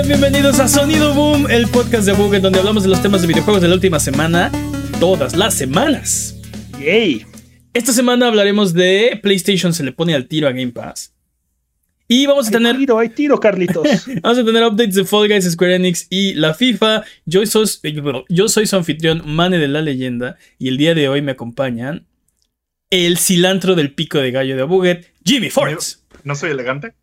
sean 0.00 0.08
bienvenidos 0.08 0.58
a 0.60 0.68
Sonido 0.68 1.14
Boom, 1.14 1.50
el 1.50 1.68
podcast 1.68 2.06
de 2.06 2.12
Buget 2.12 2.42
donde 2.42 2.58
hablamos 2.58 2.82
de 2.82 2.88
los 2.88 3.02
temas 3.02 3.20
de 3.20 3.28
videojuegos 3.28 3.60
de 3.60 3.68
la 3.68 3.74
última 3.74 4.00
semana, 4.00 4.50
todas 4.98 5.36
las 5.36 5.54
semanas. 5.54 6.36
Yay. 6.78 7.26
Esta 7.74 7.92
semana 7.92 8.28
hablaremos 8.28 8.72
de 8.72 9.18
PlayStation 9.22 9.74
se 9.74 9.82
le 9.82 9.92
pone 9.92 10.14
al 10.14 10.26
tiro 10.26 10.48
a 10.48 10.52
Game 10.52 10.72
Pass. 10.72 11.14
Y 12.08 12.26
vamos 12.26 12.48
a 12.48 12.50
tener. 12.50 12.76
Hay 12.76 12.80
tiro, 12.80 12.98
hay 12.98 13.08
tiro, 13.10 13.40
Carlitos. 13.40 13.86
vamos 14.22 14.38
a 14.38 14.44
tener 14.44 14.64
updates 14.64 14.94
de 14.94 15.04
Fall 15.04 15.28
Guys, 15.28 15.50
Square 15.50 15.74
Enix 15.74 16.06
y 16.08 16.34
la 16.34 16.54
FIFA. 16.54 17.04
Yo 17.26 17.44
soy, 17.44 17.66
yo 18.28 18.48
soy 18.48 18.66
su 18.66 18.76
anfitrión, 18.76 19.22
Mane 19.26 19.58
de 19.58 19.68
la 19.68 19.82
Leyenda. 19.82 20.36
Y 20.58 20.68
el 20.68 20.76
día 20.78 20.94
de 20.94 21.08
hoy 21.08 21.20
me 21.20 21.32
acompañan 21.32 22.06
el 22.90 23.18
cilantro 23.18 23.74
del 23.74 23.94
pico 23.94 24.18
de 24.18 24.30
gallo 24.30 24.56
de 24.56 24.62
Abuget, 24.62 25.12
Jimmy 25.24 25.50
Forrest. 25.50 26.00
¿No 26.24 26.34
soy 26.34 26.50
elegante? 26.50 26.94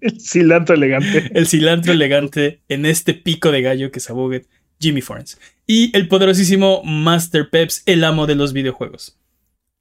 El 0.00 0.20
cilantro 0.20 0.74
elegante. 0.74 1.30
El 1.34 1.46
cilantro 1.46 1.92
elegante 1.92 2.62
en 2.68 2.86
este 2.86 3.14
pico 3.14 3.50
de 3.50 3.62
gallo 3.62 3.90
que 3.90 3.98
es 3.98 4.10
Abuget, 4.10 4.48
Jimmy 4.80 5.00
Forrest. 5.00 5.40
Y 5.66 5.96
el 5.96 6.08
poderosísimo 6.08 6.82
Master 6.84 7.48
Peps, 7.50 7.82
el 7.86 8.04
amo 8.04 8.26
de 8.26 8.34
los 8.34 8.52
videojuegos. 8.52 9.18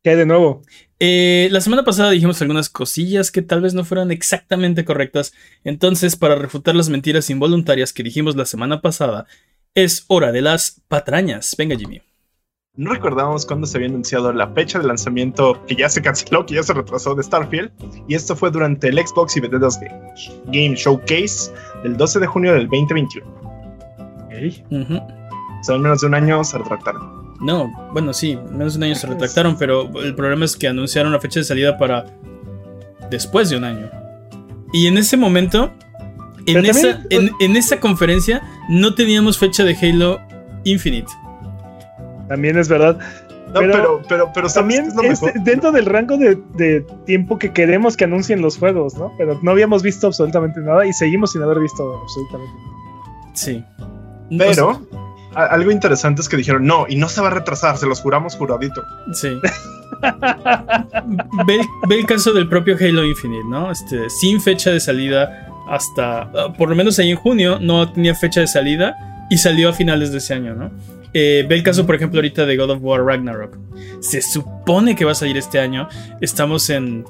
¿Qué 0.03 0.11
hay 0.11 0.15
de 0.15 0.25
nuevo? 0.25 0.63
Eh, 0.99 1.47
la 1.51 1.61
semana 1.61 1.83
pasada 1.83 2.11
dijimos 2.11 2.41
algunas 2.41 2.69
cosillas 2.69 3.31
que 3.31 3.41
tal 3.41 3.61
vez 3.61 3.73
no 3.73 3.83
fueran 3.83 4.11
exactamente 4.11 4.85
correctas. 4.85 5.33
Entonces, 5.63 6.15
para 6.15 6.35
refutar 6.35 6.75
las 6.75 6.89
mentiras 6.89 7.29
involuntarias 7.29 7.93
que 7.93 8.03
dijimos 8.03 8.35
la 8.35 8.45
semana 8.45 8.81
pasada, 8.81 9.27
es 9.75 10.05
hora 10.07 10.31
de 10.31 10.41
las 10.41 10.81
patrañas. 10.87 11.55
Venga, 11.57 11.77
Jimmy. 11.77 12.01
No 12.77 12.93
recordamos 12.93 13.45
cuándo 13.45 13.67
se 13.67 13.77
había 13.77 13.89
anunciado 13.89 14.31
la 14.31 14.47
fecha 14.47 14.79
de 14.79 14.87
lanzamiento 14.87 15.61
que 15.67 15.75
ya 15.75 15.89
se 15.89 16.01
canceló, 16.01 16.45
que 16.45 16.55
ya 16.55 16.63
se 16.63 16.73
retrasó 16.73 17.13
de 17.13 17.21
Starfield. 17.21 17.69
Y 18.07 18.15
esto 18.15 18.33
fue 18.33 18.49
durante 18.49 18.87
el 18.87 18.97
Xbox 18.97 19.35
y 19.35 19.41
Bethesda 19.41 19.67
Game 20.45 20.75
Showcase 20.75 21.51
del 21.83 21.97
12 21.97 22.21
de 22.21 22.27
junio 22.27 22.53
del 22.53 22.69
2021. 22.69 23.27
Okay. 24.27 24.63
O 24.71 25.63
sea, 25.63 25.75
en 25.75 25.81
menos 25.81 25.99
de 25.99 26.07
un 26.07 26.13
año 26.13 26.41
se 26.45 26.57
retractaron. 26.59 27.35
No, 27.41 27.69
bueno, 27.91 28.13
sí, 28.13 28.37
menos 28.51 28.75
de 28.75 28.77
un 28.77 28.83
año 28.83 28.95
se 28.95 29.07
retractaron, 29.07 29.57
pero 29.57 29.89
el 30.01 30.15
problema 30.15 30.45
es 30.45 30.55
que 30.55 30.69
anunciaron 30.69 31.11
la 31.11 31.19
fecha 31.19 31.41
de 31.41 31.43
salida 31.43 31.77
para 31.77 32.05
después 33.09 33.49
de 33.49 33.57
un 33.57 33.65
año. 33.65 33.91
Y 34.71 34.87
en 34.87 34.97
ese 34.97 35.17
momento, 35.17 35.73
en, 36.45 36.65
esa, 36.65 37.03
en, 37.09 37.55
esa 37.57 37.81
conferencia, 37.81 38.41
no 38.69 38.95
teníamos 38.95 39.37
fecha 39.37 39.65
de 39.65 39.75
Halo 39.75 40.21
Infinite. 40.63 41.11
También 42.31 42.57
es 42.57 42.69
verdad. 42.69 42.97
No, 43.53 43.59
pero, 43.59 44.01
pero, 44.07 44.31
pero, 44.33 44.47
también 44.47 44.87
es 45.03 45.19
dentro 45.43 45.73
del 45.73 45.85
rango 45.85 46.15
de, 46.15 46.41
de, 46.55 46.85
tiempo 47.05 47.37
que 47.37 47.51
queremos 47.51 47.97
que 47.97 48.05
anuncien 48.05 48.41
los 48.41 48.57
juegos, 48.57 48.93
¿no? 48.93 49.11
Pero 49.17 49.37
no 49.41 49.51
habíamos 49.51 49.83
visto 49.83 50.07
absolutamente 50.07 50.61
nada 50.61 50.85
y 50.85 50.93
seguimos 50.93 51.33
sin 51.33 51.41
haber 51.41 51.59
visto 51.59 52.01
absolutamente 52.01 52.53
nada. 52.53 53.31
Sí. 53.33 53.65
Pero 54.37 54.81
algo 55.35 55.71
interesante 55.71 56.21
es 56.21 56.29
que 56.29 56.37
dijeron, 56.37 56.65
no, 56.65 56.85
y 56.87 56.95
no 56.95 57.09
se 57.09 57.19
va 57.19 57.27
a 57.27 57.31
retrasar, 57.31 57.75
se 57.75 57.85
los 57.85 57.99
juramos 57.99 58.37
juradito. 58.37 58.81
Sí. 59.11 59.37
ve, 61.45 61.59
el 61.89 62.05
caso 62.05 62.31
del 62.31 62.47
propio 62.47 62.77
Halo 62.79 63.03
Infinite, 63.03 63.43
¿no? 63.49 63.71
Este, 63.71 64.09
sin 64.09 64.39
fecha 64.39 64.71
de 64.71 64.79
salida 64.79 65.49
hasta, 65.67 66.21
ah, 66.21 66.53
por 66.57 66.69
lo 66.69 66.75
menos 66.77 66.97
ahí 66.99 67.11
en 67.11 67.17
junio, 67.17 67.59
no 67.59 67.91
tenía 67.91 68.15
fecha 68.15 68.39
de 68.39 68.47
salida 68.47 68.95
y 69.29 69.37
salió 69.37 69.67
a 69.67 69.73
finales 69.73 70.13
de 70.13 70.19
ese 70.19 70.33
año, 70.33 70.55
¿no? 70.55 70.71
Eh, 71.13 71.45
ve 71.47 71.55
el 71.55 71.63
caso, 71.63 71.85
por 71.85 71.95
ejemplo, 71.95 72.19
ahorita 72.19 72.45
de 72.45 72.57
God 72.57 72.71
of 72.71 72.79
War 72.81 73.03
Ragnarok. 73.03 73.57
Se 73.99 74.21
supone 74.21 74.95
que 74.95 75.05
va 75.05 75.11
a 75.11 75.15
salir 75.15 75.37
este 75.37 75.59
año. 75.59 75.87
Estamos 76.21 76.69
en 76.69 77.05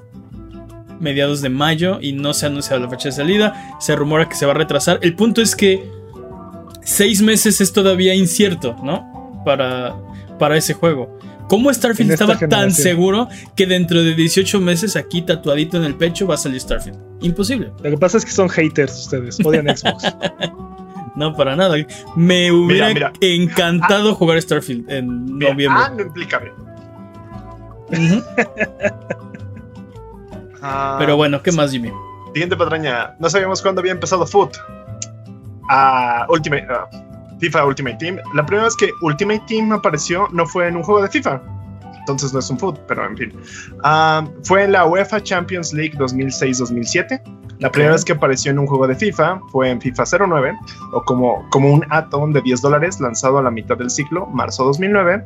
mediados 1.00 1.42
de 1.42 1.50
mayo 1.50 2.00
y 2.02 2.14
no 2.14 2.34
se 2.34 2.46
ha 2.46 2.50
anunciado 2.50 2.82
la 2.82 2.90
fecha 2.90 3.10
de 3.10 3.14
salida. 3.14 3.78
Se 3.80 3.96
rumora 3.96 4.28
que 4.28 4.36
se 4.36 4.46
va 4.46 4.54
a 4.54 4.56
retrasar. 4.56 5.00
El 5.02 5.16
punto 5.16 5.42
es 5.42 5.56
que 5.56 5.84
seis 6.84 7.22
meses 7.22 7.62
es 7.62 7.74
todavía 7.74 8.14
incierto, 8.16 8.76
¿no? 8.84 9.42
Para, 9.46 9.96
para 10.40 10.58
ese 10.58 10.74
juego. 10.74 11.20
¿Cómo 11.48 11.74
Starfield 11.74 12.12
estaba 12.12 12.38
tan 12.38 12.72
seguro 12.72 13.28
que 13.58 13.66
dentro 13.66 14.02
de 14.02 14.16
18 14.16 14.62
meses 14.62 14.96
aquí 14.96 15.22
tatuadito 15.22 15.76
en 15.76 15.84
el 15.84 15.96
pecho 15.96 16.26
va 16.26 16.36
a 16.36 16.38
salir 16.38 16.62
Starfield? 16.62 16.98
Imposible. 17.22 17.72
Lo 17.84 17.90
que 17.90 17.98
pasa 17.98 18.18
es 18.18 18.26
que 18.26 18.32
son 18.32 18.48
haters 18.48 18.98
ustedes, 18.98 19.38
odian 19.44 19.68
Xbox. 19.76 20.04
no, 21.16 21.36
para 21.36 21.56
nada. 21.56 21.76
Me 22.16 22.52
hubiera 22.52 23.12
encantado 23.22 24.16
jugar 24.16 24.42
Starfield 24.42 24.90
en 24.90 25.38
noviembre. 25.38 25.84
Ah, 25.84 25.92
no 25.96 26.02
implica 26.04 26.42
Pero 31.00 31.18
bueno, 31.18 31.42
¿qué 31.42 31.52
más, 31.52 31.72
Jimmy? 31.72 31.92
Siguiente 32.34 32.56
patraña. 32.56 33.16
No 33.20 33.30
sabíamos 33.30 33.62
cuándo 33.62 33.82
había 33.82 33.92
empezado 33.92 34.26
Foot 34.26 34.56
a 35.70 36.26
Ultimate, 36.30 36.68
FIFA 37.40 37.66
Ultimate 37.66 37.98
Team. 37.98 38.18
La 38.34 38.46
primera 38.46 38.66
vez 38.66 38.76
que 38.76 38.90
Ultimate 39.02 39.42
Team 39.48 39.72
apareció 39.74 40.28
no 40.32 40.46
fue 40.46 40.68
en 40.68 40.78
un 40.78 40.84
juego 40.84 41.02
de 41.02 41.10
FIFA. 41.10 41.42
Entonces 42.02 42.34
no 42.34 42.40
es 42.40 42.50
un 42.50 42.58
foot, 42.58 42.80
pero 42.88 43.06
en 43.06 43.16
fin. 43.16 43.34
fue 44.44 44.64
en 44.64 44.72
la 44.72 44.86
UEFA 44.86 45.22
Champions 45.22 45.74
League 45.74 45.94
2006-2007. 45.98 47.22
La 47.62 47.72
primera 47.72 47.94
vez 47.94 48.04
que 48.04 48.14
apareció 48.14 48.50
en 48.50 48.58
un 48.58 48.66
juego 48.66 48.88
de 48.88 48.96
FIFA 48.96 49.40
fue 49.52 49.70
en 49.70 49.80
FIFA 49.80 50.04
09, 50.28 50.58
o 50.94 51.04
como, 51.04 51.48
como 51.52 51.72
un 51.72 51.86
add-on 51.92 52.34
de 52.34 52.42
10 52.42 52.60
dólares 52.60 53.00
lanzado 53.00 53.38
a 53.38 53.44
la 53.44 53.52
mitad 53.52 53.78
del 53.78 53.92
ciclo, 53.92 54.26
marzo 54.26 54.64
2009. 54.66 55.24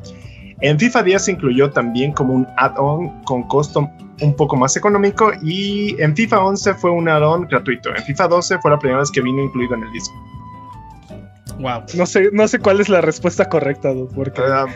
En 0.59 0.77
FIFA 0.77 1.03
10 1.03 1.23
se 1.23 1.31
incluyó 1.31 1.71
también 1.71 2.11
como 2.11 2.33
un 2.33 2.45
add-on 2.57 3.23
con 3.23 3.43
costo 3.43 3.89
un 4.19 4.35
poco 4.35 4.57
más 4.57 4.75
económico 4.75 5.31
y 5.41 5.95
en 6.01 6.13
FIFA 6.13 6.43
11 6.43 6.73
fue 6.73 6.91
un 6.91 7.07
add-on 7.07 7.47
gratuito. 7.47 7.95
En 7.95 8.03
FIFA 8.03 8.27
12 8.27 8.59
fue 8.59 8.71
la 8.71 8.79
primera 8.79 8.99
vez 8.99 9.11
que 9.11 9.21
vino 9.21 9.41
incluido 9.41 9.75
en 9.75 9.83
el 9.83 9.91
disco. 9.93 10.13
Wow. 11.59 11.83
No 11.95 12.05
sé, 12.05 12.31
no 12.33 12.49
sé 12.49 12.59
cuál 12.59 12.81
es 12.81 12.89
la 12.89 12.99
respuesta 12.99 13.47
correcta, 13.47 13.93
porque 14.13 14.41
uh, 14.41 14.67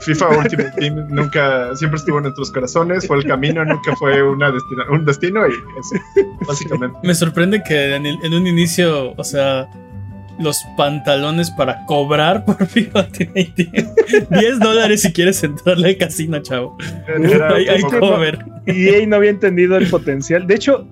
FIFA 0.00 0.28
Ultimate 0.38 0.72
Team 0.78 1.06
nunca, 1.08 1.74
siempre 1.76 1.98
estuvo 1.98 2.18
en 2.18 2.24
nuestros 2.24 2.50
corazones, 2.52 3.06
fue 3.06 3.18
el 3.18 3.24
camino, 3.24 3.64
nunca 3.64 3.94
fue 3.96 4.22
una 4.22 4.52
un 4.90 5.04
destino 5.04 5.46
y 5.46 5.52
eso, 5.52 6.36
básicamente. 6.46 6.98
Me 7.02 7.14
sorprende 7.14 7.62
que 7.62 7.94
en, 7.94 8.06
en 8.06 8.34
un 8.34 8.46
inicio, 8.46 9.14
o 9.16 9.24
sea, 9.24 9.68
los 10.38 10.64
pantalones 10.76 11.50
para 11.50 11.84
cobrar 11.86 12.44
por 12.44 12.64
FIFA 12.66 13.00
Ultimate 13.00 13.52
Team. 13.56 13.88
10 14.30 14.58
dólares 14.60 15.02
si 15.02 15.12
quieres 15.12 15.42
entrarle 15.42 15.88
al 15.88 15.96
casino, 15.96 16.38
chavo. 16.40 16.76
hay, 17.54 17.68
hay 17.68 17.82
cover. 17.82 18.44
Y 18.66 19.06
no 19.06 19.16
había 19.16 19.30
entendido 19.30 19.76
el 19.76 19.88
potencial. 19.88 20.46
De 20.46 20.54
hecho, 20.54 20.86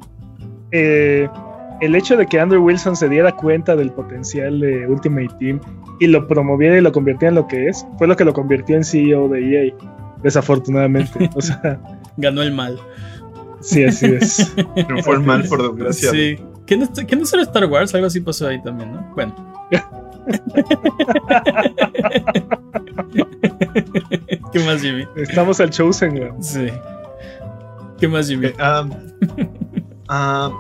eh, 0.73 1.29
el 1.81 1.95
hecho 1.95 2.17
de 2.17 2.27
que 2.27 2.41
Andrew 2.41 2.63
Wilson 2.63 2.97
se 2.97 3.09
diera 3.09 3.33
cuenta 3.33 3.77
del 3.77 3.91
potencial 3.93 4.61
de 4.61 4.87
Ultimate 4.87 5.29
Team 5.39 5.61
y 6.01 6.07
lo 6.07 6.27
promoviera 6.27 6.77
y 6.79 6.81
lo 6.81 6.93
convirtiera 6.93 7.31
en 7.31 7.35
lo 7.37 7.47
que 7.47 7.69
es, 7.69 7.87
fue 7.99 8.07
lo 8.07 8.17
que 8.17 8.25
lo 8.25 8.33
convirtió 8.33 8.77
en 8.77 8.85
CEO 8.85 9.29
de 9.29 9.69
EA, 9.69 9.75
desafortunadamente. 10.23 11.31
O 11.37 11.41
sea, 11.41 11.81
ganó 12.17 12.43
el 12.43 12.53
mal. 12.53 12.79
Sí, 13.61 13.85
así 13.85 14.07
es. 14.07 14.55
No 14.89 15.03
fue 15.03 15.17
el 15.17 15.23
mal, 15.23 15.45
por 15.49 15.63
desgracia. 15.63 16.11
Sí. 16.11 16.39
¿Qué 16.67 16.77
no, 16.77 16.89
¿Qué 16.93 17.17
no 17.17 17.25
será 17.25 17.43
Star 17.43 17.65
Wars? 17.67 17.95
Algo 17.95 18.09
así 18.09 18.21
pasó 18.21 18.49
ahí 18.49 18.61
también, 18.63 18.93
¿no? 18.93 19.13
Bueno. 19.15 19.35
¿Qué 24.53 24.59
más, 24.61 24.83
Jimmy? 24.83 25.07
Estamos 25.17 25.61
al 25.61 25.71
Chosen, 25.71 26.17
güey. 26.17 26.31
Sí. 26.41 26.67
¿Qué 27.99 28.09
más, 28.09 28.29
Jimmy? 28.29 28.49
Um, 28.59 28.91
uh, 30.11 30.51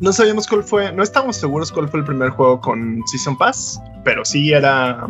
no 0.00 0.12
sabíamos 0.12 0.46
cuál 0.46 0.62
fue, 0.62 0.92
no 0.92 1.02
estábamos 1.02 1.36
seguros 1.36 1.70
cuál 1.72 1.88
fue 1.88 2.00
el 2.00 2.06
primer 2.06 2.30
juego 2.30 2.60
con 2.60 3.00
Season 3.06 3.36
Pass, 3.36 3.80
pero 4.04 4.24
sí 4.24 4.52
era 4.52 5.08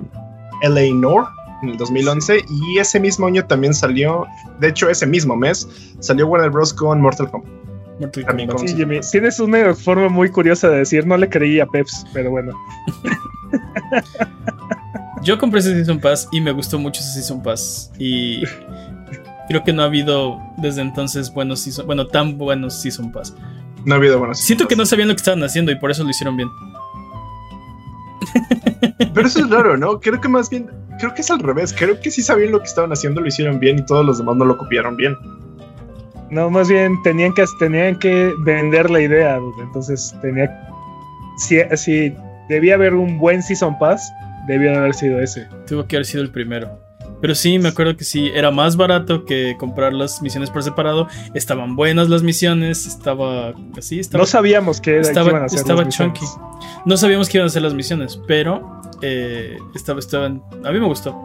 LA 0.62 0.94
Noir 0.94 1.26
en 1.62 1.70
el 1.70 1.76
2011 1.76 2.44
y 2.48 2.78
ese 2.78 3.00
mismo 3.00 3.26
año 3.26 3.44
también 3.46 3.74
salió, 3.74 4.26
de 4.60 4.68
hecho 4.68 4.88
ese 4.88 5.06
mismo 5.06 5.36
mes, 5.36 5.68
salió 6.00 6.26
Warner 6.26 6.50
Bros. 6.50 6.72
con 6.72 7.00
Mortal 7.00 7.30
Kombat. 7.30 7.50
sí, 8.58 8.74
Jimmy, 8.76 9.00
tienes 9.10 9.40
una 9.40 9.74
forma 9.74 10.08
muy 10.08 10.30
curiosa 10.30 10.68
de 10.68 10.78
decir, 10.78 11.06
no 11.06 11.16
le 11.16 11.28
creí 11.28 11.60
a 11.60 11.66
Peps, 11.66 12.04
pero 12.12 12.30
bueno. 12.30 12.52
Yo 15.22 15.38
compré 15.38 15.60
ese 15.60 15.74
Season 15.74 15.98
Pass 15.98 16.28
y 16.32 16.40
me 16.40 16.52
gustó 16.52 16.78
mucho 16.78 17.00
ese 17.00 17.12
Season 17.12 17.42
Pass 17.42 17.90
y 17.98 18.42
creo 19.48 19.64
que 19.64 19.72
no 19.72 19.82
ha 19.82 19.86
habido 19.86 20.40
desde 20.58 20.82
entonces 20.82 21.32
buenos 21.32 21.60
season, 21.60 21.86
bueno, 21.86 22.06
tan 22.06 22.36
buenos 22.36 22.74
Season 22.74 23.10
Pass. 23.10 23.34
No 23.84 23.94
ha 23.94 23.98
habido 23.98 24.18
buenos. 24.18 24.40
Siento 24.40 24.66
que 24.66 24.76
no 24.76 24.86
sabían 24.86 25.08
lo 25.08 25.14
que 25.14 25.18
estaban 25.18 25.42
haciendo 25.42 25.70
y 25.72 25.76
por 25.76 25.90
eso 25.90 26.04
lo 26.04 26.10
hicieron 26.10 26.36
bien. 26.36 26.48
Pero 29.14 29.26
eso 29.26 29.40
es 29.40 29.50
raro, 29.50 29.76
¿no? 29.76 30.00
Creo 30.00 30.20
que 30.20 30.28
más 30.28 30.50
bien, 30.50 30.70
creo 30.98 31.14
que 31.14 31.22
es 31.22 31.30
al 31.30 31.40
revés. 31.40 31.74
Creo 31.76 32.00
que 32.00 32.10
sí 32.10 32.22
sabían 32.22 32.52
lo 32.52 32.60
que 32.60 32.66
estaban 32.66 32.92
haciendo, 32.92 33.20
lo 33.20 33.26
hicieron 33.26 33.60
bien 33.60 33.78
y 33.78 33.86
todos 33.86 34.04
los 34.04 34.18
demás 34.18 34.36
no 34.36 34.44
lo 34.44 34.56
copiaron 34.56 34.96
bien. 34.96 35.16
No, 36.30 36.50
más 36.50 36.68
bien 36.68 37.00
tenían 37.02 37.32
que, 37.34 37.44
tenían 37.58 37.98
que 37.98 38.32
vender 38.40 38.90
la 38.90 39.00
idea, 39.00 39.38
entonces 39.60 40.14
tenía. 40.20 40.50
Si, 41.36 41.58
si 41.76 42.14
debía 42.48 42.74
haber 42.74 42.94
un 42.94 43.18
buen 43.18 43.42
Season 43.42 43.78
Pass, 43.78 44.12
debía 44.46 44.76
haber 44.78 44.94
sido 44.94 45.20
ese. 45.20 45.46
Tuvo 45.66 45.86
que 45.86 45.96
haber 45.96 46.06
sido 46.06 46.22
el 46.22 46.30
primero. 46.30 46.83
Pero 47.24 47.34
sí, 47.34 47.58
me 47.58 47.70
acuerdo 47.70 47.96
que 47.96 48.04
sí, 48.04 48.30
era 48.34 48.50
más 48.50 48.76
barato 48.76 49.24
que 49.24 49.56
comprar 49.58 49.94
las 49.94 50.20
misiones 50.20 50.50
por 50.50 50.62
separado. 50.62 51.08
Estaban 51.32 51.74
buenas 51.74 52.10
las 52.10 52.22
misiones, 52.22 52.84
estaba 52.84 53.54
así, 53.78 53.98
estaba, 53.98 54.20
no 54.20 54.26
sabíamos 54.26 54.78
que, 54.78 54.96
era, 54.96 55.00
estaba, 55.00 55.24
que 55.24 55.30
iban 55.30 55.42
a 55.42 55.46
hacer 55.46 55.60
estaba 55.60 55.84
las 55.84 55.96
chunky. 55.96 56.26
No 56.84 56.98
sabíamos 56.98 57.30
que 57.30 57.38
iban 57.38 57.44
a 57.44 57.46
hacer 57.46 57.62
las 57.62 57.72
misiones, 57.72 58.20
pero 58.26 58.82
eh, 59.00 59.56
estaba, 59.74 60.00
estaban, 60.00 60.42
a 60.66 60.70
mí 60.70 60.78
me 60.78 60.84
gustó. 60.84 61.18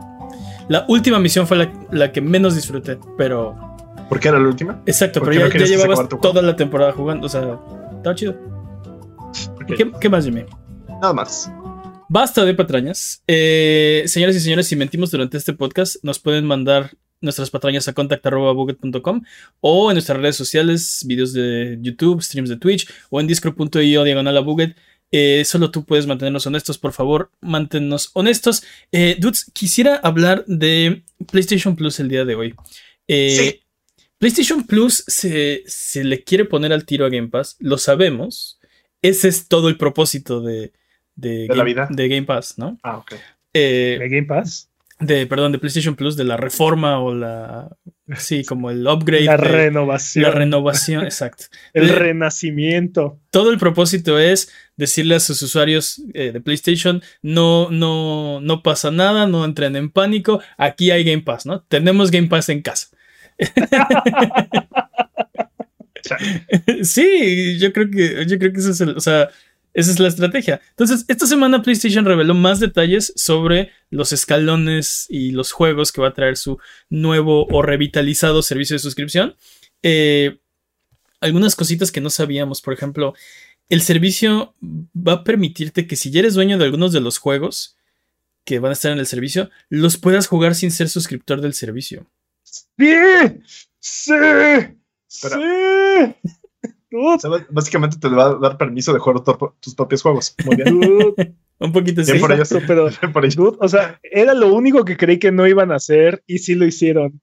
La 0.69 0.86
última 0.88 1.19
misión 1.19 1.46
fue 1.46 1.57
la, 1.57 1.74
la 1.92 2.13
que 2.13 2.22
menos 2.22 2.56
disfruté, 2.56 2.98
pero 3.18 3.57
¿Por 4.07 4.22
qué 4.22 4.30
era 4.30 4.40
la 4.40 4.48
última? 4.48 4.81
exacto, 4.86 5.19
¿Por 5.19 5.34
pero 5.34 5.50
no 5.50 5.54
ya, 5.54 5.66
llevabas 5.66 6.07
toda 6.07 6.42
la 6.42 6.56
temporada 6.56 6.94
jugando, 6.94 7.25
o 7.25 7.30
sea, 7.30 7.60
estaba 7.98 8.16
chido. 8.16 8.38
Ok, 9.62 9.72
¿Y 9.72 9.75
¿Qué, 9.75 9.92
qué 10.00 10.07
más, 10.07 10.24
Jimmy? 10.24 10.45
Nada 11.02 11.12
más. 11.12 11.52
Basta 12.10 12.44
de 12.44 12.56
patrañas. 12.56 13.24
Eh, 13.28 14.04
señoras 14.08 14.36
y 14.36 14.40
señores, 14.40 14.68
si 14.68 14.76
mentimos 14.76 15.12
durante 15.12 15.38
este 15.38 15.54
podcast, 15.54 15.98
nos 16.04 16.18
pueden 16.20 16.44
mandar 16.46 16.92
nuestras 17.22 17.52
patrañas 17.52 17.88
a 17.88 17.94
contact.buget.com 17.94 19.22
o 19.62 19.92
en 19.92 19.96
nuestras 19.96 20.20
redes 20.20 20.36
sociales, 20.36 21.04
videos 21.06 21.34
de 21.34 21.78
YouTube, 21.82 22.22
streams 22.22 22.50
de 22.50 22.58
Twitch 22.58 22.90
o 23.12 23.20
en 23.20 23.28
discord.io 23.28 24.04
diagonal 24.04 24.38
a 24.38 24.40
Buget. 24.40 24.76
Eh, 25.12 25.44
solo 25.46 25.70
tú 25.70 25.86
puedes 25.86 26.08
mantenernos 26.08 26.48
honestos, 26.48 26.80
por 26.80 26.94
favor, 26.94 27.32
manténnos 27.42 28.10
honestos. 28.14 28.64
Eh, 28.92 29.18
dudes, 29.20 29.46
quisiera 29.54 29.96
hablar 29.98 30.46
de 30.48 31.04
PlayStation 31.32 31.76
Plus 31.76 32.00
el 32.00 32.10
día 32.10 32.26
de 32.26 32.36
hoy. 32.36 32.56
Eh, 33.08 33.38
Sí. 33.38 33.60
PlayStation 34.18 34.66
Plus 34.66 35.04
se, 35.08 35.64
se 35.66 36.04
le 36.04 36.24
quiere 36.24 36.44
poner 36.46 36.74
al 36.74 36.86
tiro 36.86 37.06
a 37.06 37.10
Game 37.10 37.30
Pass, 37.30 37.56
lo 37.60 37.78
sabemos. 37.78 38.60
Ese 39.02 39.30
es 39.30 39.48
todo 39.48 39.70
el 39.70 39.78
propósito 39.78 40.42
de, 40.42 40.74
de, 41.19 41.48
la 41.48 41.56
Game, 41.56 41.63
vida. 41.66 41.88
de 41.89 42.07
Game 42.07 42.24
Pass, 42.24 42.57
¿no? 42.57 42.77
Ah, 42.83 42.98
ok. 42.98 43.13
Eh, 43.54 43.98
¿De 44.00 44.10
Game 44.10 44.27
Pass? 44.27 44.68
de, 45.01 45.25
perdón, 45.27 45.54
de 45.54 45.60
PlayStation 45.60 45.95
Plus, 45.95 46.18
de 46.18 46.25
la 46.25 46.36
reforma 46.36 47.00
o 47.00 47.16
la. 47.16 47.69
Sí, 48.18 48.44
como 48.44 48.69
el 48.69 48.86
upgrade. 48.86 49.24
La 49.24 49.38
de- 49.38 49.48
renovación. 49.48 50.24
la 50.24 50.31
renovación, 50.31 51.06
exacto. 51.06 51.45
el 51.74 51.88
de- 51.88 51.95
renacimiento. 51.95 53.18
Todo 53.30 53.50
el 53.51 53.57
propósito 53.57 54.19
es 54.19 54.51
decirle 54.75 55.16
a 55.16 55.21
sus 55.21 55.42
usuarios 55.42 56.01
eh, 56.13 56.33
de 56.33 56.42
PlayStation: 56.42 57.01
no, 57.21 57.69
no, 57.71 58.42
no 58.42 58.62
pasa 58.62 58.92
nada, 58.92 59.25
no 59.25 59.45
entren 59.45 59.77
en 59.77 59.89
pánico. 59.89 60.42
Aquí 60.57 60.92
hay 60.92 61.06
Game 61.06 61.21
Pass, 61.24 61.45
¿no? 61.45 61.62
Tenemos 61.63 62.12
Game 62.12 62.27
Pass 62.27 62.50
en 62.50 62.62
casa. 62.62 62.88
sí, 66.83 67.57
yo 67.60 67.74
creo 67.74 67.89
que, 67.89 68.25
yo 68.27 68.38
creo 68.39 68.54
que 68.54 68.60
eso 68.60 68.71
es 68.71 68.81
el, 68.81 68.89
o 68.98 69.00
sea, 69.00 69.30
esa 69.74 69.92
es 69.92 70.00
la 70.00 70.07
estrategia. 70.07 70.62
Entonces, 70.71 71.06
esta 71.07 71.27
semana 71.27 71.62
PlayStation 71.62 72.06
reveló 72.06 72.33
más 72.33 72.60
detalles 72.60 73.13
sobre 73.16 73.71
los 73.89 74.12
escalones 74.12 75.06
y 75.10 75.31
los 75.31 75.51
juegos 75.51 75.92
que 75.92 76.01
va 76.01 76.10
a 76.10 76.13
traer 76.13 76.38
su 76.38 76.60
nuevo 76.89 77.45
o 77.48 77.62
revitalizado 77.62 78.42
servicio 78.42 78.75
de 78.75 78.80
suscripción. 78.80 79.36
Eh, 79.83 80.39
algunas 81.21 81.56
cositas 81.56 81.92
que 81.92 82.01
no 82.01 82.10
sabíamos, 82.10 82.62
por 82.62 82.74
ejemplo, 82.74 83.13
el 83.69 83.81
servicio 83.81 84.56
va 84.62 85.13
a 85.13 85.24
permitirte 85.24 85.86
que 85.86 85.95
si 85.95 86.10
ya 86.12 86.19
eres 86.19 86.33
dueño 86.33 86.57
de 86.57 86.66
algunos 86.66 86.92
de 86.92 87.01
los 87.01 87.18
juegos 87.18 87.77
que 88.44 88.60
van 88.60 88.71
a 88.71 88.74
estar 88.74 88.92
en 88.92 89.00
el 89.00 89.06
servicio, 89.06 89.50
los 89.69 89.98
puedas 89.98 90.27
jugar 90.27 90.56
sin 90.56 90.71
ser 90.71 90.89
suscriptor 90.89 91.42
del 91.42 91.54
servicio. 91.54 92.07
¡Sí! 92.44 92.66
¡Sí! 93.80 94.13
¡Sí! 95.07 95.30
Dude, 96.92 97.16
O 97.16 97.20
sea, 97.20 97.30
básicamente 97.50 97.98
te 98.00 98.08
va 98.10 98.26
a 98.32 98.36
dar 98.36 98.58
permiso 98.58 98.92
de 98.94 99.00
jugar 99.00 99.24
tu- 99.24 99.54
tus 99.60 99.76
propios 99.76 100.02
juegos. 100.02 100.36
Muy 100.46 100.56
bien. 100.56 100.80
dude, 100.80 101.36
Un 101.60 101.72
poquito 101.74 102.02
así. 102.02 102.18
Por 102.20 102.32
ellos. 102.32 102.50
pero 102.66 102.88
por 103.14 103.36
dude, 103.36 103.58
o 103.60 103.68
sea, 103.68 104.00
era 104.04 104.34
lo 104.34 104.54
único 104.54 104.86
que 104.86 104.96
creí 104.98 105.20
que 105.20 105.32
no 105.32 105.46
iban 105.46 105.72
a 105.72 105.76
hacer 105.76 106.24
y 106.26 106.38
sí 106.40 106.56
lo 106.56 106.66
hicieron. 106.66 107.20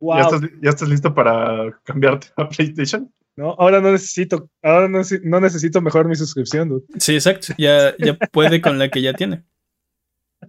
Wow. 0.00 0.16
¿Ya, 0.16 0.22
estás, 0.24 0.40
¿Ya 0.62 0.70
estás 0.70 0.88
listo 0.88 1.14
para 1.14 1.78
cambiarte 1.84 2.28
a 2.36 2.48
PlayStation? 2.48 3.12
No, 3.36 3.54
ahora 3.58 3.80
no 3.80 3.92
necesito, 3.92 4.48
ahora 4.62 4.88
no, 4.88 4.98
nece- 5.00 5.20
no 5.22 5.40
necesito 5.40 5.80
mejorar 5.80 6.08
mi 6.08 6.16
suscripción, 6.16 6.68
dude. 6.70 6.84
Sí, 6.98 7.14
exacto. 7.14 7.54
Ya, 7.58 7.94
ya 7.98 8.14
puede 8.32 8.60
con 8.60 8.78
la 8.78 8.88
que 8.88 9.02
ya 9.02 9.12
tiene. 9.12 9.44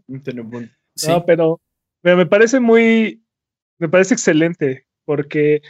Buen- 0.08 0.72
Sí. 0.96 1.08
No, 1.08 1.26
pero, 1.26 1.62
pero 2.02 2.18
me 2.18 2.26
parece 2.26 2.60
muy, 2.60 3.24
me 3.78 3.88
parece 3.90 4.14
excelente 4.16 4.86
porque 5.06 5.62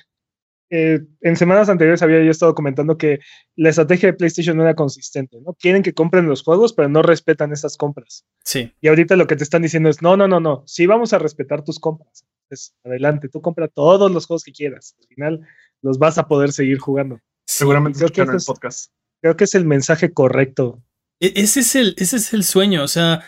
eh, 0.72 1.00
en 1.22 1.36
semanas 1.36 1.68
anteriores 1.70 2.02
había 2.02 2.24
yo 2.24 2.30
estado 2.32 2.54
comentando 2.56 2.98
que 2.98 3.20
la 3.56 3.70
estrategia 3.70 4.08
de 4.10 4.14
PlayStation 4.14 4.56
no 4.56 4.64
era 4.64 4.76
consistente, 4.76 5.40
¿no? 5.42 5.54
Quieren 5.54 5.82
que 5.84 5.94
compren 5.94 6.28
los 6.28 6.44
juegos, 6.44 6.74
pero 6.74 6.90
no 6.90 7.02
respetan 7.02 7.52
esas 7.52 7.76
compras. 7.78 8.26
Sí, 8.44 8.72
Y 8.82 8.88
ahorita 8.88 9.16
lo 9.16 9.26
que 9.28 9.36
te 9.36 9.44
están 9.44 9.62
diciendo 9.64 9.90
es, 9.90 10.02
no, 10.02 10.16
no, 10.18 10.28
no, 10.28 10.40
no, 10.40 10.64
sí 10.68 10.86
vamos 10.86 11.14
a 11.14 11.20
respetar 11.20 11.64
tus 11.64 11.80
compras. 11.80 12.26
Entonces, 12.44 12.76
adelante, 12.84 13.30
tú 13.30 13.42
compra 13.42 13.68
todos 13.68 14.12
los 14.12 14.26
juegos 14.26 14.44
que 14.44 14.52
quieras. 14.52 14.96
Al 15.00 15.08
final 15.08 15.42
los 15.82 15.98
vas 16.00 16.18
a 16.18 16.28
poder 16.28 16.52
seguir 16.52 16.78
jugando. 16.80 17.16
sí. 17.48 17.60
Seguramente 17.60 17.98
creo 18.00 18.08
que 18.10 18.14
escucharon 18.22 18.34
el 18.34 18.38
es- 18.38 18.46
podcast. 18.46 18.92
Creo 19.22 19.36
que 19.38 19.44
es 19.44 19.56
el 19.56 19.66
mensaje 19.66 20.14
correcto. 20.14 20.82
E- 21.20 21.34
Ese 21.36 21.60
es 21.60 21.76
el, 21.76 21.96
ese 21.98 22.18
es 22.18 22.34
el 22.34 22.44
sueño. 22.44 22.84
O 22.84 22.88
sea, 22.88 23.22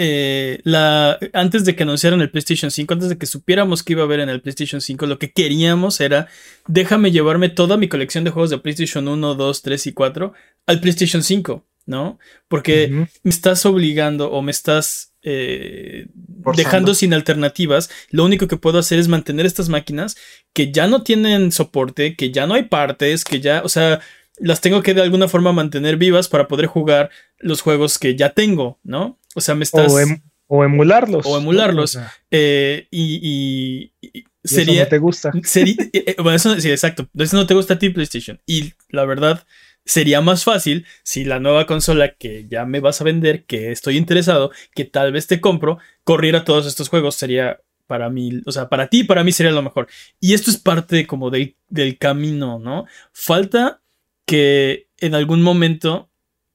eh, 0.00 0.60
la, 0.62 1.18
antes 1.32 1.64
de 1.64 1.74
que 1.74 1.82
anunciaran 1.82 2.20
el 2.20 2.30
PlayStation 2.30 2.70
5, 2.70 2.94
antes 2.94 3.08
de 3.08 3.18
que 3.18 3.26
supiéramos 3.26 3.82
que 3.82 3.94
iba 3.94 4.02
a 4.02 4.04
haber 4.04 4.20
en 4.20 4.28
el 4.28 4.40
PlayStation 4.40 4.80
5, 4.80 5.06
lo 5.06 5.18
que 5.18 5.32
queríamos 5.32 6.00
era 6.00 6.28
déjame 6.68 7.10
llevarme 7.10 7.48
toda 7.48 7.76
mi 7.76 7.88
colección 7.88 8.22
de 8.22 8.30
juegos 8.30 8.50
de 8.50 8.58
PlayStation 8.58 9.08
1, 9.08 9.34
2, 9.34 9.62
3 9.62 9.86
y 9.88 9.92
4 9.92 10.32
al 10.66 10.80
PlayStation 10.80 11.24
5, 11.24 11.66
¿no? 11.86 12.20
Porque 12.46 13.08
me 13.24 13.30
estás 13.30 13.66
obligando 13.66 14.30
o 14.30 14.40
me 14.40 14.52
estás 14.52 15.14
eh, 15.22 16.06
dejando 16.54 16.94
sin 16.94 17.12
alternativas. 17.12 17.90
Lo 18.10 18.24
único 18.24 18.46
que 18.46 18.56
puedo 18.56 18.78
hacer 18.78 19.00
es 19.00 19.08
mantener 19.08 19.46
estas 19.46 19.68
máquinas 19.68 20.16
que 20.52 20.70
ya 20.70 20.86
no 20.86 21.02
tienen 21.02 21.50
soporte, 21.50 22.14
que 22.14 22.30
ya 22.30 22.46
no 22.46 22.54
hay 22.54 22.62
partes, 22.62 23.24
que 23.24 23.40
ya, 23.40 23.62
o 23.64 23.68
sea, 23.68 24.00
las 24.38 24.60
tengo 24.60 24.82
que 24.82 24.94
de 24.94 25.02
alguna 25.02 25.26
forma 25.26 25.52
mantener 25.52 25.96
vivas 25.96 26.28
para 26.28 26.46
poder 26.46 26.66
jugar 26.66 27.10
los 27.38 27.62
juegos 27.62 27.98
que 27.98 28.14
ya 28.14 28.30
tengo, 28.30 28.78
¿no? 28.84 29.17
O 29.34 29.40
sea, 29.40 29.54
me 29.54 29.64
estás... 29.64 29.92
O, 29.92 29.98
em- 30.00 30.22
o 30.50 30.64
emularlos. 30.64 31.26
O 31.26 31.36
emularlos. 31.36 31.96
¿no? 31.96 32.00
O 32.00 32.04
sea, 32.04 32.12
eh, 32.30 32.88
y, 32.90 33.20
y- 33.22 33.92
y 34.00 34.18
y 34.18 34.24
eso 34.44 34.72
no 34.84 34.88
te 34.88 34.98
gusta. 34.98 35.30
Sería, 35.44 35.74
eh, 35.92 36.04
eh, 36.06 36.14
bueno, 36.18 36.36
eso, 36.36 36.58
sí, 36.58 36.70
exacto. 36.70 37.06
Eso 37.18 37.36
no 37.36 37.46
te 37.46 37.52
gusta 37.54 37.74
a 37.74 37.78
ti, 37.78 37.90
PlayStation. 37.90 38.40
Y 38.46 38.72
la 38.88 39.04
verdad, 39.04 39.44
sería 39.84 40.22
más 40.22 40.44
fácil 40.44 40.86
si 41.02 41.24
la 41.24 41.38
nueva 41.38 41.66
consola 41.66 42.14
que 42.14 42.46
ya 42.48 42.64
me 42.64 42.80
vas 42.80 43.00
a 43.00 43.04
vender, 43.04 43.44
que 43.44 43.70
estoy 43.72 43.98
interesado, 43.98 44.50
que 44.74 44.84
tal 44.86 45.12
vez 45.12 45.26
te 45.26 45.40
compro, 45.42 45.78
corriera 46.04 46.44
todos 46.44 46.66
estos 46.66 46.88
juegos. 46.88 47.14
Sería 47.16 47.60
para 47.86 48.08
mí, 48.08 48.40
o 48.46 48.52
sea, 48.52 48.70
para 48.70 48.88
ti, 48.88 49.04
para 49.04 49.24
mí 49.24 49.32
sería 49.32 49.52
lo 49.52 49.62
mejor. 49.62 49.86
Y 50.18 50.32
esto 50.32 50.50
es 50.50 50.56
parte 50.56 51.06
como 51.06 51.28
del, 51.30 51.56
del 51.68 51.98
camino, 51.98 52.58
¿no? 52.58 52.86
Falta 53.12 53.82
que 54.24 54.88
en 54.98 55.14
algún 55.14 55.42
momento 55.42 56.10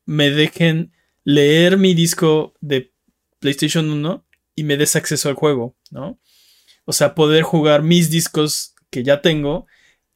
me 0.05 0.31
dejen 0.31 0.91
leer 1.23 1.77
mi 1.77 1.93
disco 1.93 2.53
de 2.61 2.91
PlayStation 3.39 3.89
1 3.89 4.25
y 4.55 4.63
me 4.63 4.77
des 4.77 4.95
acceso 4.95 5.29
al 5.29 5.35
juego, 5.35 5.75
¿no? 5.91 6.19
O 6.85 6.93
sea, 6.93 7.15
poder 7.15 7.43
jugar 7.43 7.81
mis 7.83 8.09
discos 8.09 8.75
que 8.89 9.03
ya 9.03 9.21
tengo 9.21 9.65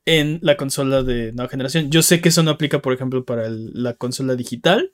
en 0.06 0.40
la 0.42 0.56
consola 0.58 1.04
de 1.04 1.32
nueva 1.34 1.50
generación. 1.50 1.90
Yo 1.92 2.02
sé 2.02 2.22
que 2.22 2.30
eso 2.30 2.44
no 2.44 2.52
aplica, 2.52 2.82
por 2.82 2.94
ejemplo, 2.94 3.26
para 3.26 3.46
el- 3.48 3.72
la 3.74 3.94
consola 3.94 4.36
digital, 4.36 4.94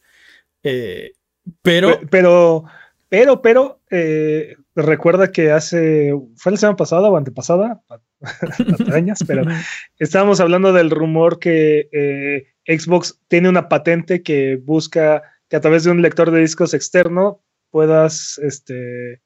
eh, 0.63 1.13
pero... 1.61 1.99
Pe- 1.99 2.07
Pero, 2.07 2.63
pero, 3.09 3.41
pero, 3.43 3.81
eh, 3.91 4.55
recuerda 4.75 5.31
que 5.31 5.51
hace, 5.51 6.13
fue 6.35 6.51
la 6.53 6.57
semana 6.57 6.77
pasada 6.77 7.09
o 7.09 7.17
antepasada, 7.17 7.83
patrañas, 8.77 9.19
pero 9.27 9.43
estábamos 9.99 10.39
hablando 10.39 10.73
del 10.73 10.89
rumor 10.89 11.37
que 11.39 11.89
eh, 11.91 12.47
Xbox 12.65 13.19
tiene 13.27 13.49
una 13.49 13.69
patente 13.69 14.23
que 14.23 14.55
busca 14.55 15.21
que 15.53 15.57
a 15.57 15.61
través 15.61 15.83
de 15.83 15.91
un 15.91 16.01
lector 16.01 16.31
de 16.31 16.39
discos 16.39 16.73
externo 16.73 17.43
puedas, 17.69 18.39
este, 18.39 19.21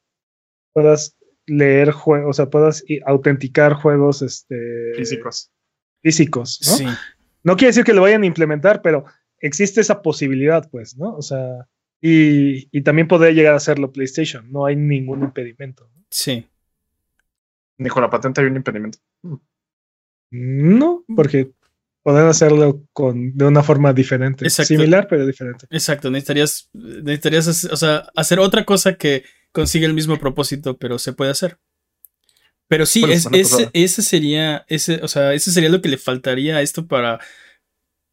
puedas 0.74 1.16
leer 1.46 1.92
juegos, 1.92 2.32
o 2.32 2.34
sea, 2.34 2.50
puedas 2.50 2.84
autenticar 3.06 3.72
juegos, 3.76 4.22
este, 4.22 4.92
Físicos. 4.98 5.54
físicos, 6.02 6.60
¿no? 6.66 6.76
Sí, 6.76 6.86
No 7.44 7.56
quiere 7.56 7.70
decir 7.70 7.86
que 7.86 7.94
lo 7.94 8.02
vayan 8.02 8.24
a 8.24 8.26
implementar, 8.26 8.82
pero 8.82 9.06
existe 9.40 9.80
esa 9.80 10.02
posibilidad, 10.02 10.70
pues, 10.70 10.98
¿no? 10.98 11.16
O 11.16 11.22
sea, 11.22 11.66
y, 12.02 12.68
y 12.78 12.82
también 12.82 13.08
podría 13.08 13.32
llegar 13.32 13.54
a 13.54 13.58
hacerlo 13.58 13.94
PlayStation, 13.94 14.52
no 14.52 14.66
hay 14.66 14.76
ningún 14.76 15.24
impedimento. 15.24 15.90
¿no? 15.96 16.04
sí. 16.12 16.46
Ni 17.78 17.88
con 17.88 18.04
la 18.04 18.10
patente 18.10 18.42
hay 18.42 18.48
un 18.48 18.58
impedimento. 18.58 18.98
No, 20.32 21.06
porque 21.16 21.54
podrán 22.08 22.28
hacerlo 22.30 22.86
con, 22.94 23.36
de 23.36 23.44
una 23.44 23.62
forma 23.64 23.92
diferente. 23.92 24.46
Exacto. 24.46 24.70
Similar, 24.70 25.08
pero 25.10 25.28
diferente. 25.28 25.68
Exacto, 25.70 26.10
necesitarías, 26.10 26.70
necesitarías 26.72 27.50
hacer, 27.50 27.74
o 27.74 27.76
sea, 27.76 28.08
hacer 28.16 28.40
otra 28.40 28.64
cosa 28.64 28.94
que 28.96 29.26
consiga 29.52 29.88
el 29.88 29.94
mismo 29.94 30.18
propósito, 30.18 30.78
pero 30.78 31.00
se 31.00 31.12
puede 31.12 31.32
hacer. 31.32 31.58
Pero 32.70 32.86
sí, 32.86 33.04
es, 33.10 33.28
ese, 33.34 33.70
ese 33.74 34.02
sería, 34.04 34.64
ese, 34.70 35.02
o 35.04 35.10
sea, 35.10 35.34
ese 35.34 35.52
sería 35.52 35.68
lo 35.68 35.82
que 35.82 35.90
le 35.90 35.98
faltaría 35.98 36.56
a 36.56 36.62
esto 36.62 36.88
para, 36.88 37.20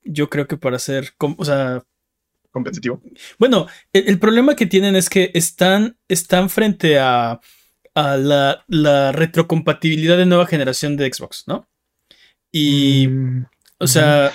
yo 0.02 0.28
creo 0.28 0.48
que 0.48 0.56
para 0.56 0.74
hacer, 0.74 1.12
com- 1.16 1.36
o 1.38 1.44
sea, 1.44 1.84
Competitivo. 2.50 3.00
bueno, 3.38 3.68
el, 3.92 4.08
el 4.08 4.18
problema 4.18 4.56
que 4.56 4.66
tienen 4.66 4.96
es 4.96 5.08
que 5.08 5.30
están, 5.34 5.96
están 6.08 6.50
frente 6.50 6.98
a, 6.98 7.38
a 7.94 8.16
la, 8.16 8.64
la 8.66 9.12
retrocompatibilidad 9.12 10.16
de 10.16 10.26
nueva 10.26 10.46
generación 10.46 10.96
de 10.96 11.12
Xbox, 11.12 11.44
¿no? 11.46 11.68
Y, 12.50 13.06
Mm, 13.06 13.46
o 13.84 13.86
sea, 13.86 14.32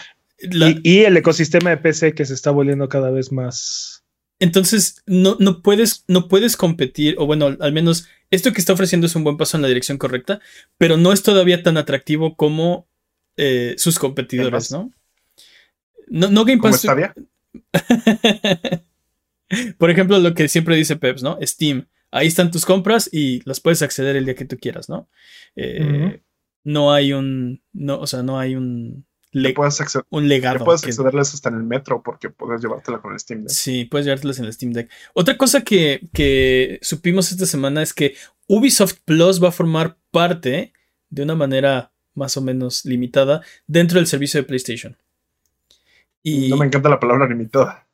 la- 0.51 0.69
y, 0.69 0.79
y 0.83 0.99
el 0.99 1.17
ecosistema 1.17 1.69
de 1.71 1.77
PC 1.77 2.13
que 2.13 2.25
se 2.25 2.33
está 2.33 2.51
volviendo 2.51 2.87
cada 2.89 3.11
vez 3.11 3.31
más. 3.31 4.03
entonces 4.39 5.03
no, 5.05 5.35
no, 5.39 5.61
puedes, 5.61 6.05
no 6.07 6.27
puedes 6.27 6.55
competir, 6.55 7.15
o 7.17 7.25
bueno, 7.25 7.55
al 7.59 7.73
menos 7.73 8.07
esto 8.31 8.53
que 8.53 8.61
está 8.61 8.73
ofreciendo 8.73 9.07
es 9.07 9.15
un 9.15 9.23
buen 9.23 9.37
paso 9.37 9.57
en 9.57 9.63
la 9.63 9.67
dirección 9.67 9.97
correcta, 9.97 10.39
pero 10.77 10.97
no 10.97 11.11
es 11.11 11.23
todavía 11.23 11.63
tan 11.63 11.77
atractivo 11.77 12.35
como 12.35 12.87
eh, 13.37 13.75
sus 13.77 13.99
competidores, 13.99 14.71
¿no? 14.71 14.91
No, 16.07 16.29
no 16.29 16.45
Game 16.45 16.59
¿Cómo 16.59 16.71
Pass. 16.71 16.85
está 16.85 16.95
bien? 16.95 17.11
Por 19.77 19.89
ejemplo, 19.89 20.19
lo 20.19 20.33
que 20.33 20.47
siempre 20.47 20.75
dice 20.75 20.95
Peps, 20.95 21.23
¿no? 21.23 21.37
Steam. 21.41 21.87
Ahí 22.11 22.27
están 22.27 22.51
tus 22.51 22.65
compras 22.65 23.09
y 23.11 23.41
las 23.47 23.59
puedes 23.59 23.81
acceder 23.81 24.15
el 24.15 24.25
día 24.25 24.35
que 24.35 24.45
tú 24.45 24.57
quieras, 24.57 24.89
¿no? 24.89 25.09
Eh. 25.55 26.21
No 26.63 26.93
hay 26.93 27.13
un. 27.13 27.61
No, 27.73 27.99
o 27.99 28.07
sea, 28.07 28.23
no 28.23 28.39
hay 28.39 28.55
un. 28.55 29.05
Le- 29.31 29.53
puedes, 29.53 29.79
acceder, 29.81 30.05
un 30.09 30.23
ya 30.23 30.29
legado. 30.29 30.65
puedes 30.65 30.81
que- 30.81 30.89
accederles 30.89 31.33
hasta 31.33 31.49
en 31.49 31.55
el 31.55 31.63
metro 31.63 32.01
porque 32.03 32.29
puedes 32.29 32.61
llevártela 32.61 32.99
con 32.99 33.13
el 33.13 33.19
Steam 33.19 33.41
Deck. 33.43 33.49
Sí, 33.51 33.85
puedes 33.85 34.05
llevártelas 34.05 34.39
en 34.39 34.45
el 34.45 34.53
Steam 34.53 34.73
Deck. 34.73 34.89
Otra 35.13 35.37
cosa 35.37 35.61
que, 35.63 36.01
que 36.13 36.79
supimos 36.81 37.31
esta 37.31 37.45
semana 37.45 37.81
es 37.83 37.93
que 37.93 38.15
Ubisoft 38.47 38.99
Plus 39.05 39.43
va 39.43 39.49
a 39.49 39.51
formar 39.51 39.97
parte, 40.11 40.73
de 41.09 41.23
una 41.23 41.35
manera 41.35 41.91
más 42.15 42.35
o 42.37 42.41
menos 42.41 42.85
limitada, 42.85 43.41
dentro 43.67 43.97
del 43.99 44.07
servicio 44.07 44.39
de 44.39 44.47
PlayStation. 44.47 44.97
Y 46.23 46.49
No 46.49 46.57
me 46.57 46.65
encanta 46.65 46.89
la 46.89 46.99
palabra 46.99 47.27
limitada. 47.27 47.87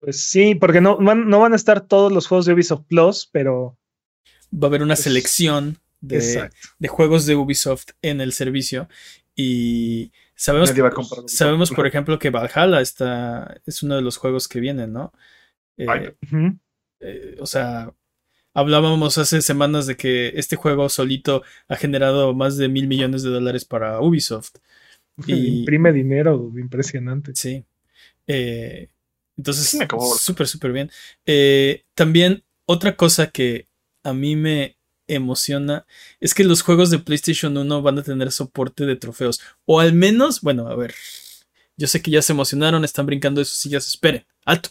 Pues 0.00 0.22
sí, 0.24 0.54
porque 0.54 0.80
no 0.80 0.98
van, 0.98 1.28
no 1.28 1.40
van 1.40 1.54
a 1.54 1.56
estar 1.56 1.80
todos 1.80 2.12
los 2.12 2.26
juegos 2.26 2.44
de 2.46 2.52
Ubisoft 2.52 2.84
Plus, 2.88 3.28
pero. 3.32 3.78
va 4.52 4.66
a 4.66 4.68
haber 4.68 4.82
una 4.82 4.96
selección 4.96 5.78
de, 6.00 6.50
de 6.78 6.88
juegos 6.88 7.24
de 7.24 7.36
Ubisoft 7.36 7.90
en 8.02 8.20
el 8.20 8.32
servicio. 8.34 8.88
Y 9.34 10.12
sabemos, 10.34 10.70
Nadie 10.70 10.82
va 10.82 10.88
a 10.88 10.92
comprar 10.92 11.20
Ubisoft 11.20 11.36
sabemos 11.38 11.70
por 11.70 11.86
ejemplo, 11.86 12.18
que 12.18 12.30
Valhalla 12.30 12.80
está, 12.80 13.60
es 13.66 13.82
uno 13.82 13.96
de 13.96 14.02
los 14.02 14.16
juegos 14.16 14.48
que 14.48 14.60
vienen, 14.60 14.92
¿no? 14.92 15.12
Eh, 15.76 16.14
eh, 17.00 17.36
o 17.40 17.46
sea, 17.46 17.92
hablábamos 18.54 19.18
hace 19.18 19.42
semanas 19.42 19.86
de 19.86 19.96
que 19.96 20.28
este 20.36 20.56
juego 20.56 20.88
solito 20.88 21.42
ha 21.68 21.76
generado 21.76 22.34
más 22.34 22.56
de 22.56 22.68
mil 22.68 22.86
millones 22.86 23.22
de 23.22 23.30
dólares 23.30 23.64
para 23.64 24.00
Ubisoft. 24.00 24.56
Y- 25.26 25.60
Imprime 25.60 25.92
dinero, 25.92 26.52
impresionante. 26.56 27.32
Sí. 27.34 27.64
Eh, 28.26 28.88
entonces, 29.36 29.78
súper, 30.18 30.46
súper 30.46 30.72
bien. 30.72 30.90
Eh, 31.26 31.84
también, 31.94 32.44
otra 32.66 32.96
cosa 32.96 33.30
que 33.30 33.66
a 34.02 34.12
mí 34.12 34.36
me 34.36 34.76
emociona 35.06 35.86
es 36.20 36.34
que 36.34 36.44
los 36.44 36.62
juegos 36.62 36.90
de 36.90 36.98
PlayStation 36.98 37.56
1 37.56 37.82
van 37.82 37.98
a 37.98 38.02
tener 38.02 38.32
soporte 38.32 38.86
de 38.86 38.96
trofeos. 38.96 39.40
O 39.64 39.80
al 39.80 39.92
menos, 39.92 40.40
bueno, 40.40 40.68
a 40.68 40.76
ver. 40.76 40.94
Yo 41.76 41.86
sé 41.88 42.02
que 42.02 42.10
ya 42.10 42.22
se 42.22 42.32
emocionaron, 42.32 42.84
están 42.84 43.06
brincando 43.06 43.40
de 43.40 43.44
sus 43.44 43.56
sillas. 43.56 43.88
Esperen, 43.88 44.24
alto. 44.44 44.70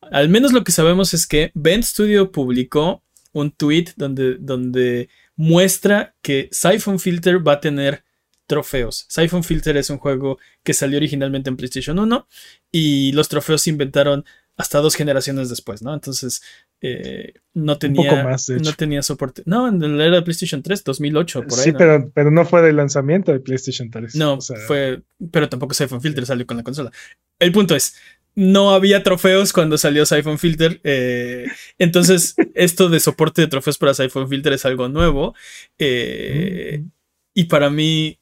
Al 0.00 0.28
menos 0.28 0.52
lo 0.52 0.64
que 0.64 0.72
sabemos 0.72 1.14
es 1.14 1.26
que 1.26 1.50
Ben 1.54 1.82
Studio 1.82 2.30
publicó 2.32 3.02
un 3.32 3.50
tweet 3.50 3.88
donde, 3.96 4.36
donde 4.38 5.08
muestra 5.36 6.14
que 6.22 6.48
Siphon 6.52 6.98
Filter 6.98 7.46
va 7.46 7.54
a 7.54 7.60
tener 7.60 8.04
trofeos. 8.46 9.06
Siphon 9.08 9.44
Filter 9.44 9.76
es 9.76 9.90
un 9.90 9.98
juego 9.98 10.38
que 10.62 10.72
salió 10.72 10.96
originalmente 10.96 11.50
en 11.50 11.56
PlayStation 11.56 11.98
1 11.98 12.28
y 12.72 13.12
los 13.12 13.28
trofeos 13.28 13.62
se 13.62 13.70
inventaron 13.70 14.24
hasta 14.56 14.78
dos 14.80 14.94
generaciones 14.94 15.50
después, 15.50 15.82
¿no? 15.82 15.92
Entonces 15.92 16.42
eh, 16.82 17.34
no 17.54 17.78
tenía 17.78 18.10
poco 18.10 18.22
más, 18.22 18.46
de 18.46 18.58
no 18.60 18.72
tenía 18.74 19.02
soporte. 19.02 19.42
No, 19.46 19.66
en 19.68 19.96
la 19.98 20.04
era 20.06 20.16
de 20.16 20.22
PlayStation 20.22 20.62
3, 20.62 20.84
2008 20.84 21.42
por 21.44 21.58
ahí. 21.58 21.64
sí, 21.64 21.72
¿no? 21.72 21.78
pero, 21.78 22.10
pero 22.14 22.30
no 22.30 22.44
fue 22.44 22.62
del 22.62 22.76
lanzamiento 22.76 23.32
de 23.32 23.40
PlayStation 23.40 23.90
3. 23.90 24.14
No, 24.16 24.34
o 24.34 24.40
sea, 24.40 24.56
fue. 24.66 25.02
Pero 25.32 25.48
tampoco 25.48 25.74
Siphon 25.74 26.00
Filter 26.02 26.26
salió 26.26 26.46
con 26.46 26.56
la 26.58 26.62
consola. 26.62 26.90
El 27.38 27.52
punto 27.52 27.74
es. 27.74 27.96
No 28.38 28.72
había 28.74 29.02
trofeos 29.02 29.54
cuando 29.54 29.78
salió 29.78 30.04
Siphon 30.04 30.38
Filter. 30.38 30.78
eh, 30.84 31.46
entonces, 31.78 32.34
esto 32.54 32.90
de 32.90 33.00
soporte 33.00 33.40
de 33.40 33.48
trofeos 33.48 33.78
para 33.78 33.94
Siphon 33.94 34.28
Filter 34.28 34.52
es 34.52 34.66
algo 34.66 34.88
nuevo. 34.88 35.34
eh, 35.78 36.80
Mm. 36.82 36.90
y 37.34 37.44
para 37.44 37.70
mí. 37.70 38.18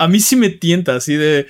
A 0.00 0.06
mí 0.06 0.20
sí 0.20 0.36
me 0.36 0.48
tienta, 0.48 0.94
así 0.96 1.16
de. 1.16 1.46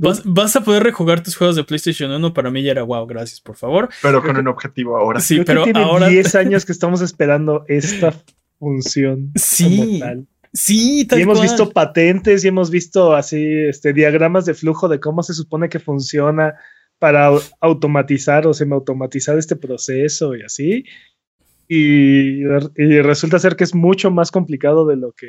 Vas, 0.00 0.22
vas 0.24 0.56
a 0.56 0.64
poder 0.64 0.82
rejugar 0.82 1.22
tus 1.22 1.36
juegos 1.36 1.56
de 1.56 1.64
PlayStation 1.64 2.10
1. 2.10 2.32
Para 2.34 2.50
mí 2.50 2.62
ya 2.62 2.72
era 2.72 2.82
wow, 2.82 3.06
gracias, 3.06 3.40
por 3.40 3.56
favor. 3.56 3.88
Pero 4.02 4.22
con 4.22 4.36
un 4.36 4.48
objetivo 4.48 4.96
ahora. 4.96 5.20
Sí, 5.20 5.34
creo 5.36 5.44
que 5.44 5.46
pero 5.52 5.64
tiene 5.64 5.80
ahora. 5.82 6.08
10 6.08 6.34
años 6.36 6.64
que 6.64 6.72
estamos 6.72 7.00
esperando 7.02 7.64
esta 7.68 8.14
función. 8.58 9.32
Sí, 9.36 9.76
como 9.78 9.98
tal. 9.98 10.26
Sí, 10.52 11.06
tal 11.06 11.18
Y 11.18 11.22
hemos 11.22 11.38
cual. 11.38 11.48
visto 11.48 11.70
patentes 11.70 12.44
y 12.44 12.48
hemos 12.48 12.70
visto 12.70 13.14
así 13.14 13.44
este, 13.68 13.92
diagramas 13.92 14.46
de 14.46 14.54
flujo 14.54 14.88
de 14.88 14.98
cómo 14.98 15.22
se 15.22 15.32
supone 15.34 15.68
que 15.68 15.78
funciona 15.78 16.54
para 16.98 17.30
au- 17.30 17.52
automatizar 17.60 18.46
o 18.46 18.52
semiautomatizar 18.52 19.38
este 19.38 19.54
proceso 19.56 20.34
y 20.34 20.42
así. 20.42 20.84
Y, 21.68 22.40
y 22.42 23.00
resulta 23.00 23.38
ser 23.38 23.54
que 23.54 23.64
es 23.64 23.74
mucho 23.74 24.10
más 24.10 24.30
complicado 24.32 24.86
de 24.86 24.96
lo 24.96 25.12
que... 25.12 25.28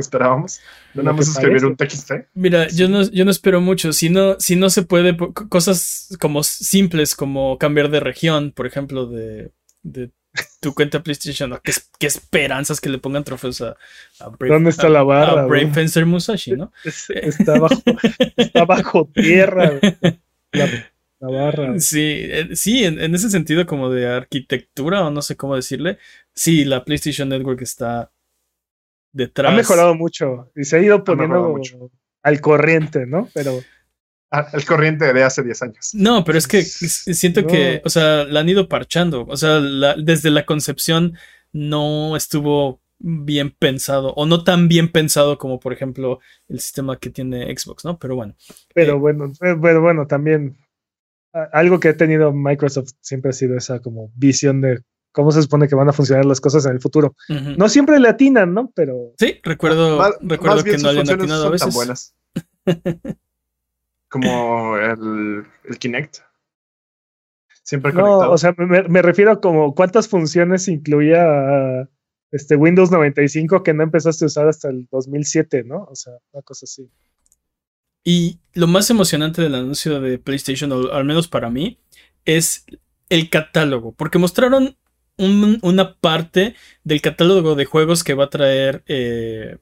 Esperábamos. 0.00 0.60
No 0.94 1.02
nada 1.02 1.16
más 1.16 1.28
escribir 1.28 1.64
un 1.64 1.76
TXT. 1.76 2.12
Mira, 2.34 2.66
yo 2.68 2.88
no, 2.88 3.02
yo 3.10 3.24
no 3.24 3.30
espero 3.30 3.60
mucho. 3.60 3.92
Si 3.92 4.08
no, 4.10 4.38
si 4.40 4.56
no 4.56 4.68
se 4.70 4.82
puede, 4.82 5.16
cosas 5.48 6.16
como 6.20 6.42
simples 6.42 7.14
como 7.14 7.56
cambiar 7.58 7.90
de 7.90 8.00
región, 8.00 8.52
por 8.52 8.66
ejemplo, 8.66 9.06
de, 9.06 9.52
de 9.82 10.10
tu 10.60 10.74
cuenta 10.74 11.02
PlayStation. 11.02 11.50
¿no? 11.50 11.60
¿Qué, 11.60 11.70
es- 11.72 11.88
qué 11.98 12.06
esperanzas 12.06 12.80
que 12.80 12.88
le 12.88 12.98
pongan 12.98 13.24
trofeos 13.24 13.60
a, 13.62 13.76
a 14.20 14.28
Brave, 14.28 14.54
¿Dónde 14.54 14.70
está 14.70 14.86
a- 14.88 14.90
la 14.90 15.02
barra, 15.02 15.42
a 15.42 15.46
Brave? 15.46 15.70
Fencer 15.72 16.06
Musashi, 16.06 16.52
¿no? 16.52 16.72
es- 16.84 17.10
está, 17.10 17.58
bajo, 17.58 17.82
está 18.36 18.64
bajo 18.64 19.08
tierra 19.14 19.72
la, 20.52 20.66
la 21.20 21.28
barra. 21.28 21.78
Sí, 21.78 21.98
eh, 22.22 22.48
sí, 22.54 22.84
en, 22.84 23.00
en 23.00 23.14
ese 23.14 23.28
sentido 23.30 23.66
como 23.66 23.90
de 23.90 24.08
arquitectura 24.08 25.04
o 25.06 25.10
no 25.10 25.20
sé 25.22 25.36
cómo 25.36 25.54
decirle. 25.56 25.98
Sí, 26.34 26.64
la 26.64 26.84
PlayStation 26.84 27.28
Network 27.28 27.60
está 27.62 28.10
detrás. 29.12 29.52
Ha 29.52 29.56
mejorado 29.56 29.94
mucho 29.94 30.50
y 30.56 30.64
se 30.64 30.76
ha 30.76 30.80
ido 30.80 31.02
poniendo 31.04 31.48
mucho. 31.48 31.90
al 32.22 32.40
corriente, 32.40 33.06
¿no? 33.06 33.28
Pero 33.34 33.60
Ah, 34.32 34.46
el 34.52 34.64
corriente 34.64 35.12
de 35.12 35.24
hace 35.24 35.42
10 35.42 35.60
años. 35.62 35.90
No, 35.92 36.22
pero 36.22 36.38
es 36.38 36.46
que 36.46 36.58
s- 36.60 37.14
siento 37.14 37.40
No. 37.42 37.48
que, 37.48 37.82
o 37.84 37.88
sea, 37.88 38.22
la 38.24 38.38
han 38.40 38.48
ido 38.48 38.68
parchando. 38.68 39.26
O 39.28 39.36
sea, 39.36 39.58
la- 39.58 39.96
desde 39.96 40.30
la 40.30 40.46
concepción 40.46 41.14
no 41.52 42.14
estuvo 42.14 42.80
bien 43.00 43.50
pensado 43.50 44.12
o 44.14 44.26
no 44.26 44.44
tan 44.44 44.68
bien 44.68 44.92
pensado 44.92 45.36
como, 45.36 45.58
por 45.58 45.72
ejemplo, 45.72 46.20
el 46.48 46.60
sistema 46.60 46.96
que 46.98 47.10
tiene 47.10 47.46
Xbox, 47.58 47.84
¿no? 47.84 47.98
Pero 47.98 48.14
bueno. 48.14 48.36
Pero 48.72 48.92
Eh, 48.92 48.98
bueno, 48.98 49.24
eh, 49.42 49.56
pero 49.60 49.80
bueno, 49.80 50.06
también 50.06 50.56
algo 51.52 51.80
que 51.80 51.88
ha 51.88 51.96
tenido 51.96 52.32
Microsoft 52.32 52.90
siempre 53.00 53.30
ha 53.30 53.32
sido 53.32 53.56
esa 53.56 53.80
como 53.80 54.12
visión 54.14 54.60
de 54.60 54.80
cómo 55.12 55.32
se 55.32 55.42
supone 55.42 55.68
que 55.68 55.74
van 55.74 55.88
a 55.88 55.92
funcionar 55.92 56.24
las 56.24 56.40
cosas 56.40 56.64
en 56.66 56.72
el 56.72 56.80
futuro. 56.80 57.14
No 57.56 57.68
siempre 57.68 57.98
le 57.98 58.08
atinan, 58.08 58.54
¿no? 58.54 58.70
Pero 58.74 59.12
Sí, 59.18 59.38
recuerdo, 59.42 59.98
Más- 59.98 60.14
recuerdo 60.20 60.56
más 60.56 60.64
bien 60.64 60.76
que 60.76 60.82
no 60.82 60.88
sus 60.88 60.94
le 60.94 61.00
han 61.00 61.06
funciones 61.06 61.22
atinado 61.24 61.42
a 61.42 61.44
son 61.44 61.52
veces. 61.52 61.66
tan 61.66 61.74
buenas. 61.74 62.14
Como 64.08 64.76
el, 64.76 65.44
el 65.64 65.78
Kinect. 65.78 66.16
Siempre 67.62 67.92
no, 67.92 68.00
conectado. 68.02 68.32
o 68.32 68.38
sea, 68.38 68.54
me, 68.58 68.82
me 68.88 69.02
refiero 69.02 69.30
a 69.30 69.40
como 69.40 69.74
cuántas 69.76 70.08
funciones 70.08 70.66
incluía 70.66 71.22
ah, 71.22 71.88
este 72.32 72.56
Windows 72.56 72.90
95 72.90 73.62
que 73.62 73.72
no 73.72 73.84
empezaste 73.84 74.24
a 74.24 74.26
usar 74.26 74.48
hasta 74.48 74.68
el 74.68 74.88
2007, 74.90 75.62
¿no? 75.64 75.84
O 75.84 75.94
sea, 75.94 76.14
una 76.32 76.42
cosa 76.42 76.64
así. 76.64 76.90
Y 78.02 78.40
lo 78.54 78.66
más 78.66 78.90
emocionante 78.90 79.42
del 79.42 79.54
anuncio 79.54 80.00
de 80.00 80.18
PlayStation, 80.18 80.72
o 80.72 80.90
al 80.92 81.04
menos 81.04 81.28
para 81.28 81.50
mí, 81.50 81.78
es 82.24 82.64
el 83.08 83.30
catálogo. 83.30 83.92
Porque 83.92 84.18
mostraron 84.18 84.76
un- 85.24 85.58
una 85.62 85.94
parte 85.94 86.54
del 86.84 87.00
catálogo 87.00 87.54
de 87.54 87.64
juegos 87.64 88.02
que 88.04 88.14
va 88.14 88.24
a 88.24 88.30
traer 88.30 88.82
eh, 88.86 89.56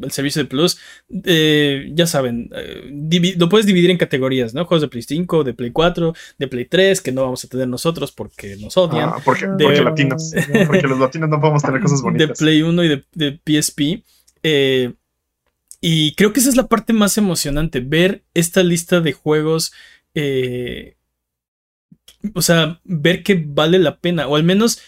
el 0.00 0.10
servicio 0.12 0.42
de 0.42 0.48
Plus. 0.48 0.78
Eh, 1.24 1.90
ya 1.92 2.06
saben, 2.06 2.50
eh, 2.54 3.34
lo 3.36 3.48
puedes 3.48 3.66
dividir 3.66 3.90
en 3.90 3.96
categorías, 3.96 4.54
¿no? 4.54 4.64
Juegos 4.64 4.82
de 4.82 4.88
Play 4.88 5.02
5, 5.02 5.42
de 5.42 5.54
Play 5.54 5.70
4, 5.72 6.14
de 6.38 6.46
Play 6.46 6.66
3, 6.66 7.00
que 7.00 7.10
no 7.10 7.22
vamos 7.22 7.44
a 7.44 7.48
tener 7.48 7.66
nosotros 7.66 8.12
porque 8.12 8.56
nos 8.56 8.76
odian. 8.76 9.08
Ah, 9.08 9.16
porque, 9.24 9.46
de- 9.46 9.64
porque 9.64 9.80
latinos. 9.82 10.32
Porque 10.68 10.86
los 10.86 10.98
latinos 11.00 11.28
no 11.30 11.40
podemos 11.40 11.62
tener 11.62 11.80
cosas 11.80 11.98
de 12.02 12.02
bonitas. 12.04 12.38
Play 12.38 12.62
1 12.62 12.84
y 12.84 12.88
de, 12.88 13.04
de 13.14 13.40
PSP. 13.44 14.04
eh, 14.44 14.92
y 15.80 16.14
creo 16.16 16.32
que 16.32 16.40
esa 16.40 16.48
es 16.48 16.56
la 16.56 16.66
parte 16.66 16.92
más 16.92 17.18
emocionante, 17.18 17.80
ver 17.80 18.22
esta 18.34 18.62
lista 18.62 19.00
de 19.00 19.12
juegos. 19.12 19.72
eh, 20.14 20.94
o 22.34 22.42
sea, 22.42 22.80
ver 22.84 23.22
que 23.22 23.42
vale 23.46 23.78
la 23.78 23.98
pena, 24.00 24.28
o 24.28 24.36
al 24.36 24.44
menos 24.44 24.80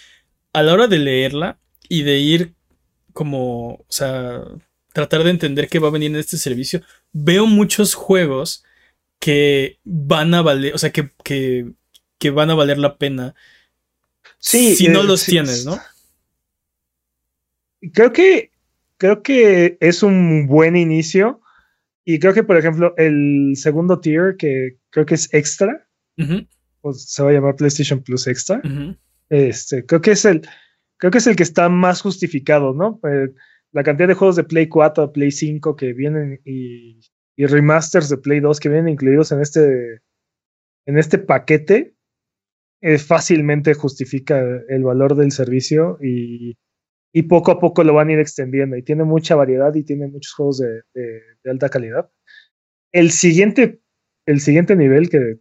a 0.53 0.63
la 0.63 0.73
hora 0.73 0.87
de 0.87 0.99
leerla 0.99 1.59
y 1.89 2.03
de 2.03 2.19
ir 2.19 2.55
como, 3.13 3.75
o 3.75 3.87
sea, 3.89 4.43
tratar 4.93 5.25
de 5.25 5.31
entender 5.31 5.69
qué 5.69 5.79
va 5.79 5.89
a 5.89 5.93
venir 5.93 6.11
en 6.11 6.17
este 6.17 6.37
servicio, 6.37 6.83
veo 7.13 7.47
muchos 7.47 7.95
juegos 7.95 8.65
que 9.19 9.79
van 9.85 10.35
a 10.35 10.43
valer, 10.43 10.75
o 10.75 10.79
sea, 10.79 10.91
que, 10.91 11.11
que, 11.23 11.73
que 12.19 12.31
van 12.31 12.51
a 12.51 12.55
valer 12.55 12.79
la 12.79 12.97
pena 12.97 13.35
Sí, 14.41 14.75
si 14.75 14.89
no 14.89 15.03
eh, 15.03 15.05
los 15.05 15.21
sí, 15.21 15.33
tienes, 15.33 15.67
¿no? 15.67 15.79
creo 17.93 18.13
que 18.13 18.51
creo 18.97 19.23
que 19.23 19.79
es 19.81 20.03
un 20.03 20.47
buen 20.47 20.77
inicio. 20.77 21.41
Y 22.05 22.19
creo 22.19 22.35
que, 22.35 22.43
por 22.43 22.57
ejemplo, 22.57 22.95
el 22.97 23.53
segundo 23.55 24.01
tier, 24.01 24.37
que 24.37 24.79
creo 24.91 25.07
que 25.07 25.15
es 25.15 25.33
extra, 25.33 25.87
pues 26.81 27.05
se 27.11 27.23
va 27.23 27.31
a 27.31 27.33
llamar 27.33 27.57
PlayStation 27.57 28.03
Plus 28.03 28.27
Extra. 28.27 28.63
Este, 29.29 29.87
creo 29.87 30.01
que 30.01 30.13
es 30.13 30.25
el, 30.25 30.43
creo 30.97 31.11
que 31.11 31.19
es 31.19 31.27
el 31.27 31.37
que 31.37 31.43
está 31.43 31.69
más 31.69 32.03
justificado, 32.03 32.75
¿no? 32.75 33.01
Eh, 33.09 33.33
la 33.73 33.83
cantidad 33.83 34.09
de 34.09 34.15
juegos 34.15 34.37
de 34.37 34.45
Play 34.45 34.69
4, 34.69 35.13
Play 35.13 35.31
5 35.31 35.77
que 35.77 35.93
vienen 35.93 36.41
y, 36.45 37.01
y, 37.37 37.47
remasters 37.47 38.09
de 38.09 38.19
Play 38.19 38.41
2 38.41 38.59
que 38.59 38.69
vienen 38.69 38.89
incluidos 38.89 39.31
en 39.31 39.41
este, 39.41 40.01
en 40.87 40.99
este 40.99 41.19
paquete, 41.19 41.95
eh, 42.83 42.99
fácilmente 42.99 43.75
justifica 43.75 44.41
el 44.69 44.83
valor 44.83 45.15
del 45.15 45.31
servicio 45.31 45.99
y, 46.03 46.57
y, 47.13 47.23
poco 47.23 47.53
a 47.53 47.61
poco 47.61 47.85
lo 47.85 47.95
van 47.95 48.09
a 48.09 48.13
ir 48.13 48.19
extendiendo. 48.19 48.77
Y 48.77 48.83
tiene 48.83 49.05
mucha 49.05 49.37
variedad 49.37 49.73
y 49.75 49.85
tiene 49.85 50.09
muchos 50.09 50.33
juegos 50.33 50.59
de, 50.59 50.83
de, 50.95 51.21
de 51.45 51.51
alta 51.51 51.69
calidad. 51.69 52.11
El 52.91 53.13
siguiente, 53.13 53.81
el 54.27 54.41
siguiente 54.41 54.75
nivel 54.75 55.09
que 55.09 55.39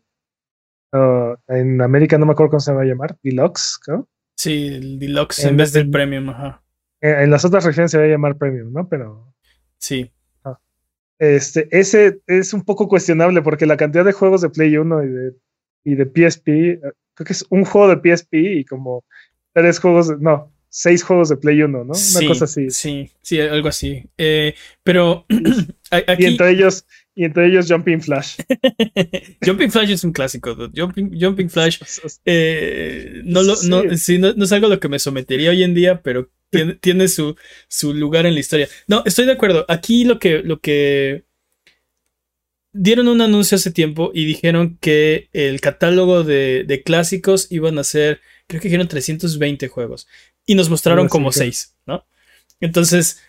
uh, 0.93 1.35
en 1.47 1.81
América 1.81 2.17
no 2.17 2.25
me 2.25 2.33
acuerdo 2.33 2.51
cómo 2.51 2.59
se 2.59 2.73
va 2.73 2.81
a 2.81 2.85
llamar, 2.85 3.17
Deluxe, 3.23 3.79
¿no? 3.87 4.07
Sí, 4.35 4.67
el 4.67 4.99
Deluxe 4.99 5.45
en, 5.45 5.57
vez 5.57 5.73
del 5.73 5.89
Premium, 5.89 6.29
ajá. 6.29 6.63
En, 7.01 7.29
las 7.29 7.45
otras 7.45 7.65
regiones 7.65 7.91
se 7.91 7.97
va 7.97 8.05
a 8.05 8.07
llamar 8.07 8.37
Premium, 8.37 8.71
¿no? 8.71 8.87
Pero. 8.87 9.33
Sí. 9.77 10.11
Ah. 10.43 10.59
Este, 11.17 11.67
ese 11.71 12.21
es 12.27 12.53
un 12.53 12.63
poco 12.63 12.87
cuestionable 12.87 13.41
porque 13.41 13.65
la 13.65 13.77
cantidad 13.77 14.05
de 14.05 14.13
juegos 14.13 14.41
de 14.41 14.49
Play 14.49 14.77
1 14.77 15.03
y 15.03 15.07
de, 15.07 15.33
y 15.83 15.95
de 15.95 16.05
PSP, 16.05 16.47
eh, 16.47 16.79
creo 17.13 17.25
que 17.25 17.33
es 17.33 17.45
un 17.49 17.65
juego 17.65 17.93
de 17.93 18.15
PSP 18.15 18.33
y 18.33 18.65
como 18.65 19.03
tres 19.53 19.79
juegos, 19.79 20.19
no, 20.19 20.53
seis 20.69 21.03
juegos 21.03 21.29
de 21.29 21.37
Play 21.37 21.61
1, 21.61 21.83
¿no? 21.83 21.93
Una 21.93 22.27
cosa 22.27 22.45
así. 22.45 22.69
Sí, 22.69 23.11
sí, 23.21 23.39
algo 23.41 23.67
así. 23.67 24.03
Eh, 24.17 24.55
pero 24.83 25.25
aquí... 25.91 26.23
Y 26.23 26.25
entre 26.25 26.51
ellos, 26.51 26.85
y 27.19 27.25
entre 27.25 27.47
ellos 27.47 27.65
Jumping 27.67 28.01
Flash. 28.01 28.37
Jumping 29.45 29.69
Flash 29.69 29.91
es 29.91 30.05
un 30.05 30.13
clásico, 30.13 30.55
Jumping, 30.73 31.19
Jumping 31.19 31.49
Flash 31.49 31.77
eh, 32.25 33.21
no, 33.25 33.43
lo, 33.43 33.55
no, 33.63 33.83
no, 33.83 33.91
es 33.91 34.51
algo 34.53 34.67
a 34.67 34.69
lo 34.69 34.79
que 34.79 34.87
me 34.87 34.99
sometería 34.99 35.49
hoy 35.49 35.63
en 35.63 35.73
día, 35.73 36.01
pero 36.01 36.31
tiene, 36.49 36.75
tiene 36.81 37.09
su, 37.09 37.35
su, 37.67 37.93
lugar 37.93 38.25
en 38.25 38.35
la 38.35 38.39
historia. 38.39 38.69
No, 38.87 39.03
estoy 39.05 39.25
de 39.25 39.33
acuerdo. 39.33 39.65
Aquí 39.67 40.05
lo 40.05 40.17
que, 40.17 40.39
lo 40.43 40.61
que 40.61 41.25
dieron 42.71 43.09
un 43.09 43.19
anuncio 43.19 43.57
hace 43.57 43.71
tiempo 43.71 44.11
y 44.13 44.23
dijeron 44.23 44.77
que 44.79 45.27
el 45.33 45.59
catálogo 45.59 46.23
de, 46.23 46.63
de 46.65 46.83
clásicos 46.83 47.51
iban 47.51 47.79
a 47.79 47.83
ser, 47.83 48.21
creo 48.47 48.61
que 48.61 48.69
dijeron 48.69 48.87
320 48.87 49.67
juegos 49.67 50.07
y 50.45 50.55
nos 50.55 50.69
mostraron 50.69 51.09
como 51.09 51.33
6, 51.33 51.75
¿no? 51.85 52.07
Entonces, 52.61 53.21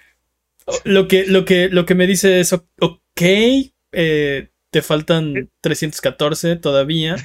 lo 0.85 1.09
que, 1.09 1.26
lo 1.26 1.44
que, 1.44 1.68
lo 1.68 1.87
que 1.87 1.97
me 1.97 2.06
dice 2.06 2.38
es, 2.38 2.52
ok, 2.52 3.23
eh, 3.92 4.49
te 4.70 4.82
faltan 4.82 5.50
314 5.61 6.56
todavía. 6.56 7.16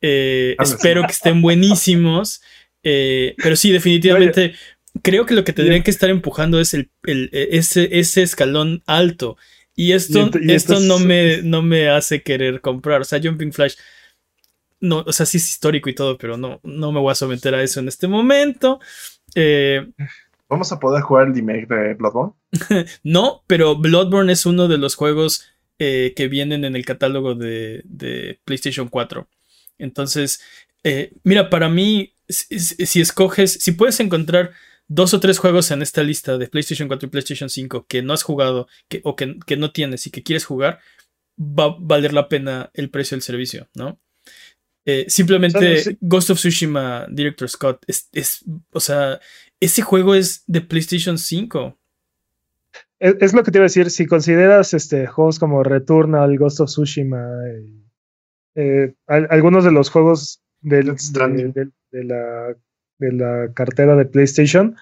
Eh, 0.00 0.56
espero 0.58 1.02
que 1.02 1.12
estén 1.12 1.42
buenísimos. 1.42 2.42
Eh, 2.82 3.34
pero 3.42 3.56
sí, 3.56 3.72
definitivamente. 3.72 4.54
Creo 5.02 5.26
que 5.26 5.34
lo 5.34 5.42
que 5.42 5.52
tendrían 5.52 5.82
que 5.82 5.90
estar 5.90 6.08
empujando 6.08 6.60
es 6.60 6.72
el, 6.72 6.90
ese, 7.02 7.98
ese, 7.98 8.22
escalón 8.22 8.82
alto. 8.86 9.36
Y 9.74 9.92
esto, 9.92 10.30
esto 10.46 10.78
no, 10.78 11.00
me, 11.00 11.42
no 11.42 11.62
me 11.62 11.88
hace 11.88 12.22
querer 12.22 12.60
comprar. 12.60 13.00
O 13.00 13.04
sea, 13.04 13.20
Jumping 13.20 13.52
Flash. 13.52 13.74
No, 14.80 15.02
o 15.06 15.12
sea, 15.12 15.26
sí 15.26 15.38
es 15.38 15.48
histórico 15.48 15.90
y 15.90 15.94
todo, 15.94 16.16
pero 16.16 16.36
no, 16.36 16.60
no 16.62 16.92
me 16.92 17.00
voy 17.00 17.10
a 17.10 17.16
someter 17.16 17.54
a 17.54 17.62
eso 17.62 17.80
en 17.80 17.88
este 17.88 18.06
momento. 18.06 18.78
¿Vamos 20.48 20.70
a 20.70 20.78
poder 20.78 21.02
jugar 21.02 21.26
el 21.26 21.34
remake 21.34 21.66
de 21.66 21.94
Bloodborne? 21.94 22.34
no, 23.02 23.42
pero 23.46 23.76
Bloodborne 23.76 24.32
es 24.32 24.46
uno 24.46 24.68
de 24.68 24.78
los 24.78 24.94
juegos 24.94 25.53
eh, 25.78 26.12
que 26.14 26.28
vienen 26.28 26.64
en 26.64 26.76
el 26.76 26.84
catálogo 26.84 27.34
de, 27.34 27.82
de 27.84 28.40
PlayStation 28.44 28.88
4. 28.88 29.28
Entonces, 29.78 30.40
eh, 30.84 31.12
mira, 31.24 31.50
para 31.50 31.68
mí, 31.68 32.14
si, 32.28 33.00
escoges, 33.00 33.52
si 33.54 33.72
puedes 33.72 33.98
encontrar 34.00 34.52
dos 34.86 35.14
o 35.14 35.20
tres 35.20 35.38
juegos 35.38 35.70
en 35.70 35.82
esta 35.82 36.02
lista 36.02 36.38
de 36.38 36.46
PlayStation 36.46 36.88
4 36.88 37.06
y 37.06 37.10
PlayStation 37.10 37.48
5 37.48 37.86
que 37.86 38.02
no 38.02 38.12
has 38.12 38.22
jugado 38.22 38.68
que, 38.88 39.00
o 39.04 39.16
que, 39.16 39.38
que, 39.46 39.56
no 39.56 39.72
tienes 39.72 40.06
y 40.06 40.10
que 40.10 40.22
quieres 40.22 40.44
jugar, 40.44 40.78
va 41.38 41.64
a 41.64 41.76
valer 41.78 42.12
la 42.12 42.28
pena 42.28 42.70
el 42.74 42.90
precio 42.90 43.16
del 43.16 43.22
servicio, 43.22 43.68
¿no? 43.74 44.00
Eh, 44.86 45.06
simplemente 45.08 45.96
Ghost 46.02 46.30
of 46.30 46.38
Tsushima 46.38 47.06
Director 47.10 47.48
Scott 47.48 47.82
es, 47.86 48.08
es, 48.12 48.44
o 48.70 48.80
sea, 48.80 49.18
ese 49.58 49.80
juego 49.80 50.14
es 50.14 50.44
de 50.46 50.60
PlayStation 50.60 51.16
5 51.16 51.78
es, 52.98 53.34
lo 53.34 53.42
que 53.42 53.50
te 53.50 53.58
iba 53.58 53.64
a 53.64 53.70
decir, 53.70 53.90
si 53.90 54.06
consideras 54.06 54.74
este, 54.74 55.06
juegos 55.06 55.38
como 55.38 55.62
Returnal, 55.62 56.38
Ghost 56.38 56.60
of 56.60 56.68
Tsushima, 56.68 57.26
eh, 58.54 58.94
algunos 59.06 59.64
de 59.64 59.72
los 59.72 59.90
juegos 59.90 60.42
de, 60.60 60.82
la, 61.92 62.56
de 62.98 63.12
la 63.12 63.52
cartera 63.52 63.96
de 63.96 64.06
PlayStation, 64.06 64.76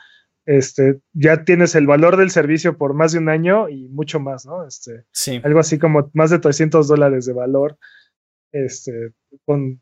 este, 0.44 1.00
ya 1.12 1.44
tienes 1.44 1.74
el 1.74 1.86
valor 1.86 2.16
del 2.16 2.30
servicio 2.30 2.76
por 2.76 2.94
más 2.94 3.12
de 3.12 3.18
un 3.18 3.28
año 3.28 3.68
y 3.68 3.88
mucho 3.88 4.20
más, 4.20 4.44
¿no? 4.44 4.66
Este, 4.66 5.04
sí. 5.12 5.40
Algo 5.44 5.60
así 5.60 5.78
como 5.78 6.10
más 6.14 6.30
de 6.30 6.38
300 6.38 6.88
dólares 6.88 7.26
de 7.26 7.32
valor, 7.32 7.78
este, 8.50 9.12
con 9.44 9.80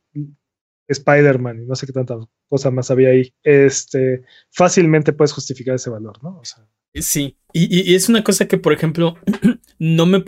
Spider-Man 0.92 1.62
y 1.62 1.66
no 1.66 1.74
sé 1.74 1.86
qué 1.86 1.92
tanta 1.92 2.16
cosa 2.48 2.70
más 2.70 2.90
había 2.90 3.10
ahí. 3.10 3.32
Este, 3.42 4.22
fácilmente 4.50 5.12
puedes 5.12 5.32
justificar 5.32 5.74
ese 5.74 5.90
valor, 5.90 6.22
¿no? 6.22 6.40
Sea, 6.44 6.66
Sí, 6.94 7.36
y, 7.52 7.94
es 7.94 8.08
una 8.08 8.24
cosa 8.24 8.48
que, 8.48 8.58
por 8.58 8.72
ejemplo, 8.72 9.16
no 9.78 10.06
me 10.06 10.24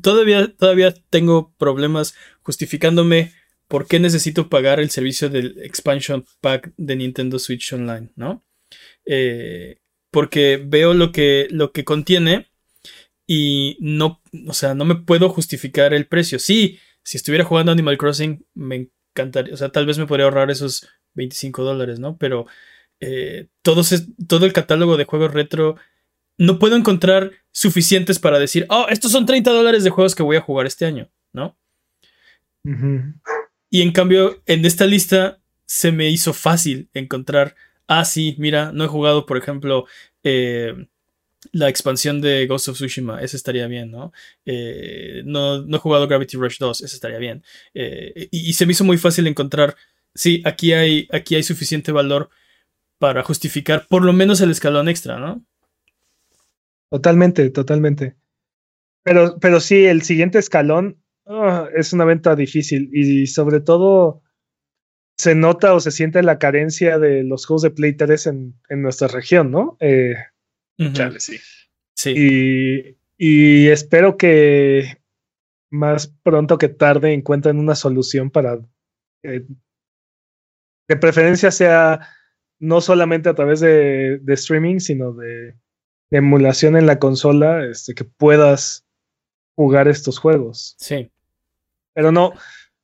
todavía, 0.00 0.54
todavía 0.56 0.94
tengo 1.10 1.54
problemas 1.58 2.14
justificándome 2.42 3.32
por 3.68 3.86
qué 3.86 4.00
necesito 4.00 4.48
pagar 4.48 4.80
el 4.80 4.90
servicio 4.90 5.28
del 5.28 5.58
expansion 5.62 6.24
pack 6.40 6.72
de 6.76 6.96
Nintendo 6.96 7.38
Switch 7.38 7.72
Online, 7.72 8.10
¿no? 8.16 8.44
Eh, 9.04 9.78
porque 10.10 10.62
veo 10.64 10.94
lo 10.94 11.12
que, 11.12 11.46
lo 11.50 11.72
que 11.72 11.84
contiene 11.84 12.48
y 13.26 13.76
no, 13.80 14.22
o 14.46 14.54
sea, 14.54 14.74
no 14.74 14.84
me 14.84 14.94
puedo 14.94 15.28
justificar 15.28 15.92
el 15.92 16.06
precio. 16.06 16.38
Sí, 16.38 16.78
si 17.02 17.18
estuviera 17.18 17.44
jugando 17.44 17.72
Animal 17.72 17.98
Crossing, 17.98 18.46
me 18.54 18.88
encantaría, 19.16 19.54
o 19.54 19.56
sea, 19.56 19.70
tal 19.70 19.86
vez 19.86 19.98
me 19.98 20.06
podría 20.06 20.24
ahorrar 20.26 20.50
esos 20.50 20.86
25 21.14 21.64
dólares, 21.64 21.98
¿no? 21.98 22.16
Pero 22.18 22.46
eh, 23.00 23.48
todo, 23.62 23.82
todo 24.28 24.46
el 24.46 24.52
catálogo 24.52 24.96
de 24.96 25.04
juegos 25.04 25.32
retro, 25.32 25.76
no 26.38 26.58
puedo 26.58 26.76
encontrar 26.76 27.32
suficientes 27.50 28.18
para 28.18 28.38
decir, 28.38 28.66
oh, 28.68 28.86
estos 28.90 29.12
son 29.12 29.24
30 29.24 29.50
dólares 29.50 29.84
de 29.84 29.90
juegos 29.90 30.14
que 30.14 30.22
voy 30.22 30.36
a 30.36 30.42
jugar 30.42 30.66
este 30.66 30.84
año, 30.84 31.08
¿no? 31.32 31.56
Y 33.70 33.82
en 33.82 33.92
cambio, 33.92 34.42
en 34.46 34.64
esta 34.64 34.86
lista 34.86 35.40
se 35.66 35.92
me 35.92 36.10
hizo 36.10 36.32
fácil 36.32 36.90
encontrar, 36.92 37.54
ah, 37.86 38.04
sí, 38.04 38.34
mira, 38.38 38.72
no 38.72 38.84
he 38.84 38.88
jugado, 38.88 39.24
por 39.24 39.38
ejemplo, 39.38 39.86
eh, 40.22 40.86
la 41.52 41.68
expansión 41.68 42.20
de 42.20 42.46
Ghost 42.46 42.68
of 42.68 42.76
Tsushima, 42.76 43.20
ese 43.22 43.36
estaría 43.36 43.66
bien, 43.66 43.90
¿no? 43.90 44.12
Eh, 44.44 45.22
no, 45.24 45.62
no, 45.62 45.76
he 45.76 45.80
jugado 45.80 46.08
Gravity 46.08 46.36
Rush 46.36 46.58
2, 46.58 46.82
ese 46.82 46.96
estaría 46.96 47.18
bien. 47.18 47.42
y, 47.74 48.28
y, 48.30 48.52
se 48.52 48.66
me 48.66 48.72
hizo 48.72 48.84
muy 48.84 48.98
fácil 48.98 49.26
encontrar, 49.26 49.76
sí, 50.14 50.42
aquí 50.44 50.72
hay, 50.72 51.08
aquí 51.12 51.34
hay 51.34 51.42
suficiente 51.42 51.92
valor 51.92 52.30
para 52.98 53.22
justificar 53.22 53.86
por 53.88 54.04
lo 54.04 54.12
menos 54.12 54.40
el 54.40 54.50
escalón 54.50 54.88
extra, 54.88 55.18
¿no? 55.18 55.44
Totalmente, 56.90 57.50
totalmente. 57.50 58.16
Pero, 59.02 59.38
pero 59.40 59.60
sí, 59.60 59.84
el 59.84 60.02
siguiente 60.02 60.38
escalón 60.38 61.02
ah, 61.26 61.68
es 61.74 61.92
una 61.92 62.04
venta 62.04 62.34
difícil 62.34 62.90
y 62.92 63.26
sobre 63.26 63.60
todo 63.60 64.22
se 65.16 65.34
nota 65.34 65.74
o 65.74 65.80
se 65.80 65.90
siente 65.90 66.22
la 66.22 66.38
carencia 66.38 66.98
de 66.98 67.22
los 67.22 67.46
juegos 67.46 67.62
de 67.62 67.70
Play 67.70 67.96
3 67.96 68.26
en, 68.26 68.54
en 68.68 68.82
nuestra 68.82 69.08
región, 69.08 69.50
¿no? 69.50 69.76
Eh, 69.80 70.14
sí. 71.18 71.38
Sí. 71.94 72.14
Y, 72.16 72.96
y, 73.16 73.68
espero 73.68 74.16
que 74.16 74.98
más 75.70 76.08
pronto 76.22 76.58
que 76.58 76.68
tarde 76.68 77.12
encuentren 77.12 77.58
una 77.58 77.74
solución 77.74 78.30
para 78.30 78.58
eh, 79.22 79.46
de 80.88 80.96
preferencia 80.96 81.50
sea 81.50 82.08
no 82.58 82.80
solamente 82.80 83.28
a 83.28 83.34
través 83.34 83.60
de, 83.60 84.20
streaming, 84.26 84.78
sino 84.78 85.12
de, 85.12 85.54
emulación 86.10 86.76
en 86.76 86.86
la 86.86 86.98
consola, 86.98 87.66
este, 87.66 87.94
que 87.94 88.04
puedas 88.04 88.86
jugar 89.54 89.88
estos 89.88 90.18
juegos. 90.18 90.76
Sí. 90.78 91.10
Pero 91.92 92.12
no, 92.12 92.32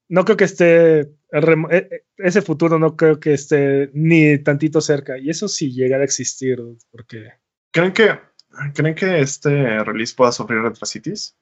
no 0.09 0.25
creo 0.25 0.37
que 0.37 0.45
esté, 0.45 1.01
e, 1.01 1.09
e, 1.71 2.05
ese 2.19 2.43
futuro 2.43 2.79
no 2.79 2.97
creo 2.97 3.21
que 3.21 3.35
esté 3.35 3.91
ni 3.95 4.39
tantito 4.39 4.81
cerca. 4.81 5.19
Y 5.19 5.31
eso 5.31 5.49
sí 5.49 5.73
llegará 5.73 6.03
a 6.03 6.07
existir, 6.07 6.59
porque... 6.91 7.33
¿Creen 7.73 7.93
que, 7.93 8.21
¿creen 8.75 8.95
que 8.95 9.21
este 9.21 9.83
release 9.83 10.15
pueda 10.15 10.31
sufrir 10.31 10.61
retrasitis? 10.61 11.37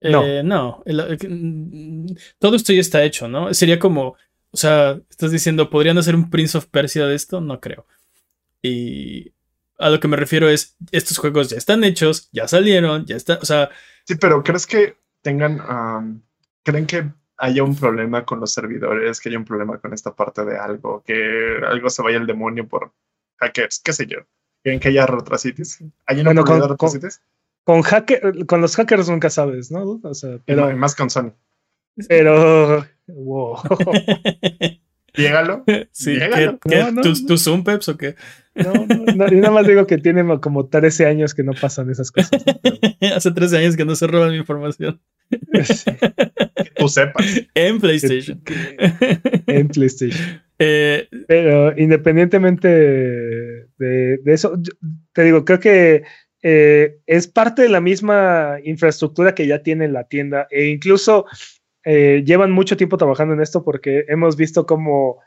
no. 0.00 0.24
Eh, 0.24 0.42
no. 0.42 0.82
Mm, 0.86 2.12
todo 2.38 2.56
esto 2.56 2.72
ya 2.72 2.80
está 2.80 3.04
hecho, 3.04 3.28
¿no? 3.28 3.52
Sería 3.54 3.78
como 3.78 4.16
o 4.50 4.56
sea, 4.56 5.00
estás 5.10 5.30
diciendo, 5.30 5.70
¿podrían 5.70 5.98
hacer 5.98 6.14
un 6.14 6.30
Prince 6.30 6.56
of 6.56 6.66
Persia 6.66 7.06
de 7.06 7.14
esto? 7.14 7.40
No 7.40 7.60
creo. 7.60 7.86
Y 8.62 9.34
a 9.78 9.90
lo 9.90 10.00
que 10.00 10.08
me 10.08 10.16
refiero 10.16 10.48
es, 10.48 10.76
estos 10.90 11.18
juegos 11.18 11.50
ya 11.50 11.56
están 11.56 11.84
hechos, 11.84 12.30
ya 12.32 12.48
salieron, 12.48 13.04
ya 13.06 13.16
está, 13.16 13.38
o 13.40 13.44
sea... 13.44 13.70
Sí, 14.04 14.16
pero 14.16 14.42
¿crees 14.42 14.66
que 14.66 14.96
tengan, 15.22 15.60
um, 15.60 16.22
creen 16.64 16.86
que 16.86 17.12
haya 17.36 17.62
un 17.62 17.76
problema 17.76 18.24
con 18.24 18.40
los 18.40 18.52
servidores, 18.52 19.20
que 19.20 19.28
haya 19.28 19.38
un 19.38 19.44
problema 19.44 19.78
con 19.78 19.92
esta 19.92 20.16
parte 20.16 20.44
de 20.44 20.56
algo, 20.56 21.02
que 21.04 21.60
algo 21.66 21.90
se 21.90 22.02
vaya 22.02 22.18
al 22.18 22.26
demonio 22.26 22.66
por 22.66 22.92
hackers, 23.36 23.80
qué 23.84 23.92
sé 23.92 24.06
yo? 24.06 24.18
¿Creen 24.68 24.80
que 24.80 24.88
haya 24.88 25.06
retrocities? 25.06 25.78
¿Hay 26.06 26.20
una 26.20 26.28
Bueno, 26.30 26.44
probabilidad 26.44 26.70
de 26.74 26.76
con- 26.76 27.00
con-? 27.00 27.10
Con, 27.64 27.82
hacker, 27.82 28.46
con 28.46 28.60
los 28.60 28.76
hackers 28.76 29.08
nunca 29.08 29.30
sabes, 29.30 29.70
¿no? 29.70 29.98
O 30.02 30.14
sea, 30.14 30.38
Pero 30.44 30.66
pero, 30.66 30.76
más 30.76 30.94
con 30.94 31.08
Sony. 31.08 31.32
pero, 32.06 32.86
wow. 33.06 33.56
Llégalo. 35.14 35.64
sí, 35.90 36.12
Llégalo. 36.16 36.58
¿qué, 36.60 36.68
qué, 36.70 36.76
No, 36.82 36.90
no, 36.92 37.02
tus 37.02 37.42
Zoom 37.42 37.64
Peps 37.64 37.88
o 37.88 37.96
qué? 37.96 38.14
No, 38.54 38.72
no, 38.74 39.04
no, 39.14 39.28
yo 39.28 39.36
nada 39.38 39.50
más 39.52 39.66
digo 39.66 39.86
que 39.86 39.98
tiene 39.98 40.22
como 40.40 40.66
13 40.66 41.06
años 41.06 41.34
que 41.34 41.42
no 41.44 41.52
pasan 41.54 41.90
esas 41.90 42.10
cosas. 42.10 42.44
¿no? 42.46 42.52
Pero, 42.62 42.76
Hace 43.16 43.30
13 43.32 43.56
años 43.58 43.76
que 43.76 43.84
no 43.84 43.96
se 43.96 44.06
roban 44.06 44.30
mi 44.32 44.36
información 44.36 45.00
sí, 45.64 45.90
Que 46.56 46.70
tú 46.76 46.88
sepas. 46.88 47.24
en 47.54 47.80
PlayStation. 47.80 48.42
en 49.46 49.68
PlayStation. 49.68 50.42
Eh, 50.58 51.08
Pero 51.28 51.78
independientemente 51.78 52.68
de, 52.68 54.18
de 54.18 54.32
eso, 54.32 54.56
yo- 54.60 54.72
te 55.12 55.22
digo, 55.24 55.44
creo 55.44 55.60
que 55.60 56.02
eh, 56.42 56.98
es 57.06 57.26
parte 57.28 57.62
de 57.62 57.68
la 57.68 57.80
misma 57.80 58.58
infraestructura 58.64 59.34
que 59.34 59.46
ya 59.46 59.62
tiene 59.62 59.88
la 59.88 60.04
tienda 60.08 60.46
e 60.50 60.66
incluso 60.66 61.26
eh, 61.84 62.22
llevan 62.24 62.50
mucho 62.52 62.76
tiempo 62.76 62.96
trabajando 62.96 63.34
en 63.34 63.40
esto 63.40 63.64
porque 63.64 64.04
hemos 64.08 64.36
visto 64.36 64.66
como 64.66 65.18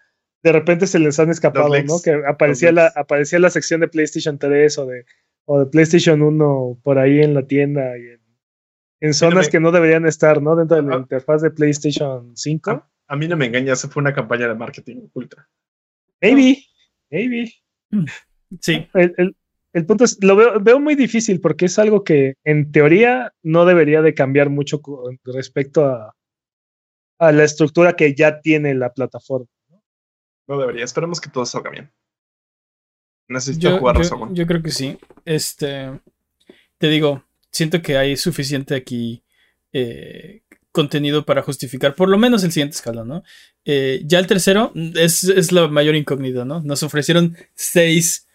de 0.43 0.51
repente 0.51 0.87
se 0.87 0.99
les 0.99 1.19
han 1.19 1.29
escapado, 1.29 1.69
leaks. 1.69 1.87
¿no? 1.89 1.99
Que 2.03 2.25
aparecía 2.27 2.71
la, 2.71 2.91
aparecía 2.95 3.39
la 3.39 3.49
sección 3.49 3.81
de 3.81 3.87
PlayStation 3.89 4.37
3 4.39 4.77
o 4.79 4.85
de, 4.87 5.05
o 5.45 5.59
de 5.59 5.65
PlayStation 5.67 6.21
1 6.21 6.79
por 6.83 6.97
ahí 6.97 7.21
en 7.21 7.33
la 7.33 7.45
tienda 7.45 7.97
y 7.97 8.01
en, 8.07 8.21
en 9.01 9.13
zonas 9.13 9.49
que 9.49 9.59
no 9.59 9.71
deberían 9.71 10.05
estar, 10.05 10.41
¿no? 10.41 10.55
Dentro 10.55 10.77
de 10.77 10.83
la 10.83 10.95
Ah. 10.95 10.99
interfaz 10.99 11.41
de 11.41 11.51
PlayStation 11.51 12.35
5. 12.35 12.85
A 13.11 13.15
mí 13.17 13.27
no 13.27 13.35
me 13.35 13.45
engañas, 13.47 13.79
eso 13.79 13.89
fue 13.89 14.01
una 14.01 14.13
campaña 14.13 14.47
de 14.47 14.55
marketing 14.55 15.01
oculta. 15.07 15.47
Maybe, 16.21 16.63
maybe. 17.09 17.51
sí, 18.61 18.87
el, 18.93 19.13
el- 19.17 19.35
el 19.73 19.85
punto 19.85 20.03
es, 20.03 20.17
lo 20.21 20.35
veo, 20.35 20.59
veo 20.59 20.79
muy 20.79 20.95
difícil 20.95 21.39
porque 21.39 21.65
es 21.65 21.79
algo 21.79 22.03
que 22.03 22.35
en 22.43 22.71
teoría 22.73 23.33
no 23.41 23.65
debería 23.65 24.01
de 24.01 24.13
cambiar 24.13 24.49
mucho 24.49 24.81
con 24.81 25.17
respecto 25.25 25.85
a, 25.85 26.13
a 27.19 27.31
la 27.31 27.43
estructura 27.45 27.95
que 27.95 28.13
ya 28.13 28.41
tiene 28.41 28.73
la 28.75 28.91
plataforma. 28.93 29.47
No 30.47 30.57
debería. 30.59 30.83
Esperemos 30.83 31.21
que 31.21 31.29
todo 31.29 31.45
salga 31.45 31.69
bien. 31.69 31.89
Necesito 33.29 33.69
yo, 33.69 33.77
jugar 33.79 34.01
yo- 34.01 34.33
yo 34.33 34.45
creo 34.47 34.61
que 34.61 34.71
sí. 34.71 34.97
Este, 35.23 35.99
te 36.77 36.87
digo, 36.87 37.23
siento 37.49 37.81
que 37.81 37.97
hay 37.97 38.17
suficiente 38.17 38.75
aquí 38.75 39.23
eh, 39.71 40.41
contenido 40.71 41.25
para 41.25 41.41
justificar 41.41 41.95
por 41.95 42.09
lo 42.09 42.17
menos 42.17 42.43
el 42.43 42.51
siguiente 42.51 42.75
escalón, 42.75 43.07
¿no? 43.07 43.23
Eh, 43.65 44.01
ya 44.05 44.19
el 44.19 44.27
tercero 44.27 44.71
es, 44.95 45.23
es 45.23 45.51
la 45.51 45.67
mayor 45.67 45.95
incógnita, 45.95 46.45
¿no? 46.45 46.61
Nos 46.61 46.83
ofrecieron 46.83 47.35
seis 47.55 48.27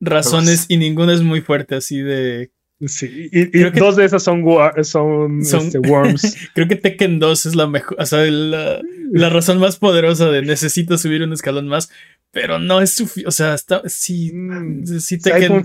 razones 0.00 0.66
y 0.68 0.76
ninguna 0.76 1.12
es 1.14 1.22
muy 1.22 1.40
fuerte, 1.40 1.74
así 1.74 2.00
de... 2.00 2.50
Sí, 2.86 3.28
y, 3.30 3.40
y 3.42 3.50
Creo 3.50 3.72
que- 3.72 3.80
dos 3.80 3.96
de 3.96 4.06
esas 4.06 4.22
son, 4.22 4.42
son, 4.84 5.44
Son- 5.44 5.66
este, 5.66 5.78
worms. 5.80 6.34
Creo 6.54 6.66
que 6.66 6.76
Tekken 6.76 7.18
2 7.18 7.46
es 7.46 7.54
la 7.54 7.66
mejor, 7.66 7.96
o 8.00 8.06
sea, 8.06 8.20
la, 8.24 8.80
la 9.12 9.28
razón 9.28 9.58
más 9.58 9.76
poderosa 9.76 10.30
de 10.30 10.40
necesito 10.40 10.96
subir 10.96 11.22
un 11.22 11.34
escalón 11.34 11.68
más, 11.68 11.90
pero 12.30 12.58
no 12.58 12.80
es 12.80 12.92
suficiente, 12.94 13.28
o 13.28 13.32
sea, 13.32 13.52
está, 13.52 13.82
sí, 13.86 14.32
Mm, 14.32 14.86
sí. 14.86 15.18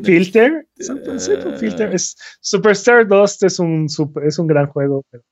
Filter. 0.03 0.67
Siphon 0.77 1.19
Siphon 1.19 1.57
Filter. 1.57 1.95
Es, 1.95 2.17
Superstar 2.41 3.07
Dust 3.07 3.43
es 3.43 3.59
un, 3.59 3.87
super- 3.87 4.25
es 4.25 4.37
un 4.37 4.47
gran 4.47 4.67
juego. 4.67 5.05
pero- 5.09 5.23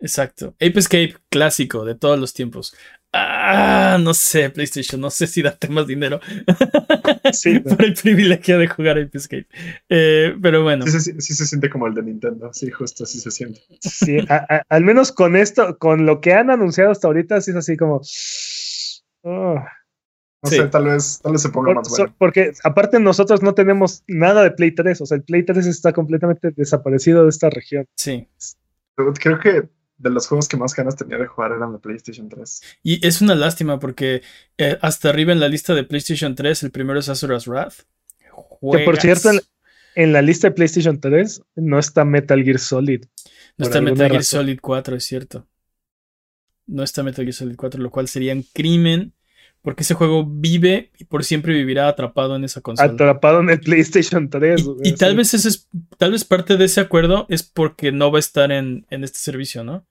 Exacto. 0.00 0.54
Ape 0.56 0.78
Escape 0.78 1.14
clásico 1.28 1.84
de 1.84 1.94
todos 1.94 2.18
los 2.18 2.32
tiempos. 2.32 2.74
Ah, 3.12 3.98
no 4.00 4.14
sé, 4.14 4.50
PlayStation, 4.50 5.00
no 5.00 5.10
sé 5.10 5.26
si 5.26 5.42
date 5.42 5.66
más 5.68 5.84
dinero 5.88 6.20
Sí, 7.32 7.58
por 7.58 7.84
el 7.84 7.94
privilegio 7.94 8.56
de 8.58 8.68
jugar 8.68 8.98
Ape 8.98 9.18
Escape. 9.18 9.46
Eh, 9.88 10.36
pero 10.40 10.62
bueno, 10.62 10.86
Sí, 10.86 11.00
se- 11.00 11.20
sí 11.20 11.34
se 11.34 11.44
siente 11.44 11.68
como 11.70 11.86
el 11.88 11.94
de 11.94 12.02
Nintendo. 12.02 12.50
Sí, 12.52 12.70
justo 12.70 13.04
así 13.04 13.18
se 13.20 13.30
siente. 13.32 13.60
Sí, 13.80 14.18
a- 14.28 14.46
a- 14.48 14.62
al 14.68 14.84
menos 14.84 15.10
con 15.12 15.34
esto, 15.36 15.76
con 15.78 16.06
lo 16.06 16.20
que 16.20 16.34
han 16.34 16.50
anunciado 16.50 16.92
hasta 16.92 17.08
ahorita, 17.08 17.40
sí 17.40 17.50
es 17.50 17.56
así 17.56 17.76
como. 17.76 18.00
oh. 19.22 19.64
No 20.42 20.48
Sí. 20.48 20.56
sé, 20.56 20.68
tal 20.68 20.84
vez, 20.84 21.20
tal 21.22 21.32
vez 21.32 21.42
se 21.42 21.50
ponga 21.50 21.66
Por- 21.66 21.76
más 21.76 21.88
so- 21.88 21.96
bueno. 22.04 22.14
porque 22.16 22.52
aparte 22.64 22.98
nosotros 22.98 23.42
no 23.42 23.54
tenemos 23.54 24.04
nada 24.06 24.42
de 24.42 24.52
Play 24.52 24.70
3, 24.74 24.98
o 25.02 25.06
sea, 25.06 25.16
el 25.18 25.22
Play 25.22 25.44
3 25.44 25.66
está 25.66 25.92
completamente 25.92 26.50
desaparecido 26.56 27.24
de 27.24 27.28
esta 27.30 27.50
región. 27.50 27.86
sí. 27.96 28.26
Creo 29.18 29.38
que 29.38 29.68
de 30.00 30.10
los 30.10 30.26
juegos 30.26 30.48
que 30.48 30.56
más 30.56 30.74
ganas 30.74 30.96
tenía 30.96 31.18
de 31.18 31.26
jugar 31.26 31.52
eran 31.52 31.72
de 31.72 31.78
PlayStation 31.78 32.28
3. 32.28 32.62
Y 32.82 33.06
es 33.06 33.20
una 33.20 33.34
lástima 33.34 33.78
porque 33.78 34.22
eh, 34.56 34.78
hasta 34.80 35.10
arriba 35.10 35.32
en 35.32 35.40
la 35.40 35.48
lista 35.48 35.74
de 35.74 35.84
PlayStation 35.84 36.34
3, 36.34 36.62
el 36.62 36.70
primero 36.70 36.98
es 36.98 37.08
Asura's 37.08 37.46
Wrath. 37.46 37.82
Que 38.72 38.78
por 38.84 38.98
cierto, 38.98 39.30
en, 39.30 39.40
en 39.94 40.12
la 40.12 40.22
lista 40.22 40.48
de 40.48 40.54
PlayStation 40.54 41.00
3 41.00 41.42
no 41.56 41.78
está 41.78 42.04
Metal 42.04 42.42
Gear 42.42 42.58
Solid. 42.58 43.04
no 43.58 43.66
está 43.66 43.80
Metal 43.82 44.08
Gear 44.08 44.20
razón. 44.20 44.40
Solid 44.40 44.58
4, 44.60 44.96
es 44.96 45.04
cierto. 45.04 45.46
No 46.66 46.82
está 46.82 47.02
Metal 47.02 47.24
Gear 47.24 47.34
Solid 47.34 47.56
4, 47.56 47.82
lo 47.82 47.90
cual 47.90 48.08
sería 48.08 48.32
un 48.32 48.44
crimen 48.54 49.12
porque 49.62 49.82
ese 49.82 49.92
juego 49.94 50.24
vive 50.24 50.90
y 50.98 51.04
por 51.04 51.24
siempre 51.24 51.52
vivirá 51.52 51.88
atrapado 51.88 52.36
en 52.36 52.44
esa 52.44 52.62
consola. 52.62 52.90
Atrapado 52.90 53.40
en 53.40 53.50
el 53.50 53.60
PlayStation 53.60 54.30
3. 54.30 54.64
Y, 54.82 54.92
tal 54.94 55.10
sí. 55.10 55.16
vez 55.18 55.34
ese 55.34 55.48
es, 55.48 55.68
tal 55.98 56.12
vez 56.12 56.24
parte 56.24 56.56
de 56.56 56.64
ese 56.64 56.80
acuerdo 56.80 57.26
es 57.28 57.42
porque 57.42 57.92
no 57.92 58.10
va 58.10 58.18
a 58.18 58.20
estar 58.20 58.50
en, 58.52 58.86
en 58.88 59.04
este 59.04 59.18
servicio, 59.18 59.62
¿no? 59.62 59.86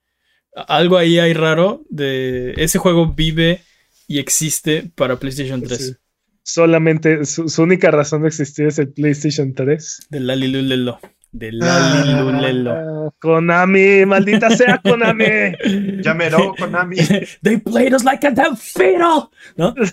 Algo 0.68 0.98
ahí 0.98 1.20
hay 1.20 1.34
raro 1.34 1.84
de 1.90 2.54
ese 2.58 2.80
juego 2.80 3.14
vive 3.14 3.62
y 4.08 4.20
existe 4.20 4.92
para 4.96 5.20
PlayStation 5.20 5.62
3. 5.62 5.88
Sí. 5.88 5.94
Solamente 6.44 7.26
su, 7.26 7.48
su 7.48 7.62
única 7.62 7.92
razón 7.92 8.24
de 8.24 8.30
existir 8.30 8.68
es 8.68 8.80
el 8.80 8.90
PlayStation 8.90 9.54
3. 9.54 10.08
De 10.10 10.20
Lalilulelo. 10.20 11.00
De 11.32 11.52
Lalilulelo. 11.52 12.72
Ah, 12.72 13.12
Konami, 13.20 14.04
maldita 14.06 14.50
sea 14.50 14.82
Konami. 14.84 15.26
Ya 16.04 16.14
meró, 16.16 16.56
Konami. 16.58 16.98
They 17.44 17.58
played 17.58 17.94
us 17.94 18.04
like 18.04 18.26
a 18.26 18.32
damn 18.32 18.58
fiddle. 18.58 19.30
¿No? 19.56 19.76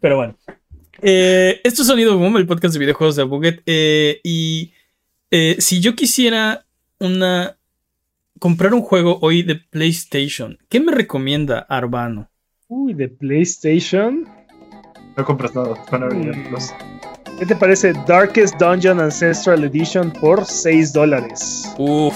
Pero 0.00 0.16
bueno. 0.16 0.36
Eh, 1.02 1.60
esto 1.64 1.82
es 1.82 1.88
Sonido 1.88 2.16
Boom, 2.16 2.36
el 2.36 2.46
podcast 2.46 2.74
de 2.74 2.80
videojuegos 2.80 3.16
de 3.16 3.24
Buget. 3.24 3.62
Eh, 3.66 4.20
y 4.22 4.72
eh, 5.38 5.56
si 5.60 5.80
yo 5.80 5.94
quisiera 5.94 6.64
una. 6.98 7.56
comprar 8.38 8.74
un 8.74 8.82
juego 8.82 9.18
hoy 9.22 9.42
de 9.42 9.56
PlayStation, 9.56 10.58
¿qué 10.68 10.78
me 10.80 10.92
recomienda 10.92 11.60
Arbano? 11.68 12.28
Uy, 12.68 12.92
de 12.94 13.08
PlayStation. 13.08 14.28
No 15.16 15.24
compras 15.24 15.54
nada. 15.54 15.74
Van 15.90 16.02
a 16.02 16.06
venir 16.08 16.36
Mm. 16.36 16.52
los- 16.52 16.70
¿Qué 17.38 17.44
te 17.46 17.56
parece 17.56 17.92
Darkest 18.06 18.54
Dungeon 18.58 19.00
Ancestral 19.00 19.64
Edition 19.64 20.10
por 20.10 20.44
6 20.46 20.92
dólares? 20.92 21.64
Uf, 21.78 22.14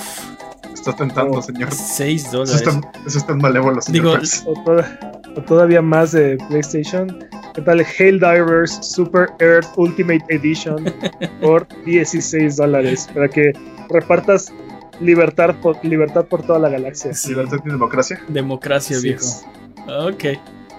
Está 0.75 0.97
tentando, 0.97 1.39
Oh, 1.39 1.43
señor. 1.43 1.71
6 1.73 2.23
Eso 2.25 2.39
dólares. 2.39 2.63
está, 2.67 2.93
eso 3.07 3.19
está 3.19 3.35
malévolo, 3.35 3.83
señor 3.83 4.03
Digo, 4.03 4.15
Peps. 4.15 4.45
O, 4.47 4.55
toda- 4.65 5.23
o 5.37 5.43
todavía 5.43 5.83
más 5.83 6.13
de 6.13 6.39
PlayStation. 6.49 7.19
¿Qué 7.55 7.63
tal 7.63 7.81
Divers 8.21 8.79
Super 8.87 9.29
Earth 9.41 9.67
Ultimate 9.77 10.25
Edition 10.29 10.85
por 11.41 11.67
16 11.85 12.57
dólares? 12.57 13.09
Para 13.13 13.29
que 13.29 13.53
repartas 13.89 14.53
libertad 15.01 15.55
por, 15.61 15.83
libertad 15.85 16.27
por 16.27 16.43
toda 16.43 16.61
la 16.61 16.69
galaxia. 16.69 17.11
Libertad 17.29 17.59
y 17.65 17.69
democracia. 17.71 18.21
Democracia, 18.29 18.99
viejo. 19.03 19.21
es. 19.21 19.45
Ok. 19.89 20.25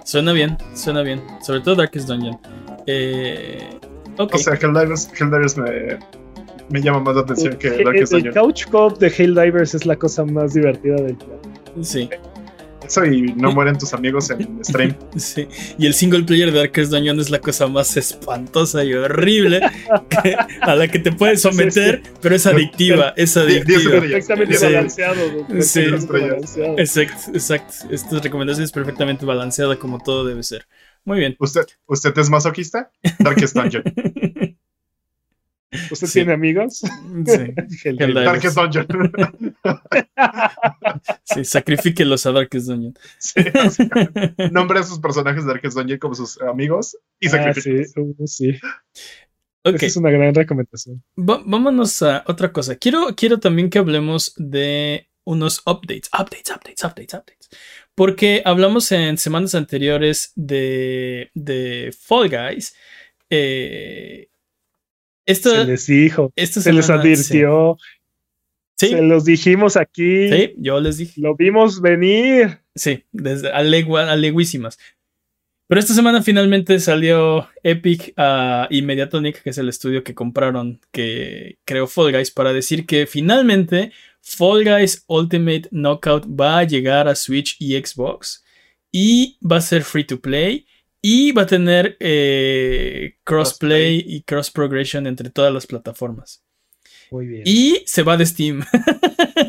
Suena 0.05 0.31
bien, 0.31 0.57
suena 0.73 1.01
bien. 1.01 1.21
Sobre 1.41 1.61
todo 1.61 1.75
Darkest 1.75 2.07
Dungeon. 2.07 2.39
Eh, 2.87 3.77
ok. 4.17 4.35
O 4.35 4.37
sea, 4.37 4.53
Helldivers, 4.55 5.09
Helldivers 5.19 5.57
me, 5.57 5.99
me 6.69 6.81
llama 6.81 7.01
más 7.01 7.15
la 7.15 7.21
atención 7.21 7.57
que 7.57 7.67
El, 7.67 7.83
Darkest 7.83 8.13
el 8.13 8.23
Dungeon. 8.23 8.45
couch 8.45 8.65
co-op 8.69 8.97
de 8.99 9.09
Divers 9.09 9.75
es 9.75 9.85
la 9.85 9.95
cosa 9.95 10.23
más 10.25 10.53
divertida 10.53 10.95
del 10.95 11.17
planeta. 11.17 11.49
sí, 11.81 12.09
Eso 12.91 13.05
y 13.05 13.21
no 13.35 13.53
mueren 13.53 13.77
tus 13.77 13.93
amigos 13.93 14.29
en 14.31 14.63
stream. 14.65 14.93
sí. 15.15 15.47
Y 15.77 15.85
el 15.85 15.93
single 15.93 16.23
player 16.23 16.51
de 16.51 16.57
Darkest 16.59 16.91
Dungeon 16.91 17.19
es 17.21 17.29
la 17.29 17.39
cosa 17.39 17.67
más 17.67 17.95
espantosa 17.95 18.83
y 18.83 18.93
horrible 18.93 19.61
que- 20.21 20.35
a 20.59 20.75
la 20.75 20.87
que 20.89 20.99
te 20.99 21.13
puedes 21.13 21.41
someter, 21.41 22.01
pero 22.21 22.35
es 22.35 22.45
adictiva, 22.45 23.13
es 23.15 23.37
adictiva. 23.37 23.91
Perfectamente 24.01 24.55
Sí. 24.57 24.65
balanceado. 24.65 25.21
Sí. 25.61 25.85
balanceado. 26.09 26.77
Exacto, 26.77 27.31
exacto. 27.33 27.73
Esta 27.89 28.19
recomendación 28.19 28.65
es 28.65 28.71
perfectamente 28.73 29.25
balanceada 29.25 29.77
como 29.77 29.99
todo 29.99 30.25
debe 30.25 30.43
ser. 30.43 30.67
Muy 31.05 31.19
bien. 31.19 31.35
¿Usted, 31.39 31.65
¿Usted 31.87 32.13
es 32.17 32.29
masoquista? 32.29 32.91
Darkest 33.19 33.55
Dungeon. 33.55 33.83
¿Usted 35.91 36.07
Sí. 36.07 36.13
tiene 36.13 36.33
amigos? 36.33 36.79
Sí. 36.79 36.85
Helldivers. 37.89 38.25
Darkest 38.25 38.57
Dungeon. 38.57 38.87
sí, 41.23 41.45
sacrifíquelos 41.45 42.25
a 42.25 42.31
Darkest 42.31 42.67
Dungeon. 42.67 42.93
Sí, 43.17 43.41
básicamente. 43.53 44.49
Nombre 44.51 44.79
a 44.79 44.83
sus 44.83 44.99
personajes 44.99 45.43
de 45.45 45.51
Darkest 45.53 45.77
Dungeon 45.77 45.99
como 45.99 46.15
sus 46.15 46.39
amigos 46.41 46.97
y 47.19 47.27
Ah, 47.29 47.53
sí, 47.53 47.71
uh, 47.97 48.27
sí. 48.27 48.57
Esa 49.63 49.85
es 49.85 49.97
una 49.97 50.09
gran 50.09 50.33
recomendación. 50.33 51.03
va- 51.17 51.41
vámonos 51.45 52.01
a 52.01 52.23
otra 52.27 52.51
cosa. 52.51 52.75
Quiero, 52.75 53.15
quiero 53.15 53.39
también 53.39 53.69
que 53.69 53.79
hablemos 53.79 54.33
de 54.35 55.07
unos 55.23 55.61
updates, 55.67 56.09
updates, 56.13 56.49
updates, 56.49 56.83
updates, 56.83 57.13
updates. 57.13 57.49
Porque 57.93 58.41
hablamos 58.43 58.91
en 58.91 59.17
semanas 59.19 59.53
anteriores 59.53 60.31
de, 60.35 61.29
de 61.35 61.95
Fall 61.97 62.29
Guys. 62.29 62.73
Eh, 63.29 64.29
esta, 65.25 65.49
Se 65.51 65.65
les 65.65 65.87
dijo, 65.87 66.31
esta 66.35 66.61
se 66.61 66.73
les 66.73 66.89
advirtió, 66.89 67.77
Sí, 68.77 68.89
se 68.89 69.01
los 69.03 69.25
dijimos 69.25 69.77
aquí, 69.77 70.29
sí, 70.29 70.53
yo 70.57 70.79
les 70.79 70.97
dije. 70.97 71.21
lo 71.21 71.35
vimos 71.35 71.81
venir. 71.81 72.61
Sí, 72.73 73.03
desde 73.11 73.51
a, 73.51 73.61
legua- 73.61 74.09
a 74.09 74.15
leguísimas. 74.15 74.79
Pero 75.67 75.79
esta 75.79 75.93
semana 75.93 76.21
finalmente 76.23 76.79
salió 76.79 77.47
Epic 77.63 78.13
ah, 78.17 78.67
y 78.69 78.81
Mediatonic, 78.81 79.41
que 79.43 79.51
es 79.51 79.57
el 79.57 79.69
estudio 79.69 80.03
que 80.03 80.15
compraron, 80.15 80.81
que 80.91 81.59
creó 81.63 81.85
Fall 81.87 82.11
Guys, 82.11 82.31
para 82.31 82.51
decir 82.53 82.85
que 82.85 83.05
finalmente 83.07 83.91
Fall 84.21 84.63
Guys 84.65 85.05
Ultimate 85.07 85.69
Knockout 85.71 86.25
va 86.27 86.57
a 86.59 86.63
llegar 86.63 87.07
a 87.07 87.15
Switch 87.15 87.55
y 87.59 87.77
Xbox. 87.77 88.43
Y 88.91 89.37
va 89.41 89.57
a 89.57 89.61
ser 89.61 89.83
free 89.83 90.03
to 90.03 90.19
play. 90.19 90.65
Y 91.01 91.31
va 91.31 91.43
a 91.43 91.45
tener 91.47 91.97
eh, 91.99 93.15
crossplay 93.23 94.03
y 94.05 94.21
cross 94.21 94.51
progression 94.51 95.07
entre 95.07 95.29
todas 95.29 95.51
las 95.53 95.65
plataformas. 95.65 96.43
Muy 97.09 97.25
bien. 97.27 97.43
Y 97.45 97.83
se 97.85 98.03
va 98.03 98.17
de 98.17 98.25
Steam. 98.25 98.63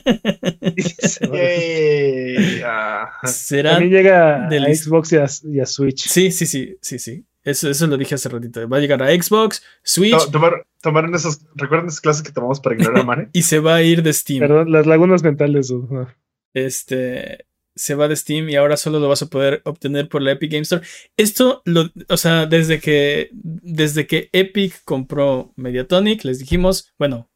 Se 0.98 1.26
va. 1.26 1.36
Yay. 1.36 2.60
Ah, 2.64 3.10
Será 3.24 3.72
También 3.72 3.92
llega 3.92 4.46
a 4.46 4.74
Xbox 4.74 5.12
y 5.12 5.16
a, 5.16 5.26
y 5.44 5.60
a 5.60 5.66
Switch. 5.66 6.08
Sí, 6.08 6.30
sí, 6.30 6.46
sí, 6.46 6.76
sí, 6.80 6.98
sí. 6.98 7.24
Eso, 7.44 7.68
eso 7.68 7.86
lo 7.86 7.96
dije 7.96 8.14
hace 8.14 8.28
ratito. 8.28 8.66
Va 8.68 8.76
a 8.76 8.80
llegar 8.80 9.02
a 9.02 9.10
Xbox, 9.10 9.62
Switch 9.82 10.12
to- 10.16 10.30
tomar, 10.30 10.66
tomaron 10.80 11.14
esas, 11.14 11.44
¿recuerdan 11.56 11.88
esas 11.88 12.00
clases 12.00 12.22
que 12.22 12.30
tomamos 12.32 12.60
para 12.60 12.76
ignorar 12.76 13.00
a 13.00 13.04
Mane? 13.04 13.28
y 13.32 13.42
se 13.42 13.58
va 13.58 13.76
a 13.76 13.82
ir 13.82 14.02
de 14.02 14.12
Steam. 14.12 14.40
Perdón, 14.40 14.70
las 14.70 14.86
lagunas 14.86 15.22
mentales. 15.22 15.70
no. 15.70 16.08
Este 16.54 17.46
se 17.74 17.94
va 17.94 18.08
de 18.08 18.16
Steam 18.16 18.48
y 18.50 18.56
ahora 18.56 18.76
solo 18.76 19.00
lo 19.00 19.08
vas 19.08 19.22
a 19.22 19.26
poder 19.30 19.62
obtener 19.64 20.08
por 20.08 20.22
la 20.22 20.32
Epic 20.32 20.50
Game 20.52 20.62
Store. 20.62 20.85
Esto 21.16 21.62
lo, 21.64 21.90
o 22.08 22.16
sea, 22.16 22.46
desde 22.46 22.80
que 22.80 23.30
desde 23.32 24.06
que 24.06 24.28
Epic 24.32 24.82
compró 24.85 25.52
Mediatonic, 25.56 26.24
les 26.24 26.38
dijimos, 26.38 26.92
bueno, 26.98 27.30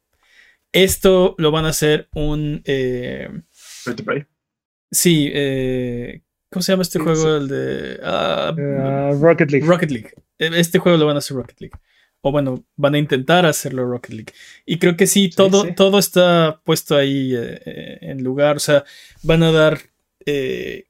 esto 0.71 1.35
lo 1.37 1.51
van 1.51 1.65
a 1.65 1.69
hacer 1.69 2.09
un 2.13 2.61
eh, 2.65 3.29
Free 3.51 3.95
to 3.95 4.03
play. 4.03 4.25
sí, 4.91 5.29
eh, 5.33 6.21
¿cómo 6.51 6.61
se 6.61 6.71
llama 6.73 6.83
este 6.83 6.99
juego? 6.99 7.37
El 7.37 7.47
de 7.47 7.99
ah, 8.03 8.53
Ah, 8.57 9.11
Rocket 9.19 9.49
League. 9.51 9.65
Rocket 9.65 9.91
League. 9.91 10.11
E- 10.37 10.59
Este 10.59 10.79
juego 10.79 10.97
lo 10.97 11.05
van 11.05 11.15
a 11.15 11.19
hacer 11.19 11.35
Rocket 11.37 11.59
League. 11.61 11.75
O 12.21 12.31
bueno, 12.31 12.65
van 12.75 12.95
a 12.95 12.97
intentar 12.97 13.45
hacerlo 13.45 13.85
Rocket 13.85 14.11
League. 14.11 14.33
Y 14.65 14.79
creo 14.79 14.97
que 14.97 15.07
sí, 15.07 15.29
todo, 15.29 15.63
sí. 15.65 15.73
todo 15.75 15.99
está 15.99 16.61
puesto 16.65 16.95
ahí 16.95 17.33
eh, 17.35 17.61
eh, 17.65 17.97
en 18.01 18.23
lugar. 18.23 18.57
O 18.57 18.59
sea, 18.59 18.83
van 19.23 19.43
a 19.43 19.51
dar 19.51 19.79
eh, 20.27 20.87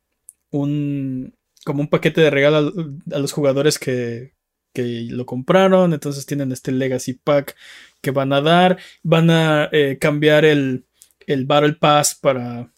un 0.52 1.34
como 1.63 1.82
un 1.82 1.89
paquete 1.89 2.21
de 2.21 2.30
regalo 2.30 2.73
a, 3.12 3.19
los 3.19 3.32
jugadores 3.34 3.78
que, 3.78 4.34
que 4.73 5.08
lo 5.10 5.26
compraron. 5.26 5.93
Entonces 5.93 6.26
tienen 6.26 6.52
este 6.52 6.71
Legacy 6.71 7.13
Pack 7.13 7.56
que 8.02 8.12
van 8.12 8.34
a 8.34 8.41
dar. 8.41 8.78
Van 9.04 9.30
a 9.30 9.69
eh, 9.71 9.97
cambiar 10.00 10.43
el, 10.45 10.86
el 11.28 11.45
Battle 11.45 11.73
Pass 11.73 12.15
para. 12.15 12.71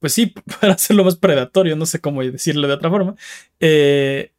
Pues 0.00 0.12
sí, 0.12 0.34
para 0.60 0.74
hacerlo 0.74 1.04
más 1.04 1.16
predatorio. 1.16 1.76
No 1.76 1.86
sé 1.86 2.00
cómo 2.00 2.22
decirlo 2.22 2.66
de 2.68 2.74
otra 2.74 2.90
forma. 2.90 3.14
Eh, 3.60 4.32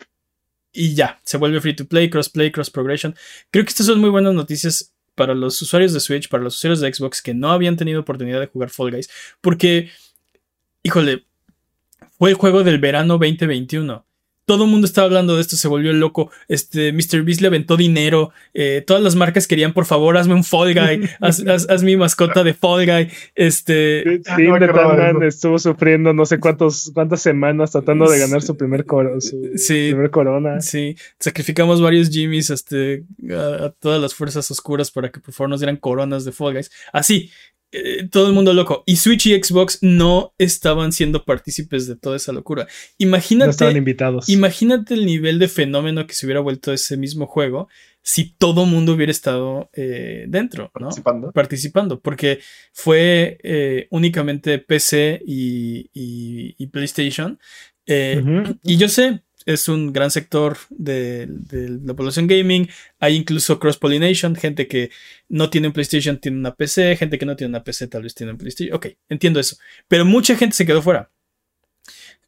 y 0.74 0.94
ya, 0.94 1.22
se 1.24 1.38
vuelve 1.38 1.62
free 1.62 1.76
to 1.76 1.86
play, 1.86 2.10
crossplay, 2.10 2.52
cross 2.52 2.70
progression. 2.70 3.16
Creo 3.50 3.64
que 3.64 3.70
estas 3.70 3.86
son 3.86 4.02
muy 4.02 4.10
buenas 4.10 4.34
noticias 4.34 4.94
para 5.16 5.34
los 5.34 5.62
usuarios 5.62 5.94
de 5.94 6.02
Switch, 6.02 6.28
para 6.28 6.44
los 6.44 6.58
usuarios 6.58 6.82
de 6.82 6.94
Xbox 6.94 7.22
que 7.22 7.34
no 7.34 7.52
habían 7.52 7.78
tenido 7.78 8.02
oportunidad 8.02 8.42
de 8.42 8.48
jugar 8.48 8.70
Fall 8.70 8.92
Guys, 8.92 9.10
porque, 9.40 9.90
híjole, 10.86 11.26
fue 12.18 12.30
el 12.30 12.36
juego 12.36 12.64
del 12.64 12.80
verano 12.80 13.18
2021. 13.18 14.06
Todo 14.48 14.66
el 14.66 14.70
mundo 14.70 14.86
estaba 14.86 15.06
hablando 15.08 15.34
de 15.36 15.42
esto, 15.42 15.56
se 15.56 15.68
volvió 15.68 15.92
loco. 15.92 16.30
Este, 16.48 16.94
Mr. 16.94 17.24
Beast 17.24 17.42
le 17.42 17.48
aventó 17.48 17.78
dinero. 17.78 18.32
eh, 18.54 18.84
todas 18.86 19.02
las 19.02 19.16
marcas 19.16 19.48
querían, 19.48 19.74
por 19.74 19.86
favor, 19.86 20.16
hazme 20.20 20.36
un 20.36 20.44
Fall 20.44 20.76
Guy. 20.76 21.10
Haz, 21.20 21.40
haz- 21.48 21.66
haz 21.68 21.82
mi 21.82 21.98
mascota 21.98 22.44
de 22.44 22.54
Fall 22.54 22.86
Guy. 22.86 23.10
Este, 23.34 24.04
Sí, 24.04 24.22
Ah, 24.28 24.38
no 24.60 24.72
Batman 24.72 25.24
estuvo 25.24 25.58
sufriendo 25.58 26.14
no 26.14 26.28
sé 26.28 26.40
cuántos, 26.40 26.92
cuántas 26.94 27.24
semanas 27.24 27.72
tratando 27.72 28.08
de 28.08 28.20
ganar 28.20 28.44
su 28.44 28.56
primer, 28.56 28.86
coro- 28.86 29.20
su 29.20 29.52
Sí. 29.56 29.88
primer 29.90 30.12
corona. 30.12 30.62
Sí, 30.62 30.96
sacrificamos 31.20 31.82
varios 31.82 32.10
Jimmys 32.12 32.52
este, 32.52 33.04
a, 33.32 33.66
a 33.66 33.70
todas 33.72 34.00
las 34.00 34.14
fuerzas 34.14 34.52
oscuras 34.52 34.92
para 34.92 35.12
que 35.12 35.20
por 35.20 35.34
favor 35.34 35.50
nos 35.50 35.60
dieran 35.60 35.78
coronas 35.78 36.24
de 36.24 36.32
Fall 36.32 36.54
Guys. 36.54 36.70
Así, 36.94 37.32
eh, 37.76 38.08
todo 38.12 38.28
el 38.28 38.34
mundo 38.34 38.54
loco. 38.54 38.84
Y 38.86 38.96
Switch 38.98 39.28
y 39.28 39.44
Xbox 39.44 39.80
no 39.82 40.34
estaban 40.38 40.92
siendo 40.92 41.26
partícipes 41.26 41.88
de 41.88 41.96
toda 41.96 42.16
esa 42.18 42.32
locura. 42.32 42.64
No 42.64 42.70
Imagínate, 43.00 43.52
estaban 43.52 43.78
invitados. 43.78 44.30
imagínate 44.30 44.94
el 44.94 45.06
nivel 45.06 45.40
de 45.40 45.48
fenómeno 45.48 46.08
que 46.08 46.14
se 46.14 46.26
hubiera 46.26 46.40
vuelto 46.42 46.72
ese 46.74 46.98
mismo 46.98 47.28
juego 47.28 47.68
si 48.02 48.36
todo 48.36 48.66
mundo 48.68 48.94
hubiera 48.94 49.12
estado 49.12 49.70
eh, 49.74 50.26
dentro, 50.28 50.66
¿no? 50.66 50.72
Participando. 50.90 51.32
participando, 51.32 52.00
porque 52.02 52.40
fue 52.72 53.40
eh, 53.44 53.88
únicamente 53.90 54.60
PC 54.60 55.22
y, 55.26 55.90
y- 55.94 56.56
y 56.58 56.68
PlayStation. 56.68 57.40
Eh, 57.88 58.24
y 58.64 58.78
yo 58.78 58.90
sé, 58.90 59.22
es 59.46 59.68
un 59.68 59.94
gran 59.94 60.12
sector 60.12 60.58
de, 60.70 61.28
de 61.28 61.80
la 61.84 61.94
población 61.94 62.28
gaming. 62.28 62.68
Hay 63.00 63.16
incluso 63.16 63.60
cross-pollination, 63.60 64.36
gente 64.36 64.68
que 64.68 64.90
no 65.30 65.50
tiene 65.50 65.68
un 65.68 65.74
PlayStation 65.74 66.20
tiene 66.20 66.38
una 66.38 66.56
PC, 66.56 66.96
gente 66.98 67.18
que 67.18 67.26
no 67.26 67.36
tiene 67.36 67.50
una 67.50 67.64
PC 67.64 67.88
tal 67.88 68.04
vez 68.04 68.16
tiene 68.16 68.32
un 68.32 68.38
PlayStation. 68.38 68.76
Ok, 68.76 68.88
entiendo 69.10 69.40
eso. 69.40 69.58
Pero 69.88 70.06
mucha 70.06 70.36
gente 70.36 70.56
se 70.56 70.66
quedó 70.66 70.82
fuera. 70.82 71.12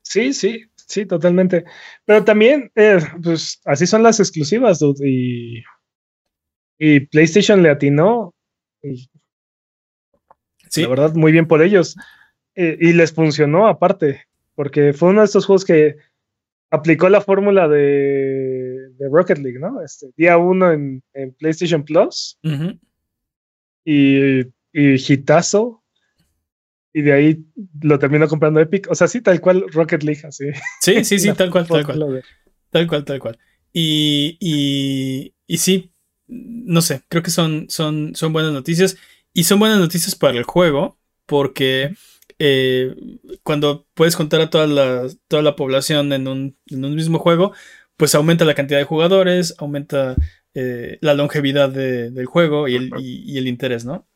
Sí, 0.02 0.34
sí, 0.34 0.66
sí, 0.76 1.06
totalmente. 1.06 1.66
Pero 2.06 2.24
también, 2.24 2.72
eh, 2.76 3.00
pues 3.22 3.60
así 3.66 3.86
son 3.88 4.04
las 4.04 4.20
exclusivas, 4.20 4.80
dude. 4.80 5.08
Y, 5.10 5.64
y 6.78 7.00
PlayStation 7.02 7.62
le 7.62 7.72
atinó. 7.72 8.34
Y 8.84 9.10
Sí, 10.70 10.82
la 10.84 10.90
verdad, 10.90 11.14
muy 11.16 11.32
bien 11.32 11.48
por 11.48 11.62
ellos. 11.62 11.96
Eh, 12.56 12.78
y 12.80 12.94
les 12.94 13.14
funcionó 13.14 13.68
aparte, 13.68 14.28
porque 14.56 14.94
fue 14.94 15.10
uno 15.10 15.22
de 15.22 15.26
estos 15.26 15.46
juegos 15.46 15.66
que 15.66 15.98
aplicó 16.70 17.10
la 17.10 17.22
fórmula 17.22 17.68
de, 17.68 18.90
de 18.98 19.10
Rocket 19.12 19.38
League, 19.40 19.60
¿no? 19.60 19.82
Este, 19.84 20.08
día 20.18 20.38
uno 20.38 20.72
en, 20.72 21.02
en 21.14 21.34
PlayStation 21.34 21.84
Plus 21.84 22.38
y, 23.86 24.42
y 24.42 24.46
hitazo. 24.74 25.84
Y 26.94 27.02
de 27.04 27.14
ahí 27.14 27.46
lo 27.82 28.00
terminó 28.00 28.28
comprando 28.28 28.60
Epic. 28.60 28.88
O 28.90 28.96
sea, 28.96 29.08
sí, 29.08 29.22
tal 29.22 29.40
cual 29.40 29.66
Rocket 29.72 30.04
League, 30.04 30.22
así. 30.26 30.46
sí, 30.82 31.04
sí, 31.04 31.20
sí, 31.20 31.34
tal 31.34 31.52
cual, 31.52 31.68
tal 31.68 31.86
cual. 31.86 32.00
de- 32.00 32.24
Tal 32.72 32.88
cual, 32.88 33.06
tal 33.06 33.20
cual. 33.20 33.38
Y, 33.72 34.38
y, 34.40 35.34
y 35.46 35.58
sí, 35.58 35.92
no 36.28 36.82
sé, 36.82 37.04
creo 37.08 37.24
que 37.24 37.30
son, 37.32 37.68
son, 37.70 38.14
son 38.16 38.34
buenas 38.34 38.52
noticias. 38.52 38.98
Y 39.34 39.44
son 39.44 39.60
buenas 39.60 39.80
noticias 39.80 40.16
para 40.16 40.38
el 40.38 40.44
juego, 40.44 40.98
porque 41.28 41.94
eh, 42.40 42.96
cuando 43.44 43.86
puedes 43.94 44.16
contar 44.16 44.42
a 44.42 44.50
toda 44.50 44.68
la, 44.68 45.08
toda 45.28 45.42
la 45.42 45.56
población 45.56 46.14
en 46.14 46.28
un, 46.28 46.58
en 46.68 46.86
un 46.86 46.96
mismo 46.96 47.20
juego, 47.20 47.54
pues 47.98 48.14
aumenta 48.16 48.46
la 48.46 48.54
cantidad 48.56 48.80
de 48.80 48.86
jugadores, 48.86 49.56
aumenta 49.58 50.16
eh, 50.54 50.98
la 51.02 51.14
longevidad 51.14 51.70
de- 51.70 52.12
del 52.12 52.26
juego 52.26 52.68
y 52.68 52.76
el, 52.76 52.92
y- 53.00 53.24
y 53.32 53.38
el 53.38 53.48
interés, 53.48 53.86
¿no? 53.86 54.08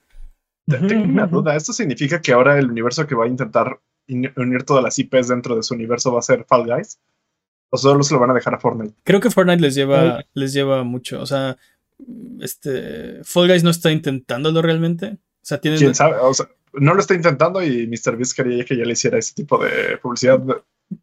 Te- 0.67 0.77
Tengo 0.77 1.03
una 1.05 1.27
duda. 1.27 1.55
¿Esto 1.55 1.73
significa 1.73 2.21
que 2.21 2.31
ahora 2.33 2.57
el 2.59 2.69
universo 2.69 3.05
que 3.07 3.15
va 3.15 3.25
a 3.25 3.27
intentar 3.27 3.79
in- 4.07 4.31
unir 4.37 4.63
todas 4.63 4.83
las 4.83 4.97
IPs 4.99 5.27
dentro 5.27 5.55
de 5.55 5.63
su 5.63 5.73
universo 5.73 6.11
va 6.13 6.19
a 6.19 6.23
ser 6.23 6.45
Fall 6.47 6.65
Guys? 6.67 6.99
¿O 7.71 7.77
solo 7.77 8.03
se 8.03 8.13
lo 8.13 8.19
van 8.19 8.31
a 8.31 8.33
dejar 8.33 8.53
a 8.53 8.59
Fortnite? 8.59 8.93
Creo 9.03 9.19
que 9.19 9.31
Fortnite 9.31 9.61
les 9.61 9.75
lleva, 9.75 10.25
les 10.33 10.53
lleva 10.53 10.83
mucho. 10.83 11.21
O 11.21 11.25
sea, 11.25 11.57
este 12.39 13.23
Fall 13.23 13.47
Guys 13.47 13.63
no 13.63 13.69
está 13.69 13.91
intentándolo 13.91 14.61
realmente. 14.61 15.17
O 15.17 15.43
sea, 15.45 15.59
tienen. 15.59 15.79
¿Quién 15.79 15.95
sabe? 15.95 16.17
O 16.21 16.33
sea, 16.33 16.47
no 16.73 16.93
lo 16.93 16.99
está 17.01 17.13
intentando 17.13 17.63
y 17.63 17.87
Mr. 17.87 18.15
Beast 18.17 18.35
quería 18.35 18.63
que 18.65 18.77
ya 18.77 18.85
le 18.85 18.93
hiciera 18.93 19.17
ese 19.17 19.33
tipo 19.33 19.63
de 19.63 19.97
publicidad. 20.01 20.39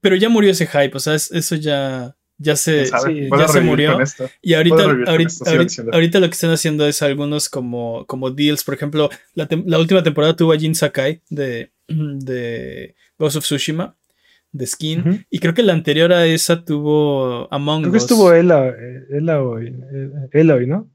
Pero 0.00 0.16
ya 0.16 0.28
murió 0.28 0.50
ese 0.50 0.66
hype, 0.66 0.92
o 0.96 1.00
sea, 1.00 1.14
es- 1.14 1.30
eso 1.32 1.56
ya, 1.56 2.14
ya 2.36 2.56
se... 2.56 2.86
Ya 2.86 3.48
se 3.48 3.60
murió. 3.60 3.94
con 3.94 4.02
esto. 4.02 4.28
Y 4.42 4.54
ahorita, 4.54 4.82
ahorita, 4.82 5.16
esto, 5.16 5.44
ahorita- 5.50 5.84
ahorita 5.92 6.20
lo 6.20 6.26
que 6.28 6.34
están 6.34 6.50
haciendo 6.50 6.86
es 6.86 7.02
algunos 7.02 7.48
como, 7.48 8.04
como 8.06 8.30
deals. 8.30 8.64
Por 8.64 8.74
ejemplo, 8.74 9.08
la, 9.34 9.48
la 9.66 9.78
última 9.78 10.02
temporada 10.02 10.36
tuvo 10.36 10.52
a 10.52 10.58
Jin 10.58 10.74
Sakai 10.74 11.22
de, 11.30 11.72
de 11.88 12.94
Ghost 13.18 13.36
of 13.36 13.44
Tsushima, 13.44 13.96
de 14.52 14.66
Skin. 14.66 15.26
Y 15.30 15.38
creo 15.40 15.54
que 15.54 15.62
la 15.62 15.72
anterior 15.74 16.12
a 16.12 16.26
esa 16.26 16.64
tuvo 16.64 17.52
Among 17.52 17.82
Creo 17.82 17.92
que 17.92 17.96
Us. 17.98 18.02
estuvo 18.04 18.32
Ela, 18.32 18.68
eh, 18.68 19.04
Ela 19.10 19.42
hoy, 19.42 19.66
eh, 19.68 20.10
Eloy, 20.32 20.66
¿no? 20.66 20.90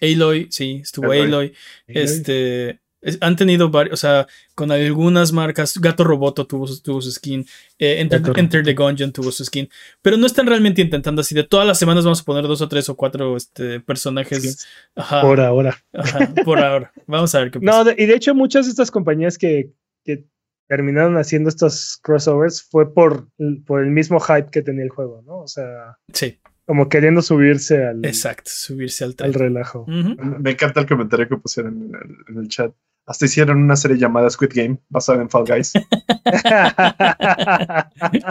Aloy, 0.00 0.46
sí, 0.50 0.80
estuvo 0.82 1.06
Aloy. 1.06 1.20
Aloy. 1.26 1.52
Este. 1.86 2.80
Es- 3.06 3.18
han 3.20 3.36
tenido 3.36 3.70
varios, 3.70 3.94
o 3.94 3.96
sea, 3.96 4.26
con 4.54 4.70
algunas 4.70 5.32
marcas. 5.32 5.78
Gato 5.78 6.04
Roboto 6.04 6.46
tuvo, 6.46 6.66
su- 6.66 6.82
tuvo 6.82 7.00
su 7.00 7.10
skin. 7.10 7.46
eh, 7.78 8.00
Enter, 8.00 8.62
the 8.64 8.74
Gungeon 8.74 9.12
tuvo 9.12 9.30
su 9.32 9.44
skin. 9.44 9.68
Pero 10.02 10.16
no 10.16 10.26
están 10.26 10.46
realmente 10.46 10.82
intentando 10.82 11.20
así 11.20 11.34
de 11.34 11.44
todas 11.44 11.66
las 11.66 11.78
semanas 11.78 12.04
vamos 12.04 12.20
a 12.20 12.24
poner 12.24 12.44
dos 12.44 12.60
o 12.60 12.68
tres 12.68 12.88
o 12.88 12.96
cuatro 12.96 13.36
este, 13.36 13.80
personajes. 13.80 14.66
Ajá, 14.94 15.20
Por 15.22 15.40
ahora. 15.40 15.76
ajá, 15.94 16.32
por 16.44 16.58
ahora. 16.58 16.92
Vamos 17.06 17.34
a 17.34 17.40
ver 17.40 17.50
qué 17.50 17.60
pasa. 17.60 17.78
No, 17.78 17.84
de- 17.84 17.94
y 17.98 18.06
de 18.06 18.14
hecho 18.14 18.34
muchas 18.34 18.66
de 18.66 18.70
estas 18.70 18.90
compañías 18.90 19.38
que, 19.38 19.72
que 20.04 20.24
terminaron 20.68 21.16
haciendo 21.16 21.48
estos 21.48 21.98
crossovers 22.02 22.62
fue 22.62 22.92
por, 22.92 23.28
por 23.66 23.82
el 23.84 23.90
mismo 23.90 24.18
hype 24.20 24.50
que 24.50 24.62
tenía 24.62 24.82
el 24.84 24.90
juego, 24.90 25.22
¿no? 25.24 25.38
O 25.38 25.46
sea, 25.48 25.96
Sí, 26.12 26.40
como 26.64 26.88
queriendo 26.88 27.22
subirse 27.22 27.84
al, 27.86 28.04
exacto. 28.04 28.50
Subirse 28.52 29.04
al 29.04 29.14
relajo. 29.34 29.84
Me 29.86 30.50
encanta 30.50 30.80
el 30.80 30.86
comentario 30.86 31.28
que 31.28 31.36
pusieron 31.36 31.74
en 31.84 31.94
el, 31.94 32.16
en 32.34 32.42
el 32.42 32.48
chat. 32.48 32.72
Hasta 33.06 33.24
hicieron 33.26 33.58
una 33.62 33.76
serie 33.76 33.98
llamada 33.98 34.28
Squid 34.28 34.50
Game 34.52 34.78
basada 34.88 35.22
en 35.22 35.30
Fall 35.30 35.44
Guys. 35.46 35.72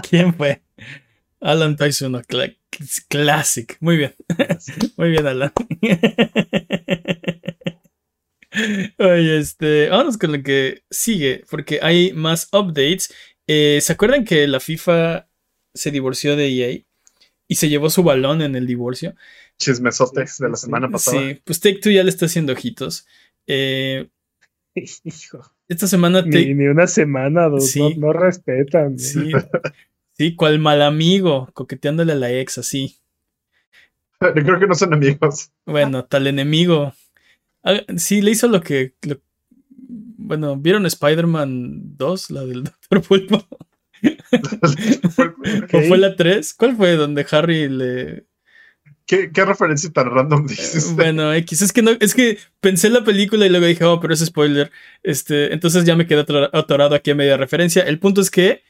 ¿Quién 0.09 0.33
fue? 0.35 0.61
Alan 1.41 1.75
Tyson, 1.77 2.11
no, 2.13 2.21
cla- 2.21 2.57
Classic. 3.07 3.77
Muy 3.79 3.97
bien. 3.97 4.15
Muy 4.97 5.09
bien, 5.11 5.25
Alan. 5.27 5.53
Oye, 8.97 9.37
este, 9.37 9.89
vámonos 9.89 10.17
con 10.17 10.31
lo 10.31 10.41
que 10.43 10.83
sigue, 10.89 11.43
porque 11.49 11.79
hay 11.81 12.13
más 12.13 12.47
updates. 12.53 13.13
Eh, 13.47 13.79
¿Se 13.81 13.93
acuerdan 13.93 14.23
que 14.23 14.47
la 14.47 14.59
FIFA 14.59 15.27
se 15.73 15.91
divorció 15.91 16.35
de 16.35 16.47
EA 16.49 16.79
y 17.47 17.55
se 17.55 17.69
llevó 17.69 17.89
su 17.89 18.01
balón 18.03 18.41
en 18.41 18.55
el 18.55 18.65
divorcio? 18.65 19.15
Chismesotes 19.59 20.37
de 20.39 20.49
la 20.49 20.55
Sí, 20.55 20.65
semana 20.65 20.89
pasada. 20.89 21.19
Sí, 21.19 21.41
pues 21.43 21.59
Take 21.59 21.79
Two 21.79 21.91
ya 21.91 22.03
le 22.03 22.09
está 22.09 22.25
haciendo 22.27 22.53
ojitos. 22.53 23.05
Eh, 23.47 24.09
Hijo, 25.03 25.41
esta 25.67 25.87
semana 25.87 26.21
ni, 26.21 26.31
Take 26.31 26.53
ni 26.55 26.67
una 26.67 26.87
semana, 26.87 27.49
Sí. 27.59 27.79
no, 27.79 28.07
no 28.07 28.13
respetan. 28.13 28.93
¿no? 28.93 28.97
Sí, 28.99 29.31
sí, 30.13 30.35
cual 30.35 30.59
mal 30.59 30.81
amigo, 30.81 31.49
coqueteándole 31.53 32.11
a 32.11 32.15
la 32.15 32.31
ex, 32.31 32.57
así. 32.57 32.97
Yo 34.21 34.33
creo 34.33 34.59
que 34.59 34.67
no 34.67 34.75
son 34.75 34.93
amigos. 34.93 35.51
Bueno, 35.65 36.05
tal 36.05 36.27
enemigo. 36.27 36.93
Ah, 37.63 37.81
Sí, 37.97 38.21
le 38.21 38.31
hizo 38.31 38.47
lo 38.47 38.61
que. 38.61 38.93
lo- 39.03 39.19
bueno, 40.17 40.55
¿vieron 40.57 40.85
Spider-Man 40.85 41.97
2? 41.97 42.31
La 42.31 42.45
del 42.45 42.63
Doctor 42.89 43.01
Pulpo. 43.01 43.45
¿O 45.73 45.81
fue 45.87 45.97
la 45.97 46.15
3? 46.15 46.53
¿Cuál 46.53 46.75
fue 46.75 46.95
donde 46.95 47.25
Harry 47.31 47.69
le. 47.69 48.25
¿Qué, 49.07 49.31
qué 49.31 49.45
referencia 49.45 49.89
tan 49.91 50.09
random 50.09 50.47
dices? 50.47 50.91
Bueno, 50.95 51.33
X. 51.33 51.61
Es 51.61 51.71
que 51.73 51.81
no, 51.81 51.91
es 51.99 52.13
que 52.15 52.37
pensé 52.59 52.87
en 52.87 52.93
la 52.93 53.03
película 53.03 53.45
y 53.45 53.49
luego 53.49 53.65
dije, 53.67 53.83
oh, 53.85 53.99
pero 53.99 54.13
es 54.13 54.25
spoiler. 54.25 54.71
Este, 55.03 55.53
entonces 55.53 55.83
ya 55.85 55.95
me 55.95 56.07
quedé 56.07 56.25
ator- 56.25 56.49
atorado 56.53 56.95
aquí 56.95 57.11
a 57.11 57.15
media 57.15 57.37
referencia. 57.37 57.83
El 57.83 57.99
punto 57.99 58.21
es 58.21 58.31
que. 58.31 58.63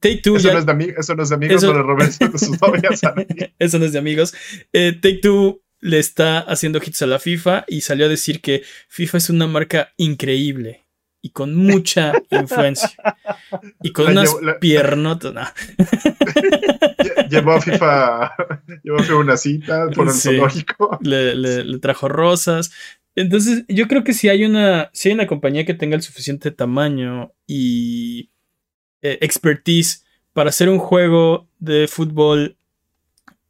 Take 0.00 0.22
Two 0.22 0.36
Eso 0.36 0.48
ya- 0.48 0.54
no, 0.54 0.58
es 0.60 0.66
de 0.66 0.72
ami- 0.72 0.94
eso 0.98 1.14
no 1.14 1.22
es 1.22 1.28
de 1.28 1.34
amigos, 1.36 1.56
Eso- 1.62 1.72
pero 1.72 1.82
Roberto 1.84 2.28
de 2.28 2.38
sus 2.38 2.60
novias. 2.62 3.00
Eso 3.58 3.78
no 3.78 3.84
es 3.84 3.92
de 3.92 3.98
amigos. 3.98 4.34
Eh, 4.72 4.92
Take 5.00 5.18
Two 5.22 5.62
le 5.80 5.98
está 5.98 6.40
haciendo 6.40 6.80
hits 6.84 7.02
a 7.02 7.06
la 7.06 7.18
FIFA 7.18 7.64
y 7.68 7.82
salió 7.82 8.06
a 8.06 8.08
decir 8.08 8.40
que 8.40 8.62
FIFA 8.88 9.18
es 9.18 9.30
una 9.30 9.46
marca 9.46 9.92
increíble 9.98 10.83
y 11.24 11.30
con 11.30 11.54
mucha 11.56 12.12
influencia. 12.30 12.90
Y 13.82 13.92
con 13.92 14.04
La 14.04 14.10
unas 14.10 14.28
llevo- 14.28 14.40
la- 14.42 14.60
piernotas. 14.60 15.32
no. 15.32 15.40
Lle- 15.40 17.28
Llevó 17.30 17.52
a 17.52 17.60
FIFA, 17.62 18.32
llevó 18.82 18.98
a 18.98 19.02
FIFA 19.02 19.16
una 19.16 19.36
cita 19.38 19.88
por 19.94 20.08
el 20.08 20.12
Sí. 20.12 20.28
zoológico. 20.28 20.98
Le, 21.02 21.34
le- 21.34 21.64
le 21.64 21.78
trajo 21.78 22.08
rosas. 22.08 22.72
Entonces, 23.16 23.64
yo 23.68 23.88
creo 23.88 24.04
que 24.04 24.12
si 24.12 24.28
hay 24.28 24.44
una, 24.44 24.90
si 24.92 25.08
hay 25.08 25.14
una 25.14 25.26
compañía 25.26 25.64
que 25.64 25.72
tenga 25.72 25.96
el 25.96 26.02
suficiente 26.02 26.50
tamaño 26.50 27.32
y 27.46 28.28
eh, 29.00 29.18
expertise 29.22 30.04
para 30.34 30.50
hacer 30.50 30.68
un 30.68 30.78
juego 30.78 31.48
de 31.58 31.88
fútbol 31.88 32.58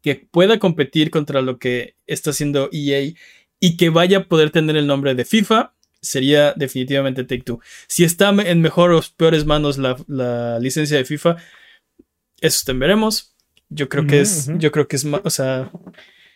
que 0.00 0.14
pueda 0.30 0.58
competir 0.60 1.10
contra 1.10 1.42
lo 1.42 1.58
que 1.58 1.96
está 2.06 2.30
haciendo 2.30 2.68
EA 2.72 3.14
y 3.58 3.76
que 3.76 3.88
vaya 3.88 4.18
a 4.18 4.24
poder 4.28 4.50
tener 4.50 4.76
el 4.76 4.86
nombre 4.86 5.14
de 5.16 5.24
FIFA, 5.24 5.73
sería 6.04 6.52
definitivamente 6.54 7.24
Take 7.24 7.42
Two. 7.42 7.60
Si 7.88 8.04
está 8.04 8.30
en 8.30 8.60
mejores 8.62 9.08
o 9.10 9.16
peores 9.16 9.44
manos 9.46 9.78
la, 9.78 9.96
la 10.06 10.58
licencia 10.60 10.96
de 10.96 11.04
FIFA, 11.04 11.36
eso 12.40 12.62
también 12.66 12.80
veremos. 12.90 13.34
Yo 13.70 13.88
creo 13.88 14.06
que 14.06 14.20
es, 14.20 14.50
yo 14.58 14.70
creo 14.70 14.86
que 14.86 14.96
es 14.96 15.04
más, 15.04 15.22
o 15.24 15.30
sea, 15.30 15.70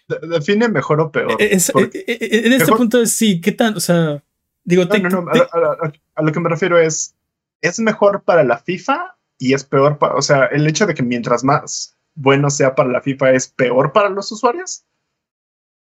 De- 0.08 0.26
Define 0.26 0.68
mejor 0.68 1.00
o 1.00 1.12
peor. 1.12 1.32
eh, 1.40 1.50
es- 1.52 1.70
Porque- 1.70 1.98
eh, 1.98 2.18
eh, 2.20 2.28
en 2.46 2.52
este 2.52 2.64
mejor- 2.64 2.78
punto 2.78 3.02
es 3.02 3.12
sí, 3.12 3.40
¿qué 3.40 3.52
tan? 3.52 3.76
O 3.76 3.80
sea, 3.80 4.24
digo, 4.64 4.84
No, 4.84 4.88
Take- 4.90 5.02
no, 5.02 5.08
no, 5.22 5.30
a, 5.30 5.34
Take- 5.34 5.48
a- 5.52 5.86
a- 5.86 5.92
a 6.16 6.22
lo 6.22 6.32
que 6.32 6.40
me 6.40 6.48
refiero 6.48 6.78
es, 6.78 7.14
es 7.60 7.78
mejor 7.78 8.22
para 8.24 8.42
la 8.44 8.58
FIFA 8.58 9.16
y 9.38 9.52
es 9.52 9.64
peor 9.64 9.98
para, 9.98 10.14
o 10.14 10.22
sea, 10.22 10.46
el 10.46 10.66
hecho 10.66 10.86
de 10.86 10.94
que 10.94 11.02
mientras 11.02 11.44
más 11.44 11.94
bueno 12.14 12.50
sea 12.50 12.74
para 12.74 12.88
la 12.88 13.02
FIFA 13.02 13.32
es 13.32 13.48
peor 13.48 13.92
para 13.92 14.08
los 14.08 14.32
usuarios. 14.32 14.84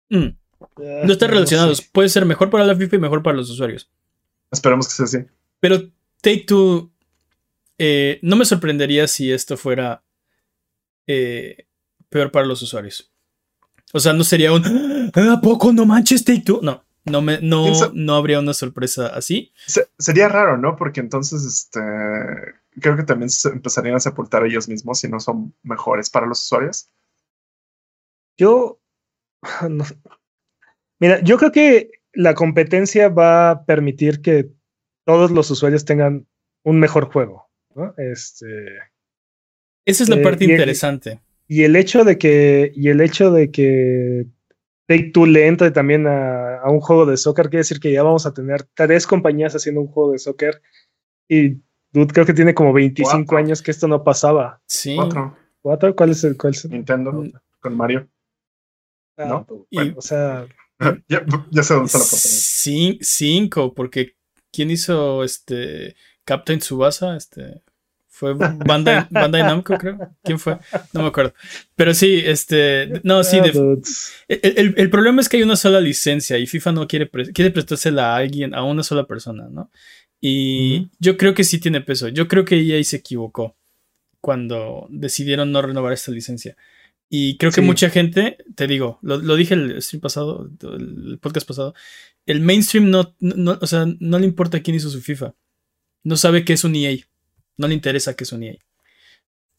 Mm, 0.10 0.36
no 0.78 1.12
están 1.14 1.30
sé. 1.30 1.34
relacionados. 1.36 1.82
Puede 1.82 2.10
ser 2.10 2.26
mejor 2.26 2.50
para 2.50 2.66
la 2.66 2.76
FIFA 2.76 2.96
y 2.96 3.00
mejor 3.00 3.24
para 3.24 3.38
los 3.38 3.50
usuarios. 3.50 3.90
Esperemos 4.52 4.88
que 4.88 4.94
sea 4.94 5.06
así. 5.06 5.18
Pero 5.60 5.90
Take 6.22 6.46
Two, 6.48 6.92
eh, 7.78 8.20
no 8.22 8.36
me 8.36 8.46
sorprendería 8.46 9.08
si 9.08 9.32
esto 9.32 9.58
fuera 9.58 10.04
eh, 11.08 11.66
peor 12.10 12.32
para 12.32 12.46
los 12.46 12.62
usuarios. 12.62 13.12
O 13.94 14.00
sea, 14.00 14.14
no 14.14 14.24
sería 14.24 14.52
un 14.54 15.12
"Ah, 15.16 15.34
¿A 15.34 15.42
poco 15.42 15.72
no 15.74 15.86
manches 15.86 16.24
Take 16.24 16.42
Two? 16.42 16.60
No, 16.62 16.84
no, 17.06 17.22
me, 17.22 17.40
no, 17.42 17.64
¿Quién 17.64 17.76
sa- 17.76 17.92
no 17.94 18.16
habría 18.16 18.40
una 18.40 18.54
sorpresa 18.54 19.08
así. 19.08 19.52
Se- 19.66 19.88
sería 19.98 20.28
raro, 20.30 20.58
¿no? 20.58 20.76
Porque 20.76 21.00
entonces, 21.00 21.44
este, 21.46 21.80
creo 22.80 22.96
que 22.96 23.04
también 23.04 23.30
se 23.30 23.50
empezarían 23.50 23.96
a 23.96 24.00
sepultar 24.00 24.46
ellos 24.46 24.68
mismos 24.68 25.00
si 25.00 25.08
no 25.08 25.20
son 25.20 25.54
mejores 25.64 26.10
para 26.10 26.28
los 26.28 26.44
usuarios. 26.44 26.90
Yo. 28.38 28.80
no. 29.70 29.86
Mira, 31.00 31.22
yo 31.22 31.38
creo 31.38 31.52
que 31.52 31.92
la 32.14 32.34
competencia 32.36 33.10
va 33.10 33.52
a 33.52 33.66
permitir 33.66 34.22
que 34.22 34.50
todos 35.06 35.32
los 35.32 35.50
usuarios 35.52 35.86
tengan 35.86 36.28
un 36.64 36.80
mejor 36.80 37.12
juego. 37.12 37.50
¿no? 37.76 37.94
Este, 37.98 38.46
Esa 39.86 40.04
es 40.04 40.10
la 40.10 40.18
Eh, 40.18 40.22
parte 40.24 40.44
y 40.44 40.48
el- 40.48 40.52
interesante. 40.54 41.20
y 41.48 41.64
el 41.64 41.76
hecho 41.76 42.04
de 42.04 42.18
que. 42.18 42.72
Y 42.76 42.90
el 42.90 43.00
hecho 43.02 43.32
de 43.32 43.50
que 43.52 44.26
Take 44.88 45.12
Two 45.14 45.26
le 45.28 45.48
entre 45.48 45.72
también 45.72 46.06
a, 46.08 46.58
a 46.62 46.70
un 46.72 46.80
juego 46.82 47.06
de 47.06 47.16
soccer, 47.18 47.46
quiere 47.50 47.60
decir 47.60 47.80
que 47.80 47.92
ya 47.92 48.04
vamos 48.04 48.26
a 48.26 48.34
tener 48.34 48.64
tres 48.74 49.08
compañías 49.08 49.56
haciendo 49.56 49.82
un 49.82 49.88
juego 49.88 50.12
de 50.12 50.20
soccer. 50.20 50.62
Y 51.28 51.62
dude, 51.92 52.08
creo 52.14 52.26
que 52.26 52.34
tiene 52.34 52.54
como 52.56 52.74
25 52.74 53.18
Cuatro. 53.28 53.38
años 53.38 53.62
que 53.62 53.72
esto 53.72 53.88
no 53.88 54.04
pasaba. 54.04 54.62
Sí. 54.66 54.96
Cuatro, 54.96 55.38
¿Cuatro? 55.62 55.96
¿Cuál 55.96 56.10
es 56.12 56.24
el 56.24 56.36
cuál 56.38 56.54
es 56.54 56.66
el- 56.66 56.72
Nintendo 56.72 57.12
Mm. 57.14 57.32
con 57.62 57.78
Mario. 57.78 58.08
Ah, 59.18 59.26
¿no? 59.26 59.48
Y- 59.70 59.76
bueno, 59.78 59.94
o 59.98 60.02
sea, 60.02 60.48
ya, 61.08 61.26
ya 61.52 61.64
sé 61.64 61.74
dónde 61.74 61.88
está 61.88 61.98
la. 62.00 62.04
Cin- 62.06 62.98
cinco, 63.02 63.74
porque 63.74 64.16
¿quién 64.52 64.72
hizo 64.72 65.24
este 65.24 65.96
Captain 66.26 66.62
Subasa? 66.62 67.16
Este 67.16 67.62
fue 68.08 68.34
Bandai, 68.34 69.08
Bandai 69.12 69.44
Namco, 69.44 69.78
creo. 69.78 69.98
¿Quién 70.24 70.40
fue? 70.40 70.58
No 70.94 71.02
me 71.02 71.08
acuerdo. 71.08 71.34
Pero 71.76 71.94
sí, 71.94 72.22
este, 72.26 73.00
no, 73.04 73.24
sí, 73.24 73.38
de- 73.40 73.52
el, 74.28 74.74
el- 74.78 74.90
problema 74.90 75.22
es 75.22 75.30
que 75.30 75.38
hay 75.38 75.44
una 75.44 75.56
sola 75.56 75.80
licencia 75.80 76.38
y 76.38 76.46
FIFA 76.48 76.72
no 76.74 76.88
quiere, 76.88 77.06
pre- 77.06 77.32
quiere 77.32 77.52
prestársela 77.52 78.14
a 78.14 78.18
alguien, 78.18 78.54
a 78.54 78.64
una 78.64 78.84
sola 78.84 79.06
persona, 79.08 79.48
¿no? 79.50 79.72
Y 80.22 80.90
yo 81.00 81.16
creo 81.16 81.34
que 81.34 81.46
sí 81.46 81.60
tiene 81.60 81.80
peso. 81.80 82.10
Yo 82.10 82.28
creo 82.28 82.44
que 82.44 82.60
EA 82.60 82.84
se 82.84 82.98
equivocó 82.98 83.56
cuando 84.20 84.88
decidieron 84.90 85.52
no 85.54 85.62
renovar 85.62 85.94
esta 85.94 86.12
licencia. 86.12 86.58
Y 87.10 87.38
creo 87.38 87.52
que 87.52 87.62
Sí. 87.62 87.66
mucha 87.68 87.90
gente, 87.90 88.38
te 88.56 88.68
digo, 88.68 89.00
lo, 89.02 89.18
lo 89.18 89.36
dije 89.36 89.56
el 89.56 89.82
stream 89.82 90.02
pasado, 90.02 90.50
el 90.62 91.18
podcast 91.20 91.48
pasado, 91.48 91.74
el 92.28 92.42
mainstream 92.42 92.90
no, 92.92 93.16
no, 93.20 93.58
o 93.60 93.66
sea, 93.68 93.86
no 94.00 94.20
le 94.20 94.26
importa 94.26 94.62
quién 94.62 94.76
hizo 94.76 94.90
su 94.90 95.02
FIFA. 95.02 95.34
No 96.04 96.16
sabe 96.18 96.46
qué 96.46 96.54
es 96.54 96.64
un 96.64 96.76
EA. 96.76 96.96
No 97.58 97.68
le 97.68 97.74
interesa 97.74 98.14
qué 98.16 98.24
es 98.26 98.32
un 98.32 98.44
EA. 98.44 98.56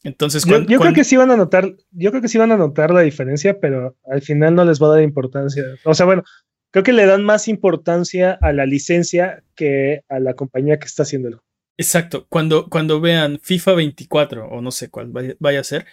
Entonces, 0.03 0.45
Yo, 0.45 0.61
yo 0.63 0.79
creo 0.79 0.93
que 0.93 1.03
sí 1.03 1.15
van 1.15 1.29
a 1.29 1.37
notar, 1.37 1.75
yo 1.91 2.09
creo 2.09 2.21
que 2.23 2.27
sí 2.27 2.37
van 2.39 2.51
a 2.51 2.57
notar 2.57 2.91
la 2.91 3.01
diferencia, 3.01 3.59
pero 3.59 3.97
al 4.09 4.21
final 4.21 4.55
no 4.55 4.65
les 4.65 4.81
va 4.81 4.87
a 4.87 4.91
dar 4.95 5.03
importancia. 5.03 5.63
O 5.83 5.93
sea, 5.93 6.07
bueno, 6.07 6.23
creo 6.71 6.83
que 6.83 6.93
le 6.93 7.05
dan 7.05 7.23
más 7.23 7.47
importancia 7.47 8.31
a 8.41 8.51
la 8.53 8.65
licencia 8.65 9.43
que 9.55 10.01
a 10.09 10.19
la 10.19 10.33
compañía 10.33 10.79
que 10.79 10.87
está 10.87 11.03
haciéndolo. 11.03 11.43
Exacto. 11.77 12.25
Cuando, 12.29 12.67
cuando 12.69 12.99
vean 12.99 13.39
FIFA 13.43 13.73
24, 13.73 14.47
o 14.47 14.61
no 14.61 14.71
sé 14.71 14.89
cuál 14.89 15.11
vaya, 15.11 15.35
vaya 15.39 15.59
a 15.59 15.63
ser, 15.63 15.85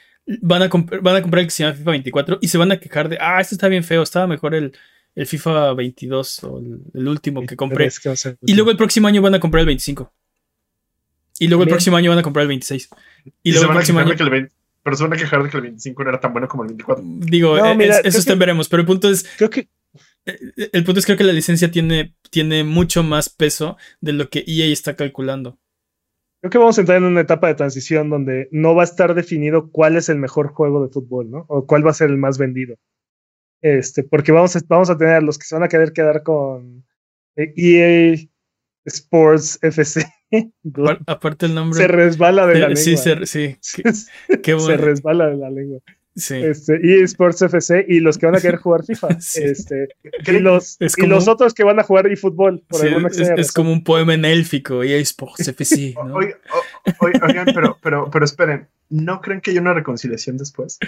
van 0.42 0.62
a, 0.62 0.68
comp- 0.70 1.00
van 1.02 1.16
a 1.16 1.22
comprar 1.22 1.40
el 1.40 1.46
que 1.46 1.50
se 1.52 1.62
llama 1.64 1.76
FIFA 1.76 1.90
24 1.92 2.38
y 2.40 2.48
se 2.48 2.58
van 2.58 2.72
a 2.72 2.78
quejar 2.78 3.08
de, 3.08 3.18
ah, 3.20 3.40
este 3.40 3.54
está 3.54 3.68
bien 3.68 3.84
feo, 3.84 4.02
estaba 4.02 4.26
mejor 4.26 4.54
el, 4.54 4.72
el 5.14 5.26
FIFA 5.26 5.72
22 5.74 6.44
o 6.44 6.58
el, 6.58 6.80
el 6.94 7.08
último 7.08 7.44
que 7.46 7.56
compré. 7.56 7.88
Que, 8.02 8.36
Y 8.46 8.54
luego 8.54 8.70
el 8.70 8.76
próximo 8.76 9.08
año 9.08 9.22
van 9.22 9.34
a 9.34 9.40
comprar 9.40 9.60
el 9.60 9.66
25. 9.66 10.12
Y 11.40 11.46
luego 11.48 11.62
el 11.62 11.68
próximo 11.68 11.96
año 11.96 12.10
van 12.10 12.18
a 12.18 12.22
comprar 12.22 12.42
el 12.42 12.48
26. 12.48 12.88
Y, 13.42 13.52
luego 13.52 13.66
el 13.66 13.72
próximo 13.72 14.00
año... 14.00 14.16
que 14.16 14.22
el 14.22 14.30
20 14.30 14.52
pero 14.82 14.96
se 14.96 15.02
van 15.02 15.12
a 15.12 15.16
quejar 15.16 15.42
de 15.42 15.50
que 15.50 15.56
el 15.58 15.62
25 15.64 16.02
no 16.04 16.08
era 16.10 16.18
tan 16.20 16.32
bueno 16.32 16.48
como 16.48 16.62
el 16.62 16.68
24. 16.68 17.04
Digo, 17.06 17.58
No, 17.58 17.66
eh, 17.66 17.76
mira, 17.76 17.94
es- 17.96 18.00
creo 18.00 18.08
eso 18.10 18.18
que- 18.20 18.24
también 18.24 18.38
veremos, 18.38 18.68
pero 18.68 18.80
el 18.80 18.86
punto 18.86 19.10
es, 19.10 19.26
creo 19.36 19.50
que 19.50 19.68
eh, 20.24 20.70
el 20.72 20.84
punto 20.84 20.98
es 21.00 21.04
creo 21.04 21.18
que 21.18 21.24
la 21.24 21.32
licencia 21.32 21.70
tiene, 21.70 22.14
tiene 22.30 22.64
mucho 22.64 23.02
más 23.02 23.28
peso 23.28 23.76
de 24.00 24.12
lo 24.14 24.30
que 24.30 24.44
EA 24.46 24.66
está 24.66 24.96
calculando. 24.96 25.58
Creo 26.40 26.50
que 26.50 26.58
vamos 26.58 26.78
a 26.78 26.82
entrar 26.82 26.98
en 26.98 27.04
una 27.04 27.22
etapa 27.22 27.48
de 27.48 27.54
transición 27.54 28.10
donde 28.10 28.48
no 28.52 28.74
va 28.74 28.82
a 28.82 28.84
estar 28.84 29.14
definido 29.14 29.70
cuál 29.70 29.96
es 29.96 30.08
el 30.08 30.18
mejor 30.18 30.48
juego 30.48 30.84
de 30.84 30.92
fútbol, 30.92 31.30
¿no? 31.30 31.44
O 31.48 31.66
cuál 31.66 31.84
va 31.84 31.90
a 31.90 31.94
ser 31.94 32.10
el 32.10 32.16
más 32.16 32.38
vendido. 32.38 32.76
Este, 33.60 34.04
porque 34.04 34.30
vamos 34.30 34.54
a, 34.54 34.60
vamos 34.68 34.88
a 34.88 34.96
tener 34.96 35.22
los 35.22 35.36
que 35.36 35.44
se 35.44 35.56
van 35.56 35.64
a 35.64 35.68
querer 35.68 35.92
quedar 35.92 36.22
con 36.22 36.84
EA 37.36 38.16
Sports 38.84 39.58
FC. 39.62 40.06
Aparte 41.06 41.46
el 41.46 41.54
nombre. 41.54 41.80
Se 41.80 41.88
resbala 41.88 42.46
de 42.46 42.54
la 42.54 42.68
lengua. 42.68 42.76
Sí, 42.76 42.96
sí. 43.60 44.06
Qué 44.42 44.54
bueno. 44.54 44.68
Se 44.68 44.76
resbala 44.76 45.26
de 45.26 45.36
la 45.36 45.50
lengua. 45.50 45.80
Sí. 46.18 46.34
Este, 46.34 46.80
y 46.82 47.00
Sports 47.04 47.42
FC 47.42 47.86
y 47.88 48.00
los 48.00 48.18
que 48.18 48.26
van 48.26 48.36
a 48.36 48.40
querer 48.40 48.56
jugar 48.60 48.84
FIFA. 48.84 49.08
Este, 49.36 49.88
y 50.26 50.32
los, 50.40 50.76
y 50.80 51.06
los 51.06 51.28
otros 51.28 51.54
que 51.54 51.64
van 51.64 51.78
a 51.78 51.84
jugar 51.84 52.06
eFootball. 52.08 52.62
Por 52.68 52.80
sí, 52.80 52.88
es, 53.22 53.30
es, 53.36 53.52
como 53.52 53.72
un 53.72 53.84
poema 53.84 54.14
en 54.14 54.24
élfico. 54.24 54.82
Y 54.84 54.92
Sports 54.94 55.48
FC. 55.48 55.94
¿no? 56.04 56.16
Oigan, 56.16 57.46
pero, 57.54 57.78
pero, 57.80 58.10
pero 58.10 58.24
esperen. 58.24 58.68
¿No 58.90 59.20
creen 59.20 59.40
que 59.40 59.52
hay 59.52 59.58
una 59.58 59.74
reconciliación 59.74 60.36
después? 60.36 60.78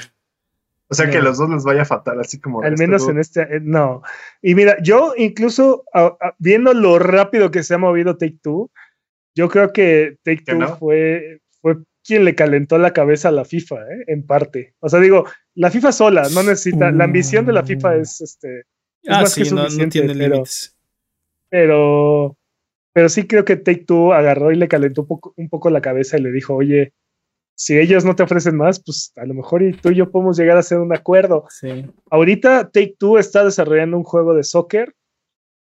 O 0.88 0.94
sea, 0.94 1.08
que 1.08 1.18
a 1.18 1.22
los 1.22 1.38
dos 1.38 1.48
les 1.48 1.62
vaya 1.62 1.84
fatal, 1.84 2.18
así 2.18 2.40
como. 2.40 2.62
Al 2.62 2.76
menos 2.76 3.08
en 3.08 3.20
este. 3.20 3.42
Eh, 3.42 3.60
no. 3.62 4.02
Y 4.42 4.56
mira, 4.56 4.76
yo 4.82 5.14
incluso 5.16 5.84
viendo 6.38 6.74
lo 6.74 6.98
rápido 6.98 7.52
que 7.52 7.62
se 7.62 7.74
ha 7.74 7.78
movido 7.78 8.16
Take 8.16 8.38
Two, 8.42 8.72
yo 9.36 9.48
creo 9.48 9.72
que 9.72 10.16
Take 10.24 10.42
Two 10.44 10.76
fue, 10.78 11.40
fue 11.60 11.76
quien 12.04 12.24
le 12.24 12.34
calentó 12.34 12.78
la 12.78 12.92
cabeza 12.92 13.28
a 13.28 13.32
la 13.32 13.44
FIFA, 13.44 13.76
¿eh? 13.76 14.04
en 14.06 14.26
parte. 14.26 14.74
O 14.80 14.88
sea, 14.88 15.00
digo, 15.00 15.26
la 15.54 15.70
FIFA 15.70 15.92
sola 15.92 16.28
no 16.32 16.42
necesita. 16.42 16.90
La 16.90 17.04
ambición 17.04 17.46
de 17.46 17.52
la 17.52 17.64
FIFA 17.64 17.96
es 17.96 18.20
este. 18.20 18.64
ah, 19.08 19.26
sí, 19.26 19.42
no, 19.52 19.66
tiene 19.88 20.14
límites. 20.14 20.76
Pero. 21.48 22.36
Pero 22.92 23.08
sí 23.08 23.26
creo 23.26 23.44
que 23.44 23.54
Take 23.54 23.84
Two 23.84 24.12
agarró 24.12 24.50
y 24.50 24.56
le 24.56 24.66
calentó 24.66 25.02
un 25.02 25.06
poco, 25.06 25.32
un 25.36 25.48
poco 25.48 25.70
la 25.70 25.80
cabeza 25.80 26.18
y 26.18 26.22
le 26.22 26.32
dijo, 26.32 26.56
oye 26.56 26.92
si 27.60 27.78
ellos 27.78 28.06
no 28.06 28.16
te 28.16 28.22
ofrecen 28.22 28.56
más, 28.56 28.82
pues 28.82 29.12
a 29.16 29.26
lo 29.26 29.34
mejor 29.34 29.62
y 29.62 29.74
tú 29.74 29.90
y 29.90 29.96
yo 29.96 30.10
podemos 30.10 30.38
llegar 30.38 30.56
a 30.56 30.60
hacer 30.60 30.78
un 30.78 30.94
acuerdo. 30.94 31.44
Sí. 31.50 31.84
Ahorita 32.10 32.70
Take 32.70 32.96
Two 32.98 33.18
está 33.18 33.44
desarrollando 33.44 33.98
un 33.98 34.02
juego 34.02 34.32
de 34.32 34.44
soccer 34.44 34.94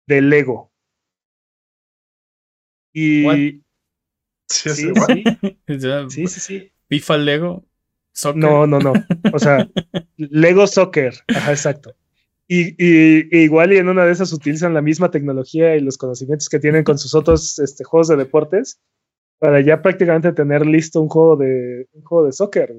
de 0.07 0.23
Lego. 0.23 0.71
Y. 2.93 3.61
Sí, 4.51 4.71
sí, 4.71 4.93
sí. 6.09 6.27
sí, 6.27 6.41
sí, 6.41 6.73
FIFA 6.89 7.19
Lego. 7.19 7.65
Soccer. 8.13 8.43
No, 8.43 8.67
no, 8.67 8.81
no. 8.81 8.93
O 9.33 9.39
sea, 9.39 9.69
Lego 10.17 10.67
Soccer. 10.67 11.15
Ajá, 11.29 11.53
exacto. 11.53 11.95
Y, 12.49 12.75
y, 12.85 13.29
igual 13.45 13.73
y 13.73 13.77
en 13.77 13.89
una 13.89 14.05
de 14.05 14.11
esas 14.11 14.33
utilizan 14.33 14.75
la 14.75 14.83
misma 14.83 15.13
tecnología 15.13 15.77
y 15.77 15.81
los 15.81 15.97
conocimientos 15.97 16.49
que 16.49 16.59
tienen 16.59 16.83
con 16.83 16.99
sus 16.99 17.15
otros 17.15 17.61
este, 17.61 17.85
juegos 17.85 18.09
de 18.09 18.17
deportes 18.17 18.81
para 19.39 19.61
ya 19.61 19.81
prácticamente 19.81 20.33
tener 20.33 20.67
listo 20.67 21.01
un 21.01 21.09
juego 21.09 21.37
de 21.37 21.89
un 21.93 22.03
juego 22.03 22.27
de 22.27 22.33
soccer. 22.33 22.75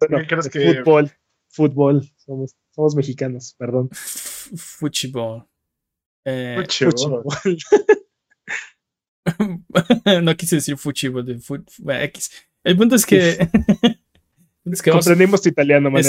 Bueno, 0.00 0.24
fútbol, 0.50 1.12
fútbol, 1.48 2.10
somos, 2.16 2.56
somos 2.70 2.96
mexicanos, 2.96 3.54
perdón. 3.58 3.90
Fútbol. 3.92 5.46
Eh, 6.24 6.64
no 10.22 10.36
quise 10.36 10.56
decir 10.56 10.76
fútbol 10.76 11.24
de 11.24 12.04
X. 12.04 12.30
El 12.64 12.76
punto 12.76 12.96
es 12.96 13.06
que. 13.06 13.38
es 14.64 14.82
que 14.82 14.90
Comprendimos 14.90 15.46
italiano, 15.46 15.90
man, 15.90 16.02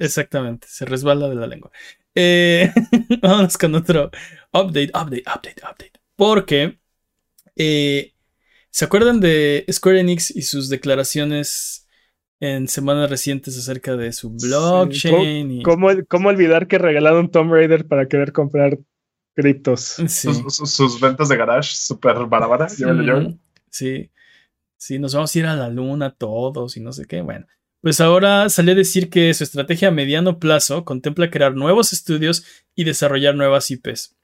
Exactamente, 0.00 0.66
se 0.68 0.84
resbala 0.84 1.28
de 1.28 1.34
la 1.34 1.46
lengua. 1.46 1.70
Eh, 2.14 2.72
vámonos 3.22 3.56
con 3.58 3.74
otro 3.74 4.10
update, 4.52 4.90
update, 4.94 5.24
update, 5.26 5.62
update. 5.62 5.92
Porque 6.16 6.78
eh, 7.56 8.12
¿Se 8.70 8.84
acuerdan 8.84 9.20
de 9.20 9.64
Square 9.70 10.00
Enix 10.00 10.30
y 10.30 10.42
sus 10.42 10.68
declaraciones 10.68 11.88
en 12.38 12.68
semanas 12.68 13.10
recientes 13.10 13.58
acerca 13.58 13.96
de 13.96 14.12
su 14.12 14.30
blockchain? 14.30 15.62
¿Cómo, 15.62 15.88
¿Cómo, 16.06 16.28
olvidar 16.28 16.68
que 16.68 16.78
regalaron 16.78 17.30
Tomb 17.30 17.52
Raider 17.52 17.86
para 17.86 18.06
querer 18.06 18.32
comprar 18.32 18.78
criptos? 19.38 19.96
Sus, 20.08 21.00
ventas 21.00 21.28
de 21.28 21.36
garage 21.36 21.74
súper 21.74 22.26
barabaras. 22.26 22.76
Sí. 23.70 24.10
sí, 24.76 24.98
nos 24.98 25.14
vamos 25.14 25.34
a 25.34 25.38
ir 25.38 25.46
a 25.46 25.54
la 25.54 25.68
luna 25.68 26.10
todos 26.10 26.76
y 26.76 26.80
no 26.80 26.92
sé 26.92 27.06
qué. 27.06 27.20
Bueno, 27.20 27.46
pues 27.80 28.00
ahora 28.00 28.48
salió 28.48 28.72
a 28.72 28.76
decir 28.76 29.10
que 29.10 29.32
su 29.34 29.44
estrategia 29.44 29.88
a 29.88 29.92
mediano 29.92 30.38
plazo 30.38 30.84
contempla 30.84 31.30
crear 31.30 31.54
nuevos 31.54 31.92
estudios 31.92 32.44
y 32.74 32.84
desarrollar 32.84 33.34
nuevas 33.34 33.70
IPs 33.70 34.18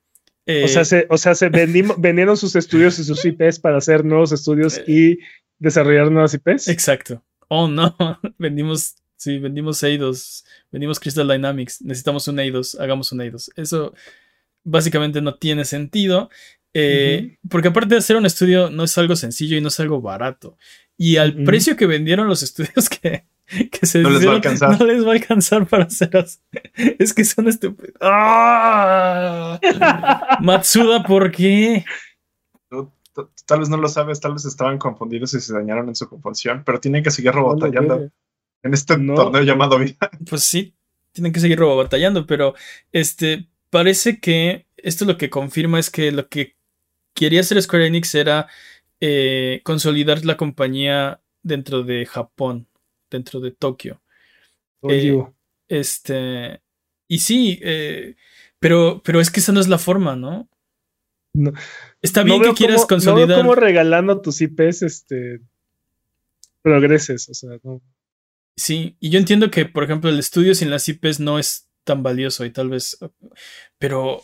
o 0.46 0.68
sea, 0.68 0.84
se, 0.84 1.06
o 1.08 1.16
sea, 1.16 1.34
se 1.34 1.48
vendieron 1.48 2.36
sus 2.36 2.54
estudios 2.56 2.98
y 2.98 3.04
sus 3.04 3.24
IPs 3.24 3.58
para 3.58 3.78
hacer 3.78 4.04
nuevos 4.04 4.32
estudios 4.32 4.78
eh, 4.78 4.84
y 4.86 5.18
desarrollar 5.58 6.10
nuevas 6.10 6.34
IPs. 6.34 6.68
Exacto. 6.68 7.22
Oh, 7.48 7.66
no. 7.68 7.96
vendimos, 8.38 8.96
sí, 9.16 9.38
vendimos 9.38 9.82
Eidos. 9.82 10.44
Vendimos 10.70 11.00
Crystal 11.00 11.26
Dynamics. 11.26 11.80
Necesitamos 11.82 12.28
un 12.28 12.40
Eidos. 12.40 12.74
Hagamos 12.78 13.10
un 13.12 13.22
Eidos. 13.22 13.50
Eso 13.56 13.94
básicamente 14.64 15.20
no 15.20 15.36
tiene 15.36 15.64
sentido. 15.64 16.30
Eh, 16.76 17.38
porque 17.48 17.68
aparte 17.68 17.94
de 17.94 17.98
hacer 17.98 18.16
un 18.16 18.26
estudio 18.26 18.68
no 18.68 18.82
es 18.82 18.98
algo 18.98 19.14
sencillo 19.14 19.56
y 19.56 19.60
no 19.60 19.68
es 19.68 19.78
algo 19.78 20.00
barato. 20.00 20.56
Y 20.96 21.16
al 21.16 21.44
precio 21.44 21.76
que 21.76 21.86
vendieron 21.86 22.26
los 22.26 22.42
estudios 22.42 22.88
que, 23.02 23.26
que 23.46 23.86
se 23.86 24.00
no 24.00 24.10
les 24.10 24.26
va 24.26 24.32
a 24.32 24.34
alcanzar. 24.36 24.78
No 24.78 24.86
les 24.86 25.04
va 25.04 25.10
a 25.10 25.14
alcanzar 25.14 25.66
para 25.66 25.84
hacer 25.84 26.10
Es 26.98 27.14
que 27.14 27.24
son 27.24 27.48
estúpidos. 27.48 27.94
¡Ah! 28.00 29.60
Matsuda, 30.40 31.02
¿por 31.04 31.30
qué? 31.30 31.84
tal 33.46 33.60
vez 33.60 33.68
no 33.68 33.76
lo 33.76 33.86
sabes, 33.88 34.20
tal 34.20 34.32
vez 34.32 34.44
estaban 34.44 34.78
confundidos 34.78 35.34
y 35.34 35.40
se 35.40 35.54
dañaron 35.54 35.88
en 35.88 35.94
su 35.94 36.08
confusión, 36.08 36.62
pero 36.64 36.80
tienen 36.80 37.04
que 37.04 37.12
seguir 37.12 37.32
robotallando 37.32 38.10
en 38.62 38.74
este 38.74 38.96
torneo 38.96 39.42
llamado 39.42 39.78
vida. 39.78 40.10
Pues 40.28 40.42
sí, 40.42 40.74
tienen 41.12 41.32
que 41.32 41.40
seguir 41.40 41.58
robotallando, 41.58 42.26
pero 42.26 42.54
este 42.90 43.48
parece 43.74 44.20
que 44.20 44.68
esto 44.76 45.04
lo 45.04 45.18
que 45.18 45.30
confirma 45.30 45.80
es 45.80 45.90
que 45.90 46.12
lo 46.12 46.28
que 46.28 46.54
quería 47.12 47.40
hacer 47.40 47.60
Square 47.60 47.88
Enix 47.88 48.14
era 48.14 48.46
eh, 49.00 49.62
consolidar 49.64 50.24
la 50.24 50.36
compañía 50.36 51.20
dentro 51.42 51.82
de 51.82 52.06
Japón 52.06 52.68
dentro 53.10 53.40
de 53.40 53.50
Tokio. 53.50 54.00
Eh, 54.88 55.20
este. 55.66 56.60
Y 57.08 57.18
sí, 57.18 57.58
eh, 57.62 58.14
pero, 58.60 59.02
pero 59.04 59.20
es 59.20 59.32
que 59.32 59.40
esa 59.40 59.50
no 59.50 59.58
es 59.58 59.66
la 59.66 59.78
forma, 59.78 60.14
¿no? 60.14 60.48
Está 62.00 62.22
bien 62.22 62.42
que 62.42 62.54
quieras 62.54 62.86
consolidar. 62.86 63.30
No 63.30 63.36
como 63.38 63.56
regalando 63.56 64.20
tus 64.20 64.40
IPs, 64.40 64.82
este. 64.82 65.40
Progreses, 66.62 67.28
o 67.28 67.34
sea, 67.34 67.58
no. 67.64 67.82
Sí, 68.56 68.96
y 69.00 69.10
yo 69.10 69.18
entiendo 69.18 69.50
que, 69.50 69.64
por 69.64 69.82
ejemplo, 69.82 70.10
el 70.10 70.20
estudio 70.20 70.54
sin 70.54 70.70
las 70.70 70.88
IPs 70.88 71.18
no 71.18 71.40
es 71.40 71.68
tan 71.84 72.02
valioso 72.02 72.44
y 72.44 72.50
tal 72.50 72.70
vez. 72.70 72.98
Pero. 73.78 74.22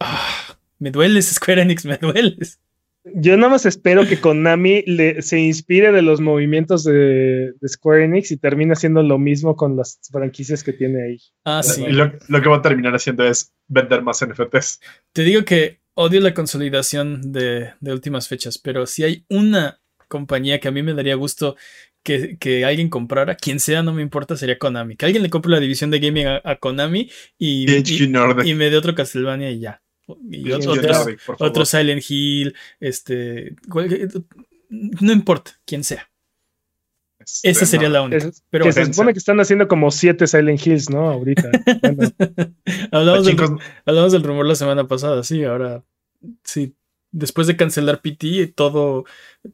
Ah, 0.00 0.56
me 0.78 0.90
dueles, 0.90 1.26
Square 1.34 1.62
Enix, 1.62 1.84
me 1.84 1.96
dueles. 1.96 2.60
Yo 3.04 3.36
nada 3.36 3.50
más 3.50 3.66
espero 3.66 4.06
que 4.06 4.20
Konami 4.20 4.82
le, 4.86 5.22
se 5.22 5.40
inspire 5.40 5.90
de 5.90 6.02
los 6.02 6.20
movimientos 6.20 6.84
de, 6.84 7.52
Square 7.66 8.04
Enix 8.04 8.30
y 8.30 8.36
termine 8.36 8.74
haciendo 8.74 9.02
lo 9.02 9.18
mismo 9.18 9.56
con 9.56 9.76
las 9.76 9.98
franquicias 10.10 10.62
que 10.62 10.72
tiene 10.72 11.02
ahí. 11.02 11.18
Ah, 11.44 11.64
sí. 11.64 11.82
Y 11.82 11.90
lo, 11.90 12.12
que 12.12 12.48
va 12.48 12.58
a 12.58 12.62
terminar 12.62 12.94
haciendo 12.94 13.24
es 13.24 13.52
vender 13.66 14.02
más 14.02 14.24
NFTs. 14.24 14.80
Te 15.12 15.22
digo 15.22 15.44
que 15.44 15.80
odio 15.94 16.20
la 16.20 16.32
consolidación 16.32 17.32
de, 17.32 17.72
últimas 17.80 18.28
fechas, 18.28 18.58
pero 18.58 18.86
si 18.86 19.02
hay 19.02 19.24
una 19.28 19.80
compañía 20.06 20.60
que 20.60 20.68
a 20.68 20.72
mí 20.72 20.82
me 20.82 20.94
daría 20.94 21.16
gusto 21.16 21.56
que, 22.02 22.64
alguien 22.64 22.88
comprara, 22.88 23.36
quien 23.36 23.60
sea, 23.60 23.82
no 23.82 23.92
me 23.92 24.02
importa, 24.02 24.36
sería 24.36 24.58
Konami. 24.58 24.96
Que 24.96 25.06
alguien 25.06 25.22
le 25.22 25.30
compre 25.30 25.52
la 25.52 25.60
división 25.60 25.90
de 25.90 26.00
gaming 26.00 26.26
a, 26.26 26.56
Konami 26.56 27.10
y, 27.38 27.66
y 27.70 28.54
me 28.54 28.70
dé 28.70 28.76
otro 28.76 28.94
Castlevania 28.94 29.50
y 29.50 29.60
ya. 29.60 29.82
Y 30.30 30.50
otro, 30.50 31.64
Silent 31.64 32.02
Hill, 32.08 32.54
este, 32.80 33.54
no 34.68 35.12
importa 35.12 35.58
quién 35.64 35.84
sea. 35.84 36.08
Este, 37.20 37.50
Esa 37.50 37.66
sería 37.66 37.88
la 37.88 38.02
única. 38.02 38.30
pero 38.50 38.70
se 38.72 38.86
supone 38.86 39.12
que 39.12 39.18
están 39.18 39.38
haciendo 39.40 39.68
como 39.68 39.90
siete 39.90 40.26
Silent 40.26 40.66
Hills, 40.66 40.90
¿no? 40.90 41.08
Ahorita. 41.08 41.50
hablamos, 42.90 43.26
del, 43.26 43.36
hablamos, 43.86 44.12
del, 44.12 44.24
rumor 44.24 44.46
la 44.46 44.56
semana 44.56 44.88
pasada, 44.88 45.22
sí, 45.22 45.44
ahora 45.44 45.84
sí. 46.42 46.74
Después 47.12 47.46
de 47.46 47.56
cancelar 47.56 48.00
PT, 48.00 48.48
todo, 48.48 49.04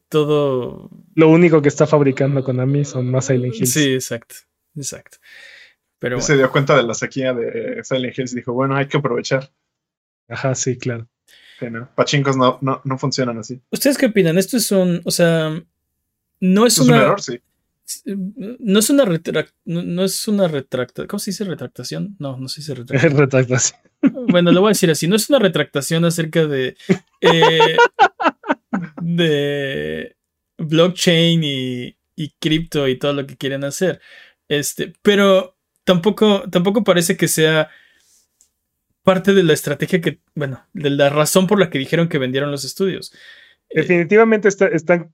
todo. 0.07 0.89
Lo 1.15 1.29
único 1.29 1.61
que 1.61 1.67
está 1.67 1.85
fabricando 1.85 2.43
Konami 2.43 2.85
son 2.85 3.11
más 3.11 3.25
Silent 3.25 3.55
Hills. 3.55 3.71
Sí, 3.71 3.93
exacto, 3.93 4.35
exacto. 4.75 5.17
Pero 5.99 6.21
Se 6.21 6.37
dio 6.37 6.49
cuenta 6.51 6.77
de 6.77 6.83
la 6.83 6.93
sequía 6.93 7.33
de 7.33 7.83
Silent 7.83 8.17
Hills 8.17 8.31
y 8.31 8.37
dijo, 8.37 8.53
bueno, 8.53 8.75
hay 8.75 8.87
que 8.87 8.97
aprovechar. 8.97 9.51
Ajá, 10.29 10.55
sí, 10.55 10.77
claro. 10.77 11.09
Pachincos 11.95 12.37
no, 12.37 12.59
no, 12.61 12.97
funcionan 12.97 13.37
así. 13.37 13.61
¿Ustedes 13.69 13.97
qué 13.97 14.07
opinan? 14.07 14.37
Esto 14.37 14.57
es 14.57 14.71
un, 14.71 15.01
o 15.03 15.11
sea, 15.11 15.61
no 16.39 16.65
es, 16.65 16.77
un 16.77 16.93
error, 16.93 17.21
sí. 17.21 17.41
No 18.15 18.79
es 18.79 18.89
una 18.89 19.03
retrac 19.03 19.53
no, 19.65 19.83
no 19.83 20.03
es 20.03 20.27
una 20.27 20.47
retractación. 20.47 21.07
¿Cómo 21.07 21.19
se 21.19 21.31
dice 21.31 21.43
retractación? 21.43 22.15
No, 22.19 22.37
no 22.37 22.47
se 22.47 22.61
dice 22.61 22.75
retractación. 22.75 23.17
Retractación. 23.17 23.79
Bueno, 24.01 24.51
lo 24.51 24.61
voy 24.61 24.69
a 24.69 24.71
decir 24.71 24.89
así. 24.91 25.07
No 25.07 25.15
es 25.15 25.29
una 25.29 25.39
retractación 25.39 26.05
acerca 26.05 26.45
de. 26.45 26.75
eh, 27.21 27.77
de 29.01 30.15
blockchain 30.57 31.43
y, 31.43 31.97
y 32.15 32.29
cripto 32.39 32.87
y 32.87 32.97
todo 32.97 33.13
lo 33.13 33.25
que 33.27 33.37
quieren 33.37 33.63
hacer. 33.63 33.99
Este, 34.47 34.93
pero 35.01 35.57
tampoco, 35.83 36.49
tampoco 36.49 36.83
parece 36.83 37.17
que 37.17 37.27
sea 37.27 37.69
parte 39.03 39.33
de 39.33 39.43
la 39.43 39.53
estrategia 39.53 40.01
que, 40.01 40.19
bueno, 40.35 40.65
de 40.73 40.89
la 40.91 41.09
razón 41.09 41.47
por 41.47 41.59
la 41.59 41.69
que 41.69 41.79
dijeron 41.79 42.09
que 42.09 42.17
vendieron 42.17 42.51
los 42.51 42.65
estudios. 42.65 43.13
Eh, 43.69 43.81
Definitivamente 43.81 44.47
está- 44.47 44.67
están 44.67 45.13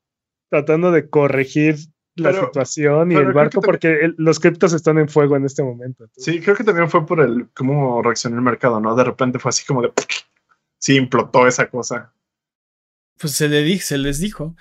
tratando 0.49 0.91
de 0.91 1.09
corregir 1.09 1.75
la 2.15 2.31
Pero- 2.31 2.45
situación 2.45 3.11
y 3.11 3.15
el 3.15 3.33
barco 3.33 3.59
que 3.61 3.65
porque 3.65 3.87
el- 4.05 4.15
los 4.17 4.39
criptos 4.39 4.73
están 4.73 4.97
en 4.97 5.09
fuego 5.09 5.35
en 5.35 5.45
este 5.45 5.63
momento. 5.63 6.07
Sí, 6.15 6.39
creo 6.39 6.55
que 6.55 6.63
también 6.63 6.89
fue 6.89 7.05
por 7.05 7.19
el 7.19 7.49
cómo 7.53 8.01
reaccionó 8.01 8.37
el 8.37 8.41
mercado, 8.41 8.79
¿no? 8.79 8.95
De 8.95 9.03
repente 9.03 9.37
fue 9.39 9.49
así 9.49 9.65
como 9.65 9.81
de. 9.81 9.91
Sí, 10.79 10.95
implotó 10.95 11.47
esa 11.47 11.69
cosa. 11.69 12.13
Pues 13.17 13.33
se, 13.33 13.47
le 13.49 13.63
di- 13.63 13.79
se 13.79 13.97
les 13.97 14.19
dijo. 14.19 14.55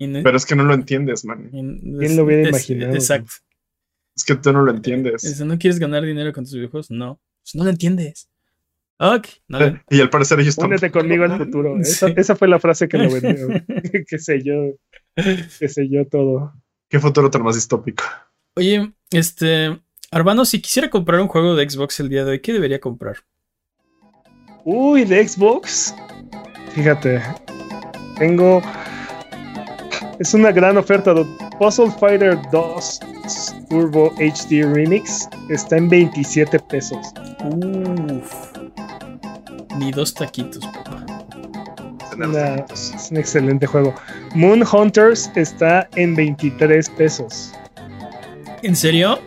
No- 0.00 0.22
Pero 0.22 0.36
es 0.36 0.44
que 0.44 0.56
no 0.56 0.64
lo 0.64 0.74
entiendes, 0.74 1.24
man. 1.24 1.48
¿Quién 1.50 2.16
lo 2.16 2.24
hubiera 2.24 2.42
es- 2.42 2.48
imaginado? 2.48 2.94
Exacto. 2.94 3.32
Es 4.16 4.24
que 4.24 4.34
tú 4.36 4.52
no 4.52 4.62
lo 4.62 4.70
entiendes. 4.70 5.24
Es, 5.24 5.40
¿No 5.40 5.58
quieres 5.58 5.78
ganar 5.78 6.02
dinero 6.04 6.32
con 6.32 6.44
tus 6.44 6.54
videojuegos? 6.54 6.90
No. 6.90 7.20
Pues 7.42 7.54
no 7.54 7.64
lo 7.64 7.70
entiendes. 7.70 8.28
Ok. 8.98 9.26
No 9.48 9.58
lo- 9.60 9.80
Y 9.90 10.00
al 10.00 10.10
parecer 10.10 10.38
ellos 10.40 10.56
Únete 10.58 10.82
tampoco. 10.88 11.00
conmigo 11.00 11.24
al 11.24 11.36
futuro. 11.38 11.76
Esa, 11.80 12.08
Sí. 12.08 12.14
esa 12.16 12.36
fue 12.36 12.48
la 12.48 12.58
frase 12.60 12.88
que 12.88 12.98
lo 12.98 13.10
vendió. 13.10 13.48
que 14.08 14.18
selló, 14.18 14.74
que 15.58 15.68
selló 15.68 16.06
todo. 16.06 16.52
¿Qué 16.88 17.00
futuro 17.00 17.30
tan 17.30 17.42
más 17.42 17.54
distópico? 17.54 18.04
Oye, 18.56 18.92
este. 19.10 19.80
Arbano, 20.10 20.44
si 20.44 20.60
quisiera 20.60 20.90
comprar 20.90 21.20
un 21.20 21.28
juego 21.28 21.56
de 21.56 21.68
Xbox 21.68 21.98
el 22.00 22.08
día 22.08 22.24
de 22.24 22.32
hoy, 22.32 22.40
¿qué 22.40 22.52
debería 22.52 22.80
comprar? 22.80 23.16
Uy, 24.64 25.04
de 25.04 25.26
Xbox. 25.26 25.94
Fíjate. 26.74 27.20
Tengo. 28.16 28.62
Es 30.20 30.34
una 30.34 30.52
gran 30.52 30.76
oferta. 30.76 31.14
Puzzle 31.58 31.90
Fighter 31.98 32.38
2 32.52 33.00
Turbo 33.68 34.12
HD 34.18 34.62
Remix 34.62 35.28
está 35.48 35.76
en 35.76 35.88
27 35.88 36.58
pesos. 36.60 37.12
Uf. 37.44 38.52
Ni 39.78 39.90
dos 39.90 40.14
taquitos, 40.14 40.64
papá. 40.66 40.93
Una- 42.16 42.64
es 42.72 43.08
un 43.10 43.16
excelente 43.16 43.66
juego. 43.66 43.94
Moon 44.34 44.62
Hunters 44.70 45.30
está 45.36 45.88
en 45.96 46.14
23 46.14 46.88
pesos. 46.90 47.52
¿En 48.62 48.74
serio? 48.76 49.18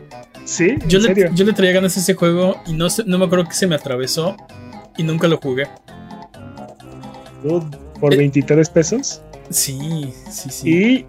¿Sí? 0.45 0.69
¿En 0.69 0.87
Yo 0.87 0.99
le, 0.99 1.05
serio? 1.07 1.29
yo 1.33 1.45
le 1.45 1.53
traía 1.53 1.73
ganas 1.73 1.97
a 1.97 1.99
ese 1.99 2.13
juego 2.13 2.55
y 2.65 2.73
no, 2.73 2.89
sé- 2.89 3.03
no 3.05 3.17
me 3.17 3.25
acuerdo 3.25 3.45
que 3.45 3.53
se 3.53 3.67
me 3.67 3.75
atravesó 3.75 4.35
y 4.97 5.03
nunca 5.03 5.27
lo 5.27 5.37
jugué. 5.37 5.67
¿Por 7.99 8.13
Eh, 8.13 8.17
23 8.17 8.69
pesos? 8.69 9.21
Sí, 9.49 10.13
sí, 10.29 10.49
sí. 10.49 11.05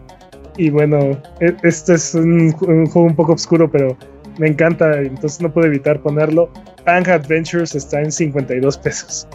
Y, 0.57 0.65
y 0.67 0.71
bueno, 0.71 1.21
e- 1.41 1.57
este 1.63 1.95
es 1.95 2.15
un, 2.15 2.55
un 2.67 2.87
juego 2.87 3.07
un 3.09 3.17
poco 3.17 3.33
oscuro, 3.33 3.71
pero 3.71 3.97
me 4.39 4.49
encanta, 4.49 4.99
entonces 5.01 5.41
no 5.41 5.53
puedo 5.53 5.67
evitar 5.67 6.01
ponerlo. 6.01 6.51
Pang 6.85 7.09
Adventures 7.09 7.75
está 7.75 8.01
en 8.01 8.13
52 8.13 8.79
pesos. 8.79 9.27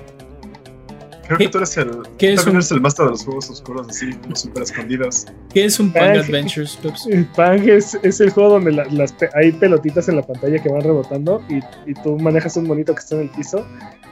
Creo 1.36 1.38
¿Qué- 1.38 1.46
que 1.46 1.52
tú 1.52 1.58
eres 1.60 1.78
el. 1.78 1.92
qué 2.18 2.34
es 2.34 2.46
un- 2.46 2.54
eres 2.56 2.72
el 2.72 2.82
máster 2.82 3.06
de 3.06 3.12
los 3.12 3.24
juegos 3.26 3.50
oscuros, 3.50 3.88
así, 3.90 4.12
como 4.14 4.36
súper 4.36 4.64
escondidas. 4.64 5.26
¿Qué 5.54 5.66
es 5.66 5.80
un 5.80 5.92
Pang 5.92 6.12
Ay, 6.12 6.18
Adventures, 6.20 6.78
Peps? 6.82 7.08
Pang 7.36 7.68
es, 7.70 7.98
es 8.04 8.20
el 8.22 8.30
juego 8.32 8.52
donde 8.52 8.72
la- 8.72 8.86
las 8.86 9.12
pe- 9.14 9.30
hay 9.36 9.52
pelotitas 9.52 10.08
en 10.10 10.16
la 10.18 10.22
pantalla 10.24 10.62
que 10.62 10.70
van 10.70 10.82
rebotando 10.82 11.42
y, 11.50 11.58
y 11.90 11.94
tú 12.04 12.18
manejas 12.20 12.56
un 12.58 12.68
monito 12.68 12.94
que 12.94 13.00
está 13.00 13.16
en 13.16 13.22
el 13.22 13.30
piso 13.30 13.66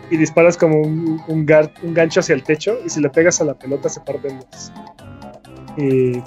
y 0.10 0.18
disparas 0.18 0.58
como 0.58 0.82
un, 0.82 1.22
un, 1.28 1.46
gar- 1.48 1.72
un 1.84 1.94
gancho 1.94 2.20
hacia 2.20 2.36
el 2.36 2.44
techo 2.44 2.78
y 2.86 2.90
si 2.90 3.00
le 3.00 3.10
pegas 3.10 3.40
a 3.42 3.46
la 3.46 3.54
pelota 3.54 3.88
se 3.90 4.02
parten 4.02 4.40
dos. 4.40 4.72
Y, 5.78 6.18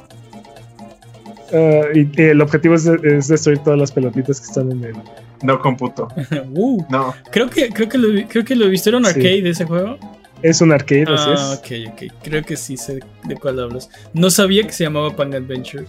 ah, 1.53 1.82
y 1.95 2.09
el 2.22 2.40
objetivo 2.40 2.74
es, 2.74 2.84
de- 2.84 3.18
es 3.18 3.28
destruir 3.28 3.59
todas 3.59 3.78
las 3.78 3.92
pelotitas 3.92 4.40
que 4.40 4.47
están 4.47 4.72
en 4.72 4.84
el... 4.84 4.95
No 5.42 5.61
computo. 5.61 6.09
Uh, 6.55 6.82
No. 6.88 7.14
creo, 7.30 7.51
que, 7.51 7.68
creo, 7.68 7.88
que 7.88 7.99
lo, 7.99 8.28
creo 8.28 8.45
que 8.45 8.57
lo 8.57 8.68
viste. 8.68 8.88
¿Era 8.88 8.99
un 8.99 9.05
Sí. 9.05 9.11
arcade 9.11 9.42
de 9.42 9.51
ese 9.51 9.64
juego? 9.66 9.99
Es 10.45 10.61
un 10.61 10.72
arcade, 10.72 11.05
así 11.09 11.30
Ah, 11.30 11.55
es. 11.55 11.59
ok, 11.59 11.92
ok. 11.95 12.12
Creo 12.22 12.42
que 12.45 12.57
sí 12.57 12.76
sé 12.76 13.01
de 13.24 13.34
cuál 13.36 13.59
hablas. 13.61 13.88
No 14.12 14.28
sabía 14.30 14.62
que 14.64 14.72
se 14.72 14.84
llamaba 14.84 15.14
Pang 15.16 15.34
Adventure. 15.34 15.86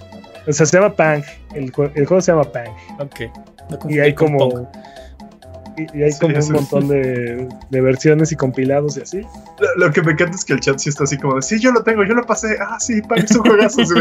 O 0.47 0.53
sea, 0.53 0.65
se 0.65 0.77
llama 0.77 0.95
Pang. 0.95 1.23
El, 1.53 1.71
jue- 1.73 1.91
el 1.93 2.05
juego 2.05 2.21
se 2.21 2.31
llama 2.31 2.45
Pang. 2.51 2.69
Ok. 2.99 3.19
Y 3.89 3.99
hay 3.99 4.13
con 4.13 4.37
Pong. 4.37 4.51
como... 4.53 4.71
Y, 5.77 5.99
y 5.99 6.03
hay 6.03 6.11
Sí, 6.13 6.19
como 6.21 6.37
un 6.39 6.51
montón 6.53 6.87
de, 6.87 7.49
de 7.69 7.81
versiones 7.81 8.31
y 8.31 8.37
compilados 8.37 8.95
y 8.95 9.01
así. 9.01 9.21
Lo, 9.59 9.87
lo 9.87 9.91
que 9.91 10.01
me 10.03 10.13
encanta 10.13 10.37
es 10.37 10.45
que 10.45 10.53
el 10.53 10.61
chat 10.61 10.79
sí 10.79 10.87
está 10.87 11.03
así 11.03 11.17
como 11.17 11.35
de, 11.35 11.41
sí, 11.41 11.59
yo 11.59 11.71
lo 11.73 11.83
tengo, 11.83 12.05
yo 12.05 12.13
lo 12.13 12.25
pasé. 12.25 12.55
Ah, 12.61 12.77
sí, 12.79 13.01
Pan 13.01 13.19
es 13.19 13.31
un 13.31 13.41
juegazo. 13.43 13.81
así 13.81 13.93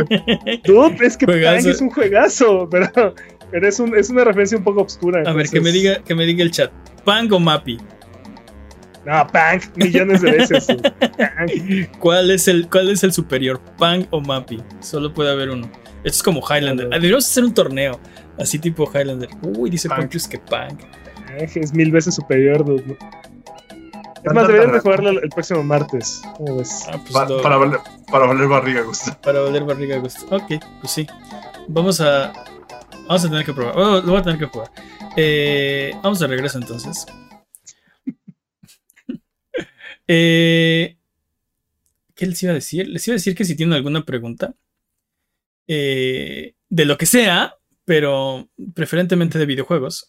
Dude, 0.65 1.05
es 1.05 1.17
que 1.17 1.27
Juegazo. 1.27 1.57
Pang 1.65 1.71
es 1.75 1.81
un 1.81 1.91
juegazo, 1.91 2.69
pero, 2.71 3.15
pero 3.51 3.67
es, 3.69 3.81
un, 3.81 3.97
es 3.99 4.09
una 4.09 4.23
referencia 4.23 4.57
un 4.57 4.63
poco 4.63 4.83
obscura. 4.83 5.25
A 5.29 5.33
ver, 5.33 5.49
que 5.49 5.61
me 5.61 5.73
diga, 5.73 5.99
que 6.05 6.15
me 6.15 6.25
diga 6.27 6.45
el 6.45 6.53
chat. 6.53 6.71
¿Pang 7.05 7.33
o 7.33 7.41
Mappy? 7.41 7.79
No, 9.07 9.27
Pang, 9.27 9.61
millones 9.77 10.23
de 10.23 10.31
veces. 10.33 10.67
¿Cuál 11.99 12.31
es 12.31 12.49
el, 12.49 12.69
cuál 12.69 12.91
es 12.91 13.03
el 13.05 13.13
superior? 13.13 13.61
¿Pang 13.79 14.07
o 14.11 14.21
Mappy? 14.21 14.63
Solo 14.81 15.13
puede 15.13 15.31
haber 15.31 15.51
uno. 15.51 15.67
Esto 16.05 16.17
es 16.17 16.23
como 16.23 16.41
Highlander. 16.41 16.87
Ah, 16.87 16.97
Deberíamos 16.97 17.27
hacer 17.27 17.45
un 17.45 17.55
torneo. 17.55 18.01
Así 18.39 18.59
tipo 18.59 18.91
Highlander. 18.93 19.29
Uy, 19.43 19.71
dice. 19.71 19.89
Pontius 19.89 20.27
que 20.27 20.39
Pang. 20.39 20.79
Pang 20.79 21.49
es 21.55 21.73
mil 21.75 21.91
veces 21.91 22.15
superior. 22.15 22.65
dude. 22.65 22.97
Es 24.25 24.33
más, 24.33 24.47
deberían 24.47 24.73
de 24.73 24.81
jugarlo 24.81 25.11
el, 25.11 25.29
próximo 25.29 25.63
martes. 25.63 26.23
¿Cómo 26.39 26.57
ves? 26.57 26.87
Ah, 26.89 26.97
pues 26.99 27.13
pa- 27.13 27.27
lo- 27.29 27.43
para, 27.43 27.59
valer, 27.59 27.79
para 28.11 28.27
valer 28.27 28.49
barriga, 28.49 28.81
gusto. 28.81 29.15
para 29.23 29.41
valer 29.41 29.65
barriga 29.65 29.97
a 29.97 29.99
gusto. 29.99 30.25
Ok, 30.35 30.55
pues 30.81 30.93
sí. 30.93 31.07
Vamos 31.69 32.01
a. 32.01 32.33
Vamos 33.07 33.25
a 33.25 33.29
tener 33.29 33.45
que 33.45 33.53
probar. 33.53 33.77
Oh, 33.77 34.01
lo 34.01 34.13
voy 34.13 34.17
a 34.17 34.23
tener 34.23 34.39
que 34.39 34.47
jugar. 34.47 34.71
Eh, 35.17 35.93
vamos 36.03 36.19
de 36.21 36.27
regreso 36.27 36.57
entonces. 36.59 37.07
Eh, 40.09 40.97
¿Qué 42.15 42.27
les 42.27 42.43
iba 42.43 42.53
a 42.53 42.55
decir? 42.55 42.89
Les 42.89 43.07
iba 43.09 43.15
a 43.15 43.17
decir 43.19 43.35
que 43.35 43.45
si 43.45 43.57
tienen 43.57 43.75
alguna 43.75 44.05
pregunta. 44.05 44.55
eh, 45.67 46.55
de 46.69 46.85
lo 46.85 46.99
que 46.99 47.07
sea, 47.07 47.57
pero 47.85 48.49
preferentemente 48.75 49.39
de 49.39 49.47
videojuegos. 49.47 50.07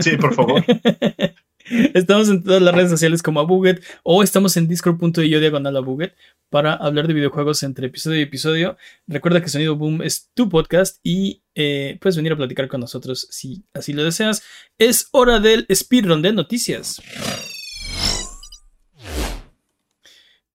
Sí, 0.00 0.16
por 0.16 0.34
favor. 0.34 0.64
Estamos 1.94 2.28
en 2.28 2.42
todas 2.42 2.62
las 2.62 2.74
redes 2.74 2.90
sociales 2.90 3.22
como 3.22 3.38
Abuget 3.38 3.84
o 4.02 4.22
estamos 4.24 4.56
en 4.56 4.66
discord.io 4.66 5.40
diagonal 5.40 5.76
Abuget 5.76 6.16
para 6.48 6.74
hablar 6.74 7.06
de 7.06 7.14
videojuegos 7.14 7.62
entre 7.62 7.86
episodio 7.86 8.18
y 8.18 8.22
episodio. 8.22 8.76
Recuerda 9.06 9.40
que 9.40 9.48
Sonido 9.50 9.76
Boom 9.76 10.02
es 10.02 10.30
tu 10.34 10.48
podcast 10.48 10.98
y 11.04 11.42
eh, 11.54 11.96
puedes 12.00 12.16
venir 12.16 12.32
a 12.32 12.36
platicar 12.36 12.66
con 12.66 12.80
nosotros 12.80 13.28
si 13.30 13.62
así 13.72 13.92
lo 13.92 14.02
deseas. 14.02 14.42
Es 14.78 15.08
hora 15.12 15.38
del 15.38 15.66
speedrun 15.72 16.22
de 16.22 16.32
noticias. 16.32 17.00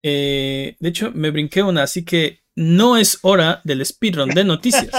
Eh, 0.08 0.76
de 0.80 0.90
hecho, 0.90 1.12
me 1.16 1.32
brinqué 1.32 1.64
una, 1.64 1.82
así 1.82 2.06
que 2.06 2.44
no 2.56 2.96
es 2.96 3.18
hora 3.24 3.62
del 3.64 3.84
speedrun 3.84 4.30
de 4.30 4.44
noticias. 4.44 4.88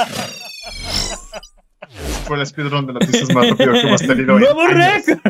Fue 2.25 2.37
el 2.37 2.45
speedrun 2.45 2.89
de 2.89 2.95
noticias 2.95 3.33
más 3.33 3.51
rápido 3.51 3.73
que 3.73 3.81
hemos 3.83 4.01
tenido. 4.01 4.35
en 4.35 4.41
¡Nuevo 4.41 4.67
récord! 4.67 5.21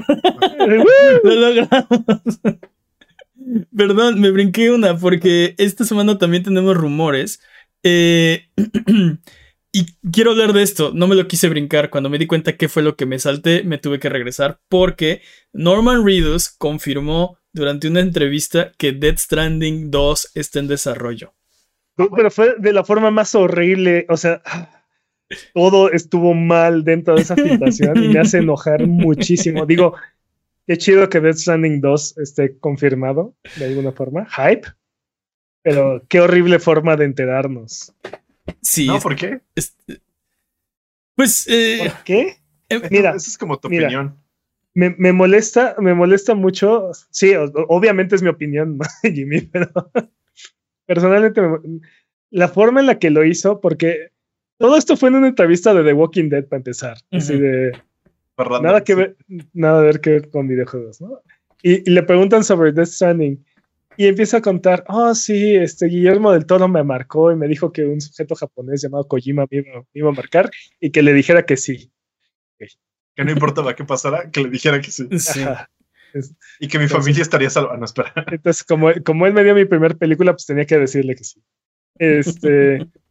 Lo 1.24 1.35
logramos. 1.35 2.41
Perdón, 3.77 4.18
me 4.18 4.31
brinqué 4.31 4.70
una 4.70 4.97
porque 4.97 5.55
esta 5.59 5.85
semana 5.85 6.16
también 6.16 6.43
tenemos 6.43 6.74
rumores. 6.74 7.43
Eh, 7.83 8.49
y 9.72 9.87
quiero 10.11 10.31
hablar 10.31 10.55
de 10.55 10.62
esto. 10.62 10.93
No 10.95 11.07
me 11.07 11.16
lo 11.16 11.29
quise 11.29 11.51
brincar. 11.51 11.91
Cuando 11.91 12.09
me 12.09 12.16
di 12.16 12.27
cuenta 12.27 12.57
qué 12.57 12.70
fue 12.70 12.83
lo 12.83 12.97
que 12.97 13.05
me 13.05 13.18
salté, 13.18 13.62
me 13.62 13.77
tuve 13.77 13.99
que 14.01 14.09
regresar 14.09 14.59
porque 14.70 15.20
Norman 15.53 16.03
Reedus 16.03 16.49
confirmó 16.49 17.37
durante 17.57 17.89
una 17.89 18.01
entrevista 18.01 18.71
que 18.79 18.93
Dead 18.93 19.17
Stranding 19.17 19.91
2 19.91 20.33
está 20.35 20.59
en 20.61 20.69
desarrollo. 20.69 21.35
Pero 21.97 22.31
fue 22.31 22.55
de 22.59 22.73
la 22.75 22.85
forma 22.85 23.11
más 23.11 23.35
horrible. 23.35 24.05
O 24.11 24.17
sea, 24.19 24.43
todo 25.55 25.91
estuvo 25.91 26.35
mal 26.35 26.85
dentro 26.85 27.17
de 27.17 27.23
esa 27.23 27.35
filtración 27.35 27.97
y 28.05 28.09
me 28.09 28.21
hace 28.21 28.39
enojar 28.39 28.81
muchísimo. 28.87 29.65
Digo, 29.67 29.95
qué 30.67 30.77
chido 30.77 31.09
que 31.09 31.21
Death 31.21 31.37
Stranding 31.39 31.81
2 31.81 32.19
esté 32.19 32.59
confirmado 32.59 33.35
de 33.57 33.65
alguna 33.65 33.93
forma. 33.93 34.27
Hype. 34.31 34.69
Pero 35.63 36.05
qué 36.09 36.21
horrible 36.21 36.59
forma 36.61 36.97
de 36.97 37.07
enterarnos. 37.07 37.93
Sí, 38.63 38.87
No, 38.87 39.01
¿por 39.01 39.17
qué? 39.17 39.41
es- 39.57 39.75
pues 41.17 41.47
eh, 41.49 41.79
¿Por 41.79 42.05
qué? 42.05 42.37
eh, 42.69 42.83
Mira, 42.91 43.11
Esa 43.17 43.31
es 43.31 43.39
como 43.39 43.59
tu 43.59 43.69
mira. 43.71 43.87
opinión. 43.87 44.23
Me, 44.77 44.95
me 44.99 45.11
molesta, 45.14 45.74
me 45.79 45.95
molesta 45.95 46.35
mucho. 46.35 46.91
Sí, 47.11 47.35
o- 47.35 47.51
obviamente 47.68 48.14
es 48.14 48.22
mi 48.22 48.29
opinión, 48.29 48.79
Jimmy, 49.03 49.41
pero 49.41 49.70
personalmente 50.87 51.41
me- 51.41 51.81
la 52.31 52.49
forma 52.49 52.81
en 52.81 52.87
la 52.87 52.99
que 52.99 53.09
lo 53.09 53.24
hizo, 53.24 53.61
porque 53.61 54.11
todo 54.59 54.77
esto 54.77 54.97
fue 54.99 55.09
en 55.09 55.14
una 55.14 55.29
entrevista 55.29 55.72
de 55.72 55.83
The 55.83 55.95
Walking 55.95 56.29
Dead 56.29 56.45
para 56.45 56.59
empezar. 56.59 56.99
Así 57.11 57.35
Ujú. 57.35 57.43
de. 57.43 57.72
Random, 58.37 58.62
Nada 58.64 58.85
que 58.85 58.93
sí. 58.93 58.99
ver, 58.99 59.16
nada 59.55 59.81
que 59.81 59.87
ver 59.87 60.01
que 60.01 60.11
ver 60.11 60.31
con 60.31 60.47
videojuegos, 60.47 61.01
¿no? 61.01 61.22
Y, 61.62 61.89
y 61.89 61.95
le 61.95 62.03
preguntan 62.03 62.45
sobre 62.45 62.72
Death 62.72 62.89
Stranding 62.89 63.43
y 63.97 64.07
empieza 64.09 64.37
a 64.37 64.43
contar, 64.43 64.85
oh 64.89 65.14
sí, 65.14 65.55
este 65.55 65.87
Guillermo 65.87 66.33
del 66.33 66.45
Toro 66.45 66.68
me 66.68 66.85
marcó 66.85 67.33
y 67.33 67.37
me 67.37 67.49
dijo 67.49 67.72
que 67.72 67.87
un 67.87 67.99
sujeto 68.03 68.35
japonés 68.35 68.83
llamado 68.83 69.09
Kojima 69.09 69.47
me 69.51 69.57
iba, 69.59 69.81
me 69.81 69.87
iba 69.95 70.11
a 70.11 70.12
marcar 70.12 70.51
y 70.79 70.91
que 70.91 71.03
le 71.03 71.14
dijera 71.14 71.47
que 71.47 71.57
sí. 71.57 71.91
Que 73.17 73.25
no 73.25 73.33
importaba 73.33 73.75
qué 73.75 73.85
pasara, 73.85 74.31
que 74.31 74.43
le 74.43 74.51
dijera 74.51 74.81
que 74.81 74.91
sí. 74.91 75.09
Y 76.61 76.69
que 76.69 76.79
mi 76.79 76.85
Entonces- 76.85 76.93
familia 76.93 77.23
estaría 77.23 77.51
salva. 77.51 77.77
No, 77.77 77.85
espera. 77.85 78.12
Entonces, 78.31 78.64
como, 78.64 78.91
como 79.05 79.27
él 79.27 79.35
me 79.35 79.45
dio 79.45 79.55
mi 79.55 79.64
primer 79.67 79.97
película, 79.99 80.33
pues 80.33 80.47
tenía 80.47 80.64
que 80.64 80.79
decirle 80.79 81.14
que 81.14 81.25
sí. 81.25 81.43
Este. 81.99 82.87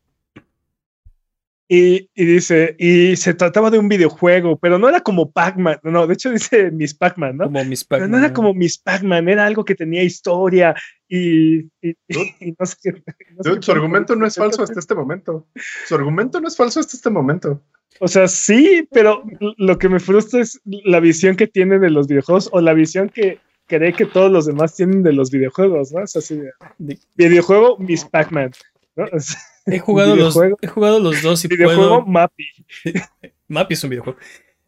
Y, 1.68 2.10
y 2.14 2.26
dice, 2.26 2.76
y 2.78 3.16
se 3.16 3.34
trataba 3.34 3.72
de 3.72 3.80
un 3.80 3.90
videojuego, 3.90 4.56
pero 4.60 4.78
no 4.78 4.88
era 4.88 5.00
como 5.02 5.32
Pac-Man, 5.32 5.80
no, 5.82 6.06
de 6.06 6.14
hecho 6.14 6.30
dice 6.30 6.70
Miss 6.70 6.94
Pac-Man, 6.94 7.38
¿no? 7.38 7.46
Como 7.46 7.66
mis 7.66 7.84
Pero 7.84 8.02
Pac-Man. 8.04 8.12
no 8.12 8.18
era 8.26 8.34
como 8.34 8.54
Miss 8.54 8.78
Pac-Man, 8.78 9.28
era 9.30 9.48
algo 9.48 9.66
que 9.66 9.74
tenía 9.74 10.04
historia 10.04 10.76
y, 11.10 11.62
y, 11.82 11.96
y 12.08 12.16
no 12.60 12.66
sé 12.68 12.76
qué. 12.84 12.92
no 12.92 13.44
sé 13.44 13.50
Dude, 13.50 13.56
qué- 13.60 13.66
su 13.66 13.72
argumento 13.72 14.16
no 14.16 14.28
es 14.28 14.36
falso 14.36 14.62
hasta 14.62 14.80
este 14.80 14.94
momento. 14.94 15.48
Su 15.88 15.96
argumento 15.96 16.40
no 16.40 16.48
es 16.48 16.56
falso 16.56 16.80
hasta 16.80 16.96
este 16.98 17.10
momento. 17.10 17.60
O 18.00 18.08
sea, 18.08 18.28
sí, 18.28 18.88
pero 18.92 19.24
lo 19.58 19.80
que 19.80 19.90
me 19.90 20.00
frustra 20.00 20.42
es 20.42 20.60
la 20.66 21.00
visión 21.00 21.36
que 21.36 21.48
tiene 21.48 21.80
de 21.80 21.90
los 21.90 22.08
videojuegos 22.08 22.48
o 22.52 22.62
la 22.62 22.74
visión 22.74 23.10
que 23.10 23.40
cree 23.68 23.94
que 23.94 24.06
todos 24.06 24.32
los 24.32 24.46
demás 24.46 24.76
tienen 24.76 25.02
de 25.02 25.14
los 25.14 25.32
videojuegos, 25.32 25.92
¿no? 25.94 26.04
Es 26.04 26.16
así 26.16 26.36
de 26.38 26.52
De- 26.78 27.00
videojuego 27.16 27.78
Miss 27.80 28.06
Pac-Man, 28.06 28.52
¿no? 28.98 29.06
O 29.12 29.20
sea, 29.20 29.40
He 29.66 29.80
jugado, 29.80 30.16
los, 30.16 30.38
he 30.62 30.68
jugado 30.68 31.00
los 31.00 31.22
dos 31.22 31.44
y 31.46 31.48
videojuego 31.48 32.04
puedo. 32.04 32.06
Mappy. 32.06 32.46
Mappy 33.48 33.74
es 33.74 33.84
un 33.84 33.90
videojuego. 33.90 34.20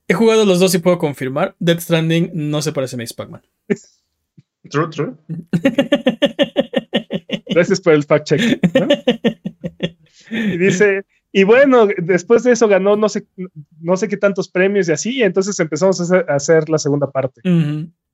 He 0.07 0.13
jugado 0.13 0.45
los 0.45 0.59
dos 0.59 0.73
y 0.75 0.79
puedo 0.79 0.97
confirmar. 0.97 1.55
Death 1.59 1.81
Stranding 1.81 2.31
no 2.33 2.61
se 2.61 2.71
parece 2.71 2.95
a 2.95 2.99
Maze 2.99 3.13
Pac-Man. 3.13 3.41
True, 4.69 4.89
true. 4.89 5.13
Gracias 7.47 7.79
por 7.79 7.93
el 7.93 8.03
fact 8.03 8.27
check. 8.27 8.59
¿no? 8.73 8.87
Y 10.29 10.57
dice, 10.57 11.05
y 11.31 11.43
bueno, 11.43 11.87
después 11.97 12.43
de 12.43 12.51
eso 12.51 12.67
ganó 12.67 12.97
no 12.97 13.07
sé, 13.07 13.25
no 13.79 13.95
sé 13.95 14.09
qué 14.09 14.17
tantos 14.17 14.49
premios 14.49 14.89
y 14.89 14.91
así, 14.91 15.17
y 15.17 15.23
entonces 15.23 15.57
empezamos 15.61 16.01
a 16.01 16.03
hacer, 16.03 16.25
a 16.29 16.35
hacer 16.35 16.69
la 16.69 16.79
segunda 16.79 17.09
parte. 17.09 17.41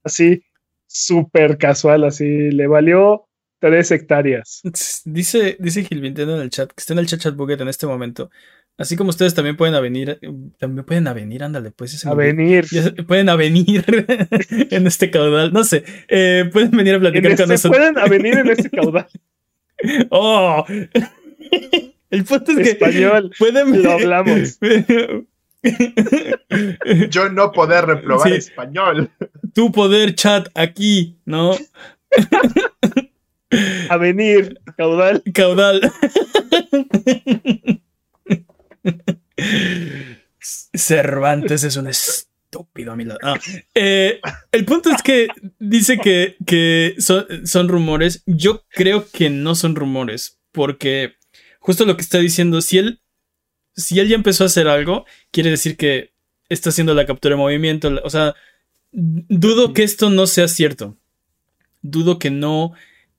Así, 0.03 0.43
súper 0.86 1.57
casual, 1.57 2.03
así, 2.03 2.51
le 2.51 2.67
valió 2.67 3.27
tres 3.64 3.91
hectáreas. 3.91 4.61
Dice, 5.05 5.55
dice 5.59 5.84
Gilvinteno 5.86 6.36
en 6.36 6.41
el 6.41 6.49
chat, 6.49 6.70
que 6.70 6.76
está 6.80 6.93
en 6.93 6.99
el 6.99 7.05
chat 7.07 7.20
chat 7.22 7.36
buget 7.36 7.61
en 7.61 7.68
este 7.70 7.88
momento. 7.88 8.30
Así 8.78 8.95
como 8.97 9.11
ustedes 9.11 9.34
también 9.36 9.55
pueden 9.55 9.80
venir, 9.82 10.20
también 10.57 10.84
pueden 10.86 11.03
venir, 11.03 11.43
ándale, 11.43 11.72
pues 11.72 11.93
ese 11.93 12.09
A 12.09 12.16
me 12.16 12.34
pueden 13.05 13.38
venir 13.38 13.86
en 14.72 14.88
este 14.88 15.11
caudal, 15.11 15.53
no 15.53 15.64
sé, 15.64 15.84
eh, 16.07 16.49
pueden 16.51 16.72
venir 16.72 16.95
a 16.95 16.99
platicar 16.99 17.36
con 17.38 17.51
este, 17.51 17.70
nosotros. 17.70 17.91
pueden 17.93 18.09
venir 18.09 18.39
en 18.39 18.47
este 18.49 18.70
caudal 18.76 19.07
Oh, 20.09 20.66
el 22.09 22.24
punto 22.24 22.51
es 22.53 22.57
que 22.57 22.70
español. 22.72 23.32
pueden 23.38 23.84
Lo 23.84 23.91
hablamos. 23.91 24.57
Yo 27.09 27.30
no 27.30 27.51
poder 27.51 27.86
reprobar 27.86 28.28
Sí. 28.30 28.36
español. 28.36 29.09
tu 29.53 29.72
poder 29.72 30.16
chat 30.16 30.47
aquí, 30.55 31.20
¿no? 31.26 31.55
A 33.89 33.97
venir, 33.97 34.59
caudal. 34.77 35.23
Caudal. 35.33 35.81
Cervantes 40.73 41.63
es 41.63 41.77
un 41.77 41.87
estúpido 41.87 42.91
a 42.91 42.95
mi 42.95 43.05
lado. 43.05 43.19
Ah, 43.23 43.39
eh, 43.73 44.19
el 44.51 44.65
punto 44.65 44.89
es 44.89 45.01
que 45.01 45.27
dice 45.59 45.97
que, 45.97 46.35
que 46.45 46.95
son, 46.99 47.25
son 47.45 47.67
rumores. 47.67 48.23
Yo 48.25 48.65
creo 48.69 49.07
que 49.09 49.29
no 49.29 49.55
son 49.55 49.75
rumores, 49.75 50.39
porque 50.51 51.15
justo 51.59 51.85
lo 51.85 51.95
que 51.95 52.01
está 52.01 52.19
diciendo, 52.19 52.61
si 52.61 52.77
él, 52.77 53.01
si 53.75 53.99
él 53.99 54.09
ya 54.09 54.15
empezó 54.15 54.43
a 54.43 54.47
hacer 54.47 54.67
algo, 54.67 55.05
quiere 55.31 55.49
decir 55.49 55.77
que 55.77 56.13
está 56.49 56.69
haciendo 56.69 56.93
la 56.93 57.05
captura 57.05 57.35
de 57.35 57.41
movimiento. 57.41 57.91
O 58.03 58.09
sea, 58.09 58.35
dudo 58.91 59.73
que 59.73 59.83
esto 59.83 60.09
no 60.09 60.27
sea 60.27 60.47
cierto. 60.47 60.97
Dudo 61.81 62.19
que 62.19 62.29
no 62.31 62.73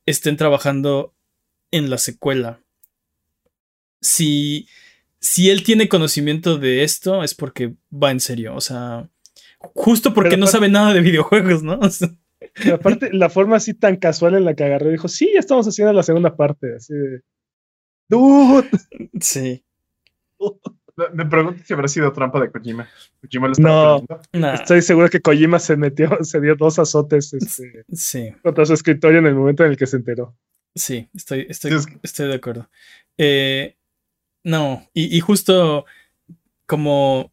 estén 0.07 0.37
trabajando 0.37 1.15
en 1.71 1.91
la 1.91 1.99
secuela. 1.99 2.61
Si, 4.01 4.69
si 5.21 5.51
él 5.51 5.63
tiene 5.63 5.89
conocimiento 5.89 6.59
de 6.59 6.85
esto, 6.85 7.23
es 7.23 7.35
porque 7.35 7.75
va 7.91 8.11
en 8.11 8.21
serio. 8.21 8.55
O 8.55 8.61
sea, 8.61 9.09
justo 9.59 10.15
porque 10.15 10.31
Pero 10.31 10.41
no 10.41 10.47
sabe 10.47 10.69
nada 10.69 10.93
de 10.93 11.01
videojuegos, 11.01 11.63
¿no? 11.63 11.79
O 11.81 11.91
sea, 11.91 12.09
Pero 12.55 12.77
aparte, 12.77 13.13
la 13.13 13.31
forma 13.31 13.57
así 13.57 13.75
tan 13.75 13.97
casual 13.97 14.35
en 14.35 14.45
la 14.45 14.55
que 14.55 14.65
agarró, 14.65 14.91
dijo, 14.91 15.09
sí, 15.09 15.31
ya 15.33 15.41
estamos 15.41 15.67
haciendo 15.67 15.93
la 15.93 16.03
segunda 16.03 16.37
parte. 16.37 16.77
Así 16.77 16.95
de, 16.95 17.23
dude. 18.09 18.69
sí. 19.21 19.65
Me- 21.13 21.27
pregunto 21.27 21.61
si 21.65 21.73
habrá 21.75 21.89
sido 21.89 22.13
trampa 22.13 22.41
de 22.41 22.51
Kojima. 22.51 22.89
Kojima 23.21 23.47
lo 23.49 23.53
estaba 23.53 23.99
No. 24.09 24.21
Nah, 24.33 24.55
Estoy 24.55 24.81
seguro 24.83 25.09
que 25.11 25.21
Kojima 25.21 25.59
se 25.59 25.77
metió, 25.77 26.09
se 26.25 26.41
dio 26.41 26.55
dos 26.55 26.79
azotes 26.79 27.33
este, 27.35 27.85
sí, 27.93 28.31
contra 28.43 28.65
su 28.67 28.75
escritorio 28.75 29.19
en 29.19 29.27
el 29.27 29.35
momento 29.35 29.65
en 29.65 29.71
el 29.73 29.77
que 29.77 29.87
se 29.87 29.97
enteró. 29.97 30.37
sí, 30.75 31.09
estoy, 31.15 31.47
estoy, 31.49 31.71
Sí, 31.73 31.77
es 31.77 31.87
que- 31.87 31.99
estoy 32.03 32.29
de 32.29 32.35
acuerdo. 32.35 32.69
Eh, 33.19 33.77
no, 34.45 34.89
y, 34.93 35.17
y 35.17 35.21
justo 35.21 35.85
como, 36.67 37.33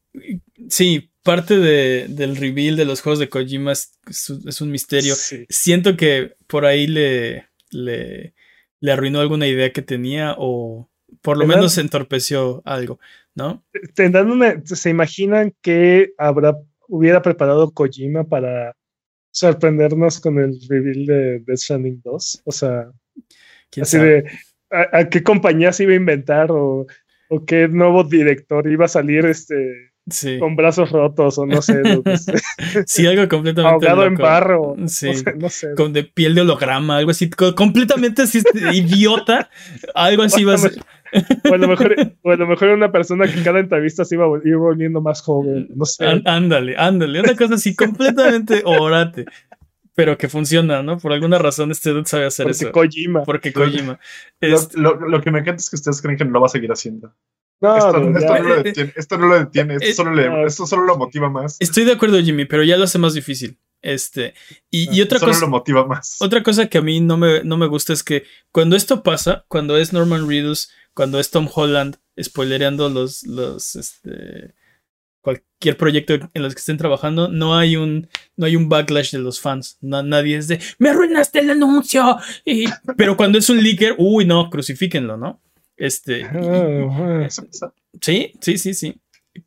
sí, 0.69 1.11
parte 1.23 1.57
de- 1.57 2.07
del 2.09 2.35
reveal 2.37 2.75
de 2.75 2.85
los 2.85 3.01
juegos 3.01 3.19
de 3.19 3.29
Kojima 3.29 3.73
es, 3.73 3.91
un- 4.29 4.47
es 4.47 4.61
un 4.61 4.71
misterio. 4.71 5.13
Sí. 5.15 5.45
siento 5.49 5.95
que 5.97 6.35
por 6.47 6.65
ahí 6.65 6.87
le, 6.87 7.47
le, 7.69 8.33
le 8.79 8.91
arruinó 8.91 9.19
alguna 9.19 9.47
idea 9.47 9.71
que 9.71 9.81
tenía 9.83 10.35
o 10.37 10.89
por 11.21 11.37
lo 11.37 11.45
¿Verdad? 11.45 11.57
menos 11.61 11.77
entorpeció 11.77 12.61
algo, 12.65 12.99
¿no? 13.35 13.63
Tendrán 13.95 14.31
una- 14.31 14.61
¿Se 14.65 14.89
imaginan 14.89 15.53
que 15.61 16.13
habrá, 16.17 16.57
hubiera 16.87 17.21
preparado 17.21 17.71
Kojima 17.71 18.23
para 18.25 18.75
sorprendernos 19.31 20.19
con 20.19 20.39
el 20.39 20.59
reveal 20.69 21.05
de 21.05 21.39
Death 21.39 21.57
Stranding 21.57 22.01
2? 22.03 22.41
O 22.45 22.51
sea, 22.51 22.91
¿Quién 23.69 23.83
así 23.83 23.97
sabe? 23.97 24.09
de 24.23 24.31
¿a, 24.71 24.99
a 24.99 25.09
qué 25.09 25.23
compañía 25.23 25.71
se 25.73 25.83
iba 25.83 25.93
a 25.93 25.95
inventar 25.95 26.51
o, 26.51 26.85
o 27.29 27.45
qué 27.45 27.67
nuevo 27.67 28.03
director 28.03 28.69
iba 28.69 28.85
a 28.85 28.89
salir 28.89 29.25
este 29.25 29.90
Sí. 30.09 30.39
con 30.39 30.55
brazos 30.55 30.91
rotos 30.91 31.37
o 31.37 31.45
no 31.45 31.61
sé, 31.61 31.81
Sí, 32.87 33.05
algo 33.05 33.27
completamente 33.29 33.87
ahogado 33.87 34.05
en 34.07 34.15
barro, 34.15 34.75
Sí. 34.87 35.07
no 35.07 35.13
sé, 35.13 35.33
no 35.37 35.49
sé. 35.49 35.67
Con 35.77 35.93
de 35.93 36.03
piel 36.03 36.33
de 36.35 36.41
holograma, 36.41 36.97
algo 36.97 37.11
así, 37.11 37.29
co- 37.29 37.53
completamente 37.55 38.23
así, 38.23 38.39
este, 38.39 38.59
idiota. 38.75 39.49
Algo 39.93 40.23
así 40.23 40.43
va 40.43 40.55
a 40.55 40.57
ser. 40.57 40.73
O 41.49 41.53
a 41.53 41.57
lo 41.57 41.67
mejor, 41.67 41.95
o 42.23 42.31
a 42.31 42.35
lo 42.35 42.47
mejor 42.47 42.67
era 42.69 42.77
una 42.77 42.91
persona 42.91 43.27
que 43.27 43.37
en 43.37 43.43
cada 43.43 43.59
entrevista 43.59 44.03
se 44.05 44.15
iba, 44.15 44.25
iba 44.43 44.57
volviendo 44.57 45.01
más 45.01 45.21
joven, 45.21 45.67
no 45.75 45.85
sé. 45.85 46.05
Án- 46.05 46.23
Ándale, 46.25 46.75
ándale. 46.77 47.19
Una 47.19 47.35
cosa 47.35 47.55
así 47.55 47.75
completamente 47.75 48.61
orate. 48.65 49.25
Pero 49.95 50.17
que 50.17 50.29
funciona, 50.29 50.81
¿no? 50.81 50.97
Por 50.99 51.11
alguna 51.13 51.37
razón 51.37 51.71
este 51.71 51.89
dude 51.89 52.05
sabe 52.05 52.25
hacer 52.25 52.45
porque 52.45 52.57
eso. 52.63 52.71
Kojima. 52.71 53.23
Porque 53.23 53.51
Kojima. 53.51 53.99
Lo, 54.39 54.55
Este, 54.55 54.77
lo- 54.79 54.95
lo 54.95 55.21
que 55.21 55.31
me 55.31 55.39
encanta 55.39 55.59
es 55.59 55.69
que 55.69 55.75
ustedes 55.75 56.01
creen 56.01 56.17
que 56.17 56.25
no 56.25 56.31
lo 56.31 56.39
va 56.41 56.45
a 56.45 56.49
seguir 56.49 56.71
haciendo. 56.71 57.13
No, 57.59 57.77
esto, 57.77 57.99
no, 57.99 58.17
esto 58.17 58.33
no 58.39 58.49
lo 58.49 58.63
detiene, 58.63 58.93
esto 58.95 59.17
no 59.19 59.27
lo 59.27 59.39
detiene, 59.39 59.75
esto 59.79 60.03
solo, 60.03 60.15
le- 60.15 60.29
no. 60.29 60.47
esto 60.47 60.65
solo 60.65 60.83
lo 60.83 60.97
motiva 60.97 61.29
más. 61.29 61.57
Estoy 61.59 61.83
de 61.83 61.91
acuerdo, 61.91 62.19
Jimmy, 62.19 62.45
pero 62.45 62.63
ya 62.63 62.75
lo 62.77 62.85
hace 62.85 62.97
más 62.97 63.13
difícil. 63.13 63.59
Este. 63.83 64.33
Y, 64.71 64.95
y 64.95 65.01
otra 65.01 65.19
solo 65.19 65.31
cosa. 65.33 65.41
lo 65.45 65.47
motiva 65.49 65.85
más. 65.85 66.17
Otra 66.21 66.41
cosa 66.41 66.67
que 66.67 66.77
a 66.77 66.81
mí 66.81 67.01
no 67.01 67.17
me, 67.17 67.43
no 67.43 67.57
me 67.57 67.67
gusta 67.67 67.93
es 67.93 68.03
que 68.03 68.23
cuando 68.51 68.75
esto 68.75 69.03
pasa, 69.03 69.45
cuando 69.47 69.77
es 69.77 69.91
Norman 69.93 70.27
Reedus, 70.27 70.71
cuando 70.93 71.19
es 71.19 71.29
Tom 71.31 71.47
Holland 71.53 71.97
spoilereando 72.19 72.89
los, 72.89 73.23
los 73.23 73.75
este, 73.75 74.53
cualquier 75.21 75.77
proyecto 75.77 76.13
en 76.33 76.41
los 76.43 76.53
que 76.55 76.59
estén 76.59 76.77
trabajando, 76.77 77.27
no 77.27 77.55
hay 77.57 77.75
un, 77.77 78.07
no 78.35 78.45
hay 78.47 78.55
un 78.55 78.69
backlash 78.69 79.11
de 79.11 79.19
los 79.19 79.39
fans. 79.39 79.77
Na- 79.81 80.01
nadie 80.03 80.37
es 80.37 80.47
de 80.47 80.59
me 80.79 80.89
arruinaste 80.89 81.39
el 81.39 81.49
anuncio. 81.51 82.17
Y- 82.45 82.65
pero 82.97 83.15
cuando 83.17 83.37
es 83.37 83.49
un 83.49 83.61
leaker, 83.63 83.95
uy, 83.97 84.25
no, 84.25 84.49
crucifíquenlo, 84.49 85.17
¿no? 85.17 85.39
Este. 85.77 86.21
Sí, 88.01 88.33
sí, 88.41 88.57
sí, 88.57 88.73
sí. 88.73 88.95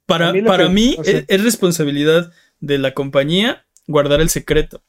Para, 0.07 0.33
mí 0.33 0.43
para 0.43 0.65
que- 0.69 0.71
mí 0.73 0.97
o 0.99 1.05
sea- 1.05 1.19
es, 1.19 1.25
es 1.29 1.45
responsabilidad 1.45 2.33
de 2.61 2.79
la 2.79 2.95
compañía 2.95 3.67
guardar 3.87 4.21
el 4.21 4.31
secreto. 4.31 4.83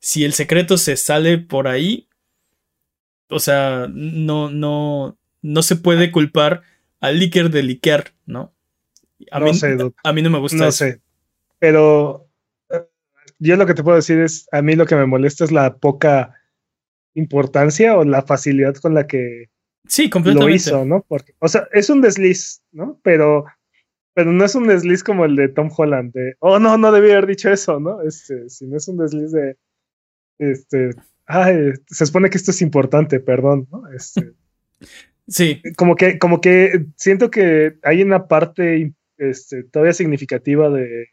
Si 0.00 0.24
el 0.24 0.32
secreto 0.32 0.78
se 0.78 0.96
sale 0.96 1.38
por 1.38 1.68
ahí, 1.68 2.08
o 3.28 3.38
sea, 3.38 3.86
no, 3.92 4.50
no, 4.50 5.16
no 5.42 5.62
se 5.62 5.76
puede 5.76 6.10
culpar 6.10 6.62
al 7.00 7.18
leaker 7.18 7.50
de 7.50 7.62
liquear, 7.62 8.12
¿no? 8.26 8.51
A, 9.30 9.38
no 9.40 9.46
mí, 9.46 9.54
sé, 9.54 9.76
a 10.04 10.12
mí 10.12 10.22
no 10.22 10.30
me 10.30 10.38
gusta 10.38 10.56
no 10.58 10.64
eso. 10.68 10.84
sé. 10.84 11.00
Pero 11.58 12.28
eh, 12.70 12.82
yo 13.38 13.56
lo 13.56 13.66
que 13.66 13.74
te 13.74 13.82
puedo 13.82 13.96
decir 13.96 14.18
es, 14.20 14.46
a 14.52 14.62
mí 14.62 14.74
lo 14.76 14.86
que 14.86 14.96
me 14.96 15.06
molesta 15.06 15.44
es 15.44 15.52
la 15.52 15.76
poca 15.76 16.34
importancia 17.14 17.96
o 17.96 18.04
la 18.04 18.22
facilidad 18.22 18.74
con 18.76 18.94
la 18.94 19.06
que 19.06 19.50
Sí, 19.86 20.04
lo 20.04 20.10
completamente. 20.10 20.56
hizo, 20.56 20.84
¿no? 20.84 21.04
Porque, 21.08 21.34
o 21.40 21.48
sea, 21.48 21.66
es 21.72 21.90
un 21.90 22.00
desliz, 22.00 22.62
¿no? 22.72 23.00
Pero, 23.02 23.44
pero 24.14 24.32
no 24.32 24.44
es 24.44 24.54
un 24.54 24.68
desliz 24.68 25.02
como 25.02 25.24
el 25.24 25.36
de 25.36 25.48
Tom 25.48 25.70
Holland, 25.76 26.12
de, 26.12 26.36
oh, 26.38 26.58
no, 26.58 26.78
no 26.78 26.92
debía 26.92 27.14
haber 27.14 27.26
dicho 27.26 27.50
eso, 27.50 27.80
¿no? 27.80 28.00
Este, 28.02 28.48
sino 28.48 28.76
es 28.76 28.86
un 28.88 28.96
desliz 28.98 29.32
de, 29.32 29.56
este, 30.38 30.90
ay, 31.26 31.72
se 31.86 32.06
supone 32.06 32.30
que 32.30 32.38
esto 32.38 32.52
es 32.52 32.62
importante, 32.62 33.20
perdón, 33.20 33.68
¿no? 33.70 33.82
Este, 33.92 34.32
Sí, 35.28 35.62
como 35.76 35.94
que, 35.94 36.18
como 36.18 36.40
que 36.40 36.86
siento 36.96 37.30
que 37.30 37.78
hay 37.84 38.02
una 38.02 38.26
parte 38.26 38.92
este, 39.30 39.64
todavía 39.64 39.92
significativa 39.92 40.68
de, 40.70 41.06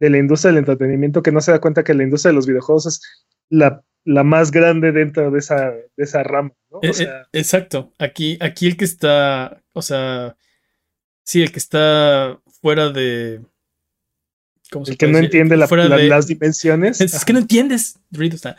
de 0.00 0.10
la 0.10 0.18
industria 0.18 0.50
del 0.50 0.58
entretenimiento 0.58 1.22
que 1.22 1.32
no 1.32 1.40
se 1.40 1.52
da 1.52 1.60
cuenta 1.60 1.84
que 1.84 1.94
la 1.94 2.02
industria 2.04 2.30
de 2.30 2.36
los 2.36 2.46
videojuegos 2.46 2.86
es 2.86 3.00
la, 3.48 3.82
la 4.04 4.24
más 4.24 4.50
grande 4.50 4.92
dentro 4.92 5.30
de 5.30 5.38
esa, 5.38 5.70
de 5.70 5.86
esa 5.96 6.22
rama, 6.22 6.52
¿no? 6.70 6.80
eh, 6.82 6.90
O 6.90 6.92
sea, 6.94 7.20
eh, 7.22 7.24
exacto. 7.32 7.92
Aquí, 7.98 8.36
aquí 8.40 8.66
el 8.66 8.76
que 8.76 8.84
está, 8.84 9.62
o 9.72 9.82
sea, 9.82 10.36
sí, 11.24 11.42
el 11.42 11.52
que 11.52 11.58
está 11.58 12.38
fuera 12.60 12.90
de... 12.90 13.40
¿cómo 14.70 14.84
se 14.86 14.92
el 14.92 14.98
que 14.98 15.06
puede 15.06 15.12
no 15.12 15.18
decir? 15.18 15.26
entiende 15.26 15.56
la- 15.56 15.68
Fuera 15.68 15.88
la- 15.88 15.96
de- 15.96 16.08
las 16.08 16.26
dimensiones. 16.26 17.00
Es, 17.00 17.14
es 17.14 17.24
que 17.24 17.32
no 17.32 17.38
entiendes. 17.38 17.98
Rito 18.10 18.34
está. 18.36 18.56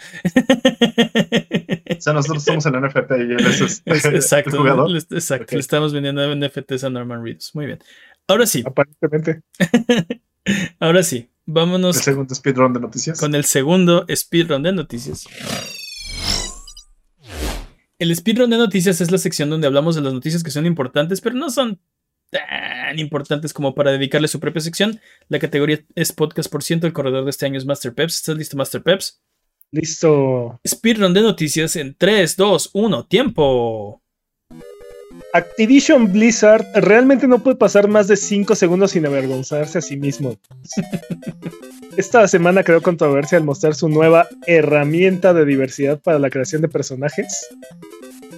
O 1.98 2.02
sea, 2.02 2.14
nosotros 2.14 2.44
somos 2.44 2.66
el 2.66 2.74
NFT 2.82 3.12
y 3.12 3.34
él 3.34 3.46
es, 3.46 3.62
este, 3.62 3.92
Es- 3.92 4.06
exacto. 4.06 4.52
el 4.52 4.58
jugador. 4.58 4.90
le- 4.90 5.00
exacto. 5.00 5.56
Le 5.56 5.60
estamos 5.60 5.94
vendiendo 5.94 6.34
NFTs 6.36 6.84
a 6.86 6.90
Norman 6.90 7.24
Reedus. 7.24 7.54
Muy 7.56 7.66
bien. 7.66 7.80
Ahora 8.28 8.46
sí, 8.48 8.64
Aparentemente. 8.66 9.42
ahora 10.80 11.04
sí. 11.04 11.30
El 11.48 11.54
Vámonos 11.54 11.98
segundo 11.98 12.34
speedrun 12.34 12.74
de 12.74 12.80
noticias. 12.80 13.20
con 13.20 13.36
el 13.36 13.46
segundo 13.46 14.06
speedrun 14.10 14.64
de 14.64 14.74
noticias. 14.74 15.26
El 18.00 18.16
speedrun 18.16 18.50
de 18.50 18.58
noticias 18.58 19.00
es 19.00 19.12
la 19.12 19.18
sección 19.20 19.50
donde 19.50 19.68
hablamos 19.68 19.96
de 19.96 20.02
las 20.02 20.14
noticias 20.14 20.44
que 20.44 20.52
son 20.52 20.66
importantes, 20.66 21.22
pero 21.22 21.36
no 21.36 21.50
son 21.50 21.80
tan 22.32 22.98
importantes 23.00 23.54
como 23.54 23.74
para 23.76 23.92
dedicarle 23.92 24.28
su 24.28 24.40
propia 24.40 24.60
sección. 24.62 25.00
La 25.30 25.40
categoría 25.40 25.86
es 25.96 26.12
podcast 26.12 26.52
por 26.52 26.64
ciento. 26.64 26.88
El 26.88 26.94
corredor 26.94 27.24
de 27.24 27.30
este 27.30 27.46
año 27.46 27.58
es 27.58 27.66
Master 27.66 27.94
Peps. 27.94 28.16
¿Estás 28.16 28.38
listo, 28.38 28.58
Master 28.58 28.82
Peps? 28.84 29.22
Listo. 29.72 30.60
Speedrun 30.68 31.14
de 31.14 31.22
noticias 31.22 31.76
en 31.76 31.96
3, 31.96 32.36
2, 32.36 32.72
1, 32.74 33.06
tiempo. 33.06 34.02
Activision 35.36 36.14
Blizzard 36.14 36.66
realmente 36.76 37.28
no 37.28 37.40
puede 37.40 37.58
pasar 37.58 37.90
más 37.90 38.08
de 38.08 38.16
5 38.16 38.56
segundos 38.56 38.92
sin 38.92 39.06
avergonzarse 39.06 39.80
a 39.80 39.82
sí 39.82 39.98
mismo. 39.98 40.38
Esta 41.98 42.26
semana 42.30 42.64
creó 42.64 42.82
controversia 42.82 43.38
al 43.38 43.44
mostrar 43.44 43.76
su 43.76 43.90
nueva 43.90 44.30
herramienta 44.48 45.34
de 45.34 45.44
diversidad 45.44 46.00
para 46.00 46.20
la 46.20 46.30
creación 46.30 46.62
de 46.62 46.70
personajes. 46.70 47.48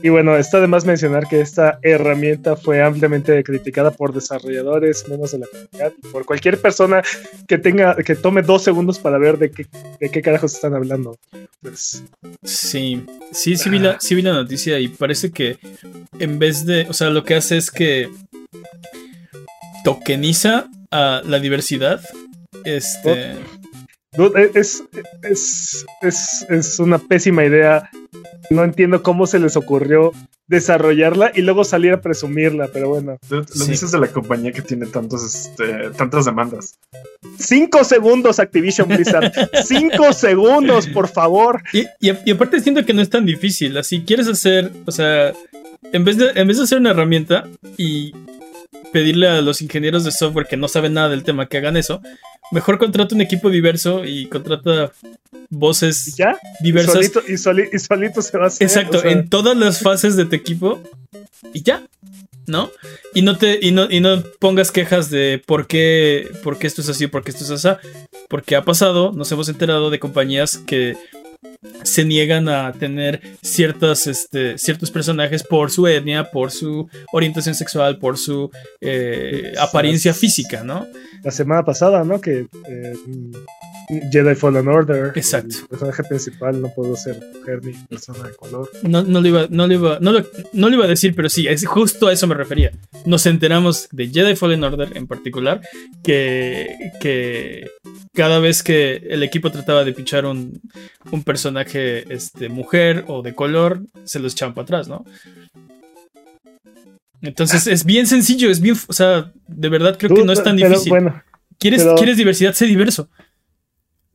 Y 0.03 0.09
bueno, 0.09 0.37
está 0.37 0.59
de 0.59 0.67
más 0.67 0.85
mencionar 0.85 1.27
que 1.27 1.41
esta 1.41 1.79
herramienta 1.81 2.55
fue 2.55 2.81
ampliamente 2.81 3.43
criticada 3.43 3.91
por 3.91 4.13
desarrolladores, 4.13 5.07
menos 5.09 5.31
de 5.31 5.39
la 5.39 5.47
comunidad, 5.47 5.93
y 5.97 6.07
por 6.07 6.25
cualquier 6.25 6.59
persona 6.59 7.01
que 7.47 7.57
tenga, 7.57 7.95
que 7.95 8.15
tome 8.15 8.41
dos 8.41 8.63
segundos 8.63 8.99
para 8.99 9.17
ver 9.17 9.37
de 9.37 9.51
qué, 9.51 9.65
de 9.99 10.09
qué 10.09 10.21
carajos 10.21 10.53
están 10.53 10.73
hablando. 10.75 11.17
Pues, 11.61 12.03
Sí, 12.43 13.03
sí, 13.31 13.57
sí 13.57 13.69
vi, 13.69 13.79
la, 13.79 13.99
sí 13.99 14.15
vi 14.15 14.21
la 14.21 14.33
noticia 14.33 14.79
y 14.79 14.87
parece 14.87 15.31
que 15.31 15.57
en 16.19 16.39
vez 16.39 16.65
de, 16.65 16.85
o 16.89 16.93
sea, 16.93 17.09
lo 17.09 17.23
que 17.23 17.35
hace 17.35 17.57
es 17.57 17.71
que 17.71 18.09
tokeniza 19.83 20.69
a 20.91 21.21
la 21.25 21.39
diversidad. 21.39 22.01
Este, 22.63 23.35
es, 24.53 24.83
es, 25.23 25.85
es, 26.01 26.45
es 26.49 26.79
una 26.79 26.97
pésima 26.99 27.45
idea. 27.45 27.89
No 28.49 28.63
entiendo 28.63 29.03
cómo 29.03 29.27
se 29.27 29.39
les 29.39 29.55
ocurrió 29.57 30.13
desarrollarla 30.47 31.31
y 31.35 31.41
luego 31.41 31.65
salir 31.65 31.91
a 31.91 32.01
presumirla, 32.01 32.69
pero 32.71 32.89
bueno. 32.89 33.17
Dude, 33.29 33.45
Lo 33.55 33.65
Sí. 33.65 33.71
dices 33.71 33.91
de 33.91 33.99
la 33.99 34.07
compañía 34.07 34.53
que 34.53 34.61
tiene 34.61 34.85
tantos, 34.85 35.23
este, 35.25 35.89
tantas 35.97 36.23
demandas. 36.25 36.79
Cinco 37.37 37.83
segundos, 37.83 38.39
Activision 38.39 38.87
Blizzard. 38.87 39.31
Cinco 39.65 40.13
segundos, 40.13 40.87
por 40.87 41.09
favor. 41.09 41.61
y, 41.73 41.81
y- 41.99 42.13
y 42.25 42.31
aparte 42.31 42.61
siento 42.61 42.85
que 42.85 42.93
no 42.93 43.01
es 43.01 43.09
tan 43.09 43.25
difícil. 43.25 43.77
Así 43.77 44.01
quieres 44.01 44.27
hacer, 44.29 44.71
o 44.85 44.91
sea, 44.91 45.33
en 45.91 46.03
vez 46.05 46.17
de, 46.17 46.29
en 46.35 46.47
vez 46.47 46.57
de 46.57 46.63
hacer 46.63 46.77
una 46.79 46.91
herramienta 46.91 47.45
y 47.77 48.13
pedirle 48.93 49.27
a 49.27 49.41
los 49.41 49.61
ingenieros 49.61 50.03
de 50.03 50.11
software 50.11 50.47
que 50.47 50.57
no 50.57 50.67
saben 50.67 50.93
nada 50.93 51.09
del 51.09 51.23
tema 51.23 51.47
que 51.47 51.57
hagan 51.57 51.77
eso, 51.77 52.01
mejor 52.51 52.77
contrata 52.77 53.13
un 53.15 53.21
equipo 53.21 53.49
diverso 53.49 54.05
y 54.05 54.27
contrata 54.27 54.91
voces 55.49 56.15
ya. 56.15 56.37
diversas. 56.61 56.93
Solito, 56.93 57.21
y, 57.27 57.37
soli- 57.37 57.69
y 57.71 57.79
solito 57.79 58.21
se 58.21 58.37
va 58.37 58.45
a 58.45 58.47
hacer. 58.47 58.65
Exacto, 58.67 58.99
o 58.99 59.01
sea, 59.01 59.11
en 59.11 59.29
todas 59.29 59.55
las 59.57 59.81
fases 59.81 60.15
de 60.15 60.25
tu 60.25 60.35
equipo 60.35 60.81
y 61.53 61.63
ya, 61.63 61.83
¿no? 62.45 62.71
Y 63.13 63.21
no 63.21 63.37
te 63.37 63.59
y 63.61 63.71
no, 63.71 63.87
y 63.89 63.99
no 63.99 64.23
pongas 64.39 64.71
quejas 64.71 65.09
de 65.09 65.41
por 65.45 65.67
qué, 65.67 66.29
por 66.43 66.57
qué 66.57 66.67
esto 66.67 66.81
es 66.81 66.89
así, 66.89 67.07
por 67.07 67.23
qué 67.23 67.31
esto 67.31 67.43
es 67.43 67.51
así, 67.51 67.77
porque 68.29 68.55
ha 68.55 68.63
pasado, 68.63 69.11
nos 69.13 69.31
hemos 69.31 69.49
enterado 69.49 69.89
de 69.89 69.99
compañías 69.99 70.57
que 70.57 70.95
se 71.83 72.05
niegan 72.05 72.49
a 72.49 72.73
tener 72.73 73.21
ciertas, 73.41 74.07
este, 74.07 74.57
ciertos 74.57 74.91
personajes 74.91 75.43
por 75.43 75.71
su 75.71 75.87
etnia, 75.87 76.31
por 76.31 76.51
su 76.51 76.89
orientación 77.11 77.55
sexual, 77.55 77.99
por 77.99 78.17
su 78.17 78.49
eh, 78.81 79.53
apariencia 79.59 80.13
física, 80.13 80.63
¿no? 80.63 80.85
la 81.23 81.31
semana 81.31 81.63
pasada, 81.63 82.03
¿no? 82.03 82.21
Que 82.21 82.47
eh, 82.69 82.93
Jedi 84.11 84.35
Fallen 84.35 84.67
Order. 84.67 85.13
Exacto. 85.15 85.55
El 85.61 85.67
personaje 85.67 86.03
principal 86.03 86.61
no 86.61 86.69
pudo 86.73 86.95
ser 86.97 87.17
mujer 87.37 87.63
ni 87.63 87.71
persona 87.73 88.27
de 88.27 88.35
color. 88.35 88.69
No, 88.83 89.01
no 89.03 89.21
lo 89.21 89.27
iba, 89.27 89.47
no 89.49 89.65
lo 89.65 89.73
iba, 89.73 89.97
no 90.01 90.11
lo, 90.11 90.25
no 90.53 90.69
lo 90.69 90.75
iba 90.75 90.85
a 90.85 90.89
decir, 90.89 91.15
pero 91.15 91.29
sí, 91.29 91.47
es 91.47 91.65
justo 91.65 92.07
a 92.07 92.13
eso 92.13 92.27
me 92.27 92.35
refería. 92.35 92.71
Nos 93.05 93.25
enteramos 93.25 93.87
de 93.91 94.09
Jedi 94.09 94.35
Fallen 94.35 94.63
Order 94.63 94.97
en 94.97 95.07
particular, 95.07 95.61
que, 96.03 96.75
que 96.99 97.69
cada 98.13 98.39
vez 98.39 98.61
que 98.63 98.95
el 99.09 99.23
equipo 99.23 99.51
trataba 99.51 99.85
de 99.85 99.93
pichar 99.93 100.25
un, 100.25 100.59
un 101.11 101.23
personaje 101.23 102.11
este, 102.13 102.49
mujer 102.49 103.05
o 103.07 103.21
de 103.21 103.33
color, 103.35 103.83
se 104.03 104.19
los 104.19 104.33
echaban 104.33 104.53
para 104.53 104.63
atrás, 104.63 104.87
¿no? 104.89 105.05
Entonces 107.21 107.67
es 107.67 107.83
bien 107.85 108.05
sencillo, 108.05 108.49
es 108.49 108.59
bien, 108.61 108.75
o 108.87 108.93
sea, 108.93 109.31
de 109.47 109.69
verdad 109.69 109.97
creo 109.97 110.15
que 110.15 110.23
no 110.23 110.33
es 110.33 110.43
tan 110.43 110.55
Pero, 110.55 110.69
difícil. 110.69 110.89
Bueno, 110.91 111.23
¿Quieres, 111.57 111.81
pero- 111.83 111.95
¿Quieres 111.95 112.17
diversidad? 112.17 112.53
Sé 112.53 112.65
diverso. 112.65 113.09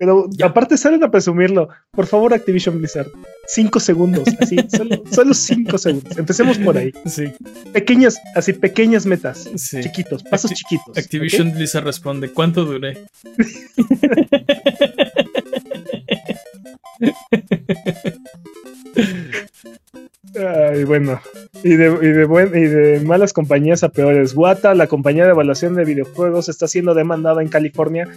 Pero 0.02 0.26
Ya. 0.32 0.46
aparte 0.46 0.76
salen 0.76 1.04
a 1.04 1.12
presumirlo. 1.12 1.68
Por 1.92 2.08
favor, 2.08 2.34
Activision 2.34 2.76
Blizzard. 2.76 3.06
Cinco 3.46 3.78
segundos, 3.78 4.24
así, 4.40 4.56
solo, 4.76 5.00
solo 5.08 5.32
cinco 5.32 5.78
segundos. 5.78 6.18
Empecemos 6.18 6.58
por 6.58 6.76
ahí. 6.76 6.90
Sí, 7.06 7.26
Pequeñas, 7.72 8.18
así, 8.34 8.52
pequeñas 8.52 9.06
metas. 9.06 9.48
sí. 9.54 9.80
Chiquitos, 9.80 10.24
pasos 10.24 10.50
Acti- 10.50 10.54
chiquitos. 10.56 10.98
Activision 10.98 11.52
Blizzard 11.52 11.84
responde, 11.84 12.30
¿cuánto 12.30 12.64
duré? 12.64 12.98
Ay, 20.36 20.84
bueno. 20.84 21.20
Y 21.64 21.76
de, 21.76 21.86
y, 22.00 22.08
de 22.12 22.24
buen- 22.26 22.54
y 22.56 22.62
de 22.66 23.00
malas 23.00 23.32
compañías 23.32 23.82
a 23.82 23.88
peores. 23.90 24.34
Wata, 24.34 24.74
la 24.74 24.86
compañía 24.86 25.24
de 25.24 25.30
evaluación 25.30 25.74
de 25.74 25.84
videojuegos, 25.84 26.48
está 26.48 26.68
siendo 26.68 26.94
demandada 26.94 27.42
en 27.42 27.48
California 27.48 28.08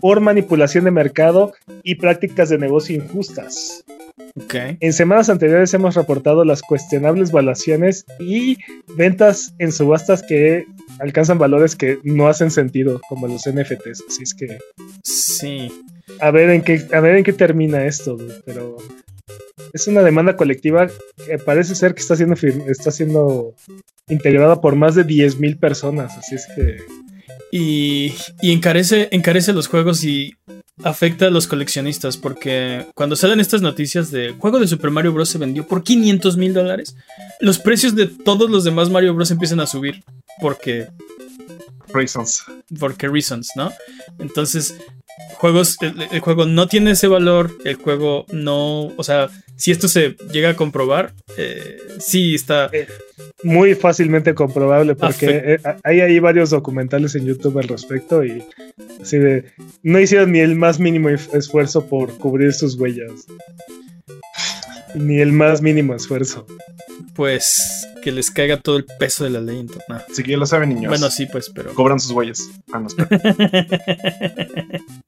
por 0.00 0.20
manipulación 0.20 0.84
de 0.84 0.90
mercado 0.90 1.52
y 1.82 1.94
prácticas 1.96 2.50
de 2.50 2.58
negocio 2.58 2.94
injustas. 2.96 3.84
En 4.80 4.92
semanas 4.92 5.30
anteriores 5.30 5.72
hemos 5.74 5.94
reportado 5.94 6.44
las 6.44 6.60
cuestionables 6.62 7.32
valuaciones 7.32 8.04
y 8.20 8.58
ventas 8.96 9.54
en 9.58 9.72
subastas 9.72 10.22
que 10.22 10.66
alcanzan 10.98 11.38
valores 11.38 11.74
que 11.74 11.98
no 12.04 12.28
hacen 12.28 12.50
sentido, 12.50 13.00
como 13.08 13.28
los 13.28 13.46
NFTs. 13.46 14.04
Así 14.08 14.22
es 14.22 14.34
que 14.34 14.58
Sí. 15.02 15.72
a 16.20 16.30
ver 16.30 16.50
en 16.50 16.62
qué, 16.62 16.82
a 16.92 17.00
ver 17.00 17.16
en 17.16 17.24
qué 17.24 17.32
termina 17.32 17.86
esto, 17.86 18.18
pero 18.44 18.76
es 19.72 19.86
una 19.86 20.02
demanda 20.02 20.36
colectiva 20.36 20.88
que 21.26 21.38
parece 21.38 21.74
ser 21.74 21.94
que 21.94 22.00
está 22.00 22.16
siendo 22.16 22.34
está 22.68 22.90
siendo 22.90 23.54
integrada 24.08 24.60
por 24.60 24.76
más 24.76 24.94
de 24.94 25.06
10.000 25.06 25.58
personas, 25.58 26.16
así 26.16 26.34
es 26.34 26.46
que 26.54 26.78
Y, 27.50 28.14
y 28.42 28.52
encarece, 28.52 29.08
encarece 29.12 29.52
los 29.52 29.68
juegos 29.68 30.04
y 30.04 30.34
afecta 30.82 31.26
a 31.26 31.30
los 31.30 31.46
coleccionistas 31.46 32.16
porque 32.16 32.86
cuando 32.94 33.16
salen 33.16 33.40
estas 33.40 33.62
noticias 33.62 34.10
de 34.10 34.34
juego 34.38 34.58
de 34.58 34.68
Super 34.68 34.90
Mario 34.90 35.12
Bros. 35.12 35.28
se 35.28 35.38
vendió 35.38 35.66
por 35.66 35.82
500 35.82 36.36
mil 36.36 36.52
dólares, 36.52 36.96
los 37.40 37.58
precios 37.58 37.94
de 37.94 38.06
todos 38.06 38.50
los 38.50 38.64
demás 38.64 38.90
Mario 38.90 39.14
Bros. 39.14 39.30
empiezan 39.30 39.60
a 39.60 39.66
subir 39.66 40.02
porque, 40.40 40.88
Reasons. 41.88 42.44
porque 42.78 43.08
reasons, 43.08 43.50
¿no? 43.56 43.72
Entonces, 44.18 44.76
juegos, 45.34 45.76
el, 45.80 46.06
el 46.10 46.20
juego 46.20 46.46
no 46.46 46.66
tiene 46.68 46.92
ese 46.92 47.08
valor, 47.08 47.50
el 47.64 47.76
juego 47.76 48.26
no, 48.32 48.86
o 48.96 49.02
sea, 49.02 49.28
si 49.56 49.70
esto 49.70 49.88
se 49.88 50.16
llega 50.32 50.50
a 50.50 50.56
comprobar, 50.56 51.14
eh, 51.36 51.78
sí 51.98 52.34
está... 52.34 52.70
muy 53.42 53.74
fácilmente 53.74 54.34
comprobable 54.34 54.94
porque 54.94 55.26
Afect- 55.26 55.74
eh, 55.74 55.78
hay 55.84 56.00
ahí 56.00 56.18
varios 56.18 56.50
documentales 56.50 57.14
en 57.14 57.26
YouTube 57.26 57.58
al 57.58 57.68
respecto 57.68 58.24
y 58.24 58.44
así 59.00 59.18
de 59.18 59.44
no 59.82 59.98
hicieron 60.00 60.32
ni 60.32 60.40
el 60.40 60.54
más 60.56 60.78
mínimo 60.78 61.08
esfuerzo 61.08 61.86
por 61.86 62.16
cubrir 62.18 62.52
sus 62.52 62.74
huellas. 62.76 63.26
Ni 64.96 65.20
el 65.20 65.32
más 65.32 65.62
mínimo 65.62 65.94
esfuerzo. 65.94 66.46
Pues 67.14 67.86
que 68.02 68.10
les 68.12 68.30
caiga 68.30 68.58
todo 68.58 68.76
el 68.76 68.84
peso 68.98 69.24
de 69.24 69.30
la 69.30 69.40
ley. 69.40 69.60
Entonces, 69.60 69.84
no. 69.88 69.96
Así 69.96 70.22
que 70.22 70.32
ya 70.32 70.36
lo 70.36 70.46
saben, 70.46 70.68
niños. 70.70 70.88
Bueno, 70.90 71.10
sí, 71.10 71.26
pues, 71.30 71.50
pero. 71.54 71.72
Cobran 71.74 71.98
sus 72.00 72.12
huellas. 72.12 72.48
Ah, 72.72 72.80
no. 72.80 72.88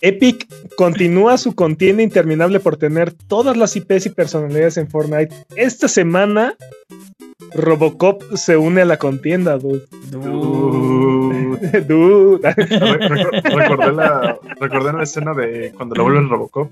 Epic 0.00 0.46
continúa 0.76 1.36
su 1.38 1.54
contienda 1.54 2.02
interminable 2.02 2.60
por 2.60 2.76
tener 2.76 3.12
todas 3.12 3.56
las 3.56 3.74
IPs 3.76 4.06
y 4.06 4.10
personalidades 4.10 4.76
en 4.76 4.88
Fortnite. 4.88 5.34
Esta 5.56 5.88
semana, 5.88 6.54
Robocop 7.54 8.22
se 8.36 8.56
une 8.56 8.82
a 8.82 8.84
la 8.84 8.98
contienda, 8.98 9.58
dude. 9.58 9.84
Dude. 10.10 11.80
Dude. 11.82 12.52
Re- 12.54 12.68
reco- 12.68 13.54
recordé, 13.54 13.92
la, 13.92 14.38
recordé 14.60 14.92
la 14.92 15.02
escena 15.02 15.34
de 15.34 15.72
cuando 15.76 15.94
lo 15.94 16.04
vuelve 16.04 16.20
el 16.20 16.28
Robocop. 16.28 16.70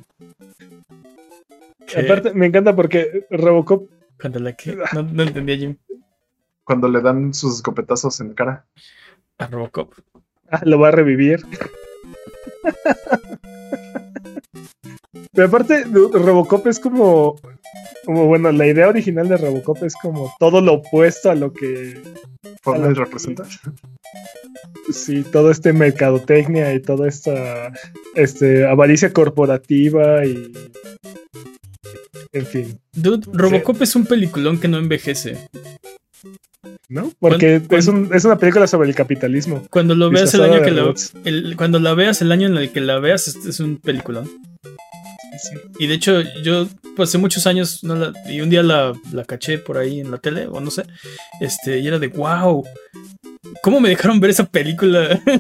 ¿Qué? 1.87 2.01
Aparte, 2.01 2.35
me 2.35 2.47
encanta 2.47 2.75
porque 2.75 3.27
Robocop 3.31 3.89
Cuando 4.21 4.41
la 4.41 4.55
que. 4.55 4.77
No, 4.95 5.03
no 5.03 5.23
entendía 5.23 5.57
Jim. 5.57 5.77
Cuando 6.65 6.89
le 6.89 7.01
dan 7.01 7.33
sus 7.33 7.57
escopetazos 7.57 8.21
en 8.21 8.31
la 8.31 8.35
cara. 8.35 8.67
A 9.39 9.47
Robocop. 9.47 9.95
ah, 10.51 10.63
lo 10.65 10.79
va 10.79 10.89
a 10.89 10.93
revivir. 10.93 11.45
Pero 15.33 15.49
aparte, 15.49 15.85
Robocop 15.85 16.67
es 16.67 16.81
como, 16.81 17.37
como, 18.05 18.27
bueno, 18.27 18.51
la 18.53 18.67
idea 18.67 18.89
original 18.89 19.29
de 19.29 19.37
Robocop 19.37 19.83
es 19.83 19.95
como 19.95 20.33
todo 20.39 20.61
lo 20.61 20.75
opuesto 20.75 21.31
a 21.31 21.35
lo 21.35 21.53
que 21.53 22.01
Fortnite 22.63 22.93
Hola. 22.93 23.05
representa. 23.05 23.45
Sí, 24.91 25.25
todo 25.25 25.51
este 25.51 25.73
mercadotecnia 25.73 26.73
y 26.73 26.81
toda 26.81 27.09
esta 27.09 27.73
este, 28.15 28.67
avaricia 28.67 29.13
corporativa 29.13 30.25
y. 30.25 30.53
En 32.37 32.47
fin, 32.47 32.79
Dude, 32.93 33.27
Robocop 33.33 33.81
es 33.83 33.97
un 33.97 34.05
peliculón 34.05 34.59
que 34.61 34.69
no 34.69 34.79
envejece. 34.79 35.39
¿no? 36.89 37.11
Porque 37.19 37.61
¿Cuán- 37.67 37.79
es, 37.81 37.87
un- 37.89 38.11
es 38.15 38.25
una 38.25 38.39
película 38.39 38.67
sobre 38.67 38.89
el 38.89 38.95
capitalismo. 38.95 39.65
Cuando 39.71 39.95
lo 39.95 40.11
veas 40.11 40.33
el 40.35 40.43
año 40.43 40.63
que 40.63 41.29
el- 41.29 41.57
cuando 41.57 41.79
la 41.79 41.95
veas 41.95 42.21
el 42.23 42.31
año 42.33 42.47
en 42.49 42.57
el 42.57 42.71
que 42.71 42.81
la 42.81 42.99
veas 42.99 43.29
es, 43.29 43.37
es 43.47 43.61
un 43.61 43.79
peliculón. 43.79 44.29
Y 45.79 45.87
de 45.87 45.95
hecho 45.95 46.21
yo 46.43 46.67
pasé 46.97 47.19
muchos 47.19 47.47
años 47.47 47.83
no 47.85 47.95
la- 47.97 48.13
y 48.29 48.41
un 48.41 48.51
día 48.51 48.63
la, 48.63 48.93
la 49.13 49.25
caché 49.25 49.59
por 49.59 49.79
ahí 49.79 50.01
en 50.01 50.11
la 50.11 50.19
tele 50.19 50.47
o 50.47 50.61
no 50.61 50.71
sé. 50.71 50.85
Este 51.41 51.79
y 51.81 51.87
era 51.87 51.99
de 51.99 52.09
wow. 52.09 52.65
¿Cómo 53.63 53.81
me 53.81 53.89
dejaron 53.89 54.21
ver 54.21 54.31
esa 54.31 54.45
película? 54.47 55.21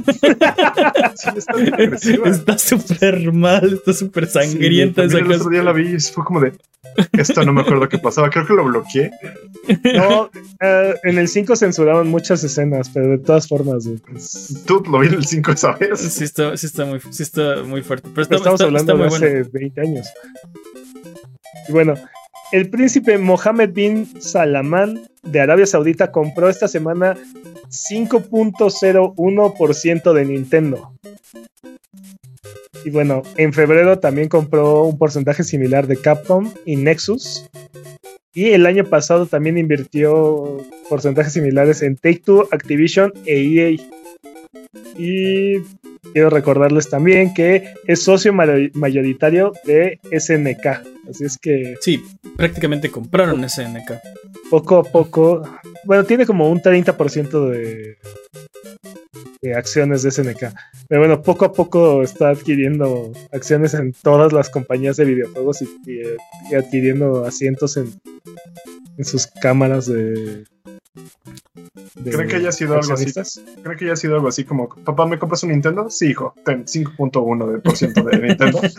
Sí, 1.99 2.19
está 2.25 2.59
súper 2.59 3.33
mal, 3.33 3.75
está 3.75 3.93
súper 3.93 4.27
sangrienta 4.29 5.03
esa 5.05 5.19
También 5.19 5.33
el 5.33 5.41
otro 5.41 5.51
día 5.51 5.63
la 5.63 5.73
vi 5.73 5.95
y 5.97 6.01
fue 6.01 6.25
como 6.25 6.41
de. 6.41 6.53
Esto 7.13 7.45
no 7.45 7.53
me 7.53 7.63
acuerdo 7.63 7.89
qué 7.89 7.99
pasaba. 7.99 8.31
Creo 8.31 8.47
que 8.47 8.55
lo 8.55 8.65
bloqueé. 8.65 9.11
No, 9.97 10.31
eh, 10.61 10.95
en 11.05 11.19
el 11.19 11.29
5 11.29 11.57
censuraron 11.57 12.09
muchas 12.09 12.43
escenas, 12.45 12.89
pero 12.91 13.09
de 13.09 13.19
todas 13.19 13.49
formas, 13.49 13.87
güey, 13.87 13.99
pues, 13.99 14.63
Tú 14.67 14.83
lo 14.91 14.99
vi 15.01 15.09
en 15.09 15.15
el 15.15 15.27
5 15.27 15.53
esa 15.53 15.73
vez. 15.73 16.01
Sí 16.01 16.25
está, 16.25 16.57
sí 16.57 16.67
está 16.67 16.85
muy, 16.85 17.01
sí 17.11 17.23
está 17.23 17.63
muy 17.65 17.83
fuerte. 17.83 18.09
Pero 18.11 18.23
está, 18.23 18.37
estamos 18.37 18.61
está- 18.61 18.67
hablando 18.67 18.93
está 18.93 19.03
de 19.03 19.27
hace 19.27 19.35
bueno. 19.43 19.51
20 19.53 19.81
años. 19.81 20.07
Y 21.69 21.73
bueno, 21.73 21.95
el 22.53 22.71
príncipe 22.71 23.19
Mohammed 23.19 23.71
bin 23.73 24.09
Salman 24.21 25.01
de 25.27 25.41
Arabia 25.41 25.67
Saudita 25.67 26.13
compró 26.13 26.49
esta 26.49 26.69
semana 26.69 27.17
5.01% 27.69 30.13
de 30.13 30.25
Nintendo. 30.25 30.93
Y 32.85 32.91
bueno, 32.91 33.25
en 33.37 33.53
febrero 33.53 33.99
también 33.99 34.29
compró 34.29 34.85
un 34.85 34.97
porcentaje 34.97 35.43
similar 35.43 35.89
de 35.89 35.97
Capcom 35.97 36.53
y 36.65 36.77
Nexus. 36.77 37.51
Y 38.33 38.51
el 38.51 38.67
año 38.67 38.85
pasado 38.85 39.27
también 39.27 39.59
invirtió 39.59 40.59
porcentajes 40.89 41.33
similares 41.33 41.83
en 41.83 41.97
Take 41.97 42.23
Two, 42.25 42.47
Activision 42.53 43.13
e 43.25 43.41
EA. 43.41 43.71
Y 44.97 45.57
quiero 46.13 46.31
recordarles 46.31 46.89
también 46.89 47.35
que 47.35 47.75
es 47.87 48.03
socio 48.03 48.33
mayoritario 48.33 49.53
de 49.65 49.99
SNK. 50.11 50.67
Así 51.11 51.25
es 51.25 51.39
que 51.39 51.77
Sí, 51.81 52.03
prácticamente 52.37 52.91
compraron 52.91 53.49
SNK. 53.49 53.93
poco 54.51 54.77
a 54.79 54.83
poco, 54.85 55.43
bueno, 55.85 56.05
tiene 56.05 56.27
como 56.27 56.51
un 56.51 56.61
30% 56.61 57.49
de, 57.51 57.97
de 59.43 59.55
acciones 59.55 60.03
de 60.03 60.11
SNK. 60.11 60.53
Pero 60.89 61.01
bueno, 61.01 61.23
poco 61.23 61.45
a 61.45 61.53
poco 61.53 62.03
está 62.03 62.31
adquiriendo 62.31 63.13
acciones 63.33 63.75
en 63.75 63.93
todas 63.93 64.33
las 64.33 64.51
compañías 64.51 64.97
de 64.97 65.05
videojuegos 65.05 65.63
y, 65.63 65.67
y- 65.87 66.03
y 66.51 66.55
adquiriendo 66.55 67.25
asientos 67.25 67.77
en, 67.77 67.93
en 68.99 69.05
sus 69.05 69.27
cámaras 69.27 69.87
de... 69.87 70.45
de 71.95 72.11
¿Creen 72.11 72.29
que 72.29 72.37
haya 72.37 72.53
sido 72.53 72.75
algo 72.75 72.93
así? 72.95 73.13
Creo 73.63 73.77
que 73.77 73.87
ya 73.87 73.93
ha 73.93 73.97
sido 73.97 74.15
algo 74.17 74.29
así 74.29 74.45
como: 74.45 74.69
Papá, 74.69 75.07
¿me 75.07 75.19
compras 75.19 75.43
un 75.43 75.51
Nintendo? 75.51 75.89
Sí, 75.91 76.09
hijo. 76.11 76.35
Ten 76.45 76.65
5.1% 76.65 77.53
de, 77.53 77.59
por 77.59 77.77
ciento 77.77 78.03
de 78.05 78.19
Nintendo. 78.19 78.61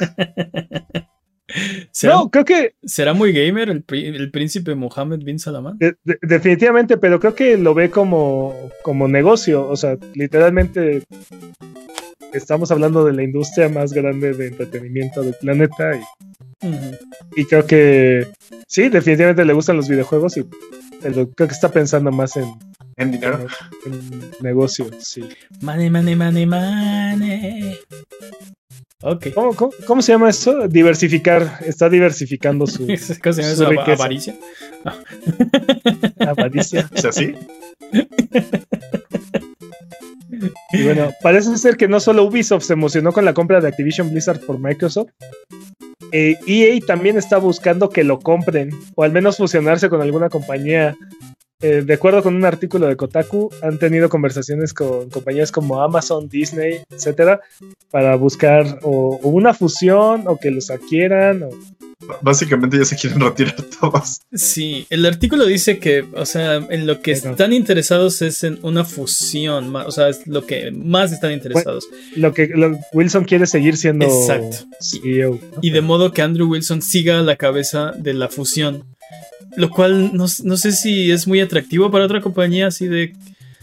¿Será, 1.91 2.15
No, 2.15 2.29
creo 2.29 2.43
que 2.43 2.75
será 2.83 3.13
muy 3.13 3.31
gamer 3.31 3.69
el 3.69 4.31
príncipe 4.31 4.75
Mohammed 4.75 5.19
bin 5.23 5.39
Salman? 5.39 5.77
De- 5.77 5.95
de- 6.03 6.19
definitivamente, 6.21 6.97
pero 6.97 7.19
creo 7.21 7.35
que 7.35 7.57
lo 7.57 7.73
ve 7.73 7.89
como, 7.89 8.53
como 8.83 9.07
negocio. 9.07 9.67
O 9.67 9.75
sea, 9.77 9.97
literalmente 10.13 11.03
estamos 12.33 12.69
hablando 12.71 13.05
de 13.05 13.13
la 13.13 13.23
industria 13.23 13.69
más 13.69 13.93
grande 13.93 14.33
de 14.33 14.47
entretenimiento 14.47 15.21
del 15.23 15.35
planeta 15.35 15.95
y, 15.95 16.01
Y 17.35 17.45
creo 17.45 17.65
que 17.65 18.27
sí, 18.67 18.89
definitivamente 18.89 19.45
le 19.45 19.53
gustan 19.53 19.77
los 19.77 19.87
videojuegos 19.87 20.37
y 20.37 20.45
pero 21.01 21.29
creo 21.29 21.47
que 21.47 21.53
está 21.53 21.69
pensando 21.71 22.11
más 22.11 22.35
en, 22.37 22.51
En 22.95 23.11
dinero. 23.11 23.45
en 23.85 24.31
negocio. 24.41 24.89
Sí. 24.99 25.27
Money, 25.61 25.89
money, 25.89 26.15
money, 26.15 26.45
money. 26.45 27.79
Ok. 29.03 29.27
¿Cómo, 29.33 29.53
cómo, 29.55 29.71
cómo 29.85 30.01
se 30.01 30.13
llama 30.13 30.29
eso? 30.29 30.67
Diversificar. 30.67 31.59
Está 31.65 31.89
diversificando 31.89 32.65
su 32.65 32.87
¿Cómo 33.23 33.33
se 33.33 33.41
llama 33.41 33.53
eso? 33.53 33.69
Riqueza. 33.69 33.93
Avaricia. 33.93 34.35
avaricia. 36.19 36.89
¿Es 36.95 37.05
así? 37.05 37.35
Y 40.71 40.83
bueno, 40.83 41.11
parece 41.23 41.57
ser 41.57 41.77
que 41.77 41.87
no 41.87 41.99
solo 41.99 42.23
Ubisoft 42.23 42.63
se 42.63 42.73
emocionó 42.73 43.11
con 43.11 43.25
la 43.25 43.33
compra 43.33 43.59
de 43.59 43.69
Activision 43.69 44.11
Blizzard 44.11 44.39
por 44.41 44.59
Microsoft, 44.59 45.09
eh, 46.11 46.35
EA 46.47 46.79
también 46.85 47.17
está 47.17 47.37
buscando 47.37 47.89
que 47.89 48.03
lo 48.03 48.19
compren, 48.19 48.69
o 48.95 49.03
al 49.03 49.11
menos 49.11 49.37
fusionarse 49.37 49.89
con 49.89 50.01
alguna 50.01 50.29
compañía. 50.29 50.95
Eh, 51.59 51.81
de 51.83 51.93
acuerdo 51.95 52.21
con 52.21 52.35
un 52.35 52.45
artículo 52.45 52.85
de 52.85 52.95
Kotaku, 52.95 53.49
han 53.63 53.79
tenido 53.79 54.09
conversaciones 54.09 54.75
con 54.75 55.09
compañías 55.09 55.51
como 55.51 55.81
Amazon, 55.81 56.29
Disney, 56.29 56.81
etcétera, 56.91 57.41
para 57.89 58.15
buscar 58.15 58.77
o, 58.83 59.19
o 59.23 59.29
una 59.29 59.55
fusión 59.55 60.23
o 60.27 60.37
que 60.37 60.51
los 60.51 60.69
adquieran. 60.69 61.43
o- 61.43 61.49
Básicamente 62.21 62.77
ya 62.77 62.85
se 62.85 62.95
quieren 62.95 63.19
retirar 63.19 63.55
todos. 63.79 64.21
Sí, 64.33 64.85
el 64.89 65.05
artículo 65.05 65.45
dice 65.45 65.79
que, 65.79 66.05
o 66.13 66.25
sea, 66.25 66.55
en 66.55 66.87
lo 66.87 67.01
que 67.01 67.11
están 67.11 67.53
interesados 67.53 68.21
es 68.21 68.43
en 68.43 68.59
una 68.61 68.83
fusión, 68.85 69.75
o 69.75 69.91
sea, 69.91 70.09
es 70.09 70.25
lo 70.27 70.45
que 70.45 70.71
más 70.71 71.11
están 71.11 71.31
interesados. 71.31 71.85
Lo 72.15 72.33
que 72.33 72.47
lo- 72.47 72.77
Wilson 72.93 73.23
quiere 73.25 73.45
seguir 73.47 73.77
siendo 73.77 74.05
Exacto. 74.05 74.65
CEO. 74.79 75.39
¿no? 75.41 75.59
Y 75.61 75.71
de 75.71 75.81
modo 75.81 76.11
que 76.11 76.21
Andrew 76.21 76.49
Wilson 76.49 76.81
siga 76.81 77.19
a 77.19 77.23
la 77.23 77.35
cabeza 77.35 77.93
de 77.97 78.13
la 78.13 78.29
fusión. 78.29 78.83
Lo 79.55 79.69
cual 79.69 80.11
no, 80.15 80.25
no 80.43 80.57
sé 80.57 80.71
si 80.71 81.09
es 81.11 81.25
muy 81.27 81.39
atractivo 81.39 81.89
para 81.89 82.05
otra 82.05 82.21
compañía, 82.21 82.67
así 82.67 82.85
de, 82.87 83.13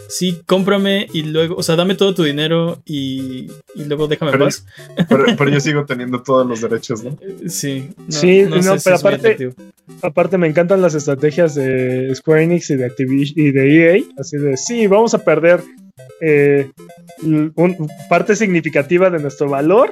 sí, 0.09 0.41
cómprame 0.47 1.07
y 1.13 1.23
luego, 1.25 1.57
o 1.57 1.63
sea, 1.63 1.77
dame 1.77 1.95
todo 1.95 2.15
tu 2.15 2.23
dinero 2.25 2.81
y, 2.85 3.49
y 3.75 3.85
luego 3.87 4.07
déjame 4.09 4.31
en 4.33 4.39
Pero- 4.39 4.45
paz. 4.47 4.67
Pero, 5.09 5.25
pero 5.37 5.51
yo 5.51 5.61
sigo 5.61 5.85
teniendo 5.85 6.23
todos 6.23 6.47
los 6.47 6.61
derechos, 6.61 7.03
¿no? 7.05 7.17
Sí, 7.49 7.91
no, 7.97 8.05
Sí, 8.13 8.43
no, 8.43 8.63
sé 8.79 8.81
pero 8.85 8.97
aparte-. 8.97 9.51
Aparte 10.03 10.39
me 10.39 10.47
encantan 10.47 10.81
las 10.81 10.95
estrategias 10.95 11.55
de 11.55 12.15
Square 12.15 12.45
Enix 12.45 12.71
y 12.71 12.77
de 12.77 12.87
Activision 12.87 13.47
y 13.47 13.51
de 13.53 13.97
EA, 13.99 14.03
así 14.19 14.37
de 14.39 14.57
sí, 14.57 14.87
vamos 14.87 15.13
a 15.15 15.19
perder 15.25 15.63
eh, 16.21 16.71
un- 17.23 17.89
parte 18.09 18.35
significativa 18.35 19.11
de 19.11 19.19
nuestro 19.19 19.49
valor 19.49 19.91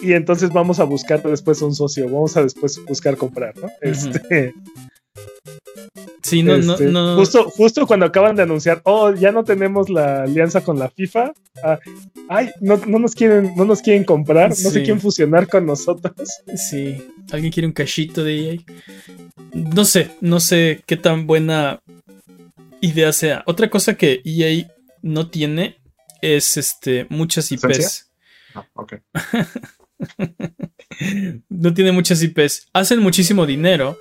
y 0.00 0.12
entonces 0.12 0.50
vamos 0.50 0.78
a 0.80 0.84
buscar 0.84 1.22
después 1.22 1.60
un 1.62 1.74
socio, 1.74 2.04
vamos 2.06 2.36
a 2.36 2.42
después 2.42 2.80
buscar 2.86 3.16
comprar, 3.16 3.54
¿no? 3.58 3.68
Este, 3.80 4.54
Sí, 6.22 6.42
no, 6.42 6.54
este, 6.54 6.86
no, 6.86 7.14
no. 7.14 7.16
Justo, 7.16 7.50
justo 7.50 7.86
cuando 7.86 8.06
acaban 8.06 8.36
de 8.36 8.42
anunciar, 8.42 8.80
oh, 8.84 9.12
ya 9.12 9.32
no 9.32 9.44
tenemos 9.44 9.88
la 9.88 10.22
alianza 10.22 10.62
con 10.62 10.78
la 10.78 10.88
FIFA, 10.88 11.32
ah, 11.64 11.78
ay, 12.28 12.50
no, 12.60 12.76
no 12.86 12.98
nos 12.98 13.14
quieren, 13.14 13.52
no 13.56 13.64
nos 13.64 13.82
quieren 13.82 14.04
comprar, 14.04 14.50
no 14.50 14.54
Sí. 14.54 14.70
se 14.70 14.82
quieren 14.82 15.00
fusionar 15.00 15.48
con 15.48 15.66
nosotros. 15.66 16.28
Sí, 16.56 17.04
alguien 17.32 17.52
quiere 17.52 17.66
un 17.66 17.72
cachito 17.72 18.22
de 18.22 18.50
EA. 18.50 18.56
No 19.52 19.84
sé, 19.84 20.10
no 20.20 20.38
sé 20.40 20.82
qué 20.86 20.96
tan 20.96 21.26
buena 21.26 21.80
idea 22.80 23.12
sea. 23.12 23.42
Otra 23.46 23.68
cosa 23.68 23.94
que 23.94 24.22
EA 24.24 24.68
no 25.02 25.28
tiene 25.28 25.78
es 26.20 26.56
este 26.56 27.06
muchas 27.10 27.50
IPs. 27.50 27.64
¿Licencia? 27.64 28.04
Ah, 28.54 28.66
ok. 28.74 28.94
no 31.48 31.74
tiene 31.74 31.92
muchas 31.92 32.22
IPs. 32.22 32.68
Hacen 32.72 33.00
muchísimo 33.00 33.46
dinero, 33.46 33.98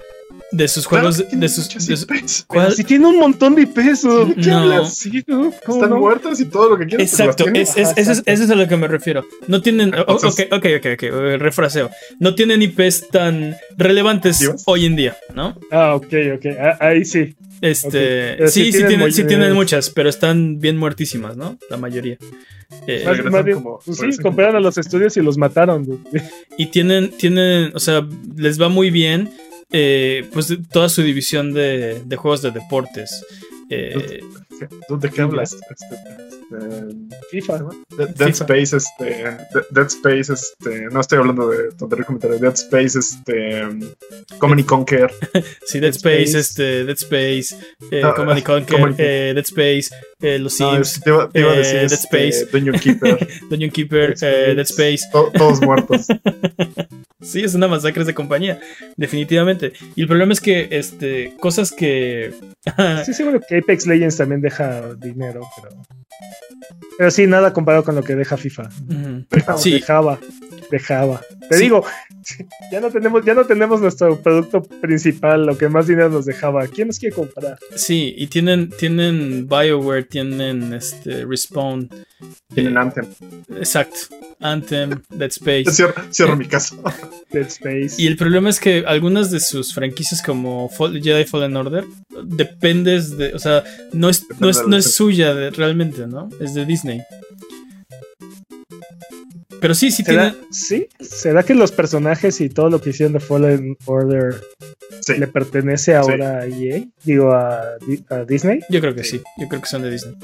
de 0.52 0.68
sus 0.68 0.88
Claro 0.88 1.12
juegos, 1.12 1.26
de 1.32 1.50
sus, 1.50 1.66
muchas 1.66 1.88
de 1.88 1.98
su- 1.98 2.06
IPs. 2.14 2.46
¿cuál? 2.48 2.72
Si 2.74 2.84
tiene 2.84 3.08
un 3.08 3.18
montón 3.20 3.56
de 3.56 3.68
pesos. 3.68 4.28
¿De 4.30 4.36
qué 4.36 4.50
No. 5.28 5.50
Están 5.50 5.90
no? 5.90 5.98
muertas 5.98 6.40
y 6.40 6.46
todo 6.46 6.70
lo 6.72 6.78
que 6.78 6.86
quieras. 6.88 7.08
Exacto, 7.10 7.46
es, 7.54 7.70
es- 7.70 7.78
eso, 7.78 7.82
es, 7.96 7.98
exacto. 8.10 8.32
eso 8.32 8.44
es 8.44 8.50
a 8.50 8.56
lo 8.56 8.68
que 8.68 8.78
me 8.78 8.88
refiero. 8.88 9.24
No 9.48 9.62
tienen. 9.62 9.94
Entonces- 9.94 10.48
ok, 10.52 10.58
ok, 10.58 10.66
ok, 10.78 10.86
ok, 10.94 11.04
eh, 11.04 11.38
refraseo. 11.38 11.90
No 12.20 12.36
tienen 12.36 12.62
IPs 12.62 13.08
tan 13.10 13.56
relevantes 13.78 14.40
¿Divas? 14.40 14.64
hoy 14.66 14.86
en 14.86 14.96
día, 14.96 15.18
¿no? 15.36 15.58
Ah, 15.72 15.96
ok, 15.96 16.14
ok. 16.36 16.46
Ah, 16.60 16.78
ahí 16.80 17.06
sí. 17.06 17.34
Este, 17.62 18.36
pero 18.38 18.50
sí, 18.50 18.66
sí 18.66 18.72
sí, 18.72 18.86
tienen 18.88 19.12
sí 19.14 19.24
tienen 19.26 19.54
muchas, 19.54 19.90
pero 19.92 20.10
están 20.10 20.60
bien 20.60 20.78
muertísimas, 20.78 21.38
¿no? 21.38 21.58
La 21.70 21.78
mayoría. 21.78 22.18
Eh, 22.88 23.04
Más, 23.30 23.44
bien, 23.46 23.58
como- 23.58 23.80
pues 23.86 23.98
sí, 23.98 24.18
compraron 24.22 24.54
como- 24.54 24.58
a 24.58 24.62
los 24.62 24.78
estudios 24.78 25.16
y 25.18 25.22
los 25.22 25.38
mataron. 25.38 25.86
güey. 25.86 26.00
y 26.58 26.68
tienen, 26.68 27.12
tienen, 27.18 27.72
o 27.76 27.80
sea, 27.80 28.06
les 28.36 28.60
va 28.62 28.70
muy 28.70 28.90
bien, 28.92 29.30
eh, 29.72 30.30
pues 30.34 30.54
toda 30.72 30.90
su 30.90 31.02
división 31.02 31.54
de, 31.54 32.02
de 32.04 32.16
juegos 32.16 32.42
de 32.42 32.52
deportes. 32.52 33.26
Eh, 33.70 34.22
¿Tú 34.88 35.00
¿De 35.00 35.10
qué 35.10 35.22
hablas? 35.22 35.54
Este, 35.54 35.96
este, 35.96 36.96
FIFA. 37.32 37.60
Dead, 37.98 38.10
Dead 38.10 38.28
FIFA. 38.34 38.44
Space, 38.46 38.78
este. 38.78 39.06
Dead, 39.06 39.66
Dead 39.72 39.88
Space, 39.88 40.34
este. 40.34 40.86
No 40.92 41.00
estoy 41.02 41.20
hablando 41.20 41.50
de 41.50 41.72
tontería 41.72 42.06
comentario. 42.06 42.38
Dead 42.40 42.54
Space, 42.54 43.00
este. 43.00 43.62
Common 44.38 44.60
y 44.60 44.64
Conquer. 44.64 45.12
sí, 45.66 45.80
Dead 45.80 45.92
Dead 45.94 45.96
Space, 45.96 46.22
Space. 46.24 46.38
este, 46.40 46.86
Dead 46.86 46.98
Space, 46.98 47.56
eh, 47.92 48.02
No, 48.02 48.14
Command 48.14 48.38
and 48.38 48.44
Conquer, 48.46 48.80
Command- 48.80 48.96
eh, 48.98 49.32
Dead 49.36 49.46
Space, 49.46 49.90
eh, 50.22 50.40
Los 50.40 50.60
No, 50.60 50.74
Sims, 50.74 50.96
es- 50.98 51.02
te 51.02 51.10
iba, 51.10 51.30
te 51.30 51.40
iba 51.40 51.52
a 51.52 51.56
eh, 51.56 51.58
decir. 51.60 51.80
Dead 51.80 51.92
Space. 51.94 52.46
Dungeon 52.52 52.80
Keeper. 52.80 53.28
Dungeon 53.50 53.72
Keeper, 53.72 54.16
eh, 54.22 54.54
Dead 54.56 54.60
Space. 54.60 55.02
To- 55.12 55.32
todos 55.38 55.62
muertos. 55.62 56.08
Sí, 57.22 57.44
es 57.44 57.54
una 57.54 57.68
masacre 57.68 58.04
de 58.04 58.16
compañía, 58.16 58.60
definitivamente. 58.98 59.74
Y 59.96 60.02
el 60.02 60.08
problema 60.08 60.34
es 60.34 60.42
que, 60.42 60.68
este, 60.72 61.36
cosas 61.40 61.72
que... 61.72 62.34
Sí, 63.06 63.14
seguro 63.14 63.40
que 63.48 63.58
Apex 63.58 63.86
Legends 63.86 64.18
también 64.18 64.42
deja 64.42 64.51
dinero, 65.00 65.42
pero. 65.62 65.82
Pero 66.98 67.12
sí, 67.12 67.26
nada 67.26 67.54
comparado 67.54 67.84
con 67.84 67.96
lo 67.96 68.04
que 68.04 68.16
deja 68.16 68.38
FIFA. 68.38 68.70
No, 68.88 69.26
Sí. 69.58 69.72
Dejaba, 69.72 70.20
dejaba. 70.70 71.22
Te 71.50 71.58
Sí. 71.58 71.64
digo, 71.64 71.84
ya 72.72 72.80
no 72.80 72.92
tenemos, 72.92 73.26
ya 73.26 73.34
no 73.34 73.46
tenemos 73.46 73.82
nuestro 73.82 74.20
producto 74.22 74.62
principal, 74.64 75.46
lo 75.46 75.58
que 75.58 75.68
más 75.70 75.88
dinero 75.88 76.10
nos 76.10 76.26
dejaba. 76.26 76.68
¿Quién 76.68 76.88
nos 76.88 77.00
quiere 77.00 77.16
comprar? 77.16 77.58
Sí, 77.76 78.14
y 78.18 78.28
tienen, 78.28 78.70
tienen 78.70 79.48
BioWare, 79.48 80.04
tienen 80.04 80.74
este, 80.74 81.26
Respawn. 81.26 81.90
Tienen 82.54 82.78
eh, 82.78 82.80
Anthem. 82.80 83.06
exacto. 83.60 83.98
Anthem, 84.40 85.02
Dead 85.10 85.30
Space. 85.30 85.66
Cierro, 85.72 85.94
cierro 86.12 86.36
mi 86.36 86.46
caso. 86.48 86.76
Dead 87.32 87.48
Space. 87.48 87.96
Y 87.98 88.08
el 88.08 88.16
problema 88.18 88.50
es 88.50 88.60
que 88.60 88.84
algunas 88.88 89.32
de 89.32 89.40
sus 89.40 89.74
franquicias 89.74 90.22
como 90.22 90.70
Fall- 90.70 91.02
Jedi 91.02 91.26
Fallen 91.26 91.56
Order 91.56 91.86
dependes 92.24 93.18
de, 93.18 93.34
o 93.34 93.40
sea, 93.40 93.64
no 93.94 94.10
es, 94.10 94.26
no 94.42 94.50
es, 94.50 94.68
no 94.68 94.76
es 94.78 94.94
suya 94.94 95.34
de- 95.34 95.52
realmente, 95.52 96.06
¿no? 96.08 96.30
Es 96.40 96.54
de 96.54 96.66
Disney. 96.66 97.02
Pero 99.60 99.76
sí, 99.76 99.92
sí 99.92 100.04
¿Será, 100.04 100.32
tiene... 100.32 100.46
¿Sí? 100.52 100.88
¿Será 101.00 101.44
que 101.44 101.54
los 101.54 101.72
personajes 101.72 102.42
y 102.42 102.50
todo 102.50 102.70
lo 102.70 102.82
que 102.82 102.90
hicieron 102.90 103.14
de 103.14 103.20
Fallen 103.20 103.78
Order 103.86 104.42
Sí. 105.02 105.14
le 105.18 105.28
pertenece 105.28 105.96
ahora 105.96 106.40
a 106.40 106.46
EA? 106.48 106.84
Digo, 107.04 107.32
a, 107.32 107.78
Di- 107.86 108.04
a 108.10 108.24
Disney. 108.24 108.60
Yo 108.70 108.82
creo 108.82 108.96
que 108.96 109.04
sí, 109.04 109.22
yo 109.38 109.48
creo 109.48 109.62
que 109.62 109.68
son 109.70 109.84
de 109.84 109.92
Disney. 109.92 110.16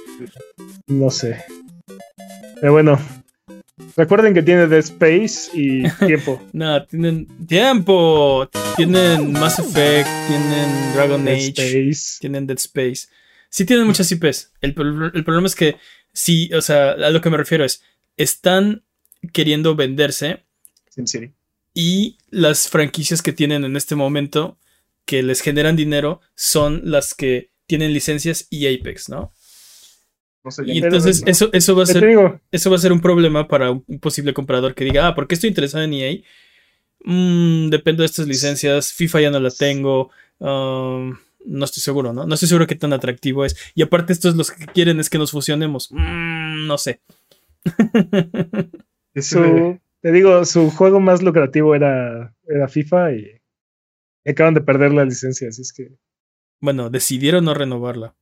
No 0.88 1.10
sé. 1.12 1.44
Pero 2.60 2.74
bueno. 2.74 3.00
Recuerden 3.96 4.34
que 4.34 4.42
tiene 4.44 4.68
Dead 4.68 4.80
Space 4.80 5.50
y 5.54 5.84
tiempo. 6.06 6.42
Nada, 6.54 6.86
tienen 6.88 7.28
tiempo, 7.48 8.48
tienen 8.76 9.32
Mass 9.34 9.60
Effect, 9.60 10.08
tienen 10.28 10.94
Dragon 10.94 11.24
Dead 11.26 11.36
Age, 11.36 11.48
Space. 11.50 12.18
tienen 12.20 12.46
Dead 12.48 12.58
Space. 12.58 13.08
Sí 13.50 13.66
tienen 13.66 13.88
muchas 13.88 14.12
IPs. 14.12 14.54
El, 14.62 14.76
el 15.14 15.24
problema 15.24 15.48
es 15.48 15.56
que 15.56 15.78
sí, 16.14 16.50
o 16.54 16.62
sea, 16.62 16.92
a 16.92 17.10
lo 17.10 17.22
que 17.22 17.30
me 17.30 17.38
refiero 17.38 17.64
es, 17.64 17.84
están 18.18 18.84
queriendo 19.34 19.76
venderse 19.76 20.44
SimCity. 20.90 21.34
y 21.74 22.18
las 22.30 22.70
franquicias 22.70 23.22
que 23.22 23.34
tienen 23.34 23.64
en 23.64 23.76
este 23.76 23.96
momento 23.96 24.58
que 25.06 25.24
les 25.24 25.42
generan 25.42 25.76
dinero 25.76 26.22
son 26.36 26.82
las 26.84 27.14
que 27.14 27.52
tienen 27.66 27.94
licencias 27.94 28.48
y 28.50 28.68
Apex, 28.68 29.10
¿no? 29.10 29.34
No 30.44 30.52
sé. 30.52 30.64
Y 30.66 30.80
entonces 30.80 31.22
no. 31.24 31.32
eso, 31.32 31.50
eso 31.54 31.76
va 31.76 31.84
a 31.84 31.86
ser 31.86 32.42
eso 32.52 32.70
va 32.70 32.76
a 32.76 32.80
ser 32.80 32.92
un 32.92 33.02
problema 33.02 33.48
para 33.48 33.72
un 33.72 34.00
posible 34.00 34.34
comprador 34.34 34.74
que 34.76 34.86
diga, 34.86 35.08
ah, 35.08 35.16
¿por 35.16 35.28
qué 35.28 35.36
estoy 35.36 35.50
interesado 35.50 35.84
en 35.84 35.94
EA? 35.94 36.18
Mm, 37.04 37.70
dependo 37.70 38.02
de 38.02 38.08
estas 38.08 38.28
licencias, 38.28 38.92
FIFA 38.94 39.22
ya 39.22 39.32
no 39.32 39.40
la 39.40 39.52
tengo, 39.52 40.10
um, 40.40 41.18
no 41.46 41.66
estoy 41.66 41.82
seguro, 41.82 42.14
¿no? 42.14 42.26
No 42.26 42.34
estoy 42.34 42.50
seguro 42.50 42.68
qué 42.68 42.76
tan 42.76 42.94
atractivo 42.94 43.46
es. 43.46 43.56
Y 43.76 43.82
aparte 43.82 44.14
estos 44.14 44.36
los 44.36 44.52
que 44.52 44.66
quieren 44.66 45.00
es 45.00 45.10
que 45.10 45.18
nos 45.18 45.32
fusionemos. 45.32 45.90
Mm, 45.92 46.68
no 46.68 46.78
sé. 46.78 47.02
Su, 49.16 49.80
te 50.02 50.12
digo, 50.12 50.46
su 50.46 50.70
juego 50.70 51.00
más 51.00 51.24
lucrativo 51.24 51.74
era, 51.74 52.36
era 52.48 52.68
FIFA 52.68 53.14
y 53.14 53.42
acaban 54.30 54.54
de 54.54 54.62
perder 54.62 54.94
la 54.94 55.06
licencia, 55.06 55.50
así 55.50 55.64
es 55.64 55.74
que 55.74 55.98
Bueno, 56.60 56.92
decidieron 56.92 57.46
no 57.46 57.56
renovarla. 57.56 58.16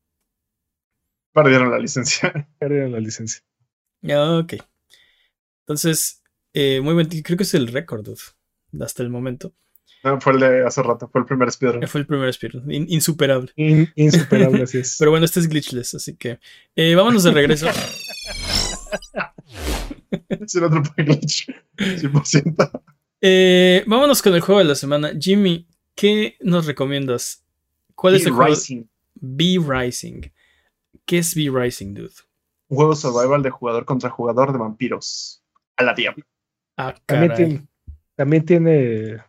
Perdieron 1.33 1.69
la 1.69 1.79
licencia. 1.79 2.31
perdieron 2.59 2.93
la 2.93 2.99
licencia. 2.99 3.43
Ah, 4.09 4.39
ok. 4.41 4.53
Entonces, 5.61 6.23
eh, 6.53 6.79
muy 6.79 6.93
buen, 6.93 7.07
creo 7.07 7.37
que 7.37 7.43
es 7.43 7.53
el 7.53 7.67
récord 7.67 8.05
dude, 8.05 8.21
hasta 8.79 9.03
el 9.03 9.09
momento. 9.09 9.53
No, 10.03 10.19
fue 10.21 10.33
el 10.33 10.39
de 10.39 10.65
hace 10.65 10.81
rato. 10.83 11.07
Fue 11.11 11.21
el 11.21 11.27
primer 11.27 11.51
speedrun. 11.51 11.87
Fue 11.87 12.01
el 12.01 12.07
primer 12.07 12.31
speedrun, 12.33 12.71
in- 12.71 12.85
insuperable. 12.89 13.51
In- 13.55 13.91
insuperable, 13.95 14.63
así 14.63 14.79
es. 14.79 14.95
Pero 14.99 15.11
bueno, 15.11 15.25
este 15.25 15.39
es 15.39 15.47
glitchless, 15.47 15.95
así 15.95 16.15
que 16.15 16.39
eh, 16.75 16.93
vámonos 16.95 17.23
de 17.23 17.31
regreso. 17.31 17.67
Sin 20.47 20.63
otro 20.63 20.83
glitch. 20.97 21.47
100%. 21.77 22.81
Eh, 23.21 23.83
vámonos 23.87 24.21
con 24.21 24.33
el 24.35 24.41
juego 24.41 24.59
de 24.59 24.65
la 24.65 24.75
semana. 24.75 25.11
Jimmy, 25.19 25.67
¿qué 25.95 26.37
nos 26.41 26.65
recomiendas? 26.67 27.43
¿Cuál 27.95 28.15
es 28.15 28.25
el 28.25 28.33
juego? 28.33 28.49
Rising. 28.51 28.83
Be 29.15 29.57
Rising. 29.65 30.21
¿Qué 31.05 31.19
es 31.19 31.33
Be 31.35 31.49
Rising, 31.51 31.93
dude? 31.93 32.13
Un 32.67 32.77
juego 32.77 32.95
survival 32.95 33.41
de 33.43 33.49
jugador 33.49 33.85
contra 33.85 34.09
jugador 34.09 34.51
de 34.51 34.57
vampiros. 34.59 35.41
A 35.77 35.83
la 35.83 35.93
diablo. 35.93 36.23
Ah, 36.77 36.93
También 37.05 37.31
caray. 37.31 37.45
tiene, 37.47 37.67
también 38.15 38.45
tiene 38.45 39.23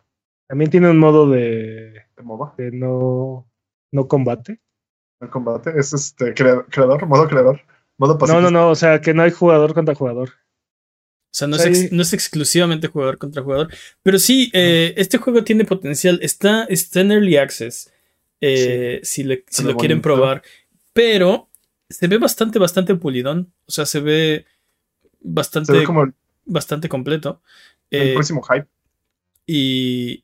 también 0.47 0.71
tiene 0.71 0.89
un 0.89 0.97
modo 0.97 1.29
de, 1.29 1.93
De 2.15 2.23
MOBA. 2.23 2.55
de 2.57 2.71
no, 2.71 3.47
no 3.91 4.07
combate. 4.07 4.59
El 5.19 5.29
combate. 5.29 5.73
Es 5.77 5.93
este 5.93 6.33
crea- 6.33 6.65
creador, 6.69 7.05
modo 7.07 7.27
creador. 7.27 7.61
Modo 7.97 8.13
No, 8.13 8.19
pacifista. 8.19 8.41
no, 8.41 8.51
no, 8.51 8.69
o 8.69 8.75
sea 8.75 9.01
que 9.01 9.13
no 9.13 9.23
hay 9.23 9.31
jugador 9.31 9.73
contra 9.73 9.95
jugador. 9.95 10.29
O 10.29 11.33
sea, 11.37 11.47
no, 11.47 11.57
Sí. 11.57 11.69
es, 11.69 11.81
ex- 11.83 11.91
no 11.91 12.01
es 12.01 12.13
exclusivamente 12.13 12.87
jugador 12.87 13.17
contra 13.17 13.41
jugador. 13.43 13.69
Pero 14.03 14.19
sí, 14.19 14.49
eh, 14.53 14.93
este 14.97 15.17
juego 15.17 15.43
tiene 15.43 15.65
potencial. 15.65 16.19
Está, 16.21 16.63
está 16.65 17.01
en 17.01 17.11
Early 17.11 17.37
Access. 17.37 17.91
eh, 18.39 18.99
Si, 19.03 19.23
le- 19.23 19.43
si 19.49 19.63
lo 19.63 19.75
quieren 19.75 19.97
bonito. 20.01 20.15
probar. 20.15 20.43
Pero 20.93 21.49
se 21.89 22.07
ve 22.07 22.19
bastante, 22.19 22.59
bastante 22.59 22.93
pulidón. 22.95 23.51
O 23.67 23.71
sea, 23.71 23.85
se 23.87 23.99
ve 23.99 24.45
bastante, 25.19 25.71
Se 25.73 25.79
ve 25.79 25.83
como 25.83 26.03
el, 26.03 26.13
bastante 26.45 26.87
completo. 26.87 27.41
el 27.89 28.09
Eh, 28.09 28.13
próximo 28.13 28.43
hype. 28.43 28.67
Y 29.47 30.23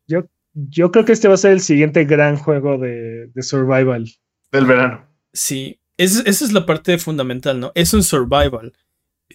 Yo 0.54 0.92
creo 0.92 1.04
que 1.06 1.14
este 1.14 1.28
va 1.28 1.34
a 1.34 1.38
ser 1.38 1.54
el 1.54 1.62
siguiente 1.62 2.04
gran 2.06 2.38
juego 2.38 2.78
de, 2.78 3.28
de 3.34 3.42
survival. 3.42 4.08
Del 4.52 4.66
verano. 4.68 5.08
sí, 5.34 5.80
esa, 5.98 6.22
esa 6.24 6.46
es 6.46 6.52
la 6.54 6.66
parte 6.68 6.98
fundamental, 7.00 7.60
¿no? 7.60 7.72
Es 7.74 7.94
un 7.96 8.04
survival 8.04 8.74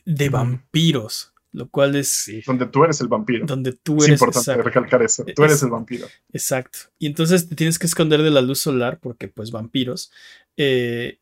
de 0.05 0.29
vampiros. 0.29 1.33
Lo 1.51 1.67
cual 1.71 1.97
es 1.97 2.31
Donde 2.47 2.67
tú 2.67 2.85
eres 2.85 3.01
el 3.01 3.09
vampiro. 3.09 3.47
donde 3.47 3.73
tú 3.73 3.97
Es 3.97 4.05
eres. 4.05 4.21
importante 4.21 4.51
exacto. 4.51 4.63
recalcar 4.63 5.03
eso. 5.03 5.25
Tú 5.35 5.43
eres 5.45 5.57
Es- 5.57 5.63
el 5.63 5.71
vampiro. 5.71 6.07
Exacto. 6.31 6.79
Y 6.99 7.07
entonces 7.07 7.49
te 7.49 7.57
tienes 7.57 7.79
que 7.79 7.87
esconder 7.87 8.23
de 8.23 8.31
la 8.31 8.43
luz 8.43 8.61
solar 8.61 8.99
porque, 9.01 9.29
pues, 9.29 9.51
vampiros. 9.51 10.13
Eh, 10.59 11.19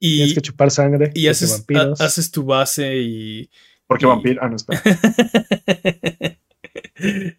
Tienes 0.00 0.30
y 0.32 0.34
que 0.34 0.40
chupar 0.42 0.70
sangre. 0.72 1.12
y 1.14 1.28
haces, 1.28 1.52
vampiros. 1.52 2.00
ha- 2.00 2.04
haces 2.06 2.30
tu 2.32 2.44
base 2.44 2.96
y. 2.98 3.48
Porque 3.86 4.04
Y- 4.04 4.08
vampiro. 4.08 4.40
Ah, 4.42 4.48
no, 4.48 4.56
espera. 4.56 4.82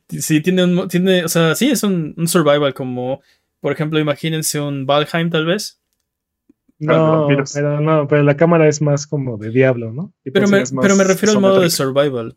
sí, 0.10 0.42
tiene 0.42 0.64
un. 0.64 0.88
Tiene, 0.88 1.26
o 1.26 1.30
sea, 1.30 1.56
sí, 1.56 1.70
es 1.70 1.84
un, 1.84 2.14
un 2.18 2.28
survival 2.28 2.74
como. 2.74 3.22
Por 3.60 3.72
ejemplo, 3.72 4.00
imagínense 4.00 4.60
un 4.60 4.86
Valheim, 4.86 5.30
tal 5.30 5.46
vez. 5.46 5.80
de 6.78 6.88
No, 6.88 7.28
pero 7.54 7.82
no, 7.82 8.08
pero 8.08 8.24
la 8.24 8.38
cámara 8.38 8.68
es 8.68 8.82
más 8.82 9.08
como 9.08 9.38
de 9.38 9.50
diablo, 9.50 9.92
¿no? 9.92 10.14
Pero 10.24 10.46
sí, 10.46 10.54
me, 10.54 10.82
pero 10.82 10.96
me 10.96 11.04
refiero 11.04 11.34
al 11.34 11.42
modo 11.42 11.62
de 11.62 11.70
survival. 11.70 12.36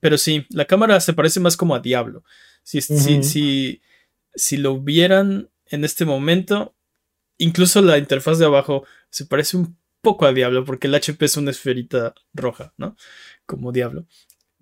Pero 0.00 0.18
sí, 0.18 0.46
la 0.50 0.66
cámara 0.66 1.00
se 1.00 1.14
parece 1.14 1.40
más 1.40 1.56
como 1.56 1.74
a 1.74 1.80
Diablo. 1.80 2.22
Si, 2.62 2.80
si, 2.80 3.22
si, 3.22 3.80
si 4.34 4.56
lo 4.56 4.78
vieran 4.78 5.48
en 5.66 5.84
este 5.84 6.04
momento, 6.04 6.74
incluso 7.38 7.82
la 7.82 7.98
interfaz 7.98 8.38
de 8.38 8.44
abajo 8.44 8.84
se 9.10 9.26
parece 9.26 9.56
un 9.56 9.76
poco 10.00 10.26
a 10.26 10.32
Diablo, 10.32 10.64
porque 10.64 10.86
el 10.86 10.94
HP 10.94 11.24
es 11.24 11.36
una 11.36 11.50
esferita 11.50 12.14
roja, 12.32 12.74
¿no? 12.76 12.96
Como 13.46 13.72
Diablo. 13.72 14.06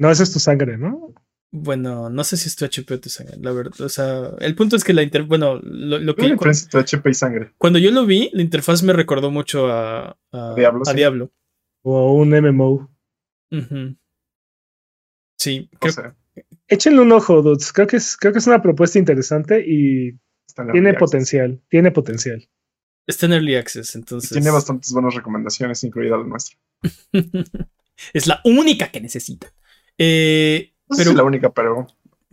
No, 0.03 0.11
esa 0.11 0.25
es 0.25 0.33
tu 0.33 0.41
sangre, 0.41 0.77
¿no? 0.77 1.15
Bueno, 1.53 2.11
no 2.11 2.25
sé 2.25 2.37
si 2.37 2.49
es 2.49 2.57
tu 2.57 2.65
HP 2.65 2.95
o 2.95 3.01
tu 3.01 3.09
sangre, 3.09 3.37
la 3.41 3.53
verdad. 3.53 3.81
O 3.83 3.89
sea, 3.89 4.33
el 4.41 4.57
punto 4.57 4.75
es 4.75 4.83
que 4.83 4.93
la 4.93 5.05
inter... 5.05 5.23
Bueno, 5.23 5.61
lo, 5.63 6.01
lo 6.01 6.17
¿Qué 6.17 6.23
que... 6.23 6.33
diferencia 6.33 6.65
entre 6.65 6.81
HP 6.81 7.11
y 7.11 7.15
sangre? 7.15 7.53
Cuando 7.57 7.79
yo 7.79 7.93
lo 7.93 8.05
vi, 8.05 8.29
la 8.33 8.43
interfaz 8.43 8.83
me 8.83 8.95
recordó 8.95 9.31
mucho 9.31 9.71
a, 9.71 10.19
a, 10.33 10.55
Diablo, 10.57 10.83
a 10.85 10.91
sí. 10.91 10.97
Diablo. 10.97 11.31
O 11.83 12.15
un 12.15 12.31
MMO. 12.31 12.91
Sí, 15.39 15.71
creo-. 15.79 16.17
Échenle 16.67 17.01
un 17.01 17.13
ojo, 17.13 17.41
dudes. 17.41 17.73
Creo 17.73 17.87
que 17.87 17.99
es, 17.99 18.17
creo 18.17 18.33
que 18.33 18.41
es 18.41 18.47
una 18.49 18.61
propuesta 18.61 18.99
interesante 18.99 19.65
y 19.65 20.19
tiene 20.73 20.91
access. 20.91 20.99
potencial. 20.99 21.63
Tiene 21.69 21.93
potencial. 21.93 22.51
está 23.07 23.27
en 23.27 23.35
Early 23.35 23.55
Access, 23.55 23.95
Y 23.95 23.99
entonces... 23.99 24.33
Tiene 24.33 24.51
bastantes 24.51 24.93
buenas 24.93 25.15
recomendaciones, 25.15 25.85
incluida 25.85 26.17
la 26.17 26.25
nuestra. 26.25 26.59
es 28.13 28.27
la 28.27 28.41
única 28.45 28.91
que 28.91 29.01
necesita. 29.01 29.55
Eh, 29.99 30.72
No 30.88 30.97
pero, 30.97 31.11
si 31.11 31.16
la 31.16 31.22
única, 31.24 31.51
pero 31.51 31.86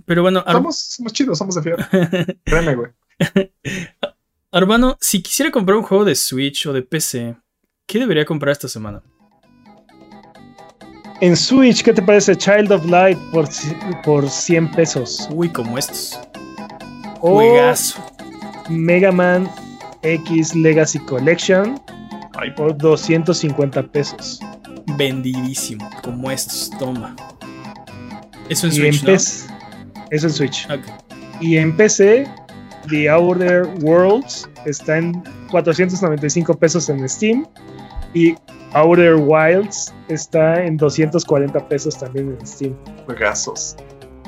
pero 0.06 0.22
bueno, 0.24 0.44
Ar- 0.46 0.54
somos, 0.54 0.78
somos 0.78 1.14
chidos, 1.14 1.38
somos 1.38 1.56
de 1.56 1.62
fiar. 1.62 2.38
Créeme, 2.44 2.76
güey. 2.76 2.92
Arbano, 4.52 4.98
si 5.00 5.22
quisiera 5.22 5.52
comprar 5.52 5.78
un 5.78 5.84
juego 5.84 6.04
de 6.06 6.16
Switch 6.16 6.66
o 6.66 6.74
de 6.74 6.82
PC, 6.82 7.36
¿qué 7.86 8.00
debería 8.00 8.26
comprar 8.26 8.52
esta 8.54 8.68
semana? 8.68 9.04
En 11.22 11.36
Switch, 11.36 11.84
¿qué 11.84 11.94
te 11.94 12.02
parece 12.02 12.36
Child 12.36 12.72
of 12.72 12.86
Light 12.86 13.18
por, 13.32 13.48
por 14.04 14.30
100 14.30 14.72
pesos? 14.72 15.28
Uy, 15.32 15.50
como 15.50 15.78
estos. 15.78 16.18
O 17.22 17.34
Juegazo. 17.36 18.02
Mega 18.70 19.12
Man 19.12 19.50
X 20.04 20.56
Legacy 20.56 21.00
Collection 21.00 21.82
Ay, 22.38 22.52
por 22.52 22.78
250 22.78 23.84
pesos. 23.92 24.40
Vendidísimo. 24.98 25.90
Como 26.02 26.32
estos. 26.32 26.72
Toma. 26.80 27.16
Eso 28.50 28.68
en 28.68 28.74
y 28.74 28.76
Switch, 28.76 29.00
en 29.00 29.06
¿no? 29.06 29.14
PC, 29.14 29.48
eso 30.12 30.28
en 30.28 30.34
Switch. 30.34 30.68
Y 31.42 31.58
en 31.58 31.76
PC, 31.76 32.28
The 32.90 33.10
Outer 33.10 33.66
Worlds 33.82 34.50
está 34.66 34.98
en 34.98 35.24
495 35.52 36.54
pesos 36.56 36.90
en 36.90 37.08
Steam. 37.08 37.46
Y 38.14 38.36
Outer 38.74 39.16
Wilds 39.16 39.94
está 40.10 40.64
en 40.64 40.78
240 40.78 41.68
pesos 41.70 41.98
también 41.98 42.36
en 42.40 42.48
Steam. 42.48 42.76
juegazos. 43.06 43.76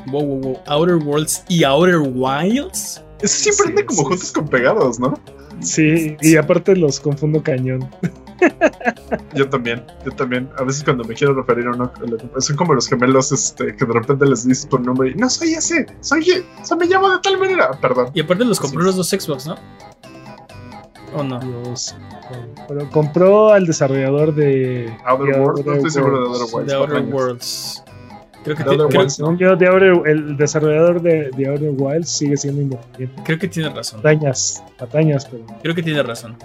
Wow, 0.07 0.23
wow, 0.25 0.39
wow. 0.41 0.59
Outer 0.67 0.95
Worlds 0.95 1.43
y 1.47 1.63
Outer 1.63 1.99
Wilds. 1.99 3.03
Eso 3.21 3.51
siempre 3.51 3.65
Sí, 3.65 3.69
anda 3.69 3.85
como 3.85 3.99
sí, 4.01 4.05
juntos 4.07 4.27
sí. 4.27 4.33
con 4.33 4.47
pegados, 4.47 4.99
¿no? 4.99 5.13
Sí, 5.59 6.17
y 6.21 6.37
aparte 6.37 6.75
los 6.75 6.99
confundo 6.99 7.41
cañón. 7.43 7.87
Yo 9.33 9.49
también, 9.49 9.83
yo 10.05 10.11
también. 10.11 10.49
A 10.57 10.63
veces 10.63 10.83
cuando 10.83 11.03
me 11.03 11.13
quiero 11.13 11.33
referir 11.33 11.67
a 11.67 11.71
uno, 11.71 11.91
son 12.39 12.55
como 12.55 12.73
los 12.73 12.87
gemelos 12.87 13.31
este, 13.31 13.75
que 13.75 13.85
de 13.85 13.93
repente 13.93 14.25
les 14.25 14.45
dices 14.47 14.65
por 14.65 14.81
nombre 14.81 15.11
y 15.11 15.15
no 15.15 15.29
soy 15.29 15.53
ese, 15.53 15.85
soy 16.01 16.23
yo, 16.23 16.33
o 16.61 16.65
sea, 16.65 16.77
me 16.77 16.85
llamo 16.85 17.09
de 17.09 17.19
tal 17.21 17.37
manera. 17.37 17.71
Perdón. 17.81 18.07
Y 18.13 18.21
aparte 18.21 18.45
los 18.45 18.59
compró 18.59 18.79
Sí. 18.81 18.85
los 18.87 18.95
dos 18.95 19.09
Xbox, 19.09 19.45
¿no? 19.47 19.55
¿O 21.13 21.23
no? 21.23 21.39
Los- 21.41 21.95
pero 22.69 22.89
compró 22.89 23.51
al 23.51 23.65
desarrollador 23.65 24.33
de 24.33 24.93
Outer 25.05 25.35
de 25.35 25.41
Worlds, 25.41 25.65
no 25.65 25.73
estoy 25.73 25.91
seguro 25.91 26.19
de. 26.19 26.25
Outer 26.29 26.53
Worlds. 26.53 26.67
The 26.67 26.73
Outer 26.75 26.87
Patrañas. 26.87 27.13
Worlds. 27.13 27.83
Creo 28.43 28.55
que, 28.55 28.63
Outer 28.63 28.87
creo- 28.87 29.37
yo, 29.37 29.71
Outer- 29.73 30.07
el 30.09 30.37
desarrollador 30.37 31.01
de, 31.01 31.29
de 31.35 31.47
Outer 31.47 31.71
Wilds 31.77 32.09
sigue 32.09 32.37
siendo 32.37 32.61
independiente. 32.61 33.21
creo 33.25 33.37
que 33.37 33.47
tiene 33.49 33.69
razón. 33.69 34.01
Patañas, 34.01 34.63
patañas, 34.79 35.25
pero. 35.25 35.45
Creo 35.61 35.75
que 35.75 35.83
tiene 35.83 36.01
razón. 36.01 36.37